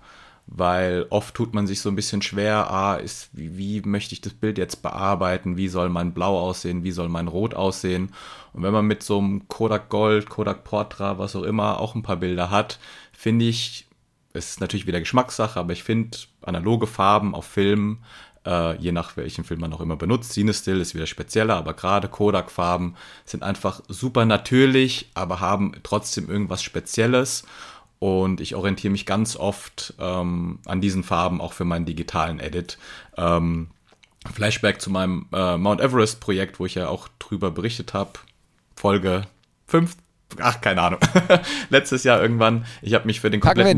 Weil 0.46 1.06
oft 1.10 1.34
tut 1.34 1.54
man 1.54 1.66
sich 1.66 1.80
so 1.80 1.88
ein 1.88 1.96
bisschen 1.96 2.22
schwer, 2.22 2.70
ah, 2.70 2.96
ist, 2.96 3.30
wie, 3.32 3.56
wie 3.56 3.82
möchte 3.88 4.14
ich 4.14 4.20
das 4.20 4.34
Bild 4.34 4.58
jetzt 4.58 4.82
bearbeiten, 4.82 5.56
wie 5.56 5.68
soll 5.68 5.88
mein 5.88 6.12
Blau 6.12 6.38
aussehen, 6.40 6.82
wie 6.82 6.90
soll 6.90 7.08
mein 7.08 7.28
Rot 7.28 7.54
aussehen. 7.54 8.12
Und 8.52 8.64
wenn 8.64 8.72
man 8.72 8.86
mit 8.86 9.02
so 9.04 9.18
einem 9.18 9.46
Kodak 9.46 9.88
Gold, 9.90 10.28
Kodak 10.28 10.64
Portra, 10.64 11.18
was 11.18 11.36
auch 11.36 11.44
immer, 11.44 11.78
auch 11.78 11.94
ein 11.94 12.02
paar 12.02 12.16
Bilder 12.16 12.50
hat, 12.50 12.80
finde 13.12 13.44
ich, 13.44 13.86
es 14.32 14.50
ist 14.50 14.60
natürlich 14.60 14.86
wieder 14.86 15.00
Geschmackssache, 15.00 15.58
aber 15.58 15.72
ich 15.72 15.84
finde 15.84 16.18
analoge 16.42 16.86
Farben 16.86 17.34
auf 17.34 17.44
Filmen, 17.44 18.02
äh, 18.46 18.76
je 18.76 18.92
nach 18.92 19.16
welchen 19.16 19.44
Film 19.44 19.60
man 19.60 19.72
auch 19.72 19.80
immer 19.80 19.96
benutzt, 19.96 20.32
Cinestill 20.32 20.80
ist 20.80 20.94
wieder 20.94 21.06
spezieller, 21.06 21.56
aber 21.56 21.74
gerade 21.74 22.08
Kodak-Farben 22.08 22.96
sind 23.24 23.42
einfach 23.42 23.80
super 23.88 24.24
natürlich, 24.24 25.10
aber 25.14 25.40
haben 25.40 25.72
trotzdem 25.82 26.30
irgendwas 26.30 26.62
Spezielles. 26.62 27.44
Und 27.98 28.40
ich 28.40 28.54
orientiere 28.54 28.92
mich 28.92 29.04
ganz 29.04 29.36
oft 29.36 29.92
ähm, 29.98 30.58
an 30.64 30.80
diesen 30.80 31.04
Farben 31.04 31.40
auch 31.40 31.52
für 31.52 31.66
meinen 31.66 31.84
digitalen 31.84 32.40
Edit. 32.40 32.78
Ähm, 33.18 33.68
Flashback 34.32 34.80
zu 34.80 34.90
meinem 34.90 35.26
äh, 35.32 35.58
Mount 35.58 35.80
Everest-Projekt, 35.80 36.60
wo 36.60 36.66
ich 36.66 36.76
ja 36.76 36.88
auch 36.88 37.08
drüber 37.18 37.50
berichtet 37.50 37.92
habe. 37.92 38.12
Folge 38.74 39.26
5, 39.66 39.96
ach, 40.38 40.60
keine 40.60 40.82
Ahnung. 40.82 41.00
Letztes 41.70 42.04
Jahr 42.04 42.22
irgendwann. 42.22 42.64
Ich 42.82 42.94
habe 42.94 43.06
mich 43.06 43.20
für 43.20 43.30
den 43.30 43.40
kompletten, 43.40 43.76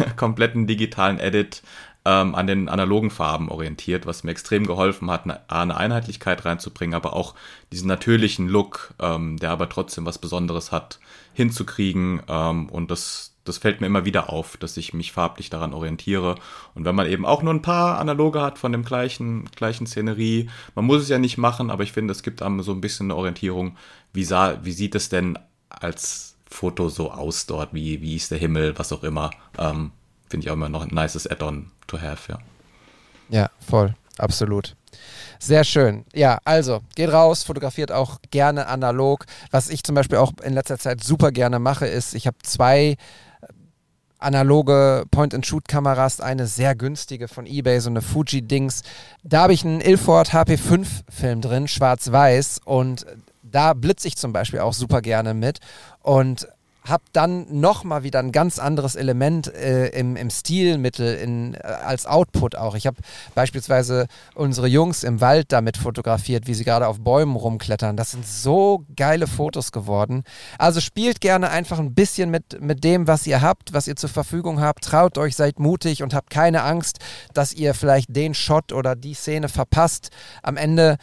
kompletten 0.16 0.66
digitalen 0.66 1.18
Edit 1.18 1.62
ähm, 2.04 2.34
an 2.34 2.46
den 2.46 2.68
analogen 2.68 3.10
Farben 3.10 3.50
orientiert, 3.50 4.06
was 4.06 4.24
mir 4.24 4.30
extrem 4.30 4.66
geholfen 4.66 5.10
hat, 5.10 5.24
eine, 5.24 5.76
Einheitlichkeit 5.76 6.44
reinzubringen, 6.44 6.94
aber 6.94 7.14
auch 7.14 7.34
diesen 7.72 7.88
natürlichen 7.88 8.48
Look, 8.48 8.94
ähm, 8.98 9.36
der 9.36 9.50
aber 9.50 9.68
trotzdem 9.68 10.06
was 10.06 10.18
Besonderes 10.18 10.72
hat, 10.72 10.98
hinzukriegen. 11.34 12.22
Ähm, 12.26 12.70
und 12.70 12.90
das, 12.90 13.34
das 13.44 13.58
fällt 13.58 13.80
mir 13.80 13.86
immer 13.86 14.06
wieder 14.06 14.30
auf, 14.30 14.56
dass 14.56 14.78
ich 14.78 14.94
mich 14.94 15.12
farblich 15.12 15.50
daran 15.50 15.74
orientiere. 15.74 16.36
Und 16.74 16.86
wenn 16.86 16.94
man 16.94 17.06
eben 17.06 17.26
auch 17.26 17.42
nur 17.42 17.52
ein 17.52 17.62
paar 17.62 17.98
Analoge 17.98 18.40
hat 18.40 18.58
von 18.58 18.72
dem 18.72 18.84
gleichen, 18.84 19.50
gleichen 19.54 19.86
Szenerie, 19.86 20.48
man 20.74 20.86
muss 20.86 21.02
es 21.02 21.08
ja 21.10 21.18
nicht 21.18 21.36
machen, 21.36 21.70
aber 21.70 21.82
ich 21.82 21.92
finde, 21.92 22.12
es 22.12 22.22
gibt 22.22 22.40
einem 22.40 22.62
so 22.62 22.72
ein 22.72 22.80
bisschen 22.80 23.06
eine 23.06 23.16
Orientierung, 23.16 23.76
wie, 24.14 24.24
sah, 24.24 24.58
wie 24.64 24.72
sieht 24.72 24.94
es 24.94 25.10
denn 25.10 25.38
als 25.68 26.36
Foto 26.46 26.88
so 26.88 27.12
aus 27.12 27.46
dort, 27.46 27.74
wie, 27.74 28.00
wie 28.00 28.16
ist 28.16 28.30
der 28.30 28.38
Himmel, 28.38 28.78
was 28.78 28.92
auch 28.92 29.04
immer. 29.04 29.30
Ähm, 29.58 29.92
finde 30.28 30.46
ich 30.46 30.50
auch 30.50 30.54
immer 30.54 30.68
noch 30.68 30.82
ein 30.82 30.94
nices 30.94 31.26
Add-on 31.26 31.70
to 31.90 32.00
have, 32.00 32.32
ja. 32.32 32.38
Ja, 33.28 33.50
voll, 33.60 33.94
absolut. 34.18 34.76
Sehr 35.38 35.64
schön. 35.64 36.04
Ja, 36.12 36.38
also 36.44 36.80
geht 36.96 37.12
raus, 37.12 37.44
fotografiert 37.44 37.92
auch 37.92 38.18
gerne 38.30 38.66
analog. 38.66 39.24
Was 39.50 39.70
ich 39.70 39.82
zum 39.84 39.94
Beispiel 39.94 40.18
auch 40.18 40.32
in 40.42 40.52
letzter 40.52 40.78
Zeit 40.78 41.02
super 41.02 41.30
gerne 41.30 41.58
mache, 41.58 41.86
ist, 41.86 42.14
ich 42.14 42.26
habe 42.26 42.36
zwei 42.42 42.96
analoge 44.18 45.04
Point-and-Shoot-Kameras, 45.10 46.20
eine 46.20 46.46
sehr 46.46 46.74
günstige 46.74 47.26
von 47.26 47.46
eBay, 47.46 47.80
so 47.80 47.88
eine 47.88 48.02
Fuji-Dings. 48.02 48.82
Da 49.22 49.42
habe 49.42 49.54
ich 49.54 49.64
einen 49.64 49.80
Ilford 49.80 50.34
HP5-Film 50.34 51.40
drin, 51.40 51.68
schwarz-weiß 51.68 52.60
und 52.64 53.06
da 53.42 53.72
blitze 53.72 54.08
ich 54.08 54.16
zum 54.16 54.32
Beispiel 54.32 54.60
auch 54.60 54.74
super 54.74 55.00
gerne 55.00 55.32
mit 55.32 55.60
und 56.02 56.46
habe 56.86 57.02
dann 57.12 57.46
nochmal 57.60 58.02
wieder 58.02 58.20
ein 58.20 58.32
ganz 58.32 58.58
anderes 58.58 58.94
Element 58.94 59.52
äh, 59.54 59.88
im, 59.88 60.16
im 60.16 60.30
Stilmittel 60.30 61.14
in, 61.16 61.54
äh, 61.54 61.58
als 61.58 62.06
Output 62.06 62.56
auch. 62.56 62.74
Ich 62.74 62.86
habe 62.86 62.96
beispielsweise 63.34 64.06
unsere 64.34 64.66
Jungs 64.66 65.04
im 65.04 65.20
Wald 65.20 65.52
damit 65.52 65.76
fotografiert, 65.76 66.46
wie 66.46 66.54
sie 66.54 66.64
gerade 66.64 66.86
auf 66.86 67.00
Bäumen 67.00 67.36
rumklettern. 67.36 67.96
Das 67.96 68.12
sind 68.12 68.26
so 68.26 68.84
geile 68.96 69.26
Fotos 69.26 69.72
geworden. 69.72 70.24
Also 70.58 70.80
spielt 70.80 71.20
gerne 71.20 71.50
einfach 71.50 71.78
ein 71.78 71.94
bisschen 71.94 72.30
mit, 72.30 72.60
mit 72.60 72.82
dem, 72.82 73.06
was 73.06 73.26
ihr 73.26 73.42
habt, 73.42 73.72
was 73.72 73.86
ihr 73.86 73.96
zur 73.96 74.10
Verfügung 74.10 74.60
habt. 74.60 74.84
Traut 74.84 75.18
euch, 75.18 75.36
seid 75.36 75.58
mutig 75.58 76.02
und 76.02 76.14
habt 76.14 76.30
keine 76.30 76.62
Angst, 76.62 76.98
dass 77.34 77.52
ihr 77.52 77.74
vielleicht 77.74 78.14
den 78.16 78.34
Shot 78.34 78.72
oder 78.72 78.96
die 78.96 79.14
Szene 79.14 79.48
verpasst. 79.48 80.10
Am 80.42 80.56
Ende 80.56 80.96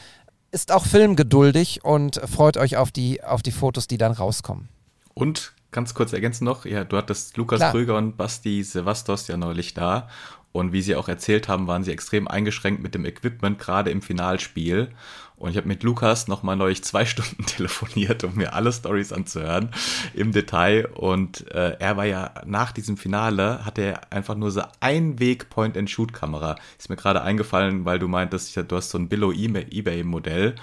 ist 0.52 0.72
auch 0.72 0.86
Film 0.86 1.16
geduldig 1.16 1.84
und 1.84 2.20
freut 2.26 2.58
euch 2.58 2.78
auf 2.78 2.92
die, 2.92 3.24
auf 3.24 3.44
die 3.44 3.52
Fotos, 3.52 3.88
die 3.88 3.98
dann 3.98 4.12
rauskommen. 4.12 4.70
Und 5.14 5.54
ganz 5.78 5.94
kurz 5.94 6.12
ergänzen 6.12 6.44
noch, 6.44 6.66
ja, 6.66 6.84
du 6.84 6.98
hattest 6.98 7.38
Lukas 7.38 7.60
Klar. 7.60 7.72
Krüger 7.72 7.98
und 7.98 8.18
Basti 8.18 8.64
Sevastos 8.64 9.28
ja 9.28 9.38
neulich 9.38 9.76
da. 9.76 10.10
Und 10.52 10.74
wie 10.74 10.82
sie 10.82 10.96
auch 10.96 11.08
erzählt 11.08 11.48
haben, 11.48 11.68
waren 11.68 11.84
sie 11.84 11.92
extrem 11.92 12.28
eingeschränkt 12.28 12.82
mit 12.82 12.96
dem 12.96 13.06
Equipment, 13.06 13.60
gerade 13.60 13.92
im 13.92 14.02
Finalspiel. 14.02 14.90
Und 15.36 15.52
ich 15.52 15.58
habe 15.58 15.68
mit 15.68 15.84
Lukas 15.84 16.28
nochmal 16.28 16.56
neulich 16.56 16.84
zwei 16.84 17.06
Stunden 17.12 17.46
telefoniert, 17.46 18.24
um 18.24 18.34
mir 18.34 18.54
alle 18.56 18.74
Stories 18.74 19.14
anzuhören 19.14 19.70
im 20.16 20.32
Detail. 20.32 20.88
Und 20.96 21.48
äh, 21.52 21.78
er 21.78 21.96
war 21.96 22.06
ja 22.06 22.34
nach 22.48 22.72
diesem 22.72 22.98
Finale, 22.98 23.64
hatte 23.64 23.84
er 23.84 24.12
einfach 24.12 24.34
nur 24.34 24.50
so 24.50 24.64
ein 24.80 25.20
Weg 25.20 25.52
Point-and-Shoot-Kamera. 25.52 26.56
Ist 26.80 26.90
mir 26.90 26.96
gerade 26.96 27.22
eingefallen, 27.22 27.86
weil 27.86 28.00
du 28.00 28.08
meintest, 28.08 28.58
du 28.58 28.76
hast 28.76 28.90
so 28.90 28.98
ein 28.98 29.10
Billo-Ebay-Modell. 29.10 30.56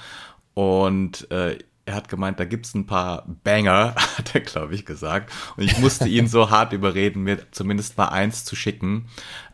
Und 0.54 1.30
äh, 1.30 1.58
er 1.86 1.94
hat 1.94 2.08
gemeint, 2.08 2.40
da 2.40 2.44
gibt's 2.44 2.74
ein 2.74 2.86
paar 2.86 3.24
Banger, 3.44 3.94
hat 4.16 4.34
er, 4.34 4.40
glaube 4.40 4.74
ich, 4.74 4.86
gesagt. 4.86 5.32
Und 5.56 5.64
ich 5.64 5.78
musste 5.78 6.08
ihn 6.08 6.28
so 6.28 6.50
hart 6.50 6.72
überreden, 6.72 7.22
mir 7.22 7.50
zumindest 7.50 7.98
mal 7.98 8.08
eins 8.08 8.44
zu 8.44 8.56
schicken. 8.56 9.06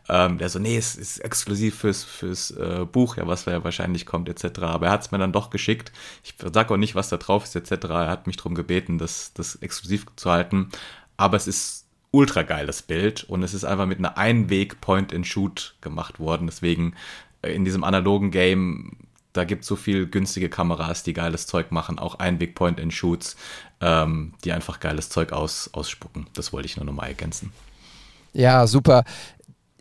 Ähm, 0.09 0.37
der 0.37 0.49
so, 0.49 0.59
nee, 0.59 0.77
es 0.77 0.95
ist 0.95 1.19
exklusiv 1.19 1.75
fürs, 1.75 2.03
fürs 2.03 2.51
äh, 2.51 2.85
Buch, 2.89 3.17
ja, 3.17 3.27
was 3.27 3.45
ja 3.45 3.63
wahrscheinlich 3.63 4.05
kommt, 4.05 4.29
etc. 4.29 4.61
Aber 4.61 4.87
er 4.87 4.93
hat's 4.93 5.11
mir 5.11 5.19
dann 5.19 5.33
doch 5.33 5.49
geschickt. 5.49 5.91
Ich 6.23 6.35
sag 6.53 6.71
auch 6.71 6.77
nicht, 6.77 6.95
was 6.95 7.09
da 7.09 7.17
drauf 7.17 7.43
ist, 7.43 7.55
etc. 7.55 7.85
Er 7.89 8.09
hat 8.09 8.27
mich 8.27 8.37
darum 8.37 8.55
gebeten, 8.55 8.97
das, 8.97 9.33
das 9.33 9.55
exklusiv 9.55 10.05
zu 10.15 10.31
halten. 10.31 10.69
Aber 11.17 11.37
es 11.37 11.47
ist 11.47 11.85
ultra 12.11 12.43
geiles 12.43 12.81
Bild 12.81 13.23
und 13.23 13.43
es 13.43 13.53
ist 13.53 13.63
einfach 13.63 13.85
mit 13.85 13.99
einer 13.99 14.17
Einweg 14.17 14.81
Point-and-Shoot 14.81 15.75
gemacht 15.81 16.19
worden. 16.19 16.47
Deswegen 16.47 16.95
äh, 17.41 17.53
in 17.53 17.65
diesem 17.65 17.83
analogen 17.83 18.31
Game 18.31 18.97
da 19.33 19.43
gibt 19.45 19.61
es 19.63 19.67
so 19.67 19.75
viel 19.75 20.07
günstige 20.07 20.49
Kameras, 20.49 21.03
die 21.03 21.13
geiles 21.13 21.47
Zeug 21.47 21.71
machen, 21.71 21.99
auch 21.99 22.15
Einweg 22.15 22.55
Point-and-Shoots, 22.55 23.35
ähm, 23.79 24.33
die 24.43 24.51
einfach 24.51 24.79
geiles 24.79 25.09
Zeug 25.09 25.31
aus, 25.31 25.69
ausspucken. 25.73 26.27
Das 26.33 26.51
wollte 26.53 26.65
ich 26.65 26.77
nur 26.77 26.85
nochmal 26.85 27.09
ergänzen. 27.09 27.51
Ja, 28.33 28.67
super. 28.67 29.03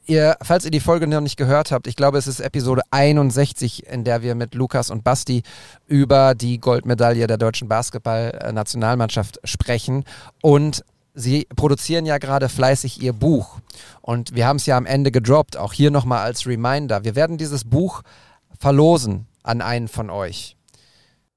Ihr, 0.07 0.37
falls 0.43 0.65
ihr 0.65 0.71
die 0.73 0.81
Folge 0.81 1.07
noch 1.07 1.21
nicht 1.21 1.37
gehört 1.37 1.71
habt, 1.71 1.87
ich 1.87 1.95
glaube, 1.95 2.19
es 2.19 2.27
ist 2.27 2.41
Episode 2.41 2.83
61, 2.91 3.87
in 3.87 4.03
der 4.03 4.23
wir 4.23 4.35
mit 4.35 4.55
Lukas 4.55 4.91
und 4.91 5.05
Basti 5.05 5.43
über 5.87 6.35
die 6.35 6.59
Goldmedaille 6.59 7.27
der 7.27 7.37
deutschen 7.37 7.69
Basketballnationalmannschaft 7.69 9.39
sprechen. 9.45 10.05
Und 10.43 10.85
sie 11.15 11.47
produzieren 11.55 12.07
ja 12.07 12.19
gerade 12.19 12.49
fleißig 12.49 13.01
ihr 13.01 13.13
Buch. 13.13 13.61
Und 14.01 14.35
wir 14.35 14.47
haben 14.47 14.57
es 14.57 14.67
ja 14.67 14.77
am 14.77 14.87
Ende 14.87 15.13
gedroppt, 15.13 15.57
auch 15.57 15.73
hier 15.73 15.93
nochmal 15.93 16.21
als 16.21 16.47
Reminder. 16.47 17.05
Wir 17.05 17.15
werden 17.15 17.39
dieses 17.39 17.65
Buch 17.65 18.03
verlosen 18.59 19.27
an 19.43 19.61
einen 19.63 19.89
von 19.89 20.11
euch. 20.11 20.57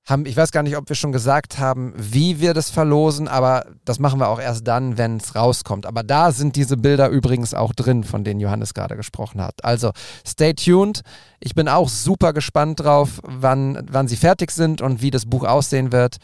Haben, 0.06 0.26
ich 0.26 0.36
weiß 0.36 0.52
gar 0.52 0.64
nicht, 0.64 0.76
ob 0.76 0.90
wir 0.90 0.98
schon 0.98 1.14
gesagt 1.14 1.60
haben, 1.60 1.94
wie 1.96 2.42
wir 2.42 2.54
das 2.54 2.70
verlosen, 2.70 3.30
aber 3.30 3.66
das 3.86 4.00
machen 4.00 4.20
wir 4.20 4.28
auch 4.28 4.40
erst 4.40 4.68
dann, 4.68 4.98
wenn 4.98 5.16
es 5.16 5.34
rauskommt. 5.34 5.86
Aber 5.86 6.04
da 6.04 6.34
sind 6.34 6.58
diese 6.58 6.76
Bilder 6.76 7.08
übrigens 7.08 7.54
auch 7.54 7.74
drin, 7.74 8.04
von 8.04 8.26
denen 8.26 8.42
Johannes 8.42 8.74
gerade 8.74 8.98
gesprochen 8.98 9.42
hat. 9.42 9.64
Also 9.64 9.92
stay 10.28 10.54
tuned. 10.54 11.04
Ich 11.40 11.56
bin 11.56 11.70
auch 11.70 11.88
super 11.88 12.34
gespannt 12.34 12.82
drauf, 12.82 13.22
wann, 13.24 13.82
wann 13.90 14.10
sie 14.10 14.18
fertig 14.18 14.52
sind 14.52 14.82
und 14.82 15.02
wie 15.02 15.10
das 15.10 15.26
Buch 15.26 15.46
aussehen 15.46 15.94
wird. 15.94 16.18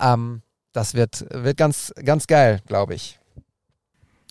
Ähm, 0.00 0.42
das 0.72 0.94
wird, 0.94 1.26
wird 1.30 1.56
ganz, 1.56 1.92
ganz 2.04 2.28
geil, 2.28 2.60
glaube 2.66 2.94
ich. 2.94 3.18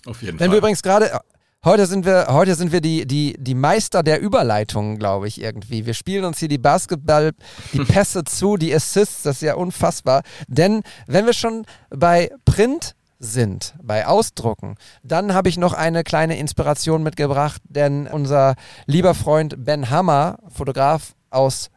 Auf 0.06 0.22
jeden 0.22 0.38
Wenn 0.38 0.46
Fall. 0.46 0.52
wir 0.52 0.58
übrigens 0.58 0.82
gerade, 0.82 1.20
Heute 1.64 1.86
sind 1.86 2.04
wir, 2.04 2.26
heute 2.28 2.56
sind 2.56 2.72
wir 2.72 2.82
die, 2.82 3.06
die, 3.06 3.36
die 3.38 3.54
Meister 3.54 4.02
der 4.02 4.20
Überleitungen, 4.20 4.98
glaube 4.98 5.28
ich, 5.28 5.40
irgendwie. 5.40 5.86
Wir 5.86 5.94
spielen 5.94 6.26
uns 6.26 6.38
hier 6.38 6.48
die 6.48 6.58
Basketball, 6.58 7.32
die 7.72 7.78
Pässe 7.86 8.24
zu, 8.24 8.58
die 8.58 8.74
Assists, 8.74 9.22
das 9.22 9.36
ist 9.36 9.42
ja 9.42 9.54
unfassbar. 9.54 10.24
Denn 10.46 10.82
wenn 11.06 11.24
wir 11.24 11.32
schon 11.32 11.64
bei 11.88 12.30
Print 12.44 12.94
sind 13.18 13.74
bei 13.82 14.06
Ausdrucken, 14.06 14.74
dann 15.02 15.32
habe 15.32 15.48
ich 15.48 15.56
noch 15.56 15.72
eine 15.72 16.04
kleine 16.04 16.36
Inspiration 16.36 17.02
mitgebracht, 17.02 17.62
denn 17.66 18.08
unser 18.08 18.56
lieber 18.84 19.14
Freund 19.14 19.64
Ben 19.64 19.88
Hammer, 19.88 20.40
Fotograf 20.50 21.14
aus 21.30 21.70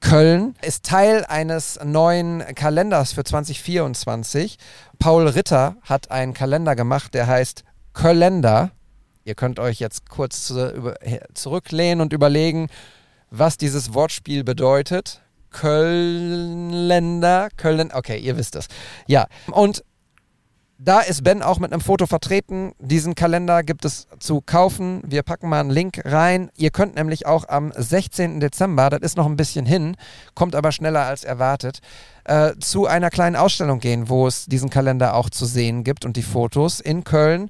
Köln, 0.00 0.54
ist 0.60 0.84
Teil 0.84 1.24
eines 1.24 1.80
neuen 1.82 2.40
Kalenders 2.54 3.14
für 3.14 3.24
2024. 3.24 4.58
Paul 4.98 5.28
Ritter 5.28 5.76
hat 5.80 6.10
einen 6.10 6.34
Kalender 6.34 6.76
gemacht, 6.76 7.14
der 7.14 7.26
heißt 7.26 7.64
Kalender. 7.94 8.72
Ihr 9.24 9.34
könnt 9.34 9.58
euch 9.58 9.80
jetzt 9.80 10.08
kurz 10.10 10.46
zu, 10.46 10.70
über, 10.70 10.94
zurücklehnen 11.32 12.00
und 12.00 12.12
überlegen, 12.12 12.68
was 13.30 13.56
dieses 13.56 13.94
Wortspiel 13.94 14.44
bedeutet. 14.44 15.22
Kölnländer, 15.50 17.48
Köln, 17.56 17.90
okay, 17.92 18.18
ihr 18.18 18.36
wisst 18.36 18.56
es. 18.56 18.66
Ja, 19.06 19.26
und 19.50 19.84
da 20.78 21.00
ist 21.00 21.22
Ben 21.22 21.42
auch 21.42 21.60
mit 21.60 21.72
einem 21.72 21.80
Foto 21.80 22.06
vertreten. 22.06 22.72
Diesen 22.78 23.14
Kalender 23.14 23.62
gibt 23.62 23.84
es 23.84 24.08
zu 24.18 24.40
kaufen. 24.40 25.02
Wir 25.06 25.22
packen 25.22 25.48
mal 25.48 25.60
einen 25.60 25.70
Link 25.70 26.02
rein. 26.04 26.50
Ihr 26.56 26.70
könnt 26.70 26.96
nämlich 26.96 27.26
auch 27.26 27.48
am 27.48 27.72
16. 27.74 28.40
Dezember, 28.40 28.90
das 28.90 29.00
ist 29.00 29.16
noch 29.16 29.26
ein 29.26 29.36
bisschen 29.36 29.66
hin, 29.66 29.96
kommt 30.34 30.54
aber 30.56 30.72
schneller 30.72 31.06
als 31.06 31.24
erwartet, 31.24 31.78
äh, 32.24 32.52
zu 32.58 32.86
einer 32.86 33.10
kleinen 33.10 33.36
Ausstellung 33.36 33.78
gehen, 33.78 34.08
wo 34.08 34.26
es 34.26 34.46
diesen 34.46 34.68
Kalender 34.68 35.14
auch 35.14 35.30
zu 35.30 35.46
sehen 35.46 35.84
gibt 35.84 36.04
und 36.04 36.16
die 36.16 36.22
Fotos 36.22 36.80
in 36.80 37.04
Köln 37.04 37.48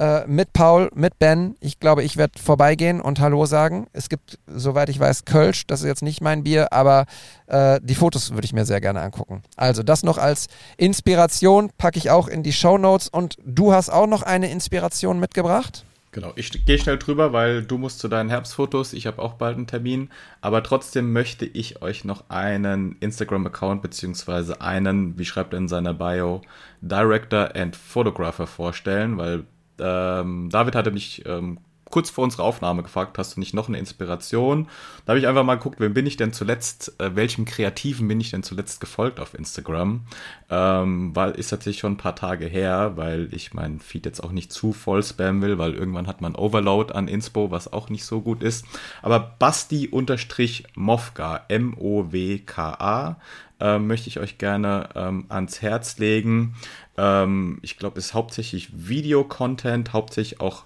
äh, 0.00 0.26
mit 0.26 0.54
Paul, 0.54 0.90
mit 0.94 1.18
Ben. 1.18 1.56
Ich 1.60 1.78
glaube, 1.78 2.02
ich 2.02 2.16
werde 2.16 2.38
vorbeigehen 2.38 3.02
und 3.02 3.20
Hallo 3.20 3.44
sagen. 3.44 3.86
Es 3.92 4.08
gibt, 4.08 4.38
soweit 4.46 4.88
ich 4.88 4.98
weiß, 4.98 5.26
Kölsch. 5.26 5.66
Das 5.66 5.80
ist 5.80 5.86
jetzt 5.86 6.02
nicht 6.02 6.22
mein 6.22 6.42
Bier, 6.42 6.72
aber 6.72 7.04
äh, 7.48 7.78
die 7.82 7.94
Fotos 7.94 8.32
würde 8.32 8.46
ich 8.46 8.54
mir 8.54 8.64
sehr 8.64 8.80
gerne 8.80 9.02
angucken. 9.02 9.42
Also 9.56 9.82
das 9.82 10.02
noch 10.02 10.16
als 10.16 10.46
Inspiration 10.78 11.70
packe 11.76 11.98
ich 11.98 12.10
auch 12.10 12.28
in 12.28 12.42
die 12.42 12.54
Show 12.54 12.78
Notes. 12.78 13.08
Und 13.08 13.36
du 13.44 13.74
hast 13.74 13.90
auch 13.90 14.06
noch 14.06 14.22
eine 14.22 14.50
Inspiration 14.50 15.20
mitgebracht? 15.20 15.84
Genau, 16.12 16.32
ich 16.34 16.50
gehe 16.64 16.78
schnell 16.78 16.98
drüber, 16.98 17.34
weil 17.34 17.62
du 17.62 17.76
musst 17.76 18.00
zu 18.00 18.08
deinen 18.08 18.30
Herbstfotos, 18.30 18.94
ich 18.94 19.06
habe 19.06 19.22
auch 19.22 19.34
bald 19.34 19.56
einen 19.56 19.68
Termin, 19.68 20.08
aber 20.40 20.64
trotzdem 20.64 21.12
möchte 21.12 21.44
ich 21.44 21.82
euch 21.82 22.04
noch 22.04 22.24
einen 22.30 22.96
Instagram-Account 22.98 23.80
beziehungsweise 23.80 24.60
einen, 24.60 25.16
wie 25.18 25.24
schreibt 25.24 25.52
er 25.52 25.58
in 25.58 25.68
seiner 25.68 25.94
Bio, 25.94 26.40
Director 26.80 27.54
and 27.54 27.76
Photographer 27.76 28.48
vorstellen, 28.48 29.18
weil 29.18 29.44
ähm, 29.80 30.50
David 30.50 30.74
hatte 30.74 30.90
mich 30.90 31.24
ähm, 31.26 31.58
kurz 31.90 32.08
vor 32.08 32.24
unserer 32.24 32.44
Aufnahme 32.44 32.82
gefragt, 32.82 33.18
hast 33.18 33.36
du 33.36 33.40
nicht 33.40 33.52
noch 33.52 33.68
eine 33.68 33.78
Inspiration? 33.78 34.68
Da 35.04 35.10
habe 35.10 35.18
ich 35.18 35.26
einfach 35.26 35.44
mal 35.44 35.56
geguckt, 35.56 35.80
wem 35.80 35.92
bin 35.92 36.06
ich 36.06 36.16
denn 36.16 36.32
zuletzt, 36.32 36.98
äh, 37.00 37.14
welchem 37.16 37.44
Kreativen 37.44 38.08
bin 38.08 38.20
ich 38.20 38.30
denn 38.30 38.42
zuletzt 38.42 38.80
gefolgt 38.80 39.20
auf 39.20 39.34
Instagram? 39.34 40.02
Ähm, 40.48 41.14
weil 41.14 41.32
ist 41.32 41.48
tatsächlich 41.48 41.80
schon 41.80 41.94
ein 41.94 41.98
paar 41.98 42.16
Tage 42.16 42.46
her, 42.46 42.92
weil 42.96 43.28
ich 43.32 43.52
mein 43.52 43.80
Feed 43.80 44.06
jetzt 44.06 44.22
auch 44.22 44.32
nicht 44.32 44.52
zu 44.52 44.72
voll 44.72 45.02
spammen 45.02 45.42
will, 45.42 45.58
weil 45.58 45.74
irgendwann 45.74 46.06
hat 46.06 46.20
man 46.20 46.36
Overload 46.36 46.94
an 46.94 47.08
Inspo, 47.08 47.50
was 47.50 47.72
auch 47.72 47.88
nicht 47.88 48.04
so 48.04 48.20
gut 48.20 48.42
ist. 48.42 48.64
Aber 49.02 49.34
Basti-Mofka, 49.38 51.44
M-O-W-K-A, 51.48 53.16
äh, 53.60 53.78
möchte 53.78 54.08
ich 54.08 54.18
euch 54.18 54.38
gerne 54.38 54.88
ähm, 54.94 55.26
ans 55.28 55.60
Herz 55.60 55.98
legen. 55.98 56.54
Ähm, 57.00 57.58
ich 57.62 57.78
glaube, 57.78 57.98
es 57.98 58.06
ist 58.06 58.14
hauptsächlich 58.14 58.68
Video-Content, 58.72 59.94
hauptsächlich 59.94 60.40
auch 60.40 60.64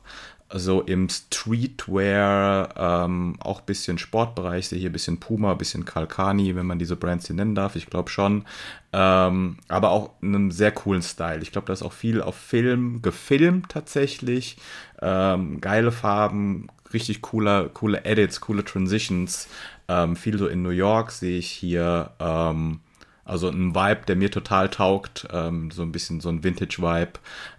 so 0.52 0.82
im 0.82 1.08
Streetwear, 1.08 2.74
ähm, 2.76 3.36
auch 3.40 3.60
ein 3.60 3.66
bisschen 3.66 3.98
Sportbereich, 3.98 4.60
ich 4.60 4.68
sehe 4.68 4.78
hier 4.78 4.90
ein 4.90 4.92
bisschen 4.92 5.18
Puma, 5.18 5.52
ein 5.52 5.58
bisschen 5.58 5.84
Kalkani, 5.84 6.54
wenn 6.54 6.66
man 6.66 6.78
diese 6.78 6.96
Brands 6.96 7.26
hier 7.26 7.36
nennen 7.36 7.54
darf, 7.54 7.76
ich 7.76 7.86
glaube 7.86 8.10
schon. 8.10 8.44
Ähm, 8.92 9.58
aber 9.68 9.90
auch 9.90 10.10
einen 10.22 10.50
sehr 10.50 10.70
coolen 10.70 11.02
Style. 11.02 11.40
Ich 11.42 11.50
glaube, 11.50 11.66
da 11.66 11.72
ist 11.72 11.82
auch 11.82 11.92
viel 11.92 12.20
auf 12.20 12.36
Film 12.36 13.00
gefilmt 13.02 13.70
tatsächlich. 13.70 14.56
Ähm, 15.00 15.60
geile 15.60 15.92
Farben, 15.92 16.68
richtig 16.92 17.22
cooler, 17.22 17.68
coole 17.68 18.04
Edits, 18.04 18.40
coole 18.40 18.64
Transitions. 18.64 19.48
Ähm, 19.88 20.14
viel 20.14 20.38
so 20.38 20.46
in 20.46 20.62
New 20.62 20.70
York 20.70 21.10
sehe 21.10 21.38
ich 21.38 21.50
hier. 21.50 22.10
Ähm, 22.20 22.80
also 23.24 23.48
ein 23.48 23.74
Vibe, 23.74 24.02
der 24.06 24.16
mir 24.16 24.30
total 24.30 24.68
taugt, 24.68 25.26
ähm, 25.32 25.70
so 25.70 25.82
ein 25.82 25.92
bisschen 25.92 26.20
so 26.20 26.28
ein 26.28 26.44
Vintage-Vibe. 26.44 27.12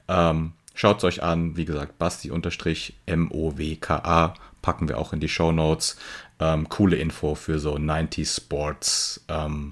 Ähm, 0.07 0.53
Schaut 0.75 0.97
es 0.97 1.03
euch 1.05 1.23
an, 1.23 1.55
wie 1.55 1.63
gesagt, 1.63 1.97
Basti-MOWKA 1.97 4.33
packen 4.61 4.89
wir 4.89 4.97
auch 4.97 5.13
in 5.13 5.21
die 5.21 5.29
Show 5.29 5.53
Notes. 5.53 5.95
Ähm, 6.39 6.67
coole 6.67 6.97
Info 6.97 7.35
für 7.35 7.59
so 7.59 7.75
90s 7.75 8.35
Sports 8.35 9.23
ähm, 9.29 9.71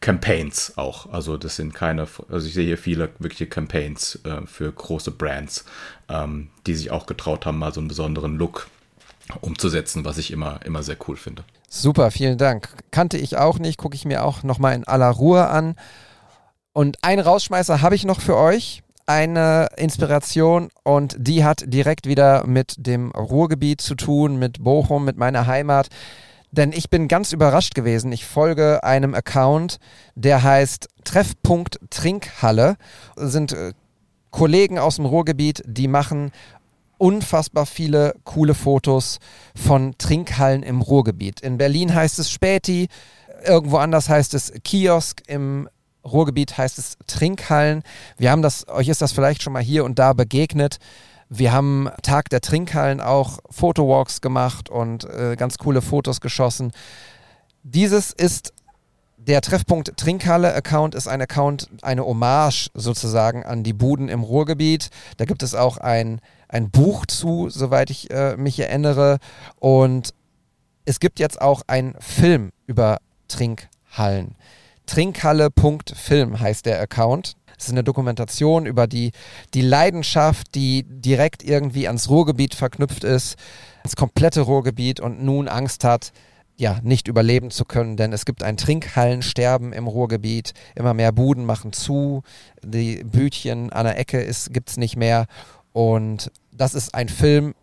Campaigns 0.00 0.76
auch. 0.76 1.10
Also 1.10 1.38
das 1.38 1.56
sind 1.56 1.72
keine, 1.72 2.06
also 2.28 2.46
ich 2.46 2.52
sehe 2.52 2.66
hier 2.66 2.76
viele 2.76 3.08
wirkliche 3.20 3.46
Campaigns 3.46 4.20
äh, 4.24 4.46
für 4.46 4.70
große 4.70 5.12
Brands, 5.12 5.64
ähm, 6.10 6.50
die 6.66 6.74
sich 6.74 6.90
auch 6.90 7.06
getraut 7.06 7.46
haben, 7.46 7.58
mal 7.58 7.72
so 7.72 7.80
einen 7.80 7.88
besonderen 7.88 8.36
Look 8.36 8.68
umzusetzen, 9.40 10.04
was 10.04 10.18
ich 10.18 10.30
immer, 10.30 10.60
immer 10.66 10.82
sehr 10.82 10.98
cool 11.08 11.16
finde. 11.16 11.42
Super, 11.76 12.12
vielen 12.12 12.38
Dank. 12.38 12.68
Kannte 12.92 13.18
ich 13.18 13.36
auch 13.36 13.58
nicht, 13.58 13.78
gucke 13.78 13.96
ich 13.96 14.04
mir 14.04 14.24
auch 14.24 14.44
nochmal 14.44 14.76
in 14.76 14.84
aller 14.84 15.10
Ruhe 15.10 15.48
an. 15.48 15.74
Und 16.72 16.98
einen 17.02 17.20
Rausschmeißer 17.20 17.82
habe 17.82 17.96
ich 17.96 18.04
noch 18.04 18.20
für 18.20 18.36
euch, 18.36 18.84
eine 19.06 19.66
Inspiration 19.76 20.68
und 20.84 21.16
die 21.18 21.44
hat 21.44 21.64
direkt 21.66 22.06
wieder 22.06 22.46
mit 22.46 22.76
dem 22.78 23.10
Ruhrgebiet 23.10 23.80
zu 23.80 23.96
tun, 23.96 24.38
mit 24.38 24.62
Bochum, 24.62 25.04
mit 25.04 25.18
meiner 25.18 25.48
Heimat. 25.48 25.88
Denn 26.52 26.70
ich 26.70 26.90
bin 26.90 27.08
ganz 27.08 27.32
überrascht 27.32 27.74
gewesen. 27.74 28.12
Ich 28.12 28.24
folge 28.24 28.84
einem 28.84 29.12
Account, 29.12 29.78
der 30.14 30.44
heißt 30.44 30.88
Treffpunkt 31.02 31.80
Trinkhalle. 31.90 32.76
Das 33.16 33.32
sind 33.32 33.52
äh, 33.52 33.72
Kollegen 34.30 34.78
aus 34.78 34.96
dem 34.96 35.06
Ruhrgebiet, 35.06 35.64
die 35.66 35.88
machen 35.88 36.30
unfassbar 36.98 37.66
viele 37.66 38.14
coole 38.24 38.54
Fotos 38.54 39.18
von 39.54 39.96
Trinkhallen 39.98 40.62
im 40.62 40.80
Ruhrgebiet. 40.80 41.40
In 41.40 41.58
Berlin 41.58 41.94
heißt 41.94 42.18
es 42.18 42.30
Späti, 42.30 42.88
irgendwo 43.44 43.78
anders 43.78 44.08
heißt 44.08 44.34
es 44.34 44.52
Kiosk, 44.62 45.22
im 45.26 45.68
Ruhrgebiet 46.04 46.56
heißt 46.56 46.78
es 46.78 46.96
Trinkhallen. 47.06 47.82
Wir 48.16 48.30
haben 48.30 48.42
das, 48.42 48.68
euch 48.68 48.88
ist 48.88 49.02
das 49.02 49.12
vielleicht 49.12 49.42
schon 49.42 49.52
mal 49.52 49.62
hier 49.62 49.84
und 49.84 49.98
da 49.98 50.12
begegnet. 50.12 50.78
Wir 51.28 51.52
haben 51.52 51.88
Tag 52.02 52.28
der 52.28 52.40
Trinkhallen 52.40 53.00
auch 53.00 53.38
Fotowalks 53.50 54.20
gemacht 54.20 54.68
und 54.68 55.04
äh, 55.04 55.36
ganz 55.36 55.58
coole 55.58 55.82
Fotos 55.82 56.20
geschossen. 56.20 56.72
Dieses 57.62 58.12
ist 58.12 58.52
der 59.26 59.40
Treffpunkt 59.40 59.96
Trinkhalle-Account 59.96 60.94
ist 60.94 61.08
ein 61.08 61.22
Account, 61.22 61.70
eine 61.80 62.04
Hommage 62.04 62.70
sozusagen 62.74 63.42
an 63.42 63.62
die 63.62 63.72
Buden 63.72 64.08
im 64.08 64.22
Ruhrgebiet. 64.22 64.90
Da 65.16 65.24
gibt 65.24 65.42
es 65.42 65.54
auch 65.54 65.78
ein, 65.78 66.20
ein 66.48 66.70
Buch 66.70 67.06
zu, 67.06 67.48
soweit 67.50 67.90
ich 67.90 68.10
äh, 68.10 68.36
mich 68.36 68.58
erinnere. 68.58 69.18
Und 69.58 70.14
es 70.84 71.00
gibt 71.00 71.18
jetzt 71.18 71.40
auch 71.40 71.62
einen 71.66 71.94
Film 72.00 72.52
über 72.66 72.98
Trinkhallen. 73.28 74.36
Trinkhalle.film 74.86 76.40
heißt 76.40 76.66
der 76.66 76.80
Account. 76.80 77.36
Es 77.56 77.66
ist 77.66 77.72
eine 77.72 77.84
Dokumentation 77.84 78.66
über 78.66 78.86
die, 78.86 79.12
die 79.54 79.62
Leidenschaft, 79.62 80.54
die 80.54 80.84
direkt 80.86 81.42
irgendwie 81.42 81.86
ans 81.86 82.10
Ruhrgebiet 82.10 82.54
verknüpft 82.54 83.04
ist, 83.04 83.36
das 83.82 83.96
komplette 83.96 84.42
Ruhrgebiet 84.42 85.00
und 85.00 85.22
nun 85.22 85.48
Angst 85.48 85.84
hat, 85.84 86.12
ja, 86.56 86.78
nicht 86.82 87.08
überleben 87.08 87.50
zu 87.50 87.64
können, 87.64 87.96
denn 87.96 88.12
es 88.12 88.24
gibt 88.24 88.42
ein 88.42 88.56
Trinkhallensterben 88.56 89.72
im 89.72 89.88
Ruhrgebiet. 89.88 90.52
Immer 90.76 90.94
mehr 90.94 91.10
Buden 91.10 91.44
machen 91.44 91.72
zu, 91.72 92.22
die 92.62 93.02
Bütchen 93.02 93.72
an 93.72 93.86
der 93.86 93.98
Ecke 93.98 94.24
gibt 94.50 94.70
es 94.70 94.76
nicht 94.76 94.96
mehr. 94.96 95.26
Und 95.74 96.30
das 96.52 96.72
ist 96.74 96.94
ein 96.94 97.08
Film, 97.08 97.54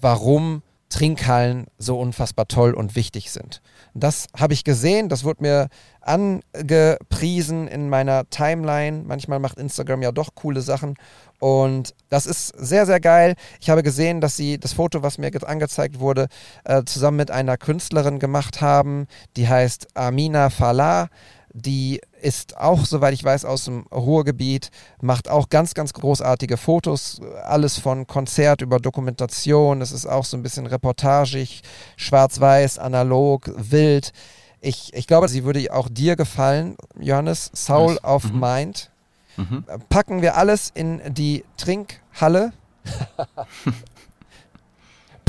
warum 0.00 0.62
Trinkhallen 0.88 1.66
so 1.76 2.00
unfassbar 2.00 2.48
toll 2.48 2.72
und 2.72 2.96
wichtig 2.96 3.30
sind. 3.30 3.60
Das 3.92 4.26
habe 4.34 4.54
ich 4.54 4.64
gesehen, 4.64 5.10
das 5.10 5.22
wurde 5.22 5.42
mir 5.42 5.68
angepriesen 6.00 7.68
in 7.68 7.90
meiner 7.90 8.28
Timeline. 8.30 9.02
Manchmal 9.06 9.38
macht 9.38 9.58
Instagram 9.58 10.00
ja 10.00 10.12
doch 10.12 10.34
coole 10.34 10.62
Sachen 10.62 10.94
und 11.40 11.94
das 12.08 12.24
ist 12.24 12.48
sehr, 12.56 12.86
sehr 12.86 13.00
geil. 13.00 13.34
Ich 13.60 13.68
habe 13.68 13.82
gesehen, 13.82 14.22
dass 14.22 14.36
sie 14.36 14.58
das 14.58 14.72
Foto, 14.72 15.02
was 15.02 15.18
mir 15.18 15.30
angezeigt 15.46 16.00
wurde, 16.00 16.28
äh, 16.64 16.82
zusammen 16.84 17.18
mit 17.18 17.30
einer 17.30 17.58
Künstlerin 17.58 18.18
gemacht 18.18 18.62
haben, 18.62 19.08
die 19.36 19.46
heißt 19.46 19.88
Amina 19.94 20.48
Falah. 20.48 21.08
Die 21.52 22.00
ist 22.20 22.56
auch, 22.56 22.84
soweit 22.84 23.14
ich 23.14 23.24
weiß, 23.24 23.44
aus 23.44 23.64
dem 23.64 23.86
Ruhrgebiet, 23.92 24.70
macht 25.00 25.28
auch 25.28 25.48
ganz, 25.48 25.74
ganz 25.74 25.92
großartige 25.92 26.56
Fotos. 26.56 27.20
Alles 27.44 27.78
von 27.78 28.06
Konzert 28.06 28.62
über 28.62 28.78
Dokumentation. 28.78 29.80
Es 29.80 29.92
ist 29.92 30.06
auch 30.06 30.24
so 30.24 30.36
ein 30.36 30.42
bisschen 30.42 30.66
reportagig, 30.66 31.62
schwarz-weiß, 31.96 32.78
analog, 32.78 33.50
wild. 33.56 34.12
Ich, 34.60 34.92
ich 34.94 35.06
glaube, 35.06 35.28
sie 35.28 35.44
würde 35.44 35.72
auch 35.72 35.88
dir 35.88 36.16
gefallen, 36.16 36.76
Johannes. 36.98 37.50
Soul 37.54 37.92
yes. 37.92 38.04
of 38.04 38.32
mhm. 38.32 38.40
Mind. 38.40 38.90
Mhm. 39.36 39.64
Packen 39.88 40.22
wir 40.22 40.36
alles 40.36 40.70
in 40.74 41.00
die 41.14 41.44
Trinkhalle. 41.56 42.52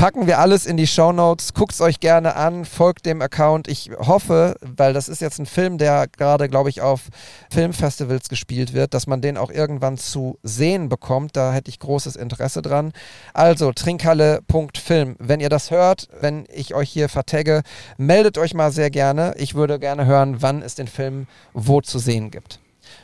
Packen 0.00 0.26
wir 0.26 0.38
alles 0.38 0.64
in 0.64 0.78
die 0.78 0.86
Show 0.86 1.12
Notes. 1.12 1.52
Guckt 1.52 1.72
es 1.72 1.82
euch 1.82 2.00
gerne 2.00 2.34
an, 2.34 2.64
folgt 2.64 3.04
dem 3.04 3.20
Account. 3.20 3.68
Ich 3.68 3.90
hoffe, 3.98 4.56
weil 4.62 4.94
das 4.94 5.10
ist 5.10 5.20
jetzt 5.20 5.38
ein 5.38 5.44
Film, 5.44 5.76
der 5.76 6.08
gerade, 6.08 6.48
glaube 6.48 6.70
ich, 6.70 6.80
auf 6.80 7.10
Filmfestivals 7.50 8.30
gespielt 8.30 8.72
wird, 8.72 8.94
dass 8.94 9.06
man 9.06 9.20
den 9.20 9.36
auch 9.36 9.50
irgendwann 9.50 9.98
zu 9.98 10.38
sehen 10.42 10.88
bekommt. 10.88 11.36
Da 11.36 11.52
hätte 11.52 11.68
ich 11.68 11.78
großes 11.80 12.16
Interesse 12.16 12.62
dran. 12.62 12.94
Also 13.34 13.72
trinkhalle.film. 13.72 15.16
Wenn 15.18 15.40
ihr 15.40 15.50
das 15.50 15.70
hört, 15.70 16.08
wenn 16.18 16.46
ich 16.50 16.74
euch 16.74 16.88
hier 16.88 17.10
vertagge, 17.10 17.60
meldet 17.98 18.38
euch 18.38 18.54
mal 18.54 18.72
sehr 18.72 18.88
gerne. 18.88 19.34
Ich 19.36 19.54
würde 19.54 19.78
gerne 19.78 20.06
hören, 20.06 20.40
wann 20.40 20.62
es 20.62 20.76
den 20.76 20.88
Film 20.88 21.26
wo 21.52 21.82
zu 21.82 21.98
sehen 21.98 22.30
gibt. 22.30 22.58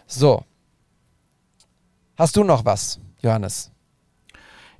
So. 0.07 0.45
Hast 2.17 2.37
du 2.37 2.43
noch 2.43 2.65
was, 2.65 2.99
Johannes? 3.21 3.71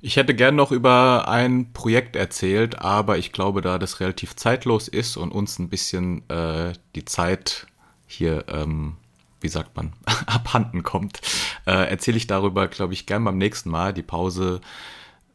Ich 0.07 0.15
hätte 0.15 0.33
gern 0.33 0.55
noch 0.55 0.71
über 0.71 1.27
ein 1.27 1.73
Projekt 1.73 2.15
erzählt, 2.15 2.79
aber 2.79 3.17
ich 3.17 3.33
glaube, 3.33 3.59
da 3.59 3.77
das 3.77 3.99
relativ 3.99 4.37
zeitlos 4.37 4.87
ist 4.87 5.17
und 5.17 5.33
uns 5.33 5.59
ein 5.59 5.67
bisschen 5.67 6.23
äh, 6.29 6.71
die 6.95 7.03
Zeit 7.03 7.67
hier, 8.05 8.45
ähm, 8.47 8.95
wie 9.41 9.49
sagt 9.49 9.75
man, 9.75 9.91
abhanden 10.25 10.83
kommt, 10.83 11.19
äh, 11.65 11.89
erzähle 11.89 12.15
ich 12.15 12.25
darüber, 12.25 12.69
glaube 12.69 12.93
ich, 12.93 13.05
gern 13.05 13.25
beim 13.25 13.37
nächsten 13.37 13.69
Mal. 13.69 13.93
Die 13.93 14.01
Pause 14.01 14.61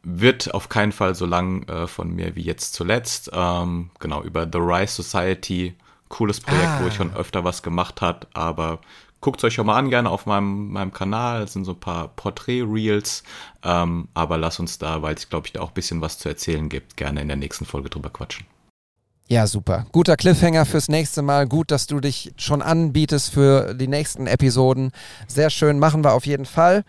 wird 0.01 0.51
auf 0.55 0.69
keinen 0.69 0.91
Fall 0.91 1.13
so 1.13 1.27
lang 1.27 1.67
äh, 1.67 1.85
von 1.85 2.09
mir 2.09 2.35
wie 2.35 2.41
jetzt 2.41 2.73
zuletzt. 2.73 3.29
Ähm, 3.31 3.91
genau, 3.99 4.23
über 4.23 4.49
The 4.51 4.57
Rise 4.57 5.03
Society. 5.03 5.75
Cooles 6.09 6.41
Projekt, 6.41 6.65
ah. 6.65 6.79
wo 6.81 6.87
ich 6.87 6.95
schon 6.95 7.13
öfter 7.13 7.43
was 7.43 7.61
gemacht 7.61 8.01
hat, 8.01 8.25
aber 8.33 8.79
guckt 9.23 9.39
es 9.39 9.45
euch 9.45 9.53
schon 9.55 9.65
mal 9.65 9.77
an, 9.77 9.89
gerne 9.89 10.09
auf 10.09 10.27
meinem, 10.27 10.69
meinem 10.69 10.93
Kanal. 10.93 11.41
Es 11.43 11.53
sind 11.53 11.65
so 11.65 11.71
ein 11.71 11.79
paar 11.79 12.09
Porträt-Reels. 12.09 13.23
Ähm, 13.63 14.09
aber 14.13 14.37
lass 14.37 14.59
uns 14.59 14.77
da, 14.77 15.01
weil 15.01 15.15
es, 15.15 15.29
glaube 15.29 15.47
ich, 15.47 15.53
da 15.53 15.61
auch 15.61 15.69
ein 15.69 15.73
bisschen 15.73 16.01
was 16.01 16.19
zu 16.19 16.29
erzählen 16.29 16.69
gibt, 16.69 16.97
gerne 16.97 17.21
in 17.21 17.29
der 17.29 17.37
nächsten 17.37 17.65
Folge 17.65 17.89
drüber 17.89 18.11
quatschen. 18.11 18.45
Ja, 19.29 19.47
super. 19.47 19.87
Guter 19.93 20.17
Cliffhanger 20.17 20.65
fürs 20.65 20.89
nächste 20.89 21.21
Mal. 21.21 21.47
Gut, 21.47 21.71
dass 21.71 21.87
du 21.87 22.01
dich 22.01 22.33
schon 22.37 22.61
anbietest 22.61 23.33
für 23.33 23.73
die 23.73 23.87
nächsten 23.87 24.27
Episoden. 24.27 24.91
Sehr 25.27 25.49
schön, 25.49 25.79
machen 25.79 26.03
wir 26.03 26.13
auf 26.13 26.25
jeden 26.25 26.45
Fall. 26.45 26.83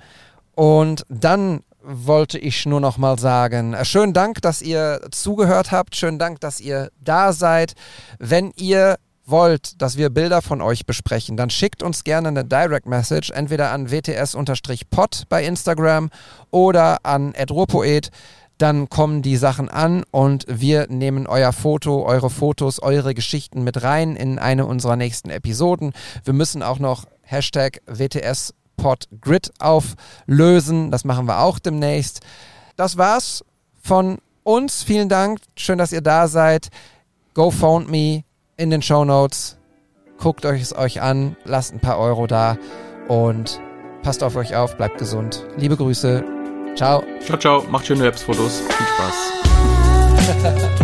Und 0.54 1.06
dann 1.08 1.62
wollte 1.84 2.38
ich 2.38 2.66
nur 2.66 2.80
noch 2.80 2.98
mal 2.98 3.18
sagen, 3.18 3.74
äh, 3.74 3.84
schönen 3.84 4.12
Dank, 4.12 4.42
dass 4.42 4.62
ihr 4.62 5.00
zugehört 5.10 5.70
habt. 5.70 5.94
Schönen 5.94 6.18
Dank, 6.18 6.40
dass 6.40 6.60
ihr 6.60 6.90
da 7.00 7.32
seid. 7.32 7.74
Wenn 8.18 8.52
ihr 8.56 8.96
wollt, 9.26 9.80
dass 9.80 9.96
wir 9.96 10.10
Bilder 10.10 10.42
von 10.42 10.60
euch 10.60 10.86
besprechen, 10.86 11.36
dann 11.36 11.50
schickt 11.50 11.82
uns 11.82 12.04
gerne 12.04 12.28
eine 12.28 12.44
Direct 12.44 12.86
Message, 12.86 13.30
entweder 13.30 13.70
an 13.70 13.90
wts-pod 13.90 15.24
bei 15.28 15.44
Instagram 15.44 16.10
oder 16.50 17.04
an 17.04 17.34
edropoet. 17.34 18.10
Dann 18.58 18.88
kommen 18.88 19.22
die 19.22 19.36
Sachen 19.36 19.68
an 19.68 20.04
und 20.12 20.46
wir 20.48 20.86
nehmen 20.88 21.26
euer 21.26 21.52
Foto, 21.52 22.04
eure 22.04 22.30
Fotos, 22.30 22.80
eure 22.80 23.12
Geschichten 23.12 23.64
mit 23.64 23.82
rein 23.82 24.14
in 24.14 24.38
eine 24.38 24.66
unserer 24.66 24.94
nächsten 24.94 25.30
Episoden. 25.30 25.92
Wir 26.22 26.34
müssen 26.34 26.62
auch 26.62 26.78
noch 26.78 27.06
Hashtag 27.22 27.80
WTS-Podgrid 27.86 29.52
auflösen. 29.58 30.92
Das 30.92 31.04
machen 31.04 31.26
wir 31.26 31.40
auch 31.40 31.58
demnächst. 31.58 32.20
Das 32.76 32.96
war's 32.96 33.44
von 33.82 34.18
uns. 34.44 34.84
Vielen 34.84 35.08
Dank. 35.08 35.40
Schön, 35.56 35.78
dass 35.78 35.92
ihr 35.92 36.02
da 36.02 36.28
seid. 36.28 36.68
Go 37.34 37.50
Phone 37.50 37.90
Me 37.90 38.22
in 38.56 38.70
den 38.70 38.82
Show 38.82 39.04
Notes. 39.04 39.58
Guckt 40.18 40.46
euch 40.46 40.62
es 40.62 40.76
euch 40.76 41.02
an, 41.02 41.36
lasst 41.44 41.74
ein 41.74 41.80
paar 41.80 41.98
Euro 41.98 42.26
da 42.26 42.56
und 43.08 43.60
passt 44.02 44.22
auf 44.22 44.36
euch 44.36 44.54
auf, 44.54 44.76
bleibt 44.76 44.98
gesund. 44.98 45.44
Liebe 45.56 45.76
Grüße. 45.76 46.24
Ciao. 46.76 47.02
Ciao, 47.20 47.38
ciao. 47.38 47.64
Macht 47.70 47.86
schöne 47.86 48.06
Apps-Fotos. 48.06 48.60
Viel 48.60 48.86
Spaß. 48.86 50.80